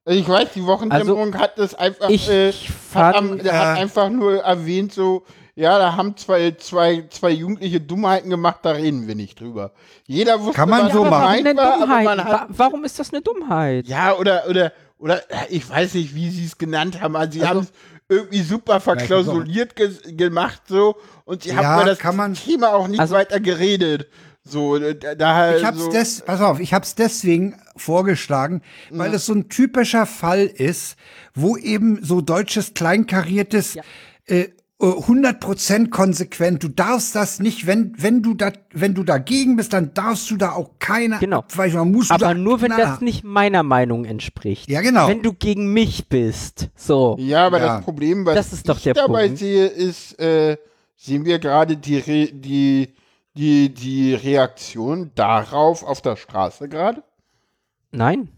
Also 0.05 0.19
ich 0.19 0.27
weiß, 0.27 0.49
die 0.55 0.65
Wochendämmerung 0.65 1.35
hat 1.37 1.57
das 1.59 1.75
einfach, 1.75 2.09
ich 2.09 2.29
äh, 2.29 2.51
hat, 2.95 3.15
am, 3.15 3.29
fand- 3.39 3.43
hat 3.51 3.77
äh, 3.77 3.81
einfach 3.81 4.09
nur 4.09 4.37
erwähnt, 4.41 4.93
so, 4.93 5.23
ja, 5.53 5.77
da 5.77 5.95
haben 5.95 6.17
zwei, 6.17 6.51
zwei, 6.57 7.05
zwei 7.09 7.29
Jugendliche 7.31 7.81
Dummheiten 7.81 8.29
gemacht, 8.29 8.59
da 8.63 8.71
reden 8.71 9.07
wir 9.07 9.13
nicht 9.15 9.39
drüber. 9.39 9.73
Jeder 10.07 10.39
wusste, 10.39 10.53
Kann 10.55 10.69
man 10.69 10.85
was 10.85 10.93
so 10.93 11.03
machen. 11.03 11.45
war, 11.55 12.03
man 12.03 12.23
hat 12.23 12.31
Wa- 12.31 12.47
Warum 12.49 12.83
ist 12.83 12.97
das 12.97 13.11
eine 13.13 13.21
Dummheit? 13.21 13.87
ja, 13.87 14.15
oder, 14.15 14.43
oder, 14.49 14.71
oder, 15.01 15.17
äh, 15.29 15.47
ich 15.49 15.69
weiß 15.69 15.95
nicht, 15.95 16.15
wie 16.15 16.29
sie 16.29 16.45
es 16.45 16.57
genannt 16.57 17.01
haben. 17.01 17.15
Also, 17.15 17.33
sie 17.33 17.41
Also- 17.41 17.49
haben 17.53 17.59
es 17.63 17.71
irgendwie 18.07 18.41
super 18.41 18.79
verklausuliert 18.81 19.75
ge 19.75 19.89
gemacht, 20.15 20.61
so, 20.67 20.95
und 21.25 21.43
sie 21.43 21.55
haben 21.55 21.63
Ja, 21.63 21.75
über 21.81 21.85
das 21.89 21.99
kann 21.99 22.15
man- 22.15 22.33
Thema 22.33 22.73
auch 22.73 22.87
nicht 22.87 22.99
Also- 22.99 23.15
weiter 23.15 23.39
geredet. 23.39 24.07
So, 24.43 24.79
da, 24.79 25.13
daher, 25.15 25.57
Ich 25.57 25.63
hab's 25.65 25.77
so, 25.79 25.91
des, 25.91 26.21
pass 26.21 26.41
auf, 26.41 26.59
ich 26.59 26.73
hab's 26.73 26.95
deswegen 26.95 27.61
vorgeschlagen, 27.77 28.63
weil 28.89 29.13
es 29.13 29.27
so 29.27 29.33
ein 29.33 29.49
typischer 29.49 30.05
Fall 30.07 30.45
ist, 30.47 30.95
wo 31.35 31.57
eben 31.57 32.03
so 32.03 32.21
deutsches 32.21 32.73
kleinkariertes 32.73 33.75
Ja. 33.75 33.83
äh, 34.25 34.49
100% 34.87 35.89
konsequent. 35.89 36.63
Du 36.63 36.67
darfst 36.69 37.15
das 37.15 37.39
nicht, 37.39 37.67
wenn 37.67 37.93
wenn 37.97 38.21
du 38.23 38.33
da 38.33 38.51
wenn 38.73 38.93
du 38.93 39.03
dagegen 39.03 39.55
bist, 39.55 39.73
dann 39.73 39.93
darfst 39.93 40.29
du 40.31 40.37
da 40.37 40.51
auch 40.53 40.71
keine 40.79 41.19
Genau. 41.19 41.39
Abweichung. 41.39 41.91
Musst 41.91 42.09
du 42.09 42.15
Aber 42.15 42.25
da 42.27 42.33
nur, 42.33 42.61
wenn 42.61 42.71
knallhart- 42.71 42.93
das 42.95 43.01
nicht 43.01 43.23
meiner 43.23 43.63
Meinung 43.63 44.05
entspricht. 44.05 44.69
Ja, 44.69 44.81
genau. 44.81 45.07
Wenn 45.07 45.21
du 45.21 45.33
gegen 45.33 45.71
mich 45.73 46.07
bist. 46.09 46.69
So. 46.75 47.15
Ja, 47.19 47.45
aber 47.47 47.59
Ja. 47.59 47.75
das 47.77 47.85
Problem, 47.85 48.25
was 48.25 48.35
Das 48.35 48.53
ist 48.53 48.67
doch 48.67 48.77
ich 48.77 48.83
der 48.83 48.93
dabei 48.95 49.25
Punkt. 49.27 49.39
sehe, 49.39 49.67
ist, 49.67 50.19
äh, 50.19 50.57
sehen 50.95 51.25
wir 51.25 51.39
gerade 51.39 51.77
die, 51.77 51.97
Re 51.97 52.29
die, 52.33 52.93
die, 53.35 53.73
die 53.73 54.13
Reaktion 54.13 55.11
darauf 55.15 55.83
auf 55.83 56.01
der 56.01 56.15
Straße 56.15 56.67
gerade? 56.69 57.03
Nein. 57.91 58.29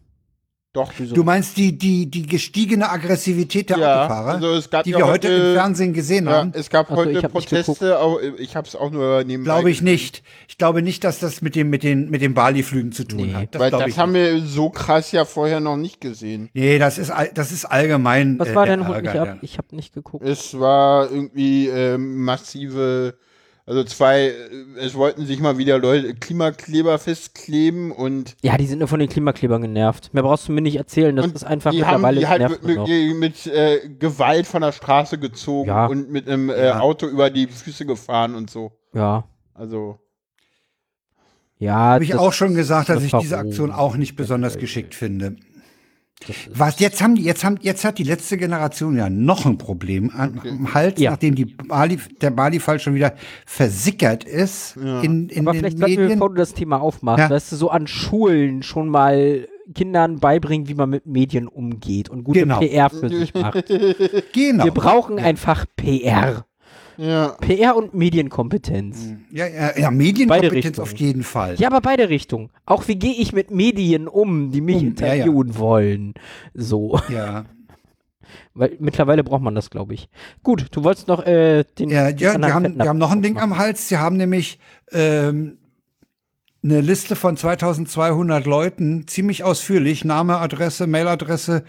Doch, 0.74 0.92
wieso? 0.98 1.14
Du 1.14 1.24
meinst 1.24 1.56
die 1.58 1.78
die 1.78 2.10
die 2.10 2.26
gestiegene 2.26 2.90
Aggressivität 2.90 3.70
der 3.70 3.78
Ja, 3.78 4.02
Autofahrer, 4.06 4.32
also 4.34 4.54
es 4.56 4.72
gab 4.72 4.84
die 4.86 4.90
ja 4.90 4.98
wir 4.98 5.06
heute 5.06 5.28
heute- 5.28 5.50
im 5.50 5.54
Fernsehen 5.54 5.94
gesehen 5.94 6.26
ja, 6.26 6.32
haben? 6.32 6.52
es 6.56 6.72
gab 6.72 6.88
so, 6.90 6.96
heute 6.96 7.12
ich 7.12 7.24
hab 7.24 7.32
Proteste, 7.32 8.00
auch, 8.00 8.20
ich 8.40 8.56
habe 8.56 8.68
es 8.68 8.76
auch 8.76 8.90
nur 8.90 9.24
nebenbei 9.24 9.52
Glaube 9.54 9.70
ich 9.70 9.84
nicht. 9.84 10.24
Ich 10.48 10.58
glaube 10.58 10.82
nicht, 10.82 11.04
dass 11.04 11.20
das 11.20 11.44
mit 11.44 11.54
dem 11.54 11.70
mit 11.70 11.84
den 11.84 12.10
mit 12.10 12.24
den 12.24 12.34
Bali-Flügen 12.34 12.92
zu 12.92 13.04
tun 13.04 13.28
Nee. 13.28 13.34
hat. 13.34 13.60
Weil 13.60 13.70
glaube 13.70 13.84
das 13.86 13.94
ich 13.94 14.00
haben 14.00 14.14
nicht. 14.14 14.22
wir 14.34 14.42
so 14.42 14.72
krass 14.72 15.12
ja 15.12 15.26
vorher 15.26 15.60
noch 15.60 15.78
nicht 15.78 16.02
gesehen. 16.02 16.50
Nee, 16.54 16.80
das 16.80 16.98
ist 16.98 17.12
all- 17.12 17.30
das 17.36 17.52
ist 17.52 17.66
allgemein. 17.66 18.40
Was 18.40 18.48
äh, 18.50 18.56
war 18.56 18.66
der 18.66 18.78
denn? 18.78 18.86
Ärger. 18.88 19.38
Ich 19.44 19.60
habe 19.60 19.76
nicht 19.76 19.94
geguckt. 19.94 20.26
Es 20.28 20.60
war 20.60 21.12
irgendwie 21.12 21.68
ähm, 21.68 22.24
massive, 22.24 23.14
also 23.66 23.84
zwei, 23.86 24.26
äh, 24.28 24.34
es 24.78 24.96
wollten 24.96 25.26
sich 25.26 25.40
mal 25.40 25.58
wieder 25.58 25.78
Leute 25.80 26.14
Klimakleber 26.16 27.00
festkleben 27.00 27.92
und 27.92 28.36
Ja, 28.42 28.58
die 28.58 28.66
sind 28.66 28.80
nur 28.80 28.88
von 28.88 29.00
den 29.00 29.08
Klimaklebern 29.10 29.62
genervt. 29.62 30.14
Mehr 30.14 30.24
brauchst 30.24 30.48
du 30.48 30.52
mir 30.52 30.62
nicht 30.62 30.76
erzählen. 30.76 31.16
Das 31.16 31.28
ist 31.28 31.44
einfach 31.46 31.72
die 31.72 31.86
haben 31.86 32.02
mittlerweile 32.02 32.20
die 32.20 32.28
halt 32.28 32.64
mit, 32.64 32.88
mit, 32.88 33.18
mit 33.20 33.48
äh, 33.48 33.90
Gewalt 34.00 34.48
von 34.48 34.62
der 34.62 34.72
Straße 34.74 35.18
gezogen 35.18 35.70
Ja. 35.70 35.86
und 35.86 36.12
mit 36.12 36.28
einem 36.28 36.50
äh, 36.50 36.68
Ja. 36.68 36.80
Auto 36.80 37.08
über 37.08 37.30
die 37.30 37.48
Füße 37.48 37.86
gefahren 37.86 38.36
und 38.36 38.50
so. 38.50 38.72
Ja. 38.94 39.24
Also 39.54 40.00
Ja. 41.58 41.76
Habe 41.76 42.04
ich 42.04 42.16
auch 42.16 42.34
schon 42.34 42.56
gesagt, 42.56 42.90
dass 42.90 42.96
das 42.98 43.06
ich 43.06 43.14
diese. 43.14 43.38
Aktion 43.38 43.72
auch 43.72 43.96
nicht 43.96 44.16
besonders 44.16 44.58
geschickt 44.58 44.94
finde. 44.96 45.38
Was 46.54 46.80
jetzt 46.80 47.02
haben 47.02 47.16
die, 47.16 47.24
jetzt 47.24 47.44
haben, 47.44 47.58
jetzt 47.62 47.84
hat 47.84 47.98
die 47.98 48.04
letzte 48.04 48.38
Generation 48.38 48.96
ja 48.96 49.10
noch 49.10 49.46
ein 49.46 49.58
Problem 49.58 50.10
an, 50.16 50.40
am 50.48 50.74
Hals, 50.74 51.00
Ja. 51.00 51.12
nachdem 51.12 51.36
die 51.36 51.46
Bali, 51.46 51.98
der 52.22 52.32
Bali-Fall 52.32 52.80
schon 52.80 52.96
wieder 52.96 53.14
versickert 53.46 54.24
ist 54.24 54.78
in, 54.78 55.28
in 55.30 55.48
Aber 55.48 55.52
den 55.52 55.60
vielleicht 55.60 55.80
Medien. 55.80 56.08
bevor 56.08 56.30
du 56.30 56.36
das 56.36 56.54
Thema 56.54 56.82
aufmachst, 56.82 57.20
Ja. 57.20 57.30
weißt 57.30 57.52
du, 57.52 57.56
so 57.58 57.70
an 57.70 57.88
Schulen 57.88 58.64
schon 58.64 58.88
mal 58.88 59.48
Kindern 59.76 60.20
beibringen, 60.20 60.68
wie 60.68 60.76
man 60.76 60.90
mit 60.90 61.06
Medien 61.06 61.48
umgeht 61.48 62.10
und 62.10 62.24
gute 62.24 62.40
Genau. 62.42 62.60
PR 62.60 62.90
für 62.90 63.10
sich 63.10 63.34
macht. 63.34 63.66
genau. 64.34 64.64
Wir 64.66 64.72
brauchen 64.72 65.20
einfach 65.20 65.66
PR. 65.76 66.46
Ja. 66.98 67.30
PR 67.40 67.76
und 67.76 67.94
Medienkompetenz. 67.94 69.14
Ja, 69.32 69.48
ja, 69.48 69.78
ja 69.78 69.92
Medienkompetenz 69.92 70.80
auf 70.80 70.96
jeden 70.96 71.24
Fall. 71.24 71.56
Ja, 71.56 71.68
aber 71.68 71.82
beide 71.82 72.10
Richtungen. 72.10 72.50
Auch 72.66 72.88
wie 72.88 72.96
gehe 72.96 73.14
ich 73.14 73.34
mit 73.34 73.52
Medien 73.52 74.08
um, 74.08 74.52
die 74.52 74.62
mich 74.62 74.78
Um, 74.78 74.96
ja, 75.00 75.08
ja. 75.08 75.14
interviewen 75.14 75.58
wollen. 75.58 76.14
So. 76.54 77.00
Ja, 77.10 77.46
Weil 78.54 78.76
mittlerweile 78.80 79.24
braucht 79.24 79.42
man 79.42 79.56
das, 79.56 79.70
glaube 79.70 79.94
ich. 79.94 80.10
Gut, 80.44 80.68
du 80.72 80.84
wolltest 80.84 81.08
noch 81.08 81.26
äh, 81.26 81.64
den. 81.78 81.90
ja, 81.90 82.12
den 82.12 82.20
ja 82.20 82.32
die, 82.32 82.36
anderen 82.36 82.54
haben, 82.54 82.80
die 82.80 82.88
haben 82.88 82.98
noch 83.00 83.12
ein 83.12 83.22
Ding 83.22 83.38
am 83.38 83.58
Hals. 83.58 83.88
Sie 83.88 83.98
haben 83.98 84.18
nämlich 84.18 84.60
ähm, 84.92 85.58
eine 86.64 86.82
Liste 86.82 87.16
von 87.16 87.36
2200 87.36 88.46
Leuten, 88.46 89.08
ziemlich 89.08 89.44
ausführlich, 89.44 90.06
Name, 90.06 90.38
Adresse, 90.38 90.88
Mailadresse, 90.88 91.64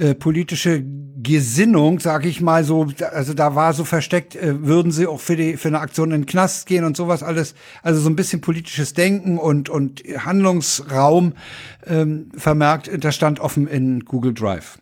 äh, 0.00 0.14
politische 0.14 0.82
Gesinnung, 1.22 2.00
sag 2.00 2.24
ich 2.24 2.40
mal 2.40 2.64
so, 2.64 2.88
also 3.12 3.34
da 3.34 3.54
war 3.54 3.74
so 3.74 3.84
versteckt, 3.84 4.34
äh, 4.34 4.66
würden 4.66 4.92
sie 4.92 5.06
auch 5.06 5.20
für 5.20 5.36
die 5.36 5.58
für 5.58 5.68
eine 5.68 5.80
Aktion 5.80 6.10
in 6.12 6.22
den 6.22 6.26
Knast 6.26 6.66
gehen 6.66 6.84
und 6.84 6.96
sowas 6.96 7.22
alles, 7.22 7.54
also 7.82 8.00
so 8.00 8.08
ein 8.08 8.16
bisschen 8.16 8.40
politisches 8.40 8.94
Denken 8.94 9.36
und 9.36 9.68
und 9.68 10.02
Handlungsraum 10.16 11.34
ähm, 11.86 12.30
vermerkt, 12.34 12.90
das 13.04 13.14
stand 13.14 13.40
offen 13.40 13.66
in 13.66 14.06
Google 14.06 14.32
Drive. 14.32 14.78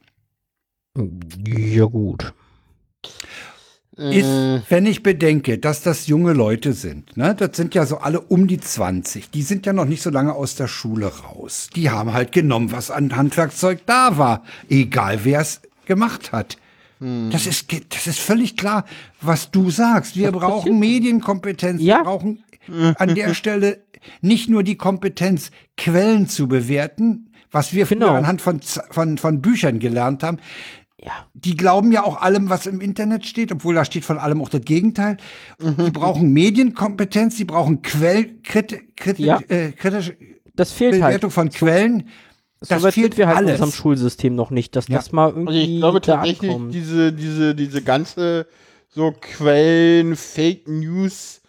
Ja, 0.96 1.86
gut. 1.86 2.32
Äh, 3.98 4.18
ist, 4.20 4.70
wenn 4.70 4.86
ich 4.86 5.02
bedenke, 5.02 5.58
dass 5.58 5.82
das 5.82 6.06
junge 6.06 6.32
Leute 6.32 6.72
sind, 6.72 7.16
ne, 7.16 7.34
das 7.34 7.56
sind 7.56 7.74
ja 7.74 7.84
so 7.84 7.98
alle 7.98 8.20
um 8.20 8.46
die 8.46 8.60
20, 8.60 9.30
die 9.30 9.42
sind 9.42 9.66
ja 9.66 9.72
noch 9.72 9.86
nicht 9.86 10.02
so 10.02 10.10
lange 10.10 10.34
aus 10.34 10.54
der 10.54 10.68
Schule 10.68 11.06
raus. 11.06 11.68
Die 11.74 11.90
haben 11.90 12.12
halt 12.12 12.32
genommen, 12.32 12.70
was 12.72 12.90
an 12.90 13.16
Handwerkszeug 13.16 13.80
da 13.86 14.16
war, 14.18 14.44
egal 14.68 15.20
wer 15.24 15.40
es 15.40 15.60
gemacht 15.86 16.32
hat. 16.32 16.58
Das 17.00 17.46
ist, 17.46 17.72
das 17.94 18.08
ist 18.08 18.18
völlig 18.18 18.56
klar, 18.56 18.84
was 19.20 19.52
du 19.52 19.70
sagst. 19.70 20.16
Wir 20.16 20.32
brauchen 20.32 20.78
Medienkompetenz. 20.80 21.80
Ja. 21.80 21.98
Wir 21.98 22.04
brauchen 22.04 22.42
an 22.96 23.14
der 23.14 23.34
Stelle 23.34 23.84
nicht 24.20 24.48
nur 24.48 24.64
die 24.64 24.76
Kompetenz, 24.76 25.52
Quellen 25.76 26.28
zu 26.28 26.48
bewerten, 26.48 27.30
was 27.52 27.72
wir 27.72 27.86
Genau. 27.86 28.14
anhand 28.14 28.42
von, 28.42 28.60
von, 28.90 29.16
von 29.16 29.40
Büchern 29.40 29.78
gelernt 29.78 30.22
haben. 30.24 30.38
Ja. 31.00 31.12
Die 31.34 31.56
glauben 31.56 31.92
ja 31.92 32.02
auch 32.04 32.20
allem, 32.20 32.50
was 32.50 32.66
im 32.66 32.80
Internet 32.80 33.24
steht, 33.24 33.52
obwohl 33.52 33.74
da 33.74 33.84
steht 33.84 34.04
von 34.04 34.18
allem 34.18 34.42
auch 34.42 34.48
das 34.48 34.62
Gegenteil. 34.62 35.16
Die 35.60 35.90
brauchen 35.92 36.32
Medienkompetenz, 36.32 37.36
die 37.36 37.44
brauchen 37.44 37.82
Quell, 37.82 38.40
kriti, 38.42 38.80
kriti, 38.96 39.24
Ja. 39.24 39.38
äh, 39.48 39.70
kritische 39.72 40.16
Das 40.54 40.72
fehlt 40.72 40.94
halt. 40.94 41.02
Bewertung 41.12 41.30
von 41.30 41.50
Quellen. 41.50 42.08
Das 42.60 42.70
Soweit 42.80 42.94
fehlt 42.94 43.14
sind 43.14 43.18
wir 43.18 43.28
halt 43.28 43.38
in 43.38 43.46
alles. 43.46 43.60
unserem 43.60 43.72
Schulsystem 43.72 44.34
noch 44.34 44.50
nicht, 44.50 44.74
dass 44.74 44.88
Ja. 44.88 44.96
das 44.96 45.12
mal 45.12 45.30
irgendwie 45.30 45.48
Also 45.60 45.60
ich 45.72 45.78
glaube 45.78 46.00
da 46.00 46.16
tatsächlich, 46.16 46.50
ankommt. 46.50 46.74
diese, 46.74 47.12
diese, 47.12 47.54
diese 47.54 47.82
ganze 47.82 48.48
so 48.88 49.12
Quellen, 49.12 50.16
Fake 50.16 50.66
News, 50.66 51.42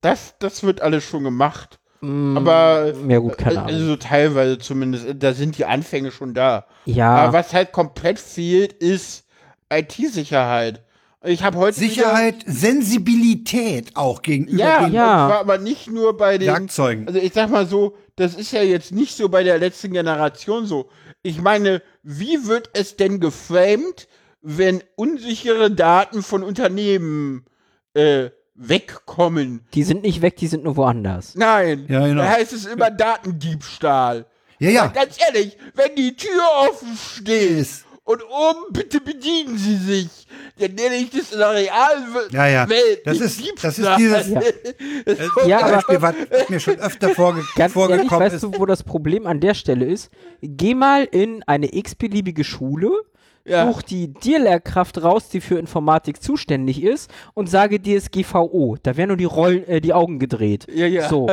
das, 0.00 0.34
das 0.40 0.64
wird 0.64 0.80
alles 0.80 1.04
schon 1.04 1.22
gemacht. 1.22 1.77
Aber 2.00 2.92
ja 3.08 3.18
gut, 3.18 3.38
keine 3.38 3.62
also 3.62 3.74
Ahnung. 3.74 3.86
so 3.88 3.96
teilweise 3.96 4.58
zumindest, 4.58 5.06
da 5.18 5.32
sind 5.32 5.58
die 5.58 5.64
Anfänge 5.64 6.12
schon 6.12 6.32
da. 6.32 6.66
Ja, 6.84 7.16
Aber 7.16 7.32
was 7.32 7.52
halt 7.52 7.72
komplett 7.72 8.18
fehlt, 8.20 8.72
ist 8.72 9.24
IT-Sicherheit. 9.72 10.82
Ich 11.24 11.42
habe 11.42 11.58
heute 11.58 11.76
Sicherheit, 11.76 12.36
Sensibilität 12.46 13.96
auch 13.96 14.22
gegenüber 14.22 14.62
ja, 14.62 14.84
den 14.84 14.92
Ja. 14.94 15.24
und 15.24 15.30
zwar 15.30 15.40
aber 15.40 15.58
nicht 15.58 15.90
nur 15.90 16.16
bei 16.16 16.38
den 16.38 16.46
Werkzeugen. 16.48 17.08
Also 17.08 17.18
ich 17.18 17.32
sag 17.32 17.50
mal 17.50 17.66
so, 17.66 17.96
das 18.14 18.34
ist 18.34 18.52
ja 18.52 18.62
jetzt 18.62 18.92
nicht 18.92 19.16
so 19.16 19.28
bei 19.28 19.42
der 19.42 19.58
letzten 19.58 19.92
Generation 19.92 20.66
so. 20.66 20.88
Ich 21.22 21.40
meine, 21.42 21.82
wie 22.04 22.46
wird 22.46 22.70
es 22.74 22.96
denn 22.96 23.18
geframed, 23.18 24.06
wenn 24.40 24.84
unsichere 24.94 25.72
Daten 25.72 26.22
von 26.22 26.44
Unternehmen 26.44 27.44
äh, 27.94 28.30
wegkommen? 28.58 29.60
die 29.74 29.82
sind 29.84 30.02
nicht 30.02 30.20
weg, 30.22 30.36
die 30.36 30.46
sind 30.48 30.64
nur 30.64 30.76
woanders. 30.76 31.34
Nein, 31.34 31.86
Ja, 31.88 32.06
genau. 32.06 32.22
da 32.22 32.28
heißt 32.30 32.52
es 32.52 32.66
immer 32.66 32.90
Datendiebstahl. 32.90 34.26
Ja, 34.58 34.70
ja. 34.70 34.82
Aber 34.84 34.92
ganz 34.92 35.16
ehrlich, 35.24 35.56
wenn 35.74 35.94
die 35.94 36.16
Tür 36.16 36.42
offen 36.68 36.96
steht 36.96 37.50
Ist- 37.58 37.84
und 38.04 38.22
oben 38.24 38.72
bitte 38.72 39.00
bedienen 39.00 39.56
Sie 39.58 39.76
sich, 39.76 40.08
dann 40.58 40.74
nenne 40.74 40.96
ich 40.96 41.10
das 41.10 41.30
in 41.32 41.38
der 41.38 41.52
realen 41.52 42.04
Ja, 42.30 42.46
ja. 42.48 42.68
Welt. 42.68 43.02
Das 43.04 43.20
ist- 43.20 43.38
das 43.62 43.78
ist 43.78 43.78
Diebstahl. 43.78 43.96
dieses- 43.98 44.28
Ja. 44.30 44.40
Das 45.04 45.18
Ja, 45.46 45.58
aber- 45.60 45.70
Beispiel, 45.76 46.02
was 46.02 46.48
mir 46.48 46.58
schon 46.60 46.78
öfter 46.80 47.10
vorge 47.10 47.40
Ganz 47.54 47.58
ehrlich, 47.58 47.72
vorgekommen 47.74 48.20
weißt 48.20 48.34
ist. 48.34 48.42
du, 48.42 48.52
wo 48.58 48.66
das 48.66 48.82
Problem 48.82 49.26
an 49.26 49.38
der 49.40 49.54
Stelle 49.54 49.84
ist? 49.84 50.10
Geh 50.42 50.74
mal 50.74 51.04
in 51.04 51.42
eine 51.44 51.72
x-beliebige 51.74 52.42
Schule, 52.44 52.90
Ja. 53.48 53.66
such 53.66 53.82
die 53.82 54.12
dir 54.12 54.38
Lehrkraft 54.38 55.02
raus, 55.02 55.28
die 55.28 55.40
für 55.40 55.58
Informatik 55.58 56.22
zuständig 56.22 56.82
ist 56.82 57.10
und 57.34 57.48
sage 57.48 57.80
DSGVO. 57.80 58.76
Da 58.82 58.96
werden 58.96 59.08
nur 59.08 59.16
die 59.16 59.24
Rollen, 59.24 59.66
äh, 59.66 59.80
die 59.80 59.92
Augen 59.92 60.18
gedreht. 60.18 60.66
Ja, 60.72 60.86
ja. 60.86 61.08
So. 61.08 61.28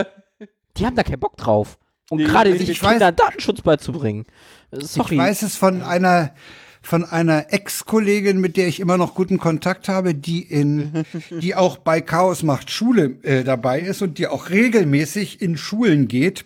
Die 0.78 0.86
haben 0.86 0.96
da 0.96 1.04
keinen 1.04 1.20
Bock 1.20 1.38
drauf. 1.38 1.78
Und 2.10 2.20
Nee, 2.20 2.26
gerade 2.26 2.52
ich 2.52 2.66
sich 2.66 2.80
Kindern 2.80 3.16
Datenschutz 3.16 3.62
beizubringen. 3.62 4.26
Äh, 4.72 4.82
Sorry. 4.82 5.16
Ich 5.16 5.22
weiß 5.22 5.42
es 5.42 5.56
von 5.56 5.82
einer 5.82 6.34
von 6.82 7.04
einer 7.04 7.52
Ex-Kollegin, 7.52 8.40
mit 8.40 8.58
der 8.58 8.68
ich 8.68 8.80
immer 8.80 8.98
noch 8.98 9.16
guten 9.16 9.40
Kontakt 9.40 9.90
habe, 9.90 10.14
die 10.14 10.42
in, 10.42 11.04
die 11.42 11.56
auch 11.56 11.78
bei 11.80 12.00
Chaos 12.00 12.44
macht 12.44 12.70
Schule 12.70 13.18
äh, 13.24 13.44
dabei 13.44 13.80
ist 13.80 14.04
und 14.04 14.20
die 14.20 14.28
auch 14.28 14.52
regelmäßig 14.52 15.42
in 15.42 15.58
Schulen 15.58 16.08
geht 16.08 16.46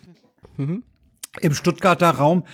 im 1.40 1.54
Stuttgarter 1.54 2.10
Raum 2.10 2.44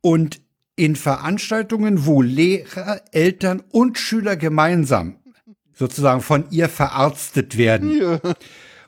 und 0.00 0.40
in 0.76 0.96
Veranstaltungen, 0.96 2.06
wo 2.06 2.22
Lehrer, 2.22 3.00
Eltern 3.12 3.62
und 3.70 3.98
Schüler 3.98 4.36
gemeinsam 4.36 5.16
sozusagen 5.72 6.20
von 6.20 6.44
ihr 6.50 6.68
verarztet 6.68 7.58
werden. 7.58 8.20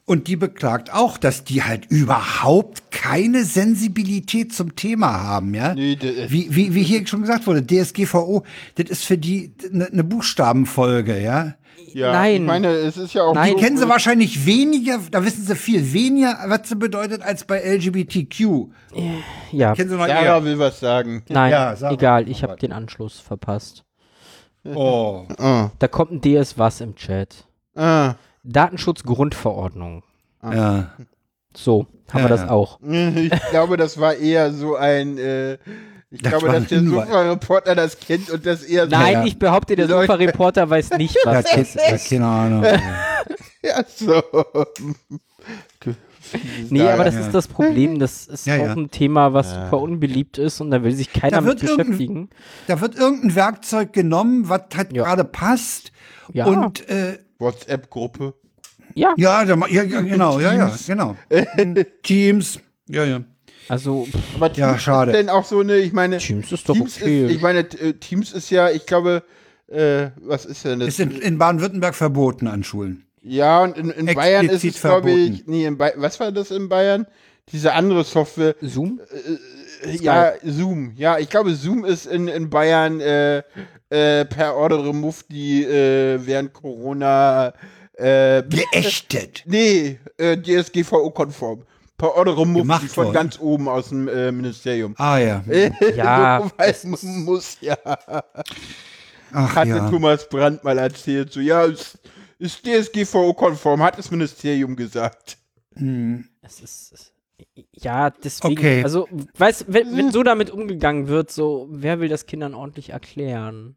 Und 0.04 0.28
die 0.28 0.36
beklagt 0.36 0.92
auch, 0.92 1.18
dass 1.18 1.42
die 1.42 1.64
halt 1.64 1.86
überhaupt 1.86 2.92
keine 2.92 3.44
Sensibilität 3.44 4.54
zum 4.54 4.76
Thema 4.76 5.24
haben, 5.24 5.52
ja. 5.52 5.74
Nee, 5.74 5.98
wie, 6.28 6.46
wie, 6.54 6.74
wie 6.74 6.82
hier 6.84 7.04
schon 7.08 7.22
gesagt 7.22 7.48
wurde, 7.48 7.66
DSGVO, 7.66 8.44
das 8.76 8.88
ist 8.88 9.04
für 9.04 9.18
die 9.18 9.52
eine 9.72 9.88
ne 9.90 10.04
Buchstabenfolge, 10.04 11.20
ja. 11.20 11.56
Ja, 11.96 12.12
Nein. 12.12 12.34
Ich 12.42 12.46
meine, 12.46 12.68
es 12.68 12.98
ist 12.98 13.14
ja 13.14 13.22
auch 13.22 13.32
Nein. 13.34 13.52
so, 13.52 13.56
Die 13.56 13.62
kennen 13.64 13.78
sie 13.78 13.88
wahrscheinlich 13.88 14.44
weniger, 14.44 14.98
da 15.10 15.24
wissen 15.24 15.44
sie 15.44 15.56
viel 15.56 15.94
weniger, 15.94 16.36
was 16.46 16.68
sie 16.68 16.76
bedeutet, 16.76 17.22
als 17.22 17.44
bei 17.44 17.58
LGBTQ. 17.60 18.66
ja. 19.50 19.72
Kennen 19.74 19.88
sie 19.88 19.96
noch 19.96 20.06
Sarah 20.06 20.22
eher? 20.22 20.44
will 20.44 20.58
was 20.58 20.78
sagen. 20.78 21.22
Nein, 21.30 21.50
Ja, 21.52 21.74
sag 21.74 21.90
mal. 21.92 21.94
egal, 21.94 22.28
ich 22.28 22.42
habe 22.42 22.56
den 22.56 22.72
Anschluss 22.72 23.18
verpasst. 23.18 23.84
Oh. 24.64 25.26
Ah, 25.38 25.70
Da 25.78 25.88
kommt 25.88 26.10
ein 26.12 26.20
DS 26.20 26.58
was 26.58 26.80
im 26.82 26.96
Chat. 26.96 27.46
ah. 27.76 28.14
Datenschutzgrundverordnung. 28.44 30.02
Ja. 30.42 30.90
So, 31.56 31.86
haben 32.12 32.18
Ja, 32.18 32.24
wir 32.24 32.28
das 32.28 32.48
auch. 32.48 32.78
Ich 32.84 33.30
glaube, 33.50 33.76
das 33.76 33.98
war 33.98 34.14
eher 34.14 34.52
so 34.52 34.76
ein. 34.76 35.18
Äh, 35.18 35.58
ich 36.10 36.22
Das 36.22 36.30
glaube, 36.32 36.48
dass 36.52 36.66
der. 36.68 36.82
Sofa-Reporter 36.84 37.74
das 37.74 37.98
kennt 37.98 38.30
und 38.30 38.46
das 38.46 38.62
eher 38.62 38.84
so. 38.84 38.90
Nein, 38.90 39.12
ja. 39.12 39.24
ich 39.24 39.38
behaupte, 39.38 39.76
der 39.76 39.88
Sofa-Reporter 39.88 40.68
weiß 40.70 40.90
nicht, 40.98 41.16
was 41.24 41.44
das 41.44 41.74
ja, 41.74 41.94
ist. 41.94 42.08
keine 42.10 42.26
Ahnung. 42.26 42.64
Ja, 43.62 43.82
so. 43.84 44.22
Nee, 46.70 46.82
aber 46.88 47.04
das 47.04 47.14
ja. 47.14 47.20
ist 47.20 47.32
das 47.32 47.48
Problem. 47.48 47.98
Das 47.98 48.26
ist 48.26 48.46
Ja, 48.46 48.56
auch 48.56 48.58
ja. 48.66 48.72
ein 48.72 48.90
Thema, 48.90 49.32
was 49.32 49.50
super 49.54 49.78
unbeliebt 49.80 50.38
ist 50.38 50.60
und 50.60 50.70
da 50.72 50.82
will 50.82 50.92
sich 50.92 51.12
keiner 51.12 51.40
mit 51.40 51.60
beschäftigen. 51.60 52.30
Da 52.66 52.80
wird 52.80 52.96
irgendein 52.96 53.34
Werkzeug 53.36 53.92
genommen, 53.92 54.48
was 54.48 54.62
halt 54.76 54.92
Ja. 54.92 55.04
gerade 55.04 55.24
passt. 55.24 55.92
Ja. 56.32 56.46
Und 56.46 56.88
äh, 56.88 57.18
WhatsApp-Gruppe. 57.38 58.34
Ja, 58.94 59.12
ja, 59.16 59.44
da, 59.44 59.56
ja, 59.68 59.84
genau, 59.84 60.40
ja, 60.40 60.52
ja, 60.54 60.72
genau. 60.86 61.16
Teams. 62.02 62.60
Ja, 62.88 63.04
ja. 63.04 63.20
Also 63.68 64.04
pff, 64.04 64.36
Aber 64.36 64.52
Ja, 64.54 64.70
Teams 64.70 64.82
schade. 64.82 65.12
Ist 65.12 65.18
denn 65.18 65.28
auch 65.28 65.44
so 65.44 65.60
eine, 65.60 65.76
ich 65.78 65.92
meine. 65.92 66.18
Teams 66.18 66.52
ist 66.52 66.68
doch 66.68 66.74
Teams 66.74 66.96
okay. 66.96 67.26
Ist, 67.26 67.32
ich 67.32 67.42
meine, 67.42 67.60
äh, 67.60 67.94
Teams 67.94 68.32
ist 68.32 68.50
ja, 68.50 68.70
ich 68.70 68.86
glaube, 68.86 69.22
äh, 69.68 70.08
was 70.20 70.44
ist 70.44 70.64
denn 70.64 70.80
das? 70.80 70.88
Ist 70.88 71.00
in, 71.00 71.10
in 71.12 71.38
Baden-Württemberg 71.38 71.94
verboten 71.94 72.46
an 72.46 72.64
Schulen. 72.64 73.04
ja, 73.22 73.62
und 73.62 73.76
in, 73.76 73.90
in 73.90 74.14
Bayern 74.14 74.48
ist 74.48 74.64
es, 74.64 74.80
glaube 74.80 75.10
ich, 75.10 75.26
verboten. 75.28 75.50
nee, 75.50 75.66
in 75.66 75.76
Bay 75.76 75.92
was 75.96 76.20
war 76.20 76.30
das 76.32 76.50
in 76.50 76.68
Bayern? 76.68 77.06
Diese 77.52 77.72
andere 77.72 78.02
Software. 78.04 78.56
Zoom? 78.60 79.00
Ja, 80.00 80.32
Zoom. 80.44 80.92
Ja, 80.96 81.18
ich 81.18 81.28
glaube, 81.28 81.54
Zoom 81.54 81.84
ist 81.84 82.06
in, 82.06 82.26
in 82.26 82.50
Bayern 82.50 83.00
äh, 83.00 83.42
äh, 83.88 84.24
per 84.24 84.56
Order 84.56 84.84
removed, 84.84 85.26
die 85.30 85.64
äh, 85.64 86.18
während 86.24 86.52
Corona 86.52 87.52
äh, 87.94 88.42
Geächtet. 88.42 89.44
nee, 89.46 89.98
äh, 90.18 90.36
DSGVO-konform. 90.36 91.62
Removed 92.36 92.62
Gemacht 92.62 92.82
die 92.82 92.88
von 92.88 93.04
worden. 93.06 93.14
ganz 93.14 93.38
oben 93.40 93.68
aus 93.68 93.88
dem 93.88 94.08
äh, 94.08 94.30
Ministerium. 94.32 94.94
Ah 94.98 95.18
ja. 95.18 95.44
Ja, 95.96 96.40
so, 96.40 96.52
muss 97.24 97.58
ja. 97.60 97.76
Ach 99.32 99.54
Hatte 99.56 99.70
ja. 99.70 99.90
Thomas 99.90 100.28
Brandt 100.28 100.62
mal 100.64 100.78
erzählt, 100.78 101.32
so, 101.32 101.40
ja, 101.40 101.64
ist, 101.64 101.98
ist 102.38 102.64
DSGVO-konform, 102.66 103.82
hat 103.82 103.98
das 103.98 104.10
Ministerium 104.10 104.76
gesagt. 104.76 105.38
Es 106.42 106.60
ist, 106.60 106.92
es- 106.92 107.12
ja, 107.72 108.08
deswegen, 108.10 108.58
Okay. 108.58 108.82
also, 108.82 109.08
weißt, 109.36 109.66
wenn, 109.68 109.94
wenn 109.96 110.10
so 110.10 110.22
damit 110.22 110.50
umgegangen 110.50 111.06
wird, 111.08 111.30
so, 111.30 111.68
wer 111.70 112.00
will 112.00 112.08
das 112.08 112.24
Kindern 112.26 112.54
ordentlich 112.54 112.90
erklären? 112.90 113.76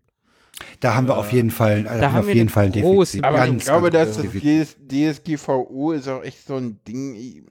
Da 0.80 0.96
haben 0.96 1.08
wir 1.08 1.18
auf 1.18 1.32
jeden 1.32 1.52
Fall, 1.52 1.84
da 1.84 2.12
haben 2.12 2.16
wir 2.16 2.20
auf 2.30 2.34
jeden 2.34 2.50
Fall 2.50 2.66
ein 2.66 2.72
Defizit. 2.72 3.24
Aber 3.24 3.38
Ganz, 3.38 3.64
ich 3.64 3.66
glaube, 3.68 3.90
ganz 3.92 4.16
dass 4.18 4.24
das 4.24 5.18
DSGVO 5.18 5.92
ist 5.94 6.08
auch 6.08 6.24
echt 6.24 6.46
so 6.48 6.56
ein 6.56 6.80
Ding. 6.88 7.46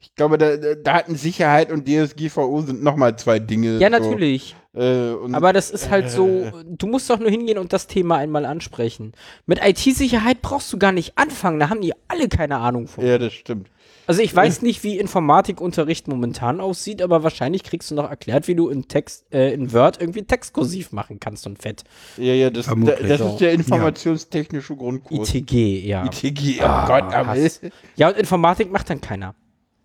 Ich- 0.00 0.14
glaube, 0.14 0.38
da, 0.38 0.56
da- 0.56 0.74
Datensicherheit 0.74 1.70
und 1.70 1.86
DSGVO 1.86 2.62
sind 2.62 2.82
nochmal 2.82 3.16
zwei 3.16 3.38
Dinge. 3.38 3.78
Ja, 3.78 3.90
so. 3.90 3.98
natürlich. 3.98 4.56
Äh, 4.74 5.10
und 5.10 5.34
Aber 5.34 5.52
das 5.52 5.70
ist 5.70 5.90
halt 5.90 6.10
so, 6.10 6.44
du 6.64 6.86
musst 6.86 7.10
doch 7.10 7.18
nur 7.18 7.28
hingehen 7.30 7.58
und 7.58 7.72
das 7.72 7.86
Thema 7.86 8.16
einmal 8.16 8.44
ansprechen. 8.46 9.12
Mit 9.46 9.60
IT-Sicherheit 9.64 10.42
brauchst 10.42 10.72
du 10.72 10.78
gar 10.78 10.92
nicht 10.92 11.18
anfangen, 11.18 11.58
da 11.58 11.68
haben 11.70 11.80
die 11.80 11.92
alle 12.08 12.28
keine 12.28 12.58
Ahnung 12.58 12.86
von. 12.86 13.04
ja, 13.04 13.18
das 13.18 13.32
stimmt. 13.32 13.68
Also 14.06 14.22
ich 14.22 14.34
weiß 14.34 14.62
nicht, 14.62 14.82
wie 14.82 14.98
Informatikunterricht 14.98 16.08
momentan 16.08 16.60
aussieht, 16.60 17.00
aber 17.02 17.22
wahrscheinlich 17.22 17.62
kriegst 17.62 17.90
du 17.90 17.94
noch 17.94 18.08
erklärt, 18.10 18.48
wie 18.48 18.54
du 18.56 18.68
in 18.68 18.88
Text, 18.88 19.24
äh, 19.32 19.52
in 19.52 19.72
Word 19.72 20.00
irgendwie 20.00 20.22
Textkursiv 20.22 20.90
machen 20.92 21.20
kannst 21.20 21.46
und 21.46 21.60
fett. 21.62 21.84
Ja, 22.16 22.32
ja, 22.34 22.50
das, 22.50 22.66
da, 22.66 22.74
das 22.74 23.18
So. 23.20 23.28
ist 23.28 23.36
der 23.40 23.52
informationstechnische 23.52 24.74
Grundkurs. 24.76 25.28
ITG, 25.34 25.86
ja. 25.86 26.04
ITG, 26.06 26.58
oh 26.60 26.86
Gott, 26.86 27.12
aber. 27.14 27.36
Ja, 27.96 28.08
und 28.08 28.16
Informatik 28.16 28.70
macht 28.72 28.90
dann 28.90 29.00
keiner. 29.00 29.34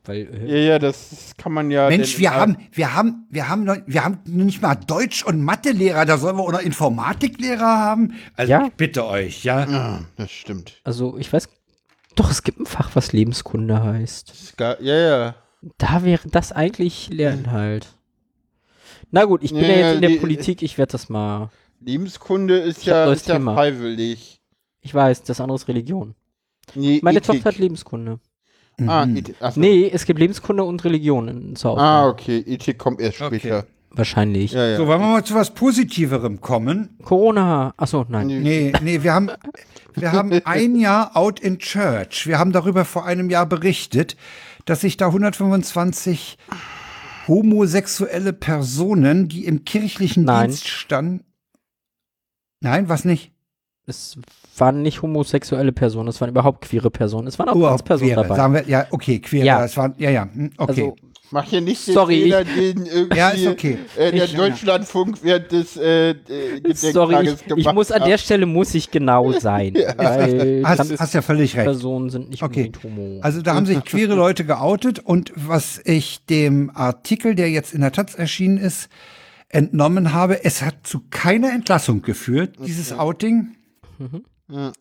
Weil, 0.06 0.28
äh, 0.34 0.48
Ja, 0.48 0.58
ja, 0.74 0.80
das 0.80 1.34
kann 1.38 1.52
man 1.54 1.72
ja. 1.72 1.90
Mensch, 1.90 2.18
wir 2.20 2.34
haben, 2.34 2.58
wir 2.72 2.94
haben, 2.96 3.26
wir 3.30 3.50
haben, 3.50 3.64
noch, 3.64 3.78
wir 3.86 4.04
haben 4.04 4.20
nicht 4.26 4.62
mal 4.62 4.76
Deutsch- 4.76 5.24
und 5.24 5.42
Mathelehrer, 5.42 6.06
da 6.06 6.18
sollen 6.18 6.38
wir 6.38 6.44
auch 6.44 6.52
noch 6.52 6.62
Informatiklehrer 6.62 7.66
haben. 7.66 8.14
Also 8.36 8.52
Ja. 8.52 8.66
ich 8.68 8.74
bitte 8.74 9.06
euch, 9.06 9.44
ja. 9.44 9.66
Ah, 9.68 10.02
das 10.18 10.32
stimmt. 10.32 10.80
also 10.84 11.18
ich 11.18 11.32
weiß, 11.32 11.50
doch, 12.16 12.32
es 12.32 12.44
gibt 12.44 12.60
ein 12.60 12.66
Fach, 12.66 12.92
was 12.96 13.12
Lebenskunde 13.14 13.84
heißt. 13.84 14.56
Gar, 14.58 14.80
ja, 14.82 14.96
ja. 14.96 15.36
Da 15.78 16.04
wäre 16.04 16.28
das 16.30 16.52
eigentlich 16.52 17.10
Lehrinhalt. 17.10 17.88
Na 19.12 19.26
gut, 19.26 19.44
ich 19.44 19.52
bin 19.52 19.62
ja, 19.62 19.68
Ja, 19.70 19.76
jetzt 19.78 19.96
in 19.96 20.02
der 20.02 20.10
die- 20.12 20.18
Politik, 20.20 20.62
ich 20.62 20.78
werde 20.78 20.92
das 20.94 21.10
mal. 21.10 21.50
Lebenskunde 21.82 22.58
ist 22.60 22.80
Ich 22.80 22.86
ja, 22.86 23.06
neues 23.06 23.22
ist 23.22 23.28
ja 23.28 23.36
Thema. 23.36 23.54
freiwillig. 23.56 24.40
Ich 24.82 24.94
weiß, 24.94 25.24
das 25.24 25.42
andere 25.42 25.56
ist 25.58 25.68
Religion. 25.68 26.16
Nee, 26.74 27.00
Meine 27.04 27.18
Ethik. 27.20 27.36
Tochter 27.36 27.50
hat 27.50 27.58
Lebenskunde. 27.58 28.20
Ah, 28.88 29.06
Ethik. 29.06 29.36
Ach 29.40 29.54
so. 29.54 29.60
Nee, 29.60 29.90
es 29.94 30.06
gibt 30.06 30.20
Lebenskunde 30.20 30.64
und 30.64 30.84
Religion 30.84 31.28
in 31.28 31.56
zur 31.56 31.80
Ah, 31.80 32.08
okay. 32.08 32.40
Ethik 32.46 32.78
kommt 32.78 33.00
erst 33.00 33.22
Okay. 33.22 33.40
später. 33.40 33.66
Wahrscheinlich. 33.92 34.52
Ja, 34.52 34.68
ja. 34.72 34.78
So, 34.78 34.88
wollen 34.88 35.00
wir 35.00 35.08
mal 35.08 35.24
zu 35.24 35.36
was 35.36 35.54
Positiverem 35.54 36.42
kommen? 36.42 36.98
Corona. 37.04 37.74
Achso, 37.78 38.06
nein. 38.10 38.28
Nee, 38.28 38.74
nee, 38.82 39.04
wir 39.04 39.14
haben, 39.14 39.30
wir 39.94 40.12
haben 40.12 40.32
ein 40.46 40.76
Jahr 40.76 41.16
out 41.16 41.40
in 41.40 41.60
church. 41.60 42.28
Wir 42.28 42.38
haben 42.38 42.52
darüber 42.52 42.84
vor 42.84 43.06
einem 43.06 43.30
Jahr 43.30 43.46
berichtet, 43.46 44.18
dass 44.66 44.82
sich 44.82 44.98
da 44.98 45.06
125 45.08 46.38
homosexuelle 47.30 48.34
Personen, 48.34 49.30
die 49.30 49.46
im 49.46 49.64
kirchlichen 49.64 50.26
Nein. 50.26 50.50
Dienst 50.50 50.68
standen. 50.68 51.24
Nein, 52.60 52.90
was 52.90 53.06
nicht? 53.06 53.32
Es 53.88 54.18
waren 54.60 54.82
nicht 54.82 55.02
homosexuelle 55.02 55.72
Personen, 55.72 56.08
es 56.10 56.20
waren 56.22 56.30
überhaupt 56.30 56.62
queere 56.66 56.90
Personen. 56.90 57.28
Es 57.28 57.38
waren 57.40 57.50
auch 57.50 57.56
Überhaupt 57.56 57.86
Transpersonen 57.86 58.14
queere. 58.14 58.24
dabei. 58.28 58.36
Sagen 58.36 58.54
wir, 58.54 58.64
ja, 58.68 58.86
okay, 58.92 59.20
queere. 59.20 59.46
Ja. 59.46 59.60
Das 59.62 59.76
waren, 59.78 59.94
ja, 59.98 60.10
ja, 60.10 60.28
hm, 60.32 60.52
okay. 60.58 60.70
Also, 60.82 60.96
Mach 61.32 61.44
hier 61.44 61.60
nicht 61.60 61.88
den 61.88 61.94
Sorry, 61.96 62.22
Fehler, 62.22 62.44
den 62.44 62.86
irgendwie 62.94 63.18
Ja, 63.18 63.30
ist 63.30 63.48
okay. 63.48 63.80
äh, 63.98 64.12
der 64.12 64.26
Ich- 64.26 64.36
Deutschlandfunk 64.36 65.18
während 65.24 65.52
des 65.52 65.76
äh, 65.76 66.12
äh, 66.12 66.16
sorry, 66.76 67.16
Gedenktages 67.16 67.58
ich, 67.58 67.66
ich 67.68 67.74
muss 67.74 67.92
an 67.92 68.04
der 68.08 68.20
Stelle 68.20 68.46
muss 68.46 68.76
ich 68.76 68.92
genau 68.92 69.32
sein, 69.32 69.74
weil 69.98 70.62
hast, 70.64 71.00
hast 71.00 71.14
ja 71.16 71.24
völlig 71.24 71.56
recht. 71.58 71.66
Transpersonen 71.66 72.12
sind 72.12 72.30
nicht 72.30 72.44
Okay. 72.44 72.72
homo. 72.84 73.20
Also 73.22 73.42
da 73.42 73.56
haben 73.56 73.66
sich 73.66 73.84
queere 73.84 74.14
Leute 74.14 74.46
geoutet 74.46 75.00
und 75.00 75.34
was 75.36 75.82
ich 75.84 76.24
dem 76.28 76.70
Artikel, 76.76 77.34
der 77.34 77.50
jetzt 77.50 77.74
in 77.74 77.82
der 77.82 77.92
Taz 77.92 78.14
erschienen 78.14 78.58
ist, 78.60 78.88
entnommen 79.50 80.14
habe, 80.14 80.46
es 80.46 80.62
hat 80.62 80.76
zu 80.84 81.02
keiner 81.10 81.52
Entlassung 81.54 82.04
geführt, 82.04 82.56
dieses 82.66 82.94
Outing. 82.94 83.48
Ja. 84.50 84.72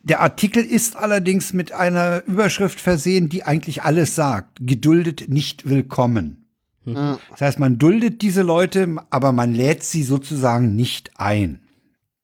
Der 0.00 0.20
Artikel 0.20 0.64
ist 0.64 0.96
allerdings 0.96 1.52
mit 1.52 1.72
einer 1.72 2.22
Überschrift 2.26 2.80
versehen, 2.80 3.28
die 3.28 3.44
eigentlich 3.44 3.82
alles 3.82 4.14
sagt. 4.14 4.58
Geduldet, 4.60 5.28
nicht 5.28 5.68
willkommen. 5.68 6.46
Ja. 6.84 7.18
Das 7.30 7.40
heißt, 7.40 7.58
man 7.58 7.78
duldet 7.78 8.22
diese 8.22 8.42
Leute, 8.42 8.96
aber 9.10 9.32
man 9.32 9.54
lädt 9.54 9.82
sie 9.82 10.02
sozusagen 10.02 10.74
nicht 10.76 11.12
ein. 11.16 11.60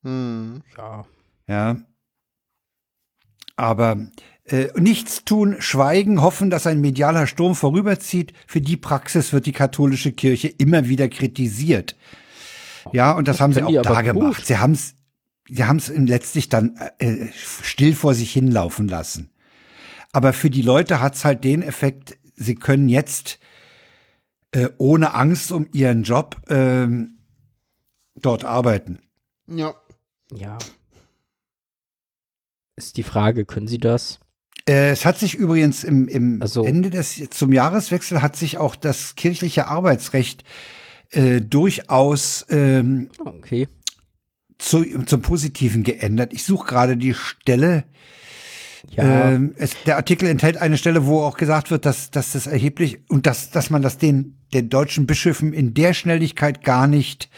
Hm. 0.02 0.62
ja. 0.76 1.04
Ja. 1.46 1.76
Aber 3.56 4.08
äh, 4.44 4.68
nichts 4.78 5.24
tun, 5.24 5.56
schweigen, 5.58 6.20
hoffen, 6.20 6.50
dass 6.50 6.66
ein 6.66 6.80
medialer 6.80 7.26
Sturm 7.26 7.54
vorüberzieht. 7.54 8.32
Für 8.46 8.60
die 8.60 8.76
Praxis 8.76 9.32
wird 9.32 9.46
die 9.46 9.52
katholische 9.52 10.12
Kirche 10.12 10.48
immer 10.48 10.88
wieder 10.88 11.08
kritisiert. 11.08 11.96
Ja, 12.92 13.12
und 13.12 13.28
das 13.28 13.40
haben 13.40 13.52
sie 13.52 13.62
auch 13.62 13.82
da 13.82 14.02
gut. 14.02 14.12
gemacht. 14.12 14.46
Sie 14.46 14.58
haben 14.58 14.72
es 14.72 14.94
sie 15.48 15.64
haben 15.64 15.76
es 15.78 15.88
letztlich 15.88 16.48
dann 16.48 16.76
äh, 16.98 17.26
still 17.32 17.94
vor 17.94 18.14
sich 18.14 18.32
hinlaufen 18.32 18.88
lassen. 18.88 19.30
Aber 20.12 20.32
für 20.32 20.50
die 20.50 20.62
Leute 20.62 21.00
hat 21.00 21.14
es 21.16 21.24
halt 21.24 21.44
den 21.44 21.62
Effekt, 21.62 22.16
sie 22.36 22.54
können 22.54 22.88
jetzt 22.88 23.38
äh, 24.52 24.68
ohne 24.78 25.14
Angst 25.14 25.50
um 25.52 25.66
ihren 25.72 26.04
Job 26.04 26.40
ähm, 26.48 27.18
dort 28.16 28.44
arbeiten. 28.44 29.00
ja. 29.46 29.74
Ja. 30.32 30.58
Ist 32.76 32.96
die 32.96 33.02
Frage, 33.04 33.44
können 33.44 33.68
Sie 33.68 33.78
das? 33.78 34.18
Äh, 34.68 34.90
Es 34.90 35.04
hat 35.04 35.18
sich 35.18 35.34
übrigens 35.34 35.84
im, 35.84 36.08
im 36.08 36.42
Also- 36.42 36.64
Ende 36.64 36.90
des 36.90 37.22
zum 37.30 37.52
Jahreswechsel 37.52 38.20
hat 38.22 38.34
sich 38.36 38.58
auch 38.58 38.74
das 38.74 39.14
kirchliche 39.14 39.68
Arbeitsrecht 39.68 40.42
äh, 41.10 41.40
durchaus 41.40 42.46
ähm, 42.48 43.10
Ah, 43.24 43.28
Okay. 43.36 43.68
Zu, 44.64 44.84
zum 45.04 45.20
Positiven 45.22 45.82
geändert. 45.82 46.32
Ich 46.32 46.44
suche 46.44 46.66
gerade 46.66 46.96
die 46.96 47.14
Stelle. 47.14 47.84
Ja, 48.90 49.30
Ähm, 49.30 49.54
es, 49.56 49.72
der 49.86 49.96
Artikel 49.96 50.28
enthält 50.28 50.56
eine 50.58 50.76
Stelle, 50.76 51.06
wo 51.06 51.22
auch 51.22 51.36
gesagt 51.36 51.70
wird, 51.70 51.86
dass, 51.86 52.10
dass 52.10 52.32
das 52.32 52.46
erheblich 52.46 52.98
und 53.08 53.26
dass, 53.26 53.50
dass 53.50 53.70
man 53.70 53.80
das 53.82 53.96
den, 53.98 54.36
den 54.52 54.68
deutschen 54.68 55.06
Bischöfen 55.06 55.52
in 55.52 55.72
der 55.74 55.94
Schnelligkeit 55.94 56.62
gar 56.64 56.86
nicht 56.86 57.30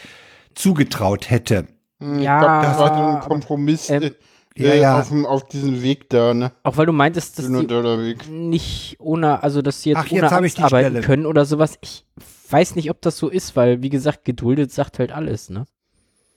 zugetraut 0.54 1.30
hätte. 1.30 1.66
Hm, 2.00 2.18
Ja, 2.20 2.38
ich 2.38 2.44
glaube, 2.44 2.66
das 2.66 2.78
war 2.78 2.88
so 2.88 2.94
aber- 2.94 3.14
ein 3.16 3.20
Kompromiss 3.28 3.90
ähm, 3.90 4.02
äh, 4.02 4.10
ja, 4.58 4.74
ja. 4.74 4.98
Auf, 5.00 5.08
dem, 5.08 5.26
auf 5.26 5.46
diesem 5.48 5.82
Weg 5.82 6.08
da, 6.08 6.32
ne? 6.32 6.50
auch 6.62 6.78
weil 6.78 6.86
du 6.86 6.92
meintest, 6.92 7.38
dass 7.38 7.46
die 7.46 8.16
nicht 8.30 8.96
ohne, 8.98 9.42
also 9.42 9.60
dass 9.60 9.82
sie 9.82 9.90
jetzt 9.90 9.98
Ach, 9.98 10.06
jetzt 10.06 10.32
ohne 10.32 10.48
die 10.48 10.58
arbeiten 10.62 10.88
Stelle. 10.90 11.00
können 11.02 11.26
oder 11.26 11.44
sowas. 11.44 11.78
Ich 11.82 12.06
weiß 12.50 12.74
nicht, 12.74 12.90
ob 12.90 13.02
das 13.02 13.18
so 13.18 13.28
ist, 13.28 13.54
weil 13.54 13.82
wie 13.82 13.90
gesagt, 13.90 14.24
geduldet 14.24 14.72
sagt 14.72 14.98
halt 14.98 15.12
alles, 15.12 15.50
ne? 15.50 15.66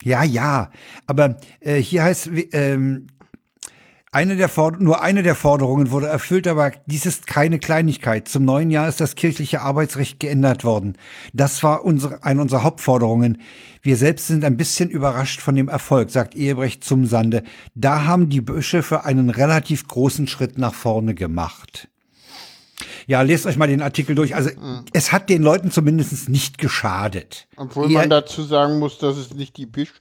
Ja, 0.03 0.23
ja, 0.23 0.71
aber 1.07 1.37
äh, 1.59 1.75
hier 1.75 2.03
heißt, 2.03 2.29
ähm, 2.53 3.07
eine 4.11 4.37
der 4.37 4.49
Forder 4.49 4.79
nur 4.79 5.01
eine 5.03 5.21
der 5.21 5.35
Forderungen 5.35 5.91
wurde 5.91 6.07
erfüllt, 6.07 6.47
aber 6.47 6.71
dies 6.87 7.05
ist 7.05 7.27
keine 7.27 7.59
Kleinigkeit. 7.59 8.27
Zum 8.27 8.43
neuen 8.43 8.71
Jahr 8.71 8.87
ist 8.89 8.99
das 8.99 9.13
kirchliche 9.13 9.61
Arbeitsrecht 9.61 10.19
geändert 10.19 10.63
worden. 10.63 10.97
Das 11.33 11.61
war 11.61 11.85
unsere, 11.85 12.23
eine 12.23 12.41
unserer 12.41 12.63
Hauptforderungen. 12.63 13.39
Wir 13.83 13.97
selbst 13.97 14.25
sind 14.25 14.43
ein 14.43 14.57
bisschen 14.57 14.89
überrascht 14.89 15.41
von 15.41 15.55
dem 15.55 15.69
Erfolg, 15.69 16.09
sagt 16.09 16.33
Ehebrecht 16.33 16.83
zum 16.83 17.05
Sande. 17.05 17.43
Da 17.75 18.05
haben 18.05 18.29
die 18.29 18.41
Bischöfe 18.41 19.05
einen 19.05 19.29
relativ 19.29 19.87
großen 19.87 20.27
Schritt 20.27 20.57
nach 20.57 20.73
vorne 20.73 21.13
gemacht. 21.13 21.87
Ja, 23.09 23.23
lest 23.23 23.47
euch 23.47 23.57
mal 23.57 23.65
den 23.65 23.81
Artikel 23.81 24.13
durch. 24.13 24.35
Also, 24.35 24.51
es 24.93 25.11
hat 25.11 25.29
den 25.29 25.41
Leuten 25.41 25.71
zumindest 25.71 26.29
nicht 26.29 26.59
geschadet. 26.59 27.47
Obwohl 27.57 27.89
Eher- 27.89 28.01
man 28.01 28.11
dazu 28.11 28.43
sagen 28.43 28.77
muss, 28.77 28.99
dass 28.99 29.17
es 29.17 29.33
nicht 29.33 29.57
die 29.57 29.65
Bisch 29.65 29.93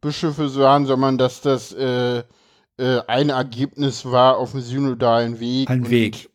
Bischöfe 0.00 0.54
waren, 0.54 0.86
sondern 0.86 1.18
dass 1.18 1.40
das 1.40 1.72
äh, 1.72 2.18
äh, 2.18 3.00
ein 3.08 3.30
Ergebnis 3.30 4.04
war 4.04 4.36
auf 4.36 4.52
dem 4.52 4.60
synodalen 4.60 5.40
Weg. 5.40 5.68
Ein 5.70 5.90
Weg. 5.90 6.30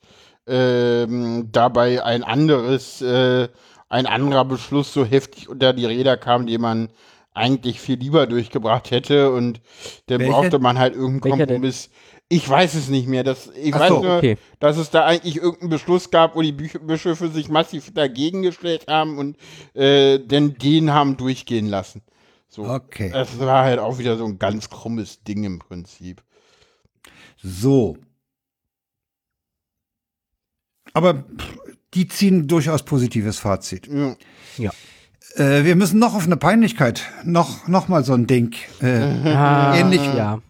Ähm, 0.46 1.48
dabei 1.54 2.04
ein 2.04 2.24
anderes, 2.24 3.02
äh, 3.02 3.48
ein 3.88 4.06
anderer 4.06 4.44
Beschluss 4.44 4.92
so 4.92 5.06
heftig 5.06 5.48
unter 5.48 5.72
die 5.72 5.86
Räder 5.86 6.18
kam, 6.18 6.46
den 6.46 6.60
man 6.60 6.90
eigentlich 7.34 7.80
viel 7.80 8.00
lieber 8.00 8.28
durchgebracht 8.28 8.92
hätte 8.92 9.32
und 9.32 9.62
dann 10.08 10.20
Welcher? 10.20 10.32
brauchte 10.34 10.60
man 10.60 10.78
halt 10.78 10.94
irgendeinen 10.94 11.40
Welcher 11.40 11.46
denn? 11.46 11.74
Ich 12.30 12.48
weiß 12.50 12.74
es 12.74 12.90
nicht 12.90 13.08
mehr. 13.08 13.24
Das, 13.24 13.50
ich 13.56 13.74
Ach 13.74 13.80
weiß 13.80 13.90
so, 13.90 14.02
nur, 14.04 14.18
okay. 14.18 14.38
dass 14.60 14.76
es 14.78 14.90
da 14.90 15.06
eigentlich 15.06 15.38
irgendeinen 15.38 15.70
Beschluss 15.70 16.12
gab, 16.12 16.36
wo 16.36 16.42
die 16.42 16.52
Bü- 16.52 16.80
Bischöfe 16.80 17.30
sich 17.30 17.48
massiv 17.48 17.94
dagegen 17.94 18.42
gestellt 18.42 18.86
haben 18.90 19.18
und 19.18 19.38
äh, 19.74 20.20
denn 20.20 20.56
den 20.56 20.92
haben 20.92 21.16
durchgehen 21.16 21.68
lassen. 21.68 22.02
So. 22.50 22.66
Okay. 22.66 23.12
Das 23.14 23.40
war 23.40 23.64
halt 23.64 23.80
auch 23.80 23.98
wieder 23.98 24.18
so 24.18 24.26
ein 24.26 24.40
ganz 24.40 24.70
krummes 24.70 25.24
Ding 25.24 25.46
im 25.46 25.60
Prinzip. 25.60 26.22
So. 27.42 27.98
Aber 30.94 31.24
die 31.94 32.08
ziehen 32.08 32.48
durchaus 32.48 32.84
positives 32.84 33.40
Fazit. 33.40 33.88
Ja. 34.58 34.72
Äh, 35.36 35.64
wir 35.64 35.76
müssen 35.76 36.00
noch 36.00 36.16
auf 36.16 36.26
eine 36.26 36.38
Peinlichkeit, 36.38 37.04
noch, 37.24 37.68
noch 37.68 37.88
mal 37.88 38.04
so 38.04 38.14
ein 38.14 38.28
Ding, 38.28 38.54
äh, 38.82 38.88
Ah, 39.34 39.76
Ähnlich- 39.78 40.02
ja. 40.16 40.42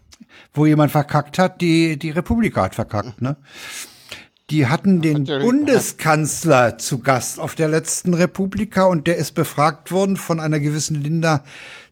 Wo 0.58 0.66
jemand 0.66 0.92
verkackt 0.92 1.40
hat, 1.40 1.62
die, 1.62 1.98
die 1.98 2.10
Republika 2.12 2.64
hat 2.64 2.76
verkackt, 2.76 3.22
ne? 3.22 3.38
Die 4.50 4.68
hatten 4.68 5.02
den 5.02 5.26
Bundeskanzler 5.26 6.78
zu 6.78 7.00
Gast 7.00 7.38
auf 7.40 7.56
der 7.56 7.68
letzten 7.68 8.14
Republika 8.14 8.86
und 8.86 9.06
der 9.06 9.18
ist 9.18 9.34
befragt 9.36 9.92
worden 9.92 10.16
von 10.16 10.40
einer 10.40 10.60
gewissen 10.62 11.02
Linda 11.02 11.44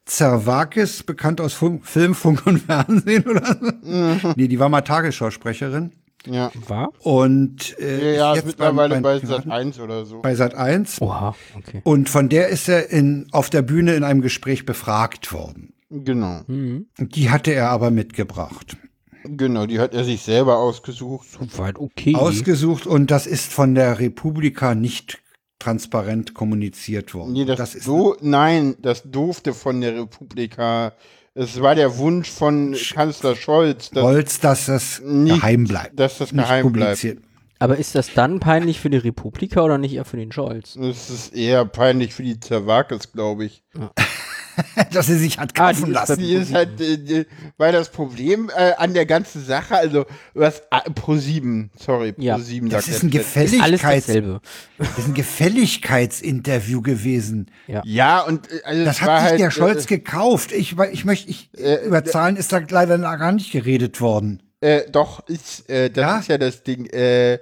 Zerwakis, 0.05 1.03
bekannt 1.03 1.41
aus 1.41 1.53
Fun 1.53 1.81
Film, 1.83 2.15
Funk 2.15 2.45
und 2.45 2.59
Fernsehen 2.59 3.25
oder 3.27 3.57
so. 3.59 3.71
Mhm. 3.89 4.33
Nee, 4.37 4.47
die 4.47 4.59
war 4.59 4.69
mal 4.69 4.81
Tagesschausprecherin. 4.81 5.91
Ja. 6.27 6.51
War? 6.67 6.89
Und 6.99 7.75
Ja, 7.77 7.85
äh, 7.85 8.15
ja, 8.15 8.31
ist 8.31 8.37
ist 8.39 8.45
jetzt 8.45 8.57
mittlerweile 8.59 9.01
bei 9.01 9.19
Piraten- 9.19 9.27
Sat 9.27 9.47
1 9.51 9.79
oder 9.79 10.05
so. 10.05 10.21
bei 10.21 10.33
Sat 10.35 10.55
1. 10.55 11.01
Oha, 11.01 11.35
okay. 11.55 11.81
Und 11.83 12.09
von 12.09 12.29
der 12.29 12.47
ist 12.49 12.67
er 12.69 12.89
in, 12.89 13.27
auf 13.31 13.49
der 13.49 13.61
Bühne 13.63 13.95
in 13.95 14.03
einem 14.03 14.21
Gespräch 14.21 14.65
befragt 14.65 15.33
worden. 15.33 15.73
Genau. 15.90 16.41
Mhm. 16.48 16.88
Die 16.99 17.30
hatte 17.30 17.52
er 17.53 17.70
aber 17.70 17.91
mitgebracht. 17.91 18.78
Genau, 19.24 19.66
die 19.66 19.80
hat 19.80 19.94
er 19.94 20.03
sich 20.03 20.22
selber 20.22 20.57
ausgesucht. 20.57 21.28
Soweit 21.49 21.80
okay. 21.80 22.16
Ausgesucht 22.16 22.86
und 22.86 23.10
das 23.12 23.26
ist 23.26 23.52
von 23.52 23.74
der 23.76 23.99
Republika 23.99 24.76
nicht 24.76 25.20
transparent 25.57 26.34
kommuniziert 26.34 27.14
worden. 27.14 27.34
Nee, 27.34 27.45
das, 27.45 27.57
das 27.57 27.76
ist 27.76 27.86
so, 27.86 28.16
nein, 28.22 28.76
das 28.80 29.03
durfte 29.03 29.53
von 29.53 29.82
der 29.82 29.95
Republika. 29.95 30.94
Es 31.34 31.60
war 31.62 31.76
der 31.76 31.98
Wunsch 31.98 32.30
von 32.30 32.76
Kanzler 32.94 33.36
Scholz, 33.36 33.90
dass, 33.90 34.03
Holz, 34.03 34.40
dass 34.40 34.68
das 34.68 35.02
Nicht- 35.03 35.36
geheim 35.36 35.66
bleibt. 35.66 35.99
dass 35.99 36.20
das 36.20 36.32
nicht 36.32 36.44
geheim 36.44 36.72
bleibt. 36.72 36.91
publiziert. 36.99 37.24
Aber 37.57 37.78
ist 37.78 37.95
das 37.95 38.14
dann 38.14 38.40
peinlich 38.40 38.80
für 38.80 38.90
die 38.90 38.98
Republika 38.98 39.62
oder 39.62 39.78
nicht 39.78 39.94
eher 39.94 40.06
für 40.06 40.18
den 40.18 40.32
Scholz? 40.32 40.76
Es 40.76 41.10
ist 41.10 41.34
eher 41.34 41.66
peinlich 41.66 42.14
für 42.14 42.24
die 42.24 42.40
Zerwakis, 42.40 43.12
glaube 43.12 43.45
ich. 43.45 43.64
dass 44.91 45.07
sie 45.07 45.18
sich 45.18 45.38
hat 45.38 45.52
Ah, 45.60 45.72
kaufen 45.72 45.88
ist 45.88 45.94
lassen. 45.94 46.18
Die 46.19 46.34
ist 46.34 46.53
halt, 46.53 46.80
äh, 46.82 46.94
äh, 47.22 47.26
weil 47.57 47.72
das 47.72 47.90
Problem 47.90 48.49
äh, 48.56 48.73
an 48.77 48.94
der 48.94 49.06
ganzen 49.06 49.44
Sache, 49.44 49.76
also 49.76 50.06
was 50.34 50.60
äh, 50.72 50.90
Pro 50.94 51.15
7, 51.15 51.72
sorry, 51.77 52.14
Pro 52.14 52.22
Ja. 52.22 52.40
7 52.40 52.69
Das 52.69 52.88
ist 52.88 53.03
ein. 53.03 53.10
Ist 53.10 53.14
Gefälligkeits, 53.14 54.07
das 54.07 54.98
ist 54.98 55.07
ein 55.07 55.14
Gefälligkeitsinterview 55.14 56.82
gewesen. 56.82 57.52
Ja, 57.84 58.22
und 58.22 58.52
äh, 58.52 58.61
also 58.64 58.86
Das 58.86 59.02
hat 59.02 59.19
sich 59.22 59.30
halt, 59.30 59.40
der 59.40 59.52
Scholz 59.52 59.84
äh, 59.86 59.88
gekauft. 59.88 60.52
Ich, 60.52 60.76
ich 60.91 61.06
möchte, 61.06 61.30
ich, 61.30 61.49
Äh, 61.57 61.86
über 61.86 62.03
Zahlen 62.03 62.36
ist 62.38 62.52
da 62.52 62.61
leider 62.69 62.98
gar 62.98 63.32
nicht 63.32 63.52
geredet 63.52 64.02
worden. 64.02 64.41
Äh, 64.61 64.90
doch, 64.91 65.27
ist, 65.27 65.69
äh, 65.69 65.90
das 65.90 66.02
Ja? 66.02 66.19
ist 66.19 66.27
ja 66.30 66.38
das 66.38 66.64
Ding. 66.64 66.86
Äh, 66.88 67.40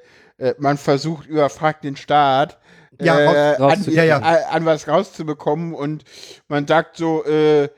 man 0.58 0.78
versucht, 0.78 1.28
überfragt 1.28 1.84
den 1.86 1.96
Staat, 1.96 2.58
Ja, 3.02 3.20
äh, 3.20 3.56
raus- 3.56 3.88
an. 3.88 3.94
Ja, 3.94 4.04
ja. 4.04 4.18
An, 4.20 4.38
an 4.50 4.66
was 4.66 4.88
rauszubekommen 4.88 5.74
und 5.74 6.04
man 6.48 6.68
sagt 6.68 6.98
so, 6.98 7.24
äh, 7.26 7.70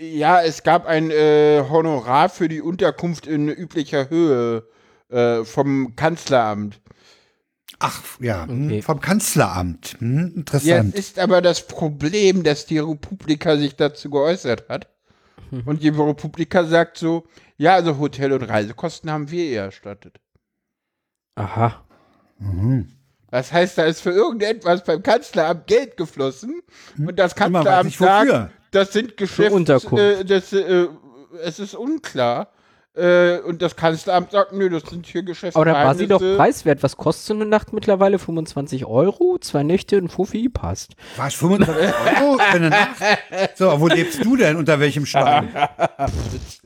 ja, 0.00 0.42
es 0.42 0.62
gab 0.64 0.86
ein 0.86 1.10
äh, 1.10 1.62
Honorar 1.68 2.28
für 2.28 2.48
die 2.48 2.60
Unterkunft 2.60 3.26
in 3.26 3.48
üblicher 3.48 4.10
Höhe 4.10 4.64
äh, 5.08 5.44
vom 5.44 5.94
Kanzleramt. 5.96 6.80
Ach, 7.78 8.02
ja, 8.20 8.44
hm, 8.46 8.66
Okay. 8.66 8.82
vom 8.82 9.00
Kanzleramt. 9.00 9.96
Hm, 10.00 10.18
Jetzt 10.26 10.36
interessant. 10.36 10.94
ist 10.96 11.18
aber 11.20 11.40
das 11.42 11.66
Problem, 11.66 12.42
dass 12.42 12.66
die 12.66 12.78
Republika 12.80 13.56
sich 13.56 13.76
dazu 13.76 14.10
geäußert 14.10 14.68
hat. 14.68 14.88
Und 15.64 15.82
die 15.82 15.88
Republika 15.88 16.64
sagt 16.64 16.98
so, 16.98 17.24
ja, 17.56 17.74
also 17.74 17.98
Hotel- 17.98 18.32
und 18.34 18.42
Reisekosten 18.42 19.10
haben 19.10 19.30
wir 19.30 19.44
ihr 19.44 19.62
erstattet. 19.62 20.18
Aha. 21.36 21.84
Das 23.30 23.52
heißt, 23.52 23.76
da 23.76 23.84
ist 23.84 24.00
für 24.00 24.10
irgendetwas 24.10 24.84
beim 24.84 25.02
Kanzleramt 25.02 25.66
Geld 25.66 25.96
geflossen 25.96 26.62
und 26.98 27.18
das 27.18 27.34
Kanzleramt 27.34 27.92
sagt, 27.92 28.50
das 28.70 28.92
sind 28.92 29.16
Geschäfte, 29.16 29.54
Unterkunft. 29.54 30.02
äh, 30.02 30.24
das, 30.24 30.52
äh, 30.52 30.86
es 31.42 31.58
ist 31.58 31.74
unklar. 31.74 32.48
Äh, 32.98 33.40
und 33.46 33.62
das 33.62 33.76
Kanzleramt 33.76 34.32
sagt, 34.32 34.52
nö, 34.52 34.68
das 34.68 34.82
sind 34.82 35.06
hier 35.06 35.22
Geschäfte. 35.22 35.56
Aber 35.56 35.66
da 35.66 35.72
war 35.72 35.94
sie 35.94 36.08
doch 36.08 36.18
preiswert. 36.18 36.82
Was 36.82 36.96
kostet 36.96 37.26
so 37.26 37.34
eine 37.34 37.46
Nacht 37.46 37.72
mittlerweile? 37.72 38.18
25 38.18 38.86
Euro? 38.86 39.38
Zwei 39.40 39.62
Nächte, 39.62 39.96
ein 39.96 40.08
Fuffi? 40.08 40.48
Passt. 40.48 40.94
Was, 41.16 41.34
25 41.34 41.94
Euro 42.20 42.38
für 42.38 42.56
eine 42.56 42.70
Nacht? 42.70 42.96
So, 43.54 43.80
wo 43.80 43.86
lebst 43.86 44.24
du 44.24 44.36
denn? 44.36 44.56
Unter 44.56 44.80
welchem 44.80 45.06
Stein? 45.06 45.48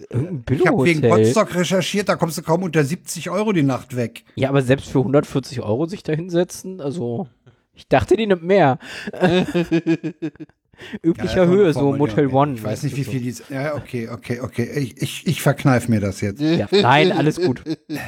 Irgendein 0.09 0.59
Ich 0.59 0.67
habe 0.67 0.85
wegen. 0.85 1.03
Potsdok 1.03 1.55
recherchiert, 1.55 2.09
da 2.09 2.17
kommst 2.17 2.39
du 2.39 2.43
kaum 2.43 2.63
unter 2.63 2.83
70 2.83 3.29
Euro 3.29 3.53
die 3.53 3.63
Nacht 3.63 3.95
weg. 3.95 4.25
Ja, 4.35 4.49
aber 4.49 4.63
selbst 4.63 4.89
für 4.89 5.01
140 5.01 5.61
Euro 5.61 5.85
sich 5.87 6.03
da 6.03 6.15
hinsetzen, 6.15 6.81
also 6.81 7.29
ich 7.75 7.89
dachte, 7.89 8.17
die 8.17 8.27
nimmt 8.27 8.43
mehr. 8.43 8.79
Üblicher 11.03 11.45
Ja, 11.45 11.47
Höhe, 11.47 11.73
so 11.73 11.93
Motel 11.97 12.27
One. 12.29 12.55
Ich 12.55 12.63
weiß 12.63 12.83
nicht, 12.85 12.97
wie 12.97 13.03
so. 13.05 13.11
viel 13.11 13.21
die. 13.21 13.35
Ja, 13.53 13.75
okay, 13.75 14.09
okay, 14.09 14.41
okay. 14.41 14.65
Ich, 14.79 14.97
ich, 15.03 15.27
ich 15.27 15.43
verkneif 15.43 15.89
mir 15.89 16.01
das 16.01 16.21
jetzt. 16.21 16.41
Ja, 16.41 16.67
nein, 16.71 17.13
alles 17.13 17.41
gut. 17.41 17.63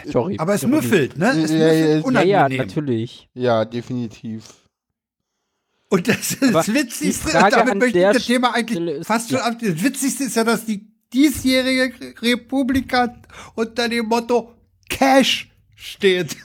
Sorry. 0.06 0.36
Aber 0.38 0.55
es 0.55 0.66
müffelt, 0.66 1.16
ne? 1.18 1.30
Es 1.30 1.51
Ja, 1.51 1.56
müffelt 1.59 2.05
unangenehm. 2.05 2.30
ja, 2.30 2.48
natürlich. 2.48 3.28
Ja, 3.34 3.64
definitiv. 3.64 4.44
Und 5.90 6.09
das, 6.09 6.36
das 6.40 6.72
Witzigste, 6.74 7.30
damit 7.32 7.76
möchte 7.76 7.98
ich 7.98 8.05
das 8.05 8.26
Thema 8.26 8.55
eigentlich 8.55 8.98
ist- 8.98 9.06
fast 9.06 9.28
schon 9.30 9.38
ja. 9.38 9.44
ab. 9.44 9.56
Das 9.60 9.82
Witzigste 9.82 10.24
ist 10.24 10.34
ja, 10.36 10.42
dass 10.44 10.64
die 10.64 10.86
diesjährige 11.12 11.92
Republika 12.22 13.14
unter 13.55 13.88
dem 13.88 14.06
Motto 14.06 14.52
Cash 14.88 15.51
steht. 15.76 16.36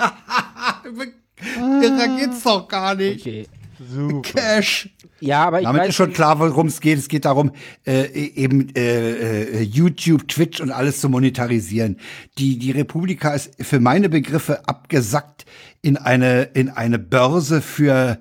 Irrer 1.81 2.17
geht's 2.17 2.43
doch 2.43 2.67
gar 2.67 2.93
nicht. 2.95 3.21
Okay. 3.25 3.47
Super. 3.89 4.21
Cash. 4.21 4.89
Ja, 5.19 5.45
aber 5.45 5.59
ich 5.59 5.65
Damit 5.65 5.81
weiß 5.81 5.89
ist 5.89 5.95
schon 5.95 6.13
klar, 6.13 6.39
worum 6.39 6.67
es 6.67 6.79
geht. 6.79 6.97
Es 6.97 7.07
geht 7.07 7.25
darum, 7.25 7.51
äh, 7.85 8.07
eben 8.11 8.73
äh, 8.75 9.41
äh, 9.59 9.61
YouTube, 9.61 10.27
Twitch 10.27 10.61
und 10.61 10.71
alles 10.71 11.01
zu 11.01 11.09
monetarisieren. 11.09 11.97
Die, 12.37 12.57
die 12.57 12.71
Republika 12.71 13.33
ist 13.33 13.51
für 13.59 13.79
meine 13.79 14.09
Begriffe 14.09 14.67
abgesackt 14.67 15.45
in 15.81 15.97
eine, 15.97 16.43
in 16.53 16.69
eine 16.69 16.99
Börse 16.99 17.61
für, 17.61 18.19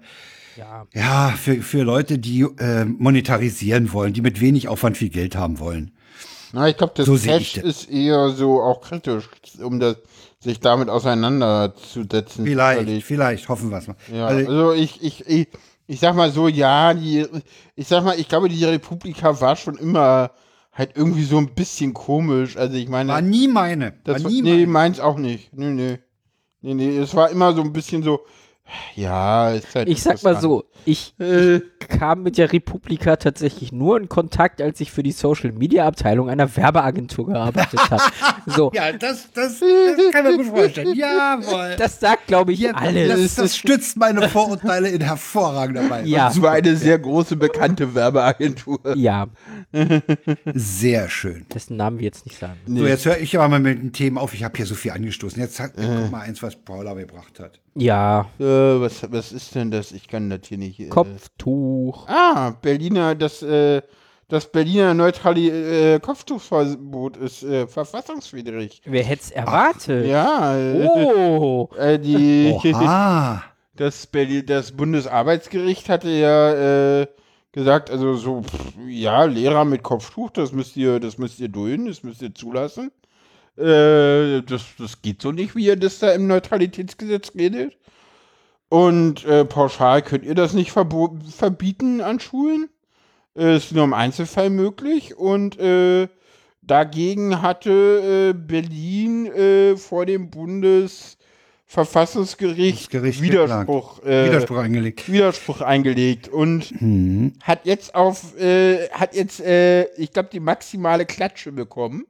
Ja. 0.56 0.86
ja, 0.92 1.34
für, 1.40 1.62
für 1.62 1.82
Leute, 1.82 2.18
die 2.18 2.40
äh, 2.42 2.84
monetarisieren 2.84 3.92
wollen, 3.92 4.12
die 4.12 4.22
mit 4.22 4.40
wenig 4.40 4.66
Aufwand 4.68 4.96
viel 4.96 5.10
Geld 5.10 5.36
haben 5.36 5.58
wollen. 5.60 5.92
Na, 6.52 6.66
ich 6.68 6.76
glaube, 6.78 6.94
das 6.96 7.06
So 7.06 7.16
Cash 7.16 7.54
das. 7.54 7.64
ist 7.64 7.90
eher 7.90 8.30
so 8.30 8.60
auch 8.62 8.80
kritisch, 8.80 9.28
um 9.60 9.78
das, 9.78 9.96
sich 10.40 10.60
damit 10.60 10.88
auseinanderzusetzen. 10.88 12.44
Vielleicht, 12.44 12.80
sicherlich. 12.80 13.04
vielleicht, 13.04 13.48
hoffen 13.48 13.70
wir 13.70 13.78
es 13.78 13.88
mal. 13.88 13.96
Ja, 14.12 14.26
Also, 14.26 14.50
also 14.50 14.72
ich, 14.72 15.02
ich, 15.02 15.26
ich, 15.26 15.48
ich 15.86 16.00
sag 16.00 16.14
mal 16.14 16.30
so, 16.30 16.48
ja, 16.48 16.94
die, 16.94 17.26
ich 17.74 17.88
sag 17.88 18.04
mal, 18.04 18.18
ich 18.18 18.28
glaube, 18.28 18.48
die 18.48 18.64
Republika 18.64 19.40
war 19.40 19.56
schon 19.56 19.76
immer 19.76 20.30
halt 20.72 20.92
irgendwie 20.94 21.24
so 21.24 21.38
ein 21.38 21.54
bisschen 21.54 21.92
komisch. 21.92 22.56
Also 22.56 22.76
ich 22.76 22.88
meine, 22.88 23.12
war 23.12 23.20
nie 23.20 23.48
meine. 23.48 23.94
das 24.04 24.22
war 24.22 24.24
war, 24.24 24.30
nie 24.30 24.42
nee, 24.42 24.50
meine. 24.50 24.66
meins 24.68 25.00
auch 25.00 25.18
nicht. 25.18 25.52
Nee, 25.52 25.70
nee. 25.70 25.98
Nee, 26.60 26.74
nee, 26.74 26.98
es 26.98 27.14
war 27.14 27.30
immer 27.30 27.52
so 27.52 27.62
ein 27.62 27.72
bisschen 27.72 28.02
so, 28.02 28.20
ja, 28.94 29.50
ist 29.52 29.74
halt 29.74 29.88
Ich 29.88 30.02
sag 30.02 30.22
mal 30.22 30.40
so, 30.40 30.64
ich 30.84 31.14
Äh, 31.18 31.60
kam 31.88 32.22
mit 32.22 32.36
der 32.38 32.52
Republika 32.52 33.16
tatsächlich 33.16 33.72
nur 33.72 33.96
in 33.98 34.08
Kontakt, 34.08 34.60
als 34.60 34.80
ich 34.80 34.90
für 34.92 35.02
die 35.02 35.12
Social 35.12 35.52
Media 35.52 35.86
Abteilung 35.86 36.28
einer 36.28 36.54
Werbeagentur 36.56 37.26
gearbeitet 37.26 37.80
habe. 37.90 38.02
So, 38.46 38.70
Ja, 38.74 38.92
das, 38.92 39.30
das, 39.32 39.60
das 39.60 40.12
kann 40.12 40.24
man 40.24 40.36
gut 40.38 40.46
vorstellen. 40.46 40.94
Jawohl. 40.94 41.76
das 41.76 42.00
sagt, 42.00 42.26
glaube 42.28 42.52
ich, 42.52 42.60
Ja, 42.60 42.72
alles. 42.72 43.34
das, 43.36 43.44
das 43.44 43.56
stützt 43.56 43.96
meine 43.98 44.26
Vorurteile 44.28 44.88
in 44.88 45.02
hervorragender 45.02 45.88
Weise. 45.90 46.08
ja, 46.08 46.28
es 46.30 46.40
war 46.40 46.52
eine 46.52 46.74
sehr 46.76 46.98
große, 46.98 47.36
bekannte 47.36 47.94
Werbeagentur. 47.94 48.80
ja, 48.96 49.26
Sehr 50.54 51.08
schön. 51.08 51.46
dessen 51.52 51.76
Namen 51.76 51.98
wir 51.98 52.04
jetzt 52.06 52.26
nicht 52.26 52.38
sagen. 52.38 52.58
So, 52.66 52.86
jetzt 52.86 53.04
höre 53.04 53.18
ich 53.18 53.36
aber 53.36 53.48
mal 53.48 53.60
mit 53.60 53.78
den 53.82 53.92
Themen 53.92 54.18
auf. 54.18 54.34
Ich 54.34 54.44
habe 54.44 54.56
hier 54.56 54.66
so 54.66 54.74
viel 54.74 54.90
angestoßen. 54.92 55.40
Jetzt 55.40 55.56
sag, 55.56 55.74
guck 55.76 56.10
mal 56.10 56.20
eins, 56.20 56.42
was 56.42 56.56
Paula 56.56 56.94
gebracht 56.94 57.38
hat. 57.40 57.60
Ja, 57.78 58.26
Äh, 58.38 58.44
was, 58.44 59.10
was 59.10 59.32
ist 59.32 59.54
denn 59.54 59.70
das? 59.70 59.92
Ich 59.92 60.08
kann 60.08 60.28
das 60.30 60.40
hier 60.48 60.58
nicht. 60.58 60.80
Äh, 60.80 60.88
Kopftuch. 60.88 62.06
Ah, 62.08 62.50
Berliner, 62.60 63.14
das, 63.14 63.42
äh, 63.42 63.82
das 64.28 64.50
Berliner 64.50 64.94
neutrale 64.94 65.94
äh, 65.94 66.00
Kopftuchverbot 66.00 67.16
ist 67.16 67.42
äh, 67.44 67.66
verfassungswidrig. 67.66 68.82
Wer 68.84 69.04
hätte 69.04 69.22
es 69.22 69.30
erwartet? 69.30 70.06
Ja, 70.06 70.56
äh, 70.56 70.88
Oh, 70.88 71.68
äh, 71.78 71.98
die, 71.98 72.52
Oha. 72.52 73.42
das, 73.76 74.06
Berlin, 74.06 74.44
das 74.46 74.72
Bundesarbeitsgericht 74.72 75.88
hatte 75.88 76.10
ja 76.10 77.06
gesagt, 77.52 77.90
also 77.90 78.14
so, 78.14 78.42
pff, 78.42 78.74
ja, 78.88 79.24
Lehrer 79.24 79.64
mit 79.64 79.82
Kopftuch, 79.82 80.30
das 80.30 80.52
müsst 80.52 80.76
ihr, 80.76 81.00
das 81.00 81.18
müsst 81.18 81.40
ihr 81.40 81.48
dulden, 81.48 81.86
das 81.86 82.02
müsst 82.02 82.22
ihr 82.22 82.34
zulassen. 82.34 82.90
Äh, 83.58 84.42
das, 84.42 84.62
das 84.78 85.02
geht 85.02 85.20
so 85.20 85.32
nicht, 85.32 85.56
wie 85.56 85.66
ihr 85.66 85.76
das 85.76 85.98
da 85.98 86.12
im 86.12 86.26
Neutralitätsgesetz 86.26 87.32
redet. 87.36 87.76
Und 88.68 89.24
äh, 89.24 89.44
pauschal 89.44 90.02
könnt 90.02 90.24
ihr 90.24 90.34
das 90.34 90.52
nicht 90.52 90.72
verbieten 90.72 92.00
an 92.00 92.20
Schulen. 92.20 92.68
Äh, 93.36 93.56
ist 93.56 93.72
nur 93.72 93.84
im 93.84 93.94
Einzelfall 93.94 94.50
möglich. 94.50 95.16
Und 95.16 95.58
äh, 95.58 96.08
dagegen 96.62 97.40
hatte 97.40 98.30
äh, 98.30 98.32
Berlin 98.34 99.26
äh, 99.26 99.76
vor 99.76 100.06
dem 100.06 100.30
Bundesverfassungsgericht 100.30 102.92
Widerspruch, 102.92 104.02
Widerspruch 104.04 104.58
eingelegt. 104.58 105.10
Widerspruch 105.10 105.60
eingelegt 105.62 106.28
und 106.28 106.80
Mhm. 106.80 107.32
hat 107.42 107.64
jetzt 107.64 107.94
auf, 107.94 108.34
hat 108.92 109.14
jetzt, 109.14 109.40
ich 109.40 110.12
glaube, 110.12 110.28
die 110.32 110.40
maximale 110.40 111.06
Klatsche 111.06 111.52
bekommen, 111.52 112.04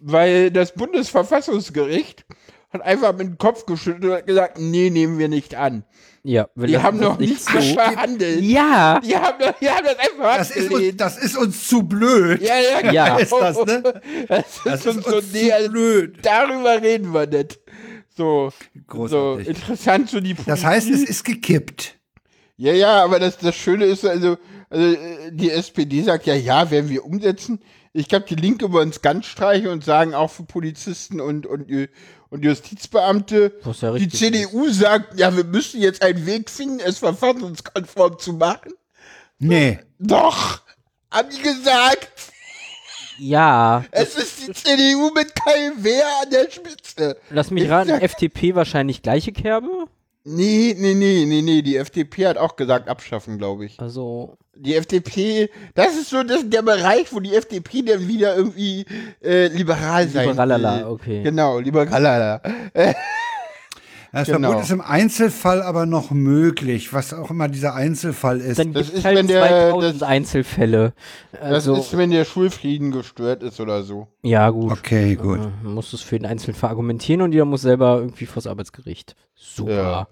weil 0.00 0.50
das 0.50 0.72
Bundesverfassungsgericht 0.74 2.24
hat 2.70 2.82
einfach 2.82 3.12
mit 3.12 3.26
dem 3.26 3.38
Kopf 3.38 3.64
geschüttelt 3.66 4.04
und 4.04 4.12
hat 4.12 4.26
gesagt, 4.26 4.58
nee, 4.60 4.90
nehmen 4.90 5.18
wir 5.18 5.28
nicht 5.28 5.54
an. 5.54 5.84
ja. 6.22 6.48
wir 6.54 6.66
Die 6.66 6.76
haben 6.78 6.98
noch 7.00 7.18
nicht 7.18 7.40
so 7.40 7.58
verhandelt. 7.60 8.42
Ja, 8.42 9.00
Die 9.00 9.16
haben, 9.16 9.38
die 9.60 9.70
haben 9.70 9.84
das 9.86 9.98
einfach 9.98 10.36
Das 10.36 10.50
ist, 10.50 10.70
uns, 10.70 10.96
das 10.96 11.16
ist 11.18 11.36
uns 11.38 11.66
zu 11.66 11.82
blöd. 11.84 12.42
ja, 12.42 12.54
ja, 12.82 12.92
Ja. 12.92 13.16
Ist 13.16 13.32
das, 13.32 13.56
ne? 13.64 13.82
Das 14.28 14.44
ist, 14.46 14.60
Das 14.66 14.86
uns 14.86 14.96
ist 14.98 15.04
so, 15.06 15.16
uns 15.16 15.32
nee, 15.32 15.48
zu 15.48 15.54
also, 15.54 15.70
blöd. 15.70 16.18
darüber 16.22 16.82
reden 16.82 17.14
wir 17.14 17.26
nicht. 17.26 17.58
So, 18.16 18.50
so 18.50 18.80
Großartig. 18.86 19.48
interessant 19.48 20.10
so 20.10 20.20
die 20.20 20.34
Das 20.44 20.62
heißt, 20.64 20.90
es 20.90 21.02
ist 21.04 21.24
gekippt. 21.24 21.94
Ja, 22.56 22.72
ja, 22.72 23.02
aber 23.04 23.18
das, 23.20 23.38
das 23.38 23.54
Schöne 23.54 23.84
ist, 23.86 24.04
also, 24.04 24.36
also 24.68 24.84
äh, 24.94 25.30
die 25.32 25.50
SPD 25.50 26.02
sagt 26.02 26.26
ja, 26.26 26.34
ja, 26.34 26.70
werden 26.70 26.90
wir 26.90 27.04
umsetzen. 27.04 27.60
Ich 27.92 28.08
glaube, 28.08 28.26
die 28.28 28.34
Linke 28.34 28.70
wollen 28.72 28.90
es 28.90 29.02
ganz 29.02 29.26
streichen 29.26 29.68
und 29.68 29.84
sagen 29.84 30.14
auch 30.14 30.30
für 30.30 30.42
Polizisten 30.44 31.20
und, 31.20 31.46
und, 31.46 31.70
und 32.30 32.44
Justizbeamte. 32.44 33.54
Ja 33.80 33.92
die 33.94 34.08
CDU 34.08 34.68
sagt, 34.70 35.18
ja, 35.18 35.34
wir 35.36 35.44
müssen 35.44 35.80
jetzt 35.80 36.02
einen 36.02 36.24
Weg 36.26 36.50
finden, 36.50 36.80
es 36.80 36.98
verfassungskonform 36.98 38.18
zu 38.18 38.34
machen. 38.34 38.72
Nee. 39.38 39.78
Doch, 39.98 40.60
haben 41.10 41.28
die 41.30 41.40
gesagt. 41.42 42.10
ja. 43.18 43.84
Es 43.90 44.16
ist 44.16 44.46
die 44.46 44.52
CDU 44.52 45.10
mit 45.14 45.34
Kai 45.34 45.72
Wehr 45.78 46.04
an 46.22 46.30
der 46.30 46.50
Spitze. 46.50 47.16
Lass 47.30 47.50
mich 47.50 47.64
Ich 47.64 47.70
raten, 47.70 47.88
sag- 47.90 48.02
FDP 48.02 48.54
wahrscheinlich 48.54 49.02
gleiche 49.02 49.32
Kerbe. 49.32 49.68
Nee, 50.24 50.76
nee, 50.78 50.94
nee, 50.94 51.24
nee, 51.24 51.40
nee, 51.42 51.62
die 51.62 51.76
FDP 51.76 52.26
hat 52.26 52.36
auch 52.36 52.56
gesagt, 52.56 52.88
abschaffen, 52.88 53.38
glaube 53.38 53.64
ich. 53.64 53.80
Also, 53.80 54.36
Die 54.60 54.74
FDP, 54.74 55.50
das 55.74 55.94
ist 55.96 56.10
so 56.10 56.22
das, 56.22 56.48
der 56.48 56.62
Bereich, 56.62 57.12
wo 57.12 57.20
die 57.20 57.34
FDP 57.34 57.82
dann 57.82 58.08
wieder 58.08 58.36
irgendwie 58.36 58.84
äh, 59.22 59.46
liberal 59.48 60.08
sein 60.08 60.28
Liberalala, 60.28 60.78
will. 60.78 60.84
okay. 60.86 61.22
Genau, 61.22 61.58
liberalala. 61.60 62.40
Das 64.10 64.26
Genau. 64.26 64.48
Verbot 64.48 64.64
ist 64.64 64.70
im 64.70 64.80
Einzelfall 64.80 65.60
aber 65.60 65.84
noch 65.84 66.10
möglich, 66.10 66.94
was 66.94 67.12
auch 67.12 67.30
immer 67.30 67.46
dieser 67.46 67.74
Einzelfall 67.74 68.40
ist. 68.40 68.58
dann 68.58 68.72
Das 68.72 68.86
gibt 68.86 68.94
ist, 68.94 68.98
es 69.00 69.04
halt 69.04 69.18
wenn 69.18 69.26
der- 69.26 69.42
2000 69.70 70.02
Einzelfälle. 70.02 70.94
Das 71.30 71.40
Also, 71.42 71.76
ist, 71.76 71.94
wenn 71.96 72.10
der 72.10 72.24
Schulfrieden 72.24 72.90
gestört 72.90 73.42
ist 73.42 73.60
oder 73.60 73.82
so. 73.82 74.08
ja 74.22 74.48
gut. 74.48 74.72
Okay, 74.72 75.14
gut. 75.14 75.40
Äh, 75.40 75.50
Man 75.62 75.74
muss 75.74 75.92
es 75.92 76.00
für 76.00 76.18
den 76.18 76.24
Einzelnen 76.24 76.56
verargumentieren 76.56 77.20
und 77.20 77.32
jeder 77.32 77.44
muss 77.44 77.60
selber 77.60 77.98
irgendwie 77.98 78.24
vors 78.24 78.46
Arbeitsgericht. 78.46 79.14
Super. 79.34 79.72
Ja. 79.72 80.08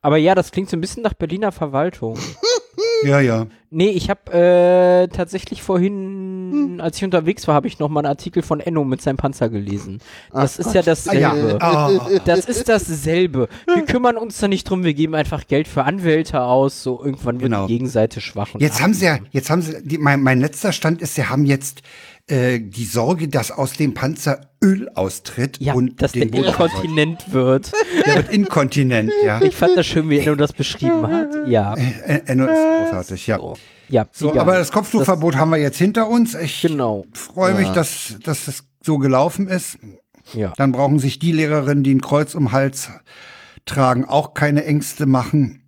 Aber 0.00 0.16
ja, 0.16 0.34
das 0.34 0.50
klingt 0.50 0.70
so 0.70 0.78
ein 0.78 0.80
bisschen 0.80 1.02
nach 1.02 1.12
Berliner 1.14 1.52
Verwaltung. 1.52 2.18
Ja, 3.04 3.20
ja. 3.20 3.46
Nee, 3.70 3.90
ich 3.90 4.08
habe 4.08 4.32
äh, 4.32 5.08
tatsächlich 5.08 5.62
vorhin, 5.62 6.80
als 6.80 6.96
ich 6.96 7.04
unterwegs 7.04 7.46
war, 7.46 7.54
habe 7.54 7.66
ich 7.68 7.78
noch 7.78 7.88
mal 7.88 8.00
einen 8.00 8.08
Artikel 8.08 8.42
von 8.42 8.60
Enno 8.60 8.84
mit 8.84 9.02
seinem 9.02 9.18
Panzer 9.18 9.48
gelesen. 9.50 10.00
Das 10.32 10.58
ist 10.58 10.74
ja 10.74 10.82
dasselbe. 10.82 11.58
Ah, 11.60 11.90
ja. 11.90 12.18
Das 12.24 12.46
ist 12.46 12.68
dasselbe. 12.68 13.48
Wir 13.66 13.84
kümmern 13.84 14.16
uns 14.16 14.38
da 14.38 14.48
nicht 14.48 14.68
drum, 14.68 14.84
wir 14.84 14.94
geben 14.94 15.14
einfach 15.14 15.46
Geld 15.46 15.68
für 15.68 15.84
Anwälte 15.84 16.40
aus, 16.42 16.82
so 16.82 17.02
irgendwann 17.04 17.40
wird 17.40 17.52
Genau. 17.52 17.66
die 17.66 17.74
Gegenseite 17.74 18.20
schwach. 18.20 18.54
Und 18.54 18.60
Jetzt 18.60 18.80
haben 18.82 18.94
sie 18.94 19.04
ja, 19.04 19.18
jetzt 19.32 19.50
haben 19.50 19.60
sie, 19.62 19.76
die, 19.82 19.98
mein, 19.98 20.22
mein 20.22 20.40
letzter 20.40 20.72
Stand 20.72 21.02
ist, 21.02 21.14
sie 21.14 21.24
haben 21.24 21.44
jetzt 21.44 21.82
äh, 22.28 22.58
die 22.60 22.84
Sorge, 22.84 23.28
dass 23.28 23.50
aus 23.50 23.72
dem 23.74 23.94
Panzer 23.94 24.50
Öl 24.62 24.88
austritt 24.94 25.58
ja, 25.60 25.74
und 25.74 26.02
dass 26.02 26.12
der 26.12 26.26
den 26.26 26.42
Motor 26.42 26.66
inkontinent 26.66 27.32
wird. 27.32 27.72
Der 28.06 28.16
wird 28.16 28.28
inkontinent, 28.32 29.12
ja. 29.24 29.40
Ich 29.42 29.54
fand 29.56 29.76
das 29.76 29.86
schön, 29.86 30.08
wie 30.10 30.18
Enno 30.18 30.34
das 30.34 30.52
beschrieben 30.52 31.06
hat. 31.06 31.28
Ja. 31.46 31.74
Äh, 31.74 32.22
Enno 32.26 32.44
ist 32.46 32.50
großartig, 32.84 33.26
ja. 33.28 33.38
So, 33.38 33.56
ja, 33.88 34.06
So, 34.12 34.30
egal. 34.30 34.40
aber 34.40 34.58
das 34.58 34.72
Kopftuchverbot 34.72 35.36
haben 35.36 35.50
wir 35.50 35.58
jetzt 35.58 35.78
hinter 35.78 36.08
uns. 36.08 36.34
Ich 36.34 36.60
Genau. 36.62 37.04
freue 37.12 37.54
mich, 37.54 37.68
dass, 37.68 38.16
dass 38.22 38.48
es 38.48 38.64
so 38.82 38.98
gelaufen 38.98 39.48
ist. 39.48 39.78
Ja. 40.34 40.52
Dann 40.56 40.72
brauchen 40.72 40.98
sich 40.98 41.18
die 41.18 41.32
Lehrerinnen, 41.32 41.84
die 41.84 41.94
ein 41.94 42.00
Kreuz 42.00 42.34
um 42.34 42.44
den 42.46 42.52
Hals 42.52 42.90
tragen, 43.64 44.04
auch 44.04 44.34
keine 44.34 44.64
Ängste 44.64 45.06
machen, 45.06 45.62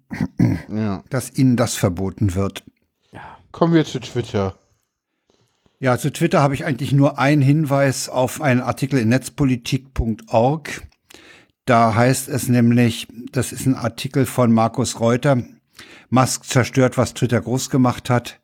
Ja. 0.69 1.03
dass 1.11 1.33
ihnen 1.39 1.57
das 1.57 1.77
verboten 1.77 2.35
wird. 2.35 2.65
Kommen 3.53 3.75
wir 3.75 3.85
zu 3.85 3.99
Twitter. 4.01 4.55
Ja, 5.83 5.97
zu 5.97 6.13
Twitter 6.13 6.43
habe 6.43 6.53
ich 6.53 6.67
eigentlich 6.67 6.93
nur 6.93 7.19
einen 7.19 7.41
Hinweis 7.41 8.11
auf 8.11 8.43
einen 8.43 8.61
Artikel 8.61 8.99
in 8.99 9.09
netzpolitik.org. 9.09 10.83
Da 11.65 11.95
heißt 11.95 12.29
es 12.29 12.49
nämlich, 12.49 13.09
das 13.33 13.53
ist 13.53 13.65
ein 13.65 13.75
Artikel 13.75 14.27
von 14.27 14.53
Markus 14.53 15.01
Reuter. 15.01 15.43
Musk 16.11 16.45
zerstört, 16.45 16.99
was 16.99 17.15
Twitter 17.15 17.41
groß 17.41 17.71
gemacht 17.71 18.11
hat. 18.11 18.41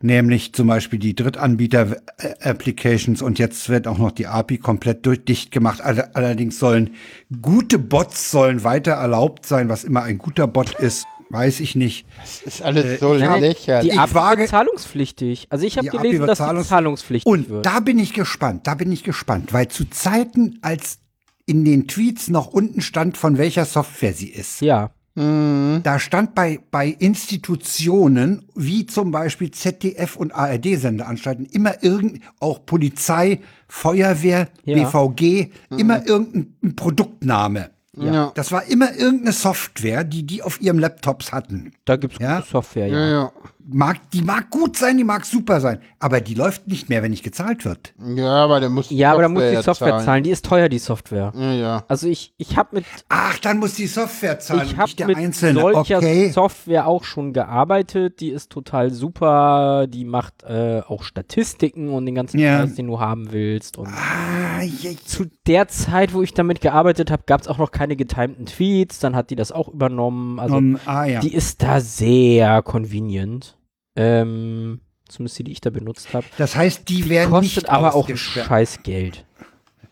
Nämlich 0.00 0.54
zum 0.54 0.66
Beispiel 0.66 0.98
die 0.98 1.14
Drittanbieter-Applications 1.14 3.22
und 3.22 3.38
jetzt 3.38 3.68
wird 3.68 3.86
auch 3.86 3.98
noch 3.98 4.10
die 4.10 4.26
API 4.26 4.58
komplett 4.58 5.06
durch, 5.06 5.24
dicht 5.24 5.52
gemacht. 5.52 5.80
All- 5.80 6.10
Allerdings 6.14 6.58
sollen 6.58 6.94
gute 7.40 7.78
Bots 7.78 8.32
sollen 8.32 8.64
weiter 8.64 8.94
erlaubt 8.94 9.46
sein, 9.46 9.68
was 9.68 9.84
immer 9.84 10.02
ein 10.02 10.18
guter 10.18 10.48
Bot 10.48 10.74
ist, 10.80 11.06
weiß 11.32 11.60
ich 11.60 11.74
nicht. 11.74 12.06
Das 12.20 12.42
ist 12.42 12.62
alles 12.62 13.00
so 13.00 13.14
Nein, 13.14 13.40
lächerlich. 13.40 13.92
Die 13.92 13.98
wage- 14.14 14.40
wird 14.40 14.50
zahlungspflichtig. 14.50 15.46
Also 15.50 15.66
ich 15.66 15.78
habe 15.78 15.88
gelesen, 15.88 16.26
dass 16.26 16.38
die 16.38 16.44
zahlungs- 16.44 16.68
zahlungspflichtig 16.68 17.26
Und 17.30 17.48
wird. 17.48 17.66
da 17.66 17.80
bin 17.80 17.98
ich 17.98 18.12
gespannt, 18.12 18.66
da 18.66 18.74
bin 18.74 18.92
ich 18.92 19.02
gespannt, 19.02 19.52
weil 19.52 19.68
zu 19.68 19.84
Zeiten, 19.90 20.58
als 20.62 20.98
in 21.46 21.64
den 21.64 21.88
Tweets 21.88 22.28
noch 22.28 22.46
unten 22.48 22.80
stand, 22.80 23.16
von 23.16 23.36
welcher 23.38 23.64
Software 23.64 24.12
sie 24.12 24.28
ist, 24.28 24.60
ja. 24.60 24.90
da 25.14 25.98
stand 25.98 26.34
bei, 26.34 26.60
bei 26.70 26.86
Institutionen, 26.88 28.48
wie 28.54 28.86
zum 28.86 29.10
Beispiel 29.10 29.50
ZDF 29.50 30.16
und 30.16 30.34
ARD-Sendeanstalten, 30.34 31.44
immer 31.46 31.82
irgend, 31.82 32.20
auch 32.40 32.64
Polizei, 32.64 33.40
Feuerwehr, 33.68 34.48
Ja. 34.64 34.74
BVG, 34.88 35.50
immer 35.76 36.06
irgendein 36.06 36.76
Produktname. 36.76 37.70
Ja. 37.96 38.32
Das 38.34 38.52
war 38.52 38.64
immer 38.64 38.94
irgendeine 38.94 39.32
Software, 39.32 40.04
die 40.04 40.24
die 40.24 40.42
auf 40.42 40.60
ihrem 40.60 40.78
Laptops 40.78 41.32
hatten. 41.32 41.72
Da 41.84 41.96
gibt's 41.96 42.18
Ja? 42.18 42.38
gute 42.38 42.48
Software, 42.48 42.86
ja. 42.88 42.98
Ja, 42.98 43.10
ja. 43.10 43.32
Mag, 43.70 44.10
die 44.12 44.22
mag 44.22 44.50
gut 44.50 44.76
sein, 44.76 44.96
die 44.96 45.04
mag 45.04 45.24
super 45.24 45.60
sein, 45.60 45.78
aber 46.00 46.20
die 46.20 46.34
läuft 46.34 46.66
nicht 46.66 46.88
mehr, 46.88 47.02
wenn 47.02 47.12
nicht 47.12 47.22
gezahlt 47.22 47.64
wird. 47.64 47.94
Ja, 48.16 48.44
aber 48.44 48.58
der 48.60 48.68
muss 48.70 48.88
die 48.88 48.96
Ja, 48.96 49.12
aber 49.12 49.22
da 49.22 49.28
muss 49.28 49.44
die 49.44 49.54
ja 49.54 49.62
Software 49.62 50.00
zahlen. 50.00 50.24
Die 50.24 50.30
ist 50.30 50.44
teuer, 50.44 50.68
die 50.68 50.78
Software. 50.80 51.32
Ja, 51.36 51.52
ja. 51.52 51.84
Also 51.88 52.08
ich, 52.08 52.34
ich 52.38 52.56
habe 52.56 52.70
mit, 52.76 52.84
Ach, 53.08 53.38
dann 53.38 53.58
muss 53.58 53.74
die 53.74 53.86
Software 53.86 54.40
zahlen, 54.40 54.62
ich 54.66 54.76
habe 54.76 55.06
mit 55.06 55.16
Einzelne. 55.16 55.60
solcher 55.60 55.98
okay. 55.98 56.30
Software 56.30 56.86
auch 56.86 57.04
schon 57.04 57.32
gearbeitet. 57.32 58.20
Die 58.20 58.30
ist 58.30 58.50
total 58.50 58.90
super. 58.90 59.86
Die 59.88 60.04
macht 60.04 60.42
äh, 60.42 60.80
auch 60.86 61.04
Statistiken 61.04 61.88
und 61.88 62.04
den 62.06 62.14
ganzen 62.16 62.38
Ja. 62.40 62.58
Preis, 62.58 62.74
den 62.74 62.88
du 62.88 62.98
haben 63.00 63.30
willst. 63.32 63.78
Und 63.78 63.88
Ah, 63.88 64.62
je- 64.62 64.96
zu 65.04 65.26
der 65.46 65.68
Zeit, 65.68 66.14
wo 66.14 66.22
ich 66.22 66.34
damit 66.34 66.60
gearbeitet 66.60 67.10
habe, 67.10 67.22
gab 67.26 67.40
es 67.42 67.48
auch 67.48 67.58
noch 67.58 67.70
keine 67.70 67.96
getimten 67.96 68.46
Tweets. 68.46 68.98
Dann 68.98 69.14
hat 69.14 69.30
die 69.30 69.36
das 69.36 69.52
auch 69.52 69.68
übernommen. 69.68 70.40
Also 70.40 70.56
um, 70.56 70.78
ah, 70.84 71.04
ja. 71.04 71.20
die 71.20 71.32
ist 71.32 71.62
da 71.62 71.80
sehr 71.80 72.60
convenient. 72.62 73.51
Ähm, 73.96 74.80
zumindest 75.08 75.38
die, 75.38 75.44
die 75.44 75.52
ich 75.52 75.60
da 75.60 75.70
benutzt 75.70 76.14
habe. 76.14 76.26
Das 76.38 76.56
heißt, 76.56 76.88
die 76.88 77.08
werden 77.08 77.30
Kostet 77.30 77.64
nicht 77.64 77.70
aber 77.70 77.94
auch 77.94 78.08
ein 78.08 78.16
scheiß 78.16 78.82
Geld. 78.82 79.24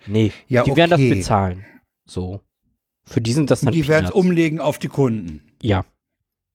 Nee, 0.07 0.33
Ja, 0.49 0.65
die 0.65 0.75
werden 0.77 0.91
das 0.91 1.01
okay. 1.01 1.15
bezahlen. 1.15 1.65
So. 2.07 2.41
Für 3.05 3.21
die 3.21 3.33
sind 3.33 3.51
das 3.51 3.61
dann 3.61 3.69
Und 3.69 3.75
die 3.75 3.89
werden 3.89 4.07
es 4.07 4.11
umlegen 4.13 4.61
auf 4.61 4.79
die 4.79 4.89
Kunden. 4.89 5.43
Ja, 5.63 5.85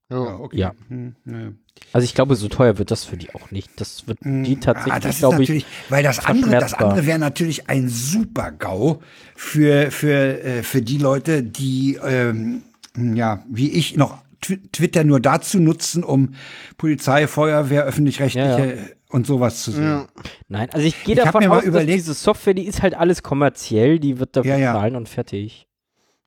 ja. 0.10 0.40
okay. 0.40 0.58
Ja. 0.58 0.74
Hm, 0.88 1.16
ne. 1.26 1.56
also 1.92 2.06
ich 2.06 2.14
glaube, 2.14 2.36
so 2.36 2.48
teuer 2.48 2.78
wird 2.78 2.92
das 2.92 3.04
für 3.04 3.18
die 3.18 3.34
auch 3.34 3.52
nicht. 3.52 3.70
Das 3.78 4.08
wird 4.08 4.20
die 4.24 4.60
tatsächlich, 4.60 4.94
ah, 4.94 5.00
das 5.00 5.16
ist 5.16 5.20
glaube 5.20 5.44
ich, 5.44 5.50
natürlich, 5.50 5.66
weil 5.90 6.04
das 6.04 6.26
andere, 6.26 6.52
das 6.60 6.74
andere 6.74 7.06
wäre 7.06 7.20
natürlich 7.20 7.70
ein 7.70 7.90
super 7.90 8.52
GAU 8.52 9.02
für, 9.36 9.92
für, 9.92 10.44
äh, 10.44 10.64
für 10.64 10.82
die 10.82 10.98
Leute, 10.98 11.44
die, 11.44 12.00
ähm, 12.04 12.64
ja, 12.96 13.44
wie 13.50 13.72
ich 13.72 13.98
noch 13.98 14.24
Twitter 14.72 15.04
nur 15.04 15.20
dazu 15.20 15.60
nutzen, 15.60 16.04
um 16.04 16.34
Polizei, 16.78 17.28
Feuerwehr, 17.28 17.84
öffentlich-rechtliche 17.86 18.48
Ja, 18.48 18.66
ja. 18.66 18.82
und 19.10 19.28
sowas 19.28 19.64
zu 19.64 19.72
sehen. 19.72 20.08
Nein, 20.48 20.70
also 20.72 20.86
ich 20.86 21.04
gehe 21.04 21.16
Ich 21.16 21.22
davon 21.22 21.42
mir 21.44 21.50
mal 21.50 21.56
aus, 21.58 21.62
dass 21.64 21.70
überlegt- 21.70 21.98
diese 22.00 22.14
Software, 22.14 22.54
die 22.54 22.66
ist 22.68 22.82
halt 22.82 22.96
alles 22.96 23.24
kommerziell, 23.24 24.00
die 24.00 24.20
wird 24.20 24.36
dafür 24.36 24.52
Ja, 24.52 24.58
ja. 24.58 24.74
zahlen 24.74 24.96
und 24.96 25.10
fertig. 25.10 25.68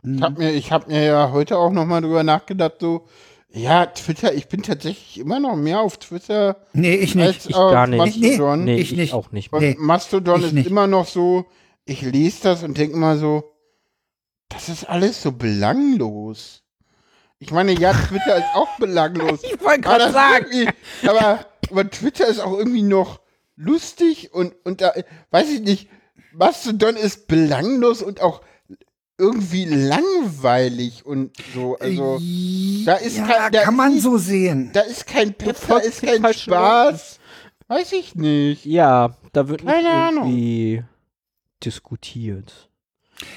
Ich 0.05 0.23
habe 0.23 0.39
mir, 0.39 0.53
ich 0.53 0.71
hab 0.73 0.89
mir 0.89 1.05
ja 1.05 1.31
heute 1.33 1.59
auch 1.59 1.73
noch 1.73 1.85
mal 1.85 2.01
drüber 2.01 2.23
nachgedacht, 2.23 2.75
so, 2.81 3.07
ja, 3.51 3.87
Twitter, 3.87 4.33
ich 4.35 4.47
bin 4.49 4.63
tatsächlich 4.63 5.19
immer 5.19 5.41
noch 5.41 5.57
mehr 5.57 5.81
auf 5.81 5.97
Twitter 5.99 6.59
Nee, 6.75 6.95
ich 6.97 7.19
als 7.19 7.37
nicht. 7.47 7.51
Ich 7.51 7.55
auf 7.57 7.73
gar 7.73 7.87
nicht. 7.87 7.99
Mastodon. 7.99 8.65
Nee, 8.65 8.77
ich 8.77 8.93
ich, 8.93 8.99
nicht. 8.99 9.15
auch 9.15 9.33
nicht. 9.33 9.53
Und 9.53 9.61
Nee, 9.61 9.75
Mastodon 9.79 10.41
ich 10.41 10.47
ist 10.49 10.53
nicht. 10.53 10.71
immer 10.71 10.87
noch 10.87 11.07
so, 11.07 11.47
ich 11.87 12.03
lese 12.03 12.43
das 12.43 12.63
und 12.63 12.77
denke 12.77 12.95
immer 12.95 13.17
so, 13.17 13.45
das 14.51 14.69
ist 14.69 14.85
alles 14.89 15.23
so 15.23 15.33
belanglos. 15.33 16.63
Ich 17.41 17.51
meine, 17.53 17.73
ja, 17.73 17.93
Twitter 17.93 18.37
ist 18.37 18.55
auch 18.55 18.77
belanglos. 18.79 19.41
Ich 19.45 19.61
wollte 19.63 19.81
gerade 19.83 20.11
sagen. 20.13 20.71
Aber, 21.07 21.47
aber 21.71 21.91
Twitter 21.91 22.27
ist 22.27 22.41
auch 22.41 22.57
irgendwie 22.57 22.83
noch 22.83 23.21
lustig 23.57 24.33
und, 24.33 24.55
und 24.65 24.81
da, 24.81 24.93
weiß 25.31 25.49
ich 25.51 25.61
nicht, 25.61 25.89
Mastodon 26.33 26.97
ist 26.97 27.27
belanglos 27.29 28.03
und 28.03 28.21
auch 28.21 28.41
irgendwie 29.19 29.65
langweilig 29.65 31.05
und 31.05 31.37
so. 31.55 31.77
Also, 31.79 32.19
da 32.85 32.95
ist 32.97 33.17
ja, 33.19 33.27
kein- 33.27 33.53
da 33.53 33.63
kann 33.63 33.75
ist 33.75 33.77
man 33.79 33.93
nicht- 33.95 34.03
so 34.03 34.17
sehen. 34.19 34.71
da 34.73 34.81
ist 34.83 35.07
kein 35.07 35.35
Pep, 35.35 35.57
da 35.67 35.79
ist 35.79 36.03
kein 36.03 36.33
Spaß. 36.33 37.19
Weiß 37.67 37.93
ich 37.93 38.15
nicht. 38.15 38.65
Ja, 38.65 39.17
da 39.33 39.49
wird 39.49 39.63
nicht 39.65 39.73
Keine 39.73 39.91
Ahnung. 39.91 40.25
irgendwie 40.29 40.85
diskutiert. 41.65 42.68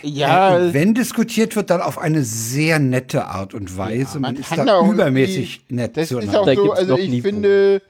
Ja, 0.03 0.57
Äh, 0.59 0.73
wenn 0.73 0.93
diskutiert 0.93 1.55
wird, 1.55 1.69
dann 1.69 1.81
auf 1.81 1.97
eine 1.97 2.23
sehr 2.23 2.79
nette 2.79 3.25
Art 3.25 3.53
und 3.53 3.77
Weise. 3.77 4.19
man, 4.19 4.33
man 4.33 4.41
ist 4.41 4.49
kann 4.49 4.67
da 4.67 4.85
übermäßig 4.87 5.61
nett 5.69 5.97
Das 5.97 6.11
ist 6.11 6.35
auch 6.35 6.45
Da 6.45 6.55
so, 6.55 6.71
also 6.73 6.97
ich 6.97 7.09
Niveau. 7.09 7.27
finde, 7.27 7.81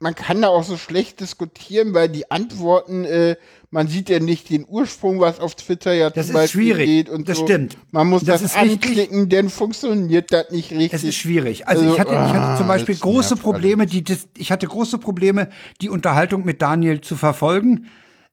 man 0.00 0.14
kann 0.14 0.42
da 0.42 0.48
auch 0.48 0.64
so 0.64 0.76
schlecht 0.76 1.20
diskutieren, 1.20 1.94
weil 1.94 2.08
die 2.08 2.30
Antworten, 2.30 3.04
äh, 3.04 3.36
man 3.70 3.88
sieht 3.88 4.08
ja 4.10 4.20
nicht 4.20 4.50
den 4.50 4.64
Ursprung, 4.68 5.20
was 5.20 5.40
auf 5.40 5.54
Twitter 5.54 5.92
ja 5.92 6.10
Das 6.10 6.26
zum 6.26 6.34
ist 6.36 6.42
Beispiel 6.42 6.62
schwierig. 6.62 6.86
geht 6.86 7.08
und 7.10 7.28
Das 7.28 7.38
so. 7.38 7.44
stimmt. 7.46 7.76
Man 7.92 8.06
muss 8.08 8.24
Das 8.24 8.42
das, 8.42 8.52
ist 8.54 8.60
richtig. 8.62 8.88
anklicken, 8.90 9.28
dann 9.28 9.48
funktioniert 9.48 10.32
das 10.32 10.50
nicht 10.50 10.70
richtig. 10.72 10.92
Es 10.92 11.04
ist 11.04 11.16
schwierig. 11.16 11.66
Also, 11.68 11.82
Also, 11.82 11.94
ich 11.94 12.00
hatte, 12.00 12.10
ich 12.12 12.16
hatte 12.18 12.38
ah, 12.40 12.56
zum 12.56 12.66
Beispiel 12.68 12.96
große 12.96 13.36
Probleme, 13.36 13.86
die, 13.86 14.02
das, 14.04 14.28
ich 14.36 14.50
hatte 14.52 14.66
große 14.66 14.98
Probleme, 14.98 15.48
die 15.80 15.88
Unterhaltung 15.90 16.44
mit 16.44 16.60
Daniel 16.60 17.00
zu 17.00 17.16
verfolgen. 17.16 17.86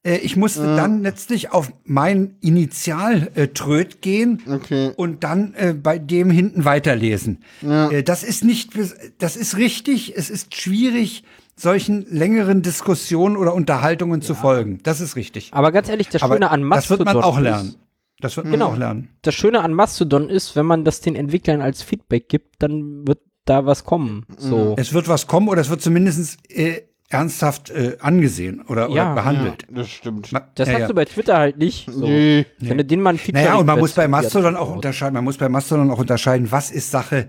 Äh, 0.03 0.17
Ich 0.17 0.35
musste 0.35 0.75
dann 0.75 1.01
letztlich 1.01 1.51
auf 1.51 1.71
mein 1.85 2.35
Initial-Tröd 2.41 4.01
gehen 4.01 4.41
Okay. 4.49 4.91
und 4.95 5.23
dann 5.23 5.53
äh, 5.55 5.73
bei 5.73 5.97
dem 5.99 6.29
hinten 6.29 6.65
weiterlesen. 6.65 7.43
Äh, 7.61 8.03
das 8.03 8.23
ist 8.23 8.43
nicht, 8.43 8.71
das 9.19 9.35
ist 9.35 9.57
richtig. 9.57 10.15
Es 10.17 10.29
ist 10.29 10.55
schwierig, 10.55 11.23
solchen 11.55 12.05
längeren 12.09 12.61
Diskussionen 12.61 13.37
oder 13.37 13.53
Unterhaltungen 13.53 14.21
zu 14.21 14.33
folgen. 14.35 14.79
Das 14.83 15.01
ist 15.01 15.15
richtig. 15.15 15.51
Aber 15.53 15.71
ganz 15.71 15.89
ehrlich, 15.89 16.09
das 16.09 16.23
Aber 16.23 16.35
Schöne 16.35 16.49
an 16.51 16.61
das 16.61 16.69
Mastodon 16.69 17.05
wird 17.07 17.15
man 17.15 17.23
auch 17.23 17.37
ist- 17.37 17.43
lernen. 17.43 17.75
Das 18.19 18.37
wird 18.37 18.45
man 18.45 18.53
Genau. 18.53 18.67
auch 18.67 18.77
lernen. 18.77 19.09
Das 19.21 19.35
Schöne 19.35 19.59
an 19.61 19.73
Mastodon 19.73 20.29
ist, 20.29 20.55
wenn 20.55 20.65
man 20.65 20.85
das 20.85 21.01
den 21.01 21.15
Entwicklern 21.15 21.61
als 21.61 21.81
Feedback 21.83 22.29
gibt, 22.29 22.55
dann 22.63 23.05
wird 23.05 23.19
da 23.45 23.65
was 23.65 23.83
kommen. 23.83 24.25
So. 24.37 24.75
Es 24.77 24.93
wird 24.93 25.09
was 25.09 25.27
kommen 25.27 25.49
oder 25.49 25.59
es 25.59 25.69
wird 25.69 25.81
zumindest 25.81 26.37
äh, 26.49 26.83
ernsthaft 27.13 27.69
äh, 27.69 27.97
angesehen 27.99 28.61
oder, 28.67 28.89
oder 28.89 28.95
Ja. 28.95 29.13
behandelt. 29.13 29.65
Das 29.69 29.89
stimmt. 29.89 30.31
Das 30.55 30.67
ja, 30.67 30.73
hast 30.73 30.81
ja. 30.81 30.87
du 30.87 30.93
bei 30.93 31.05
Twitter 31.05 31.37
halt 31.37 31.57
nicht. 31.57 31.89
So. 31.89 32.07
Nee. 32.07 32.45
Wenn 32.59 32.77
du 32.77 32.85
den 32.85 33.01
mal 33.01 33.11
ein 33.11 33.17
Feature 33.17 33.43
Naja, 33.43 33.55
und 33.55 33.65
man 33.65 33.79
muss 33.79 33.93
bei 33.93 34.07
Mastodon 34.07 34.55
auch 34.55 34.69
Ja, 34.69 34.75
unterscheiden, 34.75 35.13
man 35.13 35.23
muss 35.23 35.37
bei 35.37 35.49
Mastodon 35.49 35.89
auch 35.91 35.99
unterscheiden, 35.99 36.51
was 36.51 36.71
ist 36.71 36.91
Sache 36.91 37.27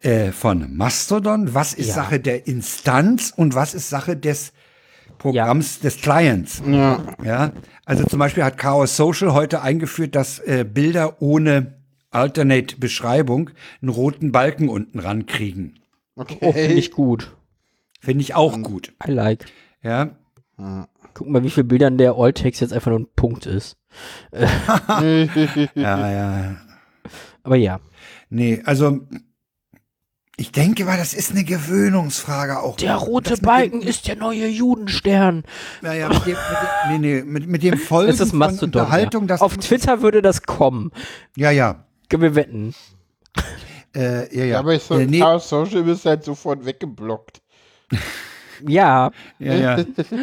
äh, 0.00 0.32
von 0.32 0.76
Mastodon, 0.76 1.54
was 1.54 1.74
ist 1.74 1.88
Ja. 1.88 1.94
Sache 1.94 2.20
der 2.20 2.46
Instanz 2.46 3.32
und 3.36 3.54
was 3.54 3.74
ist 3.74 3.88
Sache 3.88 4.16
des 4.16 4.52
Programms 5.18 5.78
des 5.80 6.00
Clients. 6.00 6.62
Ja. 6.66 7.00
Ja, 7.24 7.52
also 7.84 8.04
zum 8.04 8.18
Beispiel 8.18 8.42
hat 8.44 8.58
Chaos 8.58 8.96
Social 8.96 9.32
heute 9.32 9.62
eingeführt, 9.62 10.14
dass 10.16 10.40
äh, 10.40 10.64
Bilder 10.64 11.22
ohne 11.22 11.74
Alternate 12.10 12.76
Beschreibung 12.76 13.50
einen 13.80 13.88
roten 13.90 14.32
Balken 14.32 14.68
unten 14.68 14.98
rankriegen. 14.98 15.78
Oh, 16.16 16.24
finde 16.52 16.74
ich 16.74 16.90
gut. 16.90 17.32
Finde 18.04 18.22
ich 18.22 18.34
auch 18.34 18.60
gut. 18.62 18.92
I 19.06 19.12
like. 19.12 19.44
Ja. 19.82 20.10
Guck 21.14 21.28
mal, 21.28 21.42
wie 21.44 21.50
viele 21.50 21.64
Bildern 21.64 21.98
der 21.98 22.14
Alltext 22.16 22.60
jetzt 22.60 22.72
einfach 22.72 22.90
nur 22.90 23.00
ein 23.00 23.06
Punkt 23.14 23.46
ist. 23.46 23.76
Ja, 25.74 26.10
ja. 26.10 26.56
Aber 27.42 27.56
ja. 27.56 27.80
Nee, 28.30 28.62
also 28.64 29.00
ich 30.36 30.50
denke 30.50 30.84
mal, 30.84 30.96
das 30.96 31.12
ist 31.14 31.30
eine 31.32 31.44
Gewöhnungsfrage 31.44 32.60
auch. 32.60 32.76
Der 32.76 32.96
rote 32.96 33.30
Das 33.30 33.40
Balken 33.40 33.80
dem- 33.80 33.88
ist 33.88 34.08
der 34.08 34.16
neue 34.16 34.48
Judenstern. 34.48 35.44
Ja, 35.82 35.92
ja, 35.92 36.08
mit 36.08 36.24
dem, 36.26 36.32
mit 36.32 36.36
dem, 36.36 36.90
nee, 36.90 36.98
nee, 36.98 37.22
mit, 37.22 37.46
mit 37.46 37.62
dem 37.62 37.76
Folgen 37.78 38.10
Es 38.10 38.18
ist 38.20 38.30
von 38.30 38.38
Mastodon. 38.38 38.82
Unterhaltung, 38.82 39.22
ja. 39.24 39.28
das 39.28 39.40
Auf 39.42 39.56
Twitter 39.58 40.00
würde 40.02 40.22
das 40.22 40.42
kommen. 40.42 40.90
Ja, 41.36 41.50
ja. 41.50 41.84
Können 42.08 42.22
wir 42.22 42.34
wetten. 42.34 42.74
Äh, 43.94 44.34
ja, 44.36 44.44
ja. 44.44 44.44
Ja, 44.46 44.58
aber 44.60 44.74
ich 44.74 44.82
so 44.82 44.98
äh, 44.98 45.06
nee, 45.06 45.20
Social 45.38 45.86
ist 45.88 46.06
halt 46.06 46.24
sofort 46.24 46.64
weggeblockt. 46.64 47.41
Ja, 48.68 49.10
ja, 49.40 49.54
ja. 49.54 49.78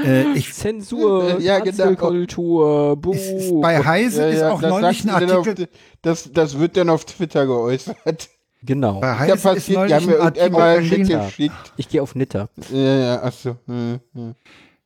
äh, 0.06 0.32
ich, 0.34 0.54
Zensur, 0.54 1.40
Ja, 1.42 1.60
genau. 1.60 1.66
Cancelkultur, 1.66 2.96
buh. 2.96 3.12
ist, 3.12 3.62
bei 3.62 3.84
Heise 3.84 4.24
ist 4.30 4.44
auch 4.44 4.62
das 4.62 4.70
neulich 4.72 5.04
ein 5.04 5.10
Artikel. 5.10 5.66
Auf, 5.66 5.70
das, 6.02 6.32
das 6.32 6.58
wird 6.58 6.78
dann 6.78 6.90
auf 6.90 7.06
Twitter 7.06 7.46
geäußert. 7.46 8.30
genau. 8.64 9.02
Bei 9.02 9.08
Ja, 9.08 9.20
Heise 9.20 9.34
ist 9.34 9.44
passiert, 9.44 9.68
die 9.68 9.74
neulich 9.74 10.10
ein 10.42 10.56
Artikel. 10.56 11.60
Ich 11.78 11.90
gehe 11.90 12.02
auf 12.02 12.16
Nitter. 12.16 12.50
Ja, 12.72 12.98
ja, 12.98 13.24
achso. 13.24 13.58
Hm, 13.66 14.00
hm. 14.14 14.36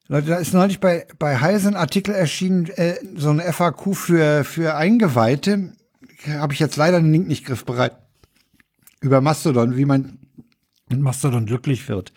Leute, 0.08 0.28
da 0.28 0.36
ist 0.38 0.54
neulich 0.54 0.80
bei, 0.80 1.06
bei 1.18 1.40
Heise 1.40 1.70
ein 1.70 1.76
Artikel 1.76 2.14
erschienen, 2.14 2.68
äh, 2.76 2.96
so 3.16 3.30
ein 3.30 3.40
FAQ 3.40 3.96
für, 3.96 4.44
für 4.44 4.76
Eingeweihte. 4.76 5.74
Habe 6.28 6.54
ich 6.54 6.60
jetzt 6.60 6.76
leider 6.76 7.00
den 7.00 7.12
Link 7.12 7.28
nicht 7.28 7.46
griffbereit. 7.46 7.94
Über 9.00 9.22
Mastodon, 9.22 9.78
wie 9.78 9.86
man 9.86 10.20
mit 10.90 11.00
Mastodon 11.00 11.46
glücklich 11.46 11.88
wird. 11.90 12.14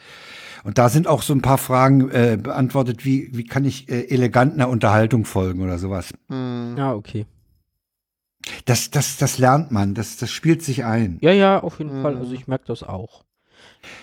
Und 0.67 0.79
da 0.79 0.89
sind 0.89 1.07
auch 1.07 1.23
so 1.23 1.33
ein 1.33 1.43
paar 1.43 1.59
Fragen 1.59 2.11
äh, 2.11 2.37
beantwortet, 2.43 3.05
wie, 3.05 3.31
wie 3.33 3.45
kann 3.45 3.65
ich 3.65 3.89
äh, 3.89 4.09
elegant 4.09 4.55
einer 4.55 4.69
Unterhaltung 4.69 5.25
folgen 5.25 5.63
oder 5.63 5.79
sowas. 5.79 6.13
Ja, 6.29 6.93
okay. 6.93 7.25
Das, 8.65 8.91
das, 8.91 9.17
das 9.17 9.39
lernt 9.39 9.71
man, 9.71 9.95
das, 9.95 10.17
das 10.17 10.33
spielt 10.33 10.65
sich 10.65 10.85
ein. 10.85 11.19
Ja, 11.21 11.31
ja, 11.31 11.63
auf 11.63 11.79
jeden 11.79 12.03
Fall. 12.03 12.17
Also 12.17 12.33
ich 12.33 12.49
merke 12.49 12.65
das 12.67 12.83
auch. 12.83 13.25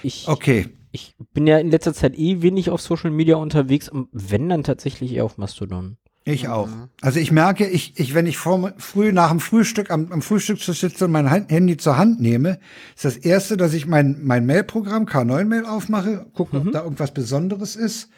Ich, 0.04 0.30
Okay. 0.30 0.70
ich 0.94 1.16
bin 1.34 1.48
ja 1.48 1.58
in 1.58 1.70
letzter 1.70 1.94
Zeit 1.94 2.18
eh 2.18 2.42
wenig 2.42 2.70
auf 2.70 2.80
Social 2.80 3.12
Media 3.12 3.36
unterwegs 3.36 3.90
und 3.90 4.08
wenn 4.14 4.48
dann 4.48 4.64
tatsächlich 4.64 5.12
eher 5.12 5.26
auf 5.26 5.38
Mastodon. 5.38 5.98
Ich 6.26 6.48
auch. 6.48 6.70
Also 7.02 7.20
ich 7.20 7.32
merke, 7.34 7.68
ich, 7.68 8.00
ich 8.00 8.14
wenn 8.16 8.26
ich 8.28 8.38
vor, 8.38 8.72
früh 8.78 9.12
nach 9.12 9.30
dem 9.30 9.42
Frühstück 9.42 9.92
am, 9.92 10.10
am 10.12 10.22
Frühstückstisch 10.22 10.80
sitze 10.80 11.06
und 11.06 11.12
mein 11.12 11.30
Han- 11.30 11.48
Handy 11.50 11.76
zur 11.76 11.98
Hand 11.98 12.22
nehme, 12.22 12.60
ist 12.96 13.04
das 13.04 13.18
erste, 13.18 13.58
dass 13.58 13.74
ich 13.74 13.88
mein 13.88 14.20
mein 14.24 14.46
Mailprogramm 14.46 15.06
K9 15.06 15.44
Mail 15.46 15.66
aufmache, 15.66 16.26
gucke, 16.34 16.58
ob 16.58 16.72
da 16.72 16.84
irgendwas 16.84 17.14
Besonderes 17.14 17.76
ist 17.76 18.10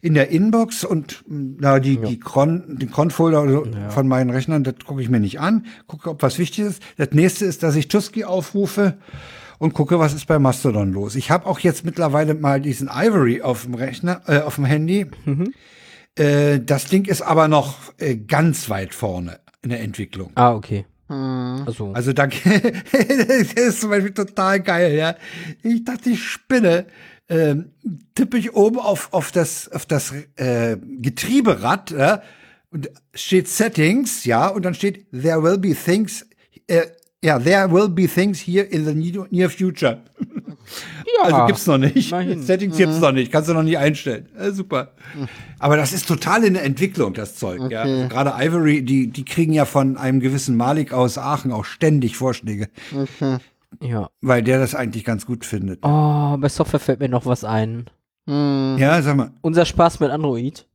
in 0.00 0.14
der 0.14 0.30
Inbox 0.30 0.84
und 0.84 1.24
mh, 1.28 1.56
na 1.60 1.78
die 1.80 1.96
die 1.98 2.18
Cron 2.18 2.76
den 2.78 2.90
Cron-Folder 2.90 3.48
so 3.48 3.64
von 3.90 4.08
meinen 4.08 4.30
Rechnern, 4.30 4.64
das 4.64 4.74
gucke 4.84 5.00
ich 5.02 5.08
mir 5.08 5.20
nicht 5.20 5.38
an, 5.40 5.66
gucke, 5.86 6.10
ob 6.10 6.22
was 6.22 6.38
wichtig 6.38 6.64
ist. 6.64 6.82
Das 6.96 7.10
nächste 7.12 7.44
ist, 7.44 7.62
dass 7.62 7.76
ich 7.76 7.86
Tusky 7.86 8.24
aufrufe 8.24 8.98
und 9.58 9.74
gucke, 9.74 9.98
was 10.00 10.12
ist 10.12 10.26
bei 10.26 10.40
Mastodon 10.40 10.92
los. 10.92 11.14
Ich 11.14 11.30
habe 11.30 11.46
auch 11.46 11.60
jetzt 11.60 11.84
mittlerweile 11.84 12.34
mal 12.34 12.60
diesen 12.60 12.88
Ivory 12.92 13.42
auf 13.42 13.62
dem 13.62 13.74
Rechner, 13.74 14.22
äh, 14.26 14.40
auf 14.40 14.56
dem 14.56 14.64
Handy. 14.64 15.06
Äh, 16.16 16.60
das 16.60 16.86
Ding 16.86 17.04
ist 17.06 17.22
aber 17.22 17.48
noch 17.48 17.76
äh, 17.98 18.16
ganz 18.16 18.68
weit 18.70 18.94
vorne 18.94 19.40
in 19.62 19.70
der 19.70 19.80
Entwicklung. 19.80 20.32
Ah, 20.34 20.54
okay. 20.54 20.86
Hm. 21.08 21.64
Also, 21.66 21.92
Also 21.92 22.12
da 22.12 22.26
das 22.92 23.52
ist 23.52 23.80
zum 23.80 23.90
Beispiel 23.90 24.12
total 24.12 24.60
geil, 24.60 24.94
ja. 24.94 25.16
Ich 25.62 25.84
dachte, 25.84 26.10
ich 26.10 26.22
spinne. 26.22 26.86
Ähm, 27.30 27.72
tippe 28.14 28.38
ich 28.38 28.54
oben 28.54 28.78
auf, 28.78 29.12
auf 29.12 29.32
das, 29.32 29.70
auf 29.70 29.84
das 29.84 30.14
äh, 30.36 30.78
Getrieberad, 30.78 31.90
ja, 31.90 32.22
und 32.70 32.88
steht 33.12 33.48
Settings, 33.48 34.24
ja, 34.24 34.48
und 34.48 34.64
dann 34.64 34.72
steht 34.72 35.10
There 35.10 35.42
will 35.42 35.58
be 35.58 35.74
things, 35.74 36.26
äh, 36.68 36.86
ja, 37.22 37.38
there 37.38 37.70
will 37.70 37.90
be 37.90 38.08
things 38.08 38.40
here 38.40 38.64
in 38.64 38.86
the 38.86 38.94
near 38.94 39.26
near 39.30 39.50
future. 39.50 40.02
ja, 41.16 41.24
Also 41.24 41.46
gibt's 41.46 41.66
noch 41.66 41.78
nicht. 41.78 42.10
immerhin. 42.12 42.42
Settings 42.42 42.76
gibt's 42.76 43.00
noch 43.00 43.12
nicht, 43.12 43.32
kannst 43.32 43.48
du 43.48 43.54
noch 43.54 43.62
nicht 43.62 43.78
einstellen. 43.78 44.28
Äh, 44.36 44.50
super. 44.52 44.92
Aber 45.58 45.76
das 45.76 45.92
ist 45.92 46.06
total 46.06 46.44
in 46.44 46.54
der 46.54 46.64
Entwicklung, 46.64 47.14
das 47.14 47.36
Zeug. 47.36 47.70
Ja. 47.70 47.82
Also 47.82 48.08
Gerade 48.08 48.34
Ivory, 48.36 48.82
die, 48.84 49.08
die 49.10 49.24
kriegen 49.24 49.52
ja 49.52 49.64
von 49.64 49.96
einem 49.96 50.20
gewissen 50.20 50.56
Malik 50.56 50.92
aus 50.92 51.18
Aachen 51.18 51.52
auch 51.52 51.64
ständig 51.64 52.16
Vorschläge, 52.16 52.68
ja. 53.80 54.08
weil 54.20 54.42
der 54.42 54.58
das 54.58 54.74
eigentlich 54.74 55.04
ganz 55.04 55.26
gut 55.26 55.44
findet. 55.44 55.80
Oh, 55.82 56.36
bei 56.38 56.48
Software 56.48 56.80
fällt 56.80 57.00
mir 57.00 57.08
noch 57.08 57.26
was 57.26 57.44
ein. 57.44 57.90
Hm. 58.26 58.76
Ja, 58.78 59.00
sag 59.02 59.16
mal. 59.16 59.32
Unser 59.40 59.64
Spaß 59.64 60.00
mit 60.00 60.10
Android. 60.10 60.66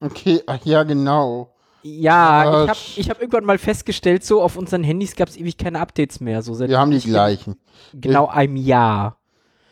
Okay, 0.00 0.40
ach 0.46 0.64
ja, 0.64 0.82
genau. 0.82 1.54
Ja, 1.82 2.64
ich 2.64 2.68
habe 2.68 2.78
ich 2.96 3.10
hab 3.10 3.20
irgendwann 3.20 3.44
mal 3.44 3.58
festgestellt, 3.58 4.24
so 4.24 4.42
auf 4.42 4.56
unseren 4.56 4.84
Handys 4.84 5.16
gab 5.16 5.28
es 5.28 5.36
ewig 5.36 5.56
keine 5.56 5.80
Updates 5.80 6.20
mehr. 6.20 6.42
So 6.42 6.52
seit 6.54 6.68
Wir 6.68 6.78
haben 6.78 6.90
die 6.90 7.00
gleichen. 7.00 7.56
genau 7.94 8.28
einem 8.28 8.56
Jahr. 8.56 9.19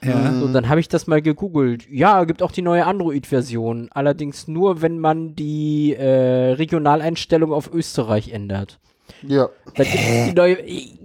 Ja. 0.02 0.32
So, 0.38 0.46
dann 0.52 0.68
habe 0.68 0.78
ich 0.80 0.88
das 0.88 1.06
mal 1.06 1.20
gegoogelt. 1.20 1.88
Ja, 1.90 2.22
gibt 2.24 2.42
auch 2.42 2.52
die 2.52 2.62
neue 2.62 2.86
Android-Version. 2.86 3.88
Allerdings 3.92 4.46
nur, 4.46 4.80
wenn 4.80 4.98
man 5.00 5.34
die 5.34 5.94
äh, 5.94 6.52
Regionaleinstellung 6.52 7.52
auf 7.52 7.72
Österreich 7.72 8.32
ändert. 8.32 8.78
Ja, 9.22 9.48
Dann 9.74 9.86
gibt 9.86 9.98
es 9.98 10.26
die 10.28 10.34
neue. 10.34 10.56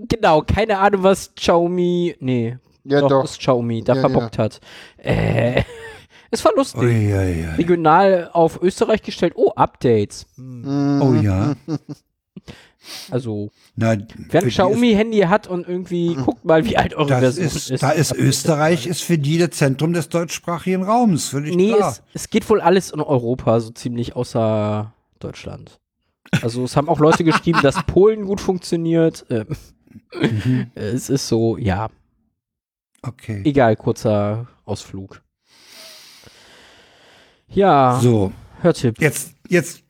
Genau, 0.07 0.41
keine 0.41 0.77
Ahnung, 0.77 1.03
was 1.03 1.33
Xiaomi. 1.35 2.15
Nee, 2.19 2.57
ja 2.83 2.99
doch, 3.01 3.09
doch. 3.09 3.23
was 3.23 3.37
Xiaomi 3.39 3.83
da 3.83 3.95
Ja, 3.95 4.01
verbockt 4.01 4.37
hat. 4.37 4.59
Äh, 4.97 5.63
es 6.31 6.45
war 6.45 6.51
lustig. 6.55 6.81
Ui, 6.81 7.13
ui, 7.13 7.45
ui. 7.47 7.55
Regional 7.57 8.29
auf 8.33 8.61
Österreich 8.61 9.01
gestellt. 9.01 9.33
Oh, 9.35 9.51
Updates. 9.55 10.27
Hm, 10.35 11.01
Oh 11.01 11.13
ja. 11.15 11.53
Also, 13.11 13.49
Na, 13.75 13.95
wer 14.29 14.41
ein 14.41 14.49
Xiaomi-Handy 14.49 15.19
hat 15.21 15.47
und 15.47 15.67
irgendwie 15.67 16.15
guckt 16.15 16.43
mal, 16.43 16.65
wie 16.65 16.75
alt 16.77 16.93
eure 16.95 17.09
Das 17.09 17.19
Version 17.37 17.45
ist, 17.45 17.71
ist. 17.71 17.83
da 17.83 17.91
ist 17.91 18.13
Österreich 18.13 18.87
ist 18.87 19.01
für 19.03 19.17
die 19.17 19.37
das 19.37 19.51
Zentrum 19.51 19.93
des 19.93 20.09
deutschsprachigen 20.09 20.83
Raums, 20.83 21.29
völlig 21.29 21.55
Nee, 21.55 21.71
klar. 21.73 21.91
es, 21.91 22.03
es 22.13 22.29
geht 22.29 22.49
wohl 22.49 22.59
alles 22.61 22.91
in 22.91 22.99
Europa, 22.99 23.59
so 23.61 23.69
ziemlich 23.71 24.15
außer 24.15 24.93
Deutschland. 25.19 25.79
Also 26.41 26.63
es 26.63 26.75
haben 26.75 26.89
auch 26.89 26.99
Leute 26.99 27.23
geschrieben, 27.23 27.59
dass 27.61 27.81
Polen 27.85 28.25
gut 28.25 28.41
funktioniert. 28.41 29.25
Ähm, 29.29 29.47
Mhm. 30.19 30.71
Es 30.75 31.09
ist 31.11 31.27
so, 31.27 31.55
ja, 31.57 31.87
Okay. 33.03 33.41
egal, 33.45 33.75
kurzer 33.75 34.47
Ausflug. 34.65 35.21
Ja, 37.47 37.99
So, 38.01 38.31
Hörtipp. 38.61 38.99
jetzt, 38.99 39.35
jetzt 39.47 39.82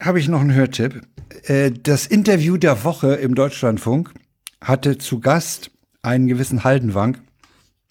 habe 0.00 0.20
ich 0.20 0.28
noch 0.28 0.40
einen 0.40 0.54
Hörtipp. 0.54 1.02
Äh, 1.44 1.70
Das 1.70 2.06
Interview 2.06 2.56
der 2.56 2.84
Woche 2.84 3.14
im 3.14 3.34
Deutschlandfunk 3.34 4.12
hatte 4.60 4.98
zu 4.98 5.20
Gast 5.20 5.70
einen 6.02 6.26
gewissen 6.26 6.64
Haldenwang. 6.64 7.18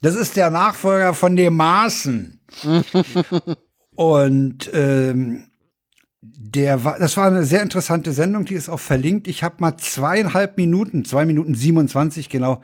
Das 0.01 0.15
ist 0.15 0.35
der 0.35 0.49
Nachfolger 0.49 1.13
von 1.13 1.35
dem 1.35 1.55
Maaßen. 1.55 2.39
Und 3.95 4.69
ähm, 4.73 5.45
der 6.21 6.83
war, 6.83 6.99
das 6.99 7.17
war 7.17 7.27
eine 7.27 7.45
sehr 7.45 7.61
interessante 7.61 8.11
Sendung, 8.11 8.45
die 8.45 8.55
ist 8.55 8.69
auch 8.69 8.79
verlinkt. 8.79 9.27
Ich 9.27 9.43
habe 9.43 9.55
mal 9.59 9.77
zweieinhalb 9.77 10.57
Minuten, 10.57 11.05
zwei 11.05 11.25
Minuten 11.25 11.55
27 11.55 12.29
genau, 12.29 12.61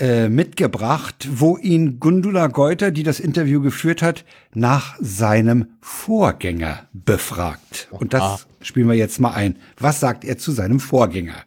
äh, 0.00 0.28
mitgebracht, 0.28 1.28
wo 1.30 1.58
ihn 1.58 2.00
Gundula 2.00 2.46
Geuter, 2.46 2.90
die 2.90 3.02
das 3.02 3.20
Interview 3.20 3.60
geführt 3.60 4.00
hat, 4.00 4.24
nach 4.54 4.96
seinem 4.98 5.66
Vorgänger 5.80 6.88
befragt. 6.92 7.88
Und 7.90 8.14
das 8.14 8.46
spielen 8.62 8.88
wir 8.88 8.94
jetzt 8.94 9.20
mal 9.20 9.32
ein. 9.32 9.56
Was 9.78 10.00
sagt 10.00 10.24
er 10.24 10.38
zu 10.38 10.52
seinem 10.52 10.80
Vorgänger? 10.80 11.44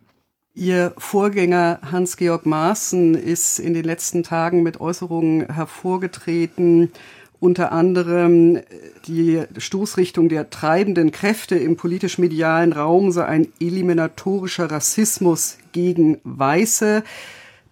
Ihr 0.53 0.93
Vorgänger 0.99 1.79
Hans-Georg 1.91 2.45
Maaßen 2.45 3.15
ist 3.15 3.57
in 3.57 3.73
den 3.73 3.85
letzten 3.85 4.21
Tagen 4.21 4.61
mit 4.61 4.79
Äußerungen 4.79 5.51
hervorgetreten, 5.51 6.91
unter 7.39 7.71
anderem 7.71 8.59
die 9.07 9.41
Stoßrichtung 9.57 10.29
der 10.29 10.51
treibenden 10.51 11.11
Kräfte 11.11 11.55
im 11.55 11.75
politisch-medialen 11.75 12.71
Raum 12.71 13.11
sei 13.11 13.25
ein 13.25 13.47
eliminatorischer 13.59 14.69
Rassismus 14.69 15.57
gegen 15.71 16.19
Weiße. 16.23 17.03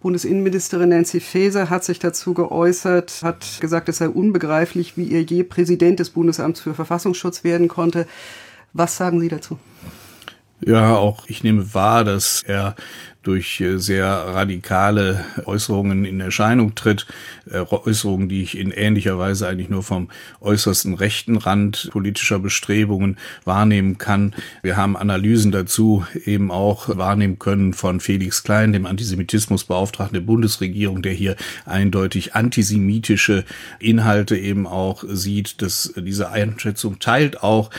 Bundesinnenministerin 0.02 0.88
Nancy 0.88 1.20
Faeser 1.20 1.70
hat 1.70 1.84
sich 1.84 2.00
dazu 2.00 2.34
geäußert, 2.34 3.20
hat 3.22 3.58
gesagt, 3.60 3.88
es 3.88 3.98
sei 3.98 4.08
unbegreiflich, 4.08 4.96
wie 4.96 5.04
ihr 5.04 5.22
je 5.22 5.44
Präsident 5.44 6.00
des 6.00 6.10
Bundesamts 6.10 6.60
für 6.60 6.74
Verfassungsschutz 6.74 7.44
werden 7.44 7.68
konnte. 7.68 8.06
Was 8.72 8.96
sagen 8.96 9.20
Sie 9.20 9.28
dazu? 9.28 9.58
Ja, 10.64 10.96
auch 10.96 11.24
ich 11.26 11.42
nehme 11.42 11.74
wahr, 11.74 12.04
dass 12.04 12.42
er 12.46 12.76
durch 13.22 13.60
äh, 13.60 13.78
sehr 13.78 14.06
radikale 14.06 15.24
Äußerungen 15.44 16.04
in 16.04 16.20
Erscheinung 16.20 16.74
tritt. 16.74 17.06
Äh, 17.50 17.64
Äußerungen, 17.70 18.28
die 18.28 18.42
ich 18.42 18.58
in 18.58 18.70
ähnlicher 18.70 19.18
Weise 19.18 19.48
eigentlich 19.48 19.68
nur 19.68 19.82
vom 19.82 20.08
äußersten 20.40 20.94
rechten 20.94 21.36
Rand 21.36 21.88
politischer 21.92 22.38
Bestrebungen 22.38 23.18
wahrnehmen 23.44 23.98
kann. 23.98 24.34
Wir 24.62 24.76
haben 24.76 24.96
Analysen 24.96 25.52
dazu 25.52 26.04
eben 26.24 26.50
auch 26.50 26.96
wahrnehmen 26.96 27.38
können 27.38 27.74
von 27.74 28.00
Felix 28.00 28.42
Klein, 28.42 28.72
dem 28.72 28.86
Antisemitismusbeauftragten 28.86 30.14
der 30.14 30.26
Bundesregierung, 30.26 31.02
der 31.02 31.12
hier 31.12 31.36
eindeutig 31.64 32.34
antisemitische 32.34 33.44
Inhalte 33.78 34.36
eben 34.36 34.66
auch 34.66 35.04
sieht. 35.06 35.62
Dass 35.62 35.92
diese 35.96 36.30
Einschätzung 36.30 36.98
teilt 36.98 37.42
auch 37.42 37.70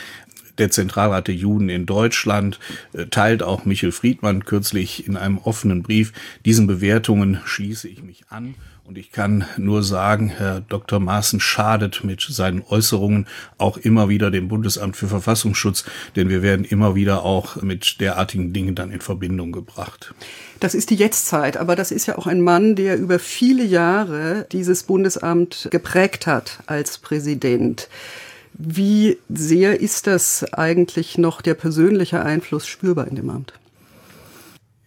der 0.58 0.70
Zentralrat 0.70 1.28
der 1.28 1.34
Juden 1.34 1.68
in 1.68 1.86
Deutschland 1.86 2.58
äh, 2.92 3.06
teilt 3.06 3.42
auch 3.42 3.64
Michel 3.64 3.92
Friedmann 3.92 4.44
kürzlich 4.44 5.06
in 5.06 5.16
einem 5.16 5.38
offenen 5.38 5.82
Brief. 5.82 6.12
Diesen 6.44 6.66
Bewertungen 6.66 7.40
schließe 7.44 7.88
ich 7.88 8.02
mich 8.02 8.24
an. 8.28 8.54
Und 8.86 8.98
ich 8.98 9.12
kann 9.12 9.46
nur 9.56 9.82
sagen, 9.82 10.28
Herr 10.28 10.60
Dr. 10.60 11.00
Maaßen 11.00 11.40
schadet 11.40 12.04
mit 12.04 12.20
seinen 12.20 12.62
Äußerungen 12.68 13.26
auch 13.56 13.78
immer 13.78 14.10
wieder 14.10 14.30
dem 14.30 14.48
Bundesamt 14.48 14.94
für 14.94 15.08
Verfassungsschutz, 15.08 15.84
denn 16.16 16.28
wir 16.28 16.42
werden 16.42 16.66
immer 16.66 16.94
wieder 16.94 17.22
auch 17.22 17.62
mit 17.62 17.98
derartigen 18.00 18.52
Dingen 18.52 18.74
dann 18.74 18.90
in 18.90 19.00
Verbindung 19.00 19.52
gebracht. 19.52 20.12
Das 20.60 20.74
ist 20.74 20.90
die 20.90 20.96
Jetztzeit, 20.96 21.56
aber 21.56 21.76
das 21.76 21.92
ist 21.92 22.04
ja 22.04 22.18
auch 22.18 22.26
ein 22.26 22.42
Mann, 22.42 22.76
der 22.76 22.98
über 22.98 23.18
viele 23.18 23.64
Jahre 23.64 24.46
dieses 24.52 24.82
Bundesamt 24.82 25.68
geprägt 25.70 26.26
hat 26.26 26.58
als 26.66 26.98
Präsident. 26.98 27.88
Wie 28.56 29.18
sehr 29.28 29.80
ist 29.80 30.06
das 30.06 30.44
eigentlich 30.52 31.18
noch 31.18 31.42
der 31.42 31.54
persönliche 31.54 32.22
Einfluss 32.22 32.66
spürbar 32.66 33.08
in 33.08 33.16
dem 33.16 33.30
Amt? 33.30 33.52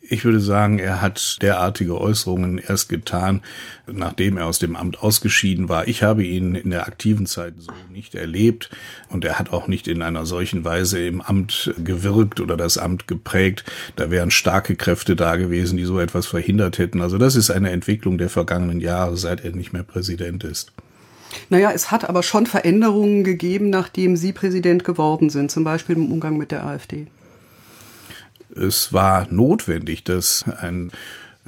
Ich 0.09 0.23
würde 0.23 0.39
sagen, 0.39 0.79
er 0.79 1.01
hat 1.01 1.41
derartige 1.41 1.99
Äußerungen 1.99 2.59
erst 2.59 2.87
getan, 2.87 3.41
nachdem 3.87 4.37
er 4.37 4.45
aus 4.45 4.57
dem 4.57 4.77
Amt 4.77 4.99
ausgeschieden 5.03 5.67
war. 5.67 5.89
Ich 5.89 6.01
habe 6.01 6.23
ihn 6.23 6.55
in 6.55 6.69
der 6.69 6.87
aktiven 6.87 7.25
Zeit 7.25 7.55
so 7.57 7.73
nicht 7.91 8.15
erlebt 8.15 8.69
und 9.09 9.25
er 9.25 9.37
hat 9.37 9.51
auch 9.51 9.67
nicht 9.67 9.89
in 9.89 10.01
einer 10.01 10.25
solchen 10.25 10.63
Weise 10.63 11.05
im 11.05 11.19
Amt 11.19 11.73
gewirkt 11.83 12.39
oder 12.39 12.55
das 12.55 12.77
Amt 12.77 13.09
geprägt. 13.09 13.65
Da 13.97 14.09
wären 14.09 14.31
starke 14.31 14.77
Kräfte 14.77 15.17
da 15.17 15.35
gewesen, 15.35 15.75
die 15.75 15.83
so 15.83 15.99
etwas 15.99 16.25
verhindert 16.25 16.77
hätten. 16.77 17.01
Also 17.01 17.17
das 17.17 17.35
ist 17.35 17.51
eine 17.51 17.71
Entwicklung 17.71 18.17
der 18.17 18.29
vergangenen 18.29 18.79
Jahre, 18.79 19.17
seit 19.17 19.43
er 19.43 19.51
nicht 19.51 19.73
mehr 19.73 19.83
Präsident 19.83 20.45
ist. 20.45 20.71
Naja, 21.49 21.71
es 21.71 21.91
hat 21.91 22.07
aber 22.07 22.23
schon 22.23 22.45
Veränderungen 22.45 23.23
gegeben, 23.23 23.69
nachdem 23.69 24.15
Sie 24.15 24.33
Präsident 24.33 24.83
geworden 24.83 25.29
sind, 25.29 25.51
zum 25.51 25.63
Beispiel 25.63 25.95
im 25.95 26.11
Umgang 26.11 26.37
mit 26.37 26.51
der 26.51 26.65
AfD. 26.65 27.07
Es 28.55 28.91
war 28.93 29.27
notwendig, 29.29 30.03
dass 30.03 30.45
ein 30.61 30.91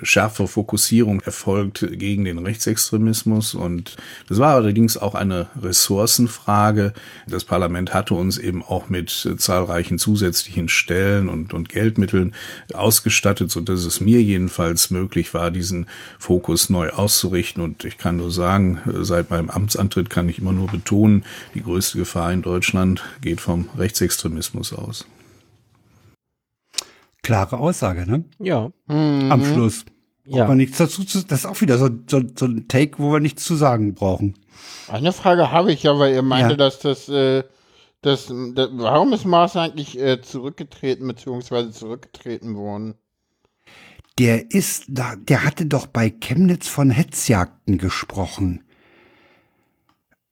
schärfere 0.01 0.47
Fokussierung 0.47 1.21
erfolgt 1.21 1.87
gegen 1.91 2.25
den 2.25 2.39
Rechtsextremismus. 2.39 3.55
Und 3.55 3.97
das 4.27 4.39
war 4.39 4.55
allerdings 4.55 4.97
auch 4.97 5.15
eine 5.15 5.47
Ressourcenfrage. 5.61 6.93
Das 7.27 7.43
Parlament 7.43 7.93
hatte 7.93 8.13
uns 8.13 8.37
eben 8.37 8.63
auch 8.63 8.89
mit 8.89 9.29
zahlreichen 9.37 9.99
zusätzlichen 9.99 10.69
Stellen 10.69 11.29
und, 11.29 11.53
und 11.53 11.69
Geldmitteln 11.69 12.33
ausgestattet, 12.73 13.51
so 13.51 13.61
dass 13.61 13.85
es 13.85 13.99
mir 14.01 14.21
jedenfalls 14.21 14.89
möglich 14.89 15.33
war, 15.33 15.51
diesen 15.51 15.87
Fokus 16.17 16.69
neu 16.69 16.89
auszurichten. 16.89 17.63
Und 17.63 17.85
ich 17.85 17.97
kann 17.97 18.17
nur 18.17 18.31
sagen, 18.31 18.79
seit 19.01 19.29
meinem 19.29 19.49
Amtsantritt 19.49 20.09
kann 20.09 20.29
ich 20.29 20.39
immer 20.39 20.53
nur 20.53 20.67
betonen, 20.67 21.23
die 21.53 21.63
größte 21.63 21.97
Gefahr 21.97 22.31
in 22.31 22.41
Deutschland 22.41 23.03
geht 23.21 23.41
vom 23.41 23.69
Rechtsextremismus 23.77 24.73
aus. 24.73 25.05
Klare 27.23 27.57
Aussage, 27.57 28.09
ne? 28.09 28.25
Ja. 28.39 28.71
Mhm. 28.87 29.31
Am 29.31 29.43
Schluss. 29.45 29.85
Ja. 30.25 30.43
Aber 30.45 30.55
nichts 30.55 30.77
dazu 30.77 31.03
zu, 31.03 31.23
das 31.25 31.39
ist 31.39 31.45
auch 31.45 31.59
wieder 31.61 31.77
so, 31.77 31.89
so, 32.07 32.21
so 32.35 32.45
ein 32.45 32.67
Take, 32.67 32.99
wo 32.99 33.11
wir 33.11 33.19
nichts 33.19 33.43
zu 33.43 33.55
sagen 33.55 33.95
brauchen. 33.95 34.35
Eine 34.87 35.11
Frage 35.11 35.51
habe 35.51 35.71
ich 35.71 35.83
ja, 35.83 35.97
weil 35.97 36.13
ihr 36.13 36.21
meinte, 36.21 36.51
Ja. 36.51 36.57
dass 36.57 36.79
das, 36.79 37.09
äh, 37.09 37.43
das, 38.01 38.31
das, 38.53 38.69
warum 38.73 39.11
ist 39.13 39.25
Maas 39.25 39.55
eigentlich 39.55 39.99
äh, 39.99 40.21
zurückgetreten, 40.21 41.07
beziehungsweise 41.07 41.71
zurückgetreten 41.71 42.55
worden? 42.55 42.95
Der 44.19 44.51
ist 44.51 44.85
da, 44.89 45.15
der 45.15 45.43
hatte 45.45 45.65
doch 45.65 45.87
bei 45.87 46.09
Chemnitz 46.09 46.67
von 46.67 46.91
Hetzjagden 46.91 47.77
gesprochen. 47.77 48.63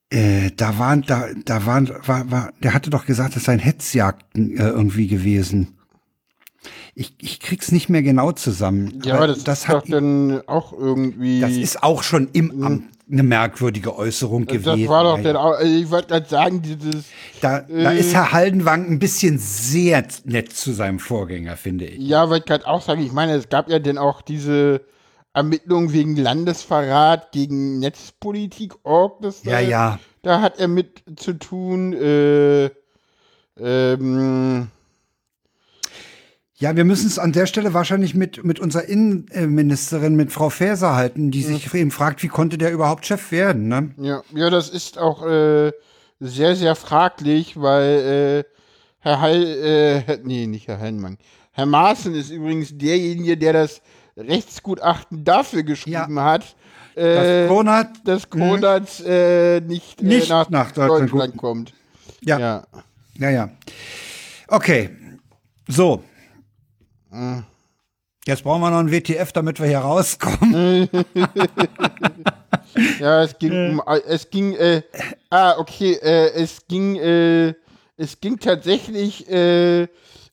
Äh, 0.10 0.52
da 0.56 0.78
waren, 0.78 1.04
da, 1.04 1.28
da 1.46 1.66
waren, 1.66 1.90
war, 2.06 2.30
war, 2.32 2.54
der 2.62 2.74
hatte 2.74 2.90
doch 2.90 3.06
gesagt, 3.06 3.36
das 3.36 3.46
seien 3.46 3.60
Hetzjagden 3.60 4.58
äh, 4.58 4.70
irgendwie 4.70 5.08
gewesen. 5.08 5.77
Ich, 6.96 7.14
ich 7.20 7.40
krieg's 7.40 7.72
nicht 7.72 7.90
mehr 7.90 8.02
genau 8.02 8.32
zusammen. 8.32 9.02
Ja, 9.04 9.16
aber 9.16 9.28
das, 9.28 9.38
ist 9.40 9.48
doch 9.48 9.68
hat, 9.68 9.90
dann 9.90 10.42
auch 10.48 10.74
irgendwie. 10.74 11.40
das 11.40 11.52
ist 11.52 11.84
auch 11.84 12.04
schon 12.04 12.30
im 12.34 12.64
Amt 12.64 12.84
eine 13.10 13.24
merkwürdige 13.24 13.96
Äußerung 13.96 14.46
das 14.46 14.64
gewesen. 14.64 14.90
war 14.90 15.04
doch 15.04 15.22
dann 15.22 15.38
auch, 15.38 15.54
also 15.54 15.74
ich 15.74 15.90
wollte 15.90 16.08
gerade 16.10 16.28
sagen, 16.28 16.62
dieses, 16.62 17.06
Da, 17.40 17.62
da 17.62 17.92
äh, 17.94 18.00
ist 18.00 18.14
Herr 18.14 18.34
Haldenwang 18.34 18.86
ein 18.92 19.00
bisschen 19.00 19.38
sehr 19.40 20.06
nett 20.26 20.52
zu 20.52 20.74
seinem 20.74 21.00
Vorgänger, 21.00 21.56
finde 21.56 21.86
ich. 21.86 22.00
ja, 22.00 22.30
wollte 22.30 22.48
gerade 22.48 22.68
auch 22.68 22.82
sagen, 22.82 23.02
ich 23.02 23.14
meine, 23.14 23.36
es 23.36 23.48
gab 23.48 23.70
ja 23.70 23.80
dann 23.80 23.98
auch 23.98 24.22
diese 24.22 24.82
Ermittlungen 25.34 25.94
wegen 25.94 26.16
Landesverrat 26.18 27.32
gegen 27.32 27.80
Netzpolitik.org, 27.80 29.22
das 29.22 29.44
Ja, 29.44 29.52
da, 29.54 29.60
ja. 29.60 30.00
da 30.24 30.42
hat 30.42 30.60
er 30.60 30.68
mit 30.68 31.04
zu 31.16 31.34
tun, 31.34 31.94
äh, 31.94 32.70
ähm, 33.60 34.68
Ja, 36.60 36.76
wir 36.76 36.86
müssen 36.86 37.06
es 37.06 37.20
an 37.20 37.34
der 37.34 37.46
Stelle 37.46 37.76
wahrscheinlich 37.76 38.16
mit, 38.16 38.44
mit 38.44 38.60
unserer 38.60 38.86
Innenministerin, 38.86 40.16
mit 40.16 40.32
Frau 40.32 40.50
Faeser 40.50 40.96
halten, 40.96 41.30
die 41.30 41.44
sich 41.44 41.72
eben 41.72 41.92
fragt, 41.92 42.24
wie 42.24 42.30
konnte 42.30 42.58
der 42.58 42.72
überhaupt 42.72 43.06
Chef 43.06 43.32
werden, 43.32 43.68
ne? 43.68 43.92
Ja, 43.98 44.24
ja, 44.34 44.50
das 44.50 44.70
ist 44.70 44.98
auch 44.98 45.24
äh, 45.24 45.72
sehr, 46.20 46.56
sehr 46.56 46.76
fraglich, 46.76 47.62
weil 47.62 48.44
äh, 48.48 48.52
Herr 49.00 49.22
Heil, 49.22 50.04
äh, 50.08 50.18
nee, 50.24 50.48
nicht 50.48 50.68
Herr 50.68 50.80
Heinmann. 50.80 51.20
Herr 51.52 51.68
Maaßen 51.68 52.16
ist 52.16 52.32
übrigens 52.32 52.76
derjenige, 52.76 53.38
der 53.38 53.54
das 53.54 53.82
Rechtsgutachten 54.18 55.24
dafür 55.24 55.62
geschrieben 55.62 56.20
hat, 56.20 56.56
Das 56.96 57.04
äh, 57.28 57.46
Kronat, 57.48 57.90
dass 58.04 58.28
Kronat 58.32 59.00
äh, 59.06 59.62
nicht, 59.62 60.02
Nicht 60.02 60.32
äh, 60.32 60.34
nach, 60.34 60.50
nach 60.50 60.72
Deutschland, 60.72 61.12
Deutschland 61.12 61.38
kommt. 61.38 61.74
ja, 62.22 62.40
ja, 62.40 62.64
Ja. 63.20 63.30
ja, 63.30 63.50
Okay, 64.48 64.90
so. 65.68 66.02
Jetzt 68.26 68.44
brauchen 68.44 68.62
wir 68.62 68.70
noch 68.70 68.80
ein 68.80 68.92
WTF, 68.92 69.32
damit 69.32 69.60
wir 69.60 69.68
hier 69.68 69.80
rauskommen. 69.80 70.90
Ja, 73.00 73.24
es 73.24 73.38
ging 73.40 73.80
um, 73.80 73.82
es 74.08 74.30
ging, 74.30 74.54
äh, 74.54 74.82
ah, 75.30 75.58
okay, 75.58 75.94
äh, 75.94 76.32
es 76.34 76.68
ging, 76.68 76.96
äh, 76.98 77.54
es 77.96 78.20
ging 78.20 78.40
tatsächlich, 78.40 79.30
äh, 79.30 79.88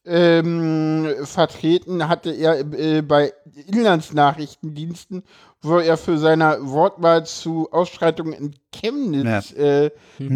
ähm, 0.07 1.15
vertreten 1.23 2.09
hatte 2.09 2.31
er 2.31 2.61
äh, 2.61 3.01
bei 3.01 3.33
Inlandsnachrichtendiensten, 3.67 5.23
wo 5.63 5.79
er 5.79 5.97
für 5.97 6.19
seine 6.19 6.59
Wortwahl 6.61 7.25
zu 7.25 7.73
Ausschreitungen 7.73 8.35
in 8.35 8.55
Chemnitz 8.71 9.53
äh, 9.53 9.91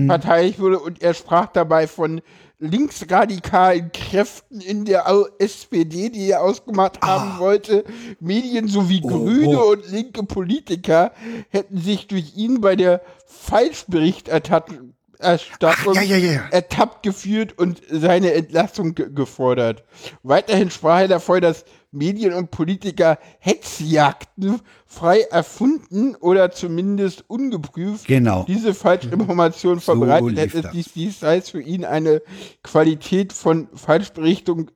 verteidigt 0.06 0.58
wurde 0.58 0.78
und 0.78 1.02
er 1.02 1.12
sprach 1.12 1.48
dabei 1.48 1.86
von 1.86 2.22
linksradikalen 2.58 3.92
Kräften 3.92 4.60
in 4.60 4.84
der 4.84 5.06
SPD, 5.38 6.10
die 6.10 6.30
er 6.30 6.42
ausgemacht 6.42 7.00
haben 7.02 7.38
wollte. 7.38 7.84
Medien 8.20 8.68
sowie 8.68 9.00
Grüne 9.00 9.60
oh. 9.64 9.72
und 9.72 9.90
linke 9.90 10.24
Politiker 10.24 11.12
hätten 11.50 11.78
sich 11.78 12.08
durch 12.08 12.36
ihn 12.36 12.60
bei 12.60 12.74
der 12.74 13.00
Falschberichterstattung 13.26 14.94
Erstattung 15.20 15.94
Ach, 15.96 16.02
ja, 16.02 16.16
ja, 16.16 16.32
ja. 16.32 16.42
ertappt 16.50 17.02
geführt 17.02 17.58
und 17.58 17.82
seine 17.90 18.32
Entlassung 18.32 18.94
ge 18.94 19.10
gefordert. 19.12 19.84
Weiterhin 20.22 20.70
sprach 20.70 21.00
er 21.00 21.08
davon, 21.08 21.40
dass 21.40 21.64
Medien 21.90 22.34
und 22.34 22.50
Politiker 22.50 23.18
Hetzjagden 23.38 24.60
frei 24.86 25.20
erfunden 25.30 26.14
oder 26.16 26.50
zumindest 26.50 27.24
ungeprüft 27.28 28.06
Genau. 28.06 28.44
diese 28.46 28.74
Falschinformation 28.74 29.76
So 29.80 29.92
verbreitet 29.94 30.28
lief 30.30 30.38
hätte. 30.38 30.62
das. 30.62 30.72
Dies, 30.72 30.92
dies 30.92 31.20
sei 31.20 31.40
für 31.40 31.60
ihn 31.62 31.84
eine 31.84 32.22
Qualität 32.62 33.32
von 33.32 33.68
Falschberichtung 33.74 34.70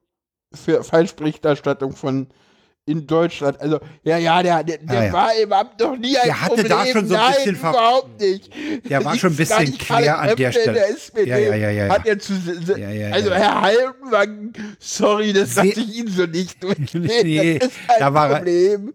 für 0.54 0.84
Falschberichterstattung 0.84 1.92
von 1.94 2.28
in 2.84 3.06
Deutschland. 3.06 3.60
Also, 3.60 3.78
ja, 4.02 4.18
ja, 4.18 4.42
der, 4.42 4.64
der, 4.64 4.78
der 4.78 4.98
Ah, 5.00 5.04
ja. 5.04 5.12
war 5.12 5.28
im 5.40 5.52
Amt 5.52 5.78
noch 5.78 5.96
nie 5.96 6.16
ein 6.16 6.24
Der 6.26 6.40
hatte 6.40 6.54
Problem. 6.56 6.68
da 6.68 6.86
schon 6.86 7.06
so 7.06 7.14
ein 7.14 7.20
Nein, 7.20 7.34
bisschen 7.36 7.56
ver- 7.56 7.70
überhaupt 7.70 8.20
nicht. 8.20 8.50
Der 8.90 9.04
war 9.04 9.12
Das 9.12 9.20
schon 9.20 9.32
ein 9.32 9.36
bisschen 9.36 9.78
quer 9.78 10.18
an 10.18 10.36
der 10.36 10.50
Stelle. 10.52 10.72
Der 10.72 10.88
SPD 10.90 11.30
Ja, 11.30 11.36
ja, 11.38 11.54
ja, 11.54 11.70
ja, 11.70 11.88
Hat 11.94 12.04
ja. 12.06 12.12
er 12.12 12.18
zu, 12.18 12.32
also, 13.12 13.30
Herr 13.34 13.60
Haltenwang, 13.60 14.52
sorry, 14.80 15.32
das 15.32 15.54
lasse 15.54 15.68
ich 15.68 15.96
Ihnen 15.96 16.08
so 16.08 16.26
nicht 16.26 16.60
durchgehen. 16.64 17.02
Nee, 17.02 17.58
das 17.60 17.68
ist 17.68 17.76
ein 17.86 17.94
da 18.00 18.14
war 18.14 18.30
er- 18.30 18.36
Problem. 18.38 18.92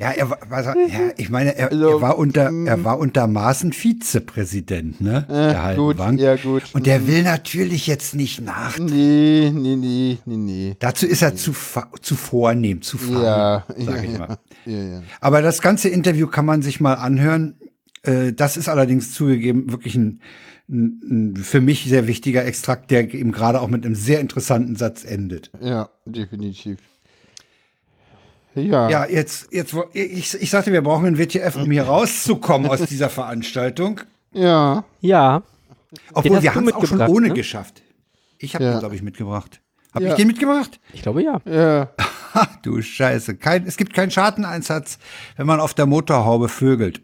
Ja, 0.00 0.10
er 0.12 0.30
war, 0.30 0.38
er- 0.50 0.76
ja, 0.88 1.00
ich 1.18 1.28
meine, 1.28 1.54
er, 1.54 1.70
Also, 1.72 1.88
er 1.90 2.00
war 2.00 2.16
unter, 2.16 2.50
er 2.64 2.82
war 2.84 2.98
untermaßen 2.98 3.74
Vizepräsident, 3.74 5.02
ne? 5.02 5.26
der 5.28 5.36
Äh, 5.72 5.76
gut, 5.76 5.98
Haldenwang. 5.98 6.18
ja, 6.18 6.36
gut. 6.36 6.62
Und 6.72 6.86
der 6.86 7.06
will 7.06 7.22
natürlich 7.24 7.86
jetzt 7.86 8.14
nicht 8.14 8.40
nach. 8.40 8.78
Nee, 8.78 9.50
nee, 9.52 9.76
nee, 9.76 10.18
nee, 10.24 10.36
nee. 10.36 10.76
Dazu 10.78 11.06
ist 11.06 11.20
er 11.20 11.36
zu, 11.36 11.52
fa- 11.52 11.90
zu 12.00 12.14
vornehm, 12.16 12.80
zu 12.86 12.98
faul, 12.98 13.22
Ja, 13.22 13.64
sag 13.76 14.04
ich 14.04 14.12
ja, 14.12 14.18
mal. 14.18 14.38
Ja, 14.64 14.82
ja. 14.82 15.02
Aber 15.20 15.42
das 15.42 15.60
ganze 15.60 15.88
Interview 15.88 16.26
kann 16.26 16.46
man 16.46 16.62
sich 16.62 16.80
mal 16.80 16.94
anhören. 16.94 17.56
Äh, 18.02 18.32
Das 18.32 18.56
ist 18.56 18.68
allerdings 18.68 19.12
zugegeben 19.12 19.70
wirklich 19.72 19.94
ein, 19.96 20.20
ein, 20.68 21.36
für 21.36 21.60
mich 21.60 21.84
sehr 21.84 22.06
wichtiger 22.06 22.44
Extrakt, 22.44 22.90
der 22.90 23.12
eben 23.14 23.32
gerade 23.32 23.60
auch 23.60 23.68
mit 23.68 23.84
einem 23.84 23.94
sehr 23.94 24.20
interessanten 24.20 24.76
Satz 24.76 25.04
endet. 25.04 25.50
Ja, 25.60 25.90
definitiv. 26.06 26.78
Ja. 28.54 28.88
Ja, 28.88 29.06
jetzt, 29.06 29.52
jetzt, 29.52 29.74
wo- 29.74 29.84
ich, 29.92 30.34
ich 30.40 30.50
sagte, 30.50 30.72
wir 30.72 30.82
brauchen 30.82 31.04
ein 31.06 31.18
WTF, 31.18 31.56
um 31.56 31.70
hier 31.70 31.82
rauszukommen 31.84 32.70
aus 32.70 32.80
dieser 32.86 33.10
Veranstaltung. 33.10 34.00
Ja. 34.32 34.84
Ja, 35.00 35.42
Obwohl, 36.14 36.42
wir 36.42 36.54
haben 36.54 36.66
es 36.68 36.74
auch 36.74 36.86
schon 36.86 37.00
ohne 37.02 37.28
ne? 37.28 37.34
geschafft. 37.34 37.82
Ich 38.38 38.54
habe 38.54 38.64
Ja. 38.64 38.72
den, 38.72 38.80
glaube 38.80 38.94
ich, 38.94 39.02
mitgebracht. 39.02 39.60
Habe 39.94 40.06
Ja. 40.06 40.10
ich 40.12 40.16
den 40.16 40.26
mitgebracht? 40.26 40.80
ich 40.92 41.02
glaube 41.02 41.22
ja. 41.22 41.40
Ja. 41.46 41.90
Ha, 42.36 42.48
du 42.62 42.82
Scheiße. 42.82 43.36
Kein, 43.36 43.66
es 43.66 43.76
gibt 43.76 43.94
keinen 43.94 44.10
Schadeneinsatz, 44.10 44.98
wenn 45.36 45.46
man 45.46 45.58
auf 45.58 45.72
der 45.74 45.86
Motorhaube 45.86 46.48
vögelt. 46.48 47.00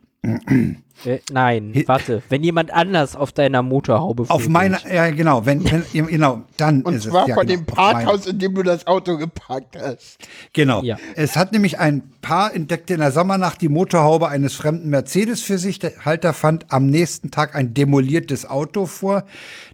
Äh, 1.05 1.19
nein, 1.33 1.73
warte. 1.87 2.23
Wenn 2.29 2.45
jemand 2.45 2.73
anders 2.73 3.17
auf 3.17 3.33
deiner 3.33 3.63
Motorhaube 3.63 4.23
Auf 4.29 4.43
vögelt. 4.43 4.51
meiner, 4.53 4.93
ja 4.93 5.11
genau, 5.11 5.47
wenn, 5.47 5.65
wenn 5.65 6.07
genau, 6.07 6.43
dann 6.57 6.83
Und 6.83 6.95
ist 6.95 7.05
zwar 7.05 7.23
es. 7.23 7.31
Ja, 7.31 7.35
von 7.35 7.47
genau, 7.47 7.63
dem 7.63 7.69
auf. 7.69 7.75
Parkhaus, 7.75 8.27
in 8.27 8.39
dem 8.39 8.55
du 8.55 8.63
das 8.63 8.87
Auto 8.87 9.17
geparkt 9.17 9.77
hast. 9.77 10.19
Genau. 10.53 10.83
Ja. 10.83 10.97
Es 11.17 11.37
hat 11.37 11.51
nämlich 11.53 11.81
ein 11.81 12.03
Paar 12.21 12.55
entdeckte 12.55 12.95
in 12.95 13.01
der 13.01 13.11
Sommernacht 13.11 13.61
die 13.61 13.69
Motorhaube 13.69 14.29
eines 14.29 14.55
fremden 14.55 14.91
Mercedes 14.91 15.43
für 15.43 15.59
sich. 15.59 15.81
Der 15.81 16.05
Halter 16.05 16.33
fand 16.35 16.67
am 16.73 16.87
nächsten 16.87 17.33
Tag 17.33 17.57
ein 17.57 17.75
demoliertes 17.75 18.49
Auto 18.49 18.87
vor. 18.87 19.25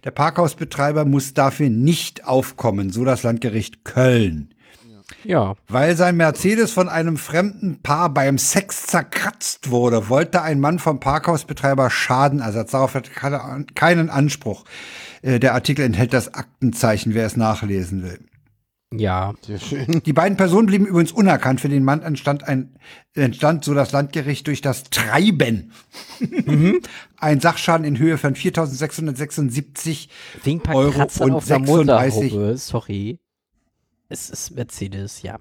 Der 0.05 0.11
Parkhausbetreiber 0.11 1.05
muss 1.05 1.35
dafür 1.35 1.69
nicht 1.69 2.25
aufkommen, 2.25 2.89
so 2.89 3.05
das 3.05 3.21
Landgericht 3.21 3.83
Köln. 3.83 4.49
Ja, 5.23 5.55
Weil 5.67 5.95
sein 5.97 6.15
Mercedes 6.17 6.71
von 6.71 6.87
einem 6.89 7.17
fremden 7.17 7.81
Paar 7.81 8.13
beim 8.13 8.37
Sex 8.37 8.87
zerkratzt 8.87 9.69
wurde, 9.69 10.09
wollte 10.09 10.41
ein 10.41 10.59
Mann 10.59 10.79
vom 10.79 10.99
Parkhausbetreiber 10.99 11.89
Schadenersatz. 11.89 12.71
Darauf 12.71 12.93
hat 12.95 13.09
er 13.21 13.65
keinen 13.75 14.09
Anspruch. 14.09 14.65
Äh, 15.21 15.39
Der 15.39 15.53
Artikel 15.53 15.83
enthält 15.85 16.13
das 16.13 16.33
Aktenzeichen, 16.33 17.13
wer 17.13 17.25
es 17.25 17.35
nachlesen 17.35 18.03
will. 18.03 18.19
ja. 18.93 19.33
Sehr 19.45 19.59
schön. 19.59 20.01
Die 20.05 20.13
beiden 20.13 20.37
Personen 20.37 20.67
blieben 20.67 20.85
übrigens 20.85 21.11
unerkannt. 21.11 21.59
Für 21.61 21.69
den 21.69 21.83
Mann 21.83 22.01
entstand 22.01 22.47
ein, 22.47 22.75
entstand 23.13 23.65
so 23.65 23.73
das 23.73 23.91
Landgericht 23.91 24.47
durch 24.47 24.61
das 24.61 24.83
Treiben. 24.85 25.73
ein 27.17 27.39
Sachschaden 27.41 27.85
in 27.85 27.99
Höhe 27.99 28.17
von 28.17 28.35
4.676 28.35 30.07
Wegen 30.43 30.59
ein 30.59 30.63
paar 30.63 30.75
Euro 30.75 31.01
und 31.19 31.31
auf 31.33 31.45
der 31.45 31.57
36. 31.57 32.31
Motorhaube, 32.31 32.57
sorry. 32.57 33.19
Es 34.09 34.29
ist 34.29 34.51
Mercedes, 34.51 35.21
ja. 35.21 35.37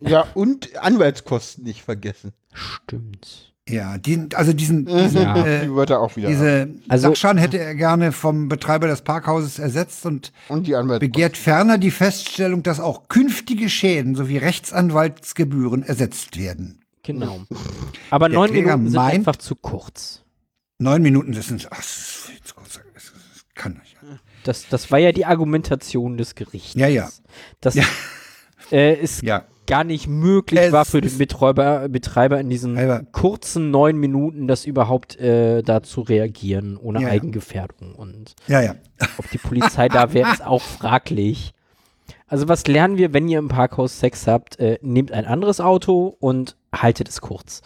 Ja, 0.00 0.26
und 0.34 0.76
Anwaltskosten 0.76 1.64
nicht 1.64 1.82
vergessen. 1.82 2.32
Stimmt. 2.52 3.52
Ja, 3.68 3.98
die, 3.98 4.28
also 4.34 4.52
diesen, 4.52 4.84
diesen 4.86 5.22
Ja. 5.22 5.44
äh, 5.44 5.64
Die 5.64 5.74
wird 5.74 5.90
er 5.90 6.00
auch 6.00 6.14
wieder. 6.14 6.28
diese 6.28 6.68
Also- 6.88 7.08
Sachschaden 7.08 7.38
hätte 7.38 7.58
er 7.58 7.74
gerne 7.74 8.12
vom 8.12 8.48
Betreiber 8.48 8.86
des 8.86 9.02
Parkhauses 9.02 9.58
ersetzt 9.58 10.06
und 10.06 10.32
Und 10.48 10.68
begehrt 11.00 11.36
ferner 11.36 11.76
die 11.78 11.90
Feststellung, 11.90 12.62
dass 12.62 12.78
auch 12.78 13.08
künftige 13.08 13.68
Schäden 13.68 14.14
sowie 14.14 14.38
Rechtsanwaltsgebühren 14.38 15.82
ersetzt 15.82 16.36
werden. 16.38 16.84
Genau. 17.02 17.40
Aber 18.10 18.28
Der 18.28 18.38
neun 18.38 18.50
Kläger 18.50 18.76
Minuten 18.76 18.90
sind 18.90 18.96
meint- 18.96 19.14
einfach 19.14 19.36
zu 19.36 19.54
kurz. 19.56 20.22
Neun 20.78 21.02
Minuten, 21.02 21.32
das 21.32 21.46
sind, 21.48 21.66
ach, 21.70 21.76
das 21.78 22.30
ist 22.36 22.46
zu 22.48 22.54
kurz. 22.54 22.80
Das 22.94 23.12
kann 23.54 23.72
nicht. 23.74 23.85
Das, 24.46 24.68
das 24.68 24.90
war 24.90 24.98
ja 24.98 25.12
die 25.12 25.24
Argumentation 25.26 26.16
des 26.16 26.34
Gerichts. 26.34 26.74
Ja, 26.74 26.86
ja. 26.88 27.08
Dass 27.60 27.76
äh, 28.70 28.94
es 28.96 29.20
Ja. 29.22 29.44
gar 29.66 29.84
nicht 29.84 30.06
möglich 30.08 30.60
Es 30.60 30.72
war 30.72 30.84
für 30.84 31.00
den 31.00 31.16
Betreiber, 31.18 31.88
Betreiber 31.88 32.38
in 32.40 32.48
diesen 32.50 32.78
Aber- 32.78 33.02
kurzen 33.12 33.70
neun 33.70 33.96
Minuten 33.96 34.46
das 34.48 34.64
überhaupt 34.64 35.16
äh, 35.18 35.62
da 35.62 35.82
zu 35.82 36.00
reagieren, 36.02 36.76
ohne 36.76 37.00
Ja, 37.00 37.08
ja. 37.08 37.12
Eigengefährdung. 37.14 37.94
Und 37.94 38.34
Ja, 38.46 38.60
ja. 38.62 38.74
ob 39.18 39.30
die 39.30 39.38
Polizei 39.38 39.88
da 39.88 40.12
wäre, 40.12 40.32
ist 40.32 40.44
auch 40.44 40.62
fraglich. 40.62 41.52
Also 42.28 42.48
was 42.48 42.66
lernen 42.66 42.96
wir, 42.98 43.12
wenn 43.12 43.28
ihr 43.28 43.38
im 43.38 43.48
Parkhaus 43.48 44.00
Sex 44.00 44.26
habt? 44.26 44.58
Äh, 44.58 44.78
nehmt 44.82 45.12
ein 45.12 45.26
anderes 45.26 45.60
Auto 45.60 46.16
und 46.18 46.56
haltet 46.74 47.08
es 47.08 47.20
kurz. 47.20 47.62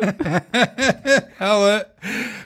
Aber 1.38 1.86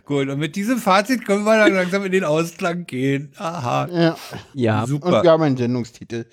gut, 0.05 0.29
und 0.29 0.39
mit 0.39 0.57
diesem 0.57 0.79
Fazit 0.79 1.25
können 1.27 1.45
wir 1.45 1.57
dann 1.59 1.75
langsam 1.75 2.05
in 2.05 2.13
den 2.13 2.25
Ausklang 2.25 2.87
gehen. 2.87 3.33
Aha. 3.37 3.89
Ja. 3.91 4.17
Ja, 4.55 4.81
Und 4.83 4.89
Super. 4.89 5.23
wir 5.23 5.31
haben 5.31 5.43
einen 5.43 5.57
Sendungstitel. 5.57 6.27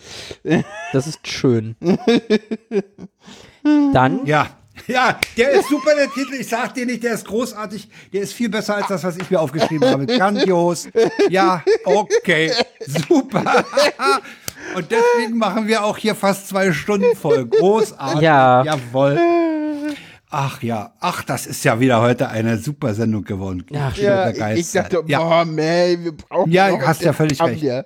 das 0.94 1.08
ist 1.08 1.28
schön. 1.28 1.76
Dann 3.94 4.26
Ja. 4.26 4.48
Ja, 4.88 5.20
der 5.36 5.52
ist 5.52 5.68
super, 5.68 5.94
der 5.94 6.10
Titel. 6.10 6.36
Ich 6.40 6.48
sag 6.48 6.74
dir 6.74 6.86
nicht, 6.86 7.04
der 7.04 7.14
ist 7.14 7.26
großartig. 7.28 7.90
Der 8.14 8.22
ist 8.22 8.32
viel 8.32 8.48
besser 8.48 8.78
als 8.78 8.88
das, 8.88 9.04
was 9.04 9.18
ich 9.18 9.30
mir 9.30 9.42
aufgeschrieben 9.42 9.88
habe. 9.88 10.06
Grandios. 10.06 10.88
Ja, 11.30 11.64
okay. 11.84 12.54
Super. 12.88 13.66
Und 14.76 14.90
deswegen 14.90 15.38
machen 15.38 15.68
wir 15.68 15.84
auch 15.84 15.98
hier 15.98 16.16
fast 16.16 16.48
zwei 16.48 16.72
Stunden 16.72 17.14
voll. 17.16 17.46
Großartig. 17.46 18.22
Ja. 18.22 18.64
Jawohl. 18.64 19.20
Ach 20.32 20.62
ja. 20.62 20.94
Ach, 21.00 21.24
das 21.24 21.48
ist 21.48 21.64
ja 21.64 21.80
wieder 21.80 22.02
heute 22.02 22.30
eine 22.30 22.58
super 22.58 22.94
Sendung 22.94 23.24
geworden. 23.24 23.66
Ja, 23.72 23.92
Ja, 23.96 24.32
der 24.32 24.32
ich, 24.32 24.36
ich 24.38 24.40
Geist. 24.74 24.76
dachte, 24.76 25.04
ja. 25.08 25.20
boah, 25.20 25.44
man, 25.46 25.58
wir 25.58 26.12
brauchen 26.12 26.52
Ja, 26.52 26.70
noch 26.70 26.82
hast 26.82 27.02
ja 27.02 27.14
völlig 27.14 27.42
recht. 27.42 27.64
ja, 27.64 27.84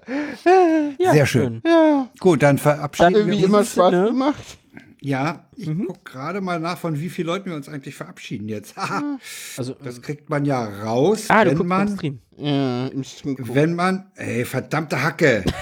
Sehr 1.13 1.25
schön. 1.25 1.61
Ja, 1.65 2.09
Gut, 2.19 2.43
dann 2.43 2.57
verabschieden 2.57 3.15
irgendwie 3.15 3.39
wir 3.39 3.45
immer 3.45 3.59
uns. 3.59 3.71
Spaß 3.71 3.91
Sinne. 3.91 4.05
gemacht. 4.07 4.57
Ja, 4.99 5.45
ich 5.57 5.69
guck 5.85 6.05
gerade 6.05 6.39
mal 6.41 6.59
nach, 6.61 6.77
von 6.77 6.97
wie 6.99 7.09
vielen 7.09 7.27
Leuten 7.27 7.49
wir 7.49 7.55
uns 7.57 7.67
eigentlich 7.67 7.95
verabschieden 7.95 8.47
jetzt. 8.49 8.75
Haha. 8.77 9.17
also 9.57 9.75
Das 9.83 10.01
kriegt 10.01 10.29
man 10.29 10.43
ja 10.45 10.63
raus, 10.83 11.25
ah, 11.29 11.45
wenn 11.45 11.65
man, 11.67 11.89
Stream. 11.95 12.19
Ja, 12.37 12.87
im 12.87 13.03
Stream 13.03 13.35
gucken. 13.37 13.55
wenn 13.55 13.73
man, 13.75 14.11
ey, 14.15 14.43
verdammte 14.45 15.01
Hacke. 15.01 15.43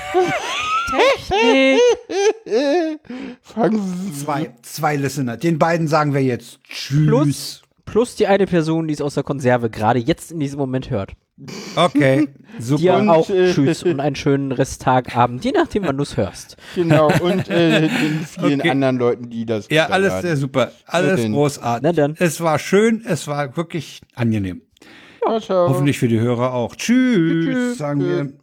Zwei, 4.14 4.53
zwei 4.62 4.95
Listener. 4.95 5.38
Den 5.38 5.60
beiden 5.60 5.88
sagen 5.88 6.14
wir 6.14 6.22
jetzt 6.22 6.60
Tschüss. 6.64 7.08
Plus, 7.08 7.62
plus 7.86 8.16
die 8.16 8.28
eine 8.28 8.45
Person, 8.48 8.88
die 8.88 8.94
es 8.94 9.02
aus 9.02 9.16
der 9.16 9.24
Konserve 9.24 9.70
gerade 9.70 9.99
jetzt 9.99 10.32
in 10.32 10.40
diesem 10.40 10.60
Moment 10.60 10.90
hört. 10.90 11.14
Okay, 11.76 12.28
Dir 12.28 12.30
super. 12.60 12.98
Und, 12.99 13.10
auch 13.10 13.30
äh, 13.30 13.52
Tschüss 13.52 13.82
und 13.84 13.99
einen 13.99 14.16
schönen 14.16 14.52
Resttag, 14.52 15.16
Abend, 15.18 15.44
je 15.44 15.52
nachdem, 15.52 15.84
wann 15.88 15.98
du 15.98 16.03
es 16.03 16.16
hörst. 16.16 16.56
Genau, 16.76 17.08
und 17.22 17.49
äh, 17.49 17.82
den 17.88 18.26
vielen 18.28 18.60
Okay. 18.62 18.70
anderen 18.70 18.98
Leuten, 18.98 19.30
die 19.30 19.45
das 19.48 19.68
Ja, 19.72 19.88
alles 19.88 20.22
sehr 20.22 20.38
super. 20.38 20.72
Alles 20.86 21.22
denn? 21.22 21.32
großartig. 21.34 21.82
Na 21.84 21.94
dann. 21.94 22.16
Es 22.20 22.40
war 22.41 22.60
schön, 22.60 23.03
es 23.08 23.28
war 23.28 23.58
wirklich 23.58 24.02
angenehm. 24.14 24.62
Ciao. 25.40 25.70
Hoffentlich 25.70 25.98
für 25.99 26.08
die 26.08 26.20
Hörer 26.20 26.53
auch. 26.53 26.76
Tschüss, 26.76 27.45
Tschüss. 27.45 27.78
sagen 27.78 28.02
wir. 28.02 28.34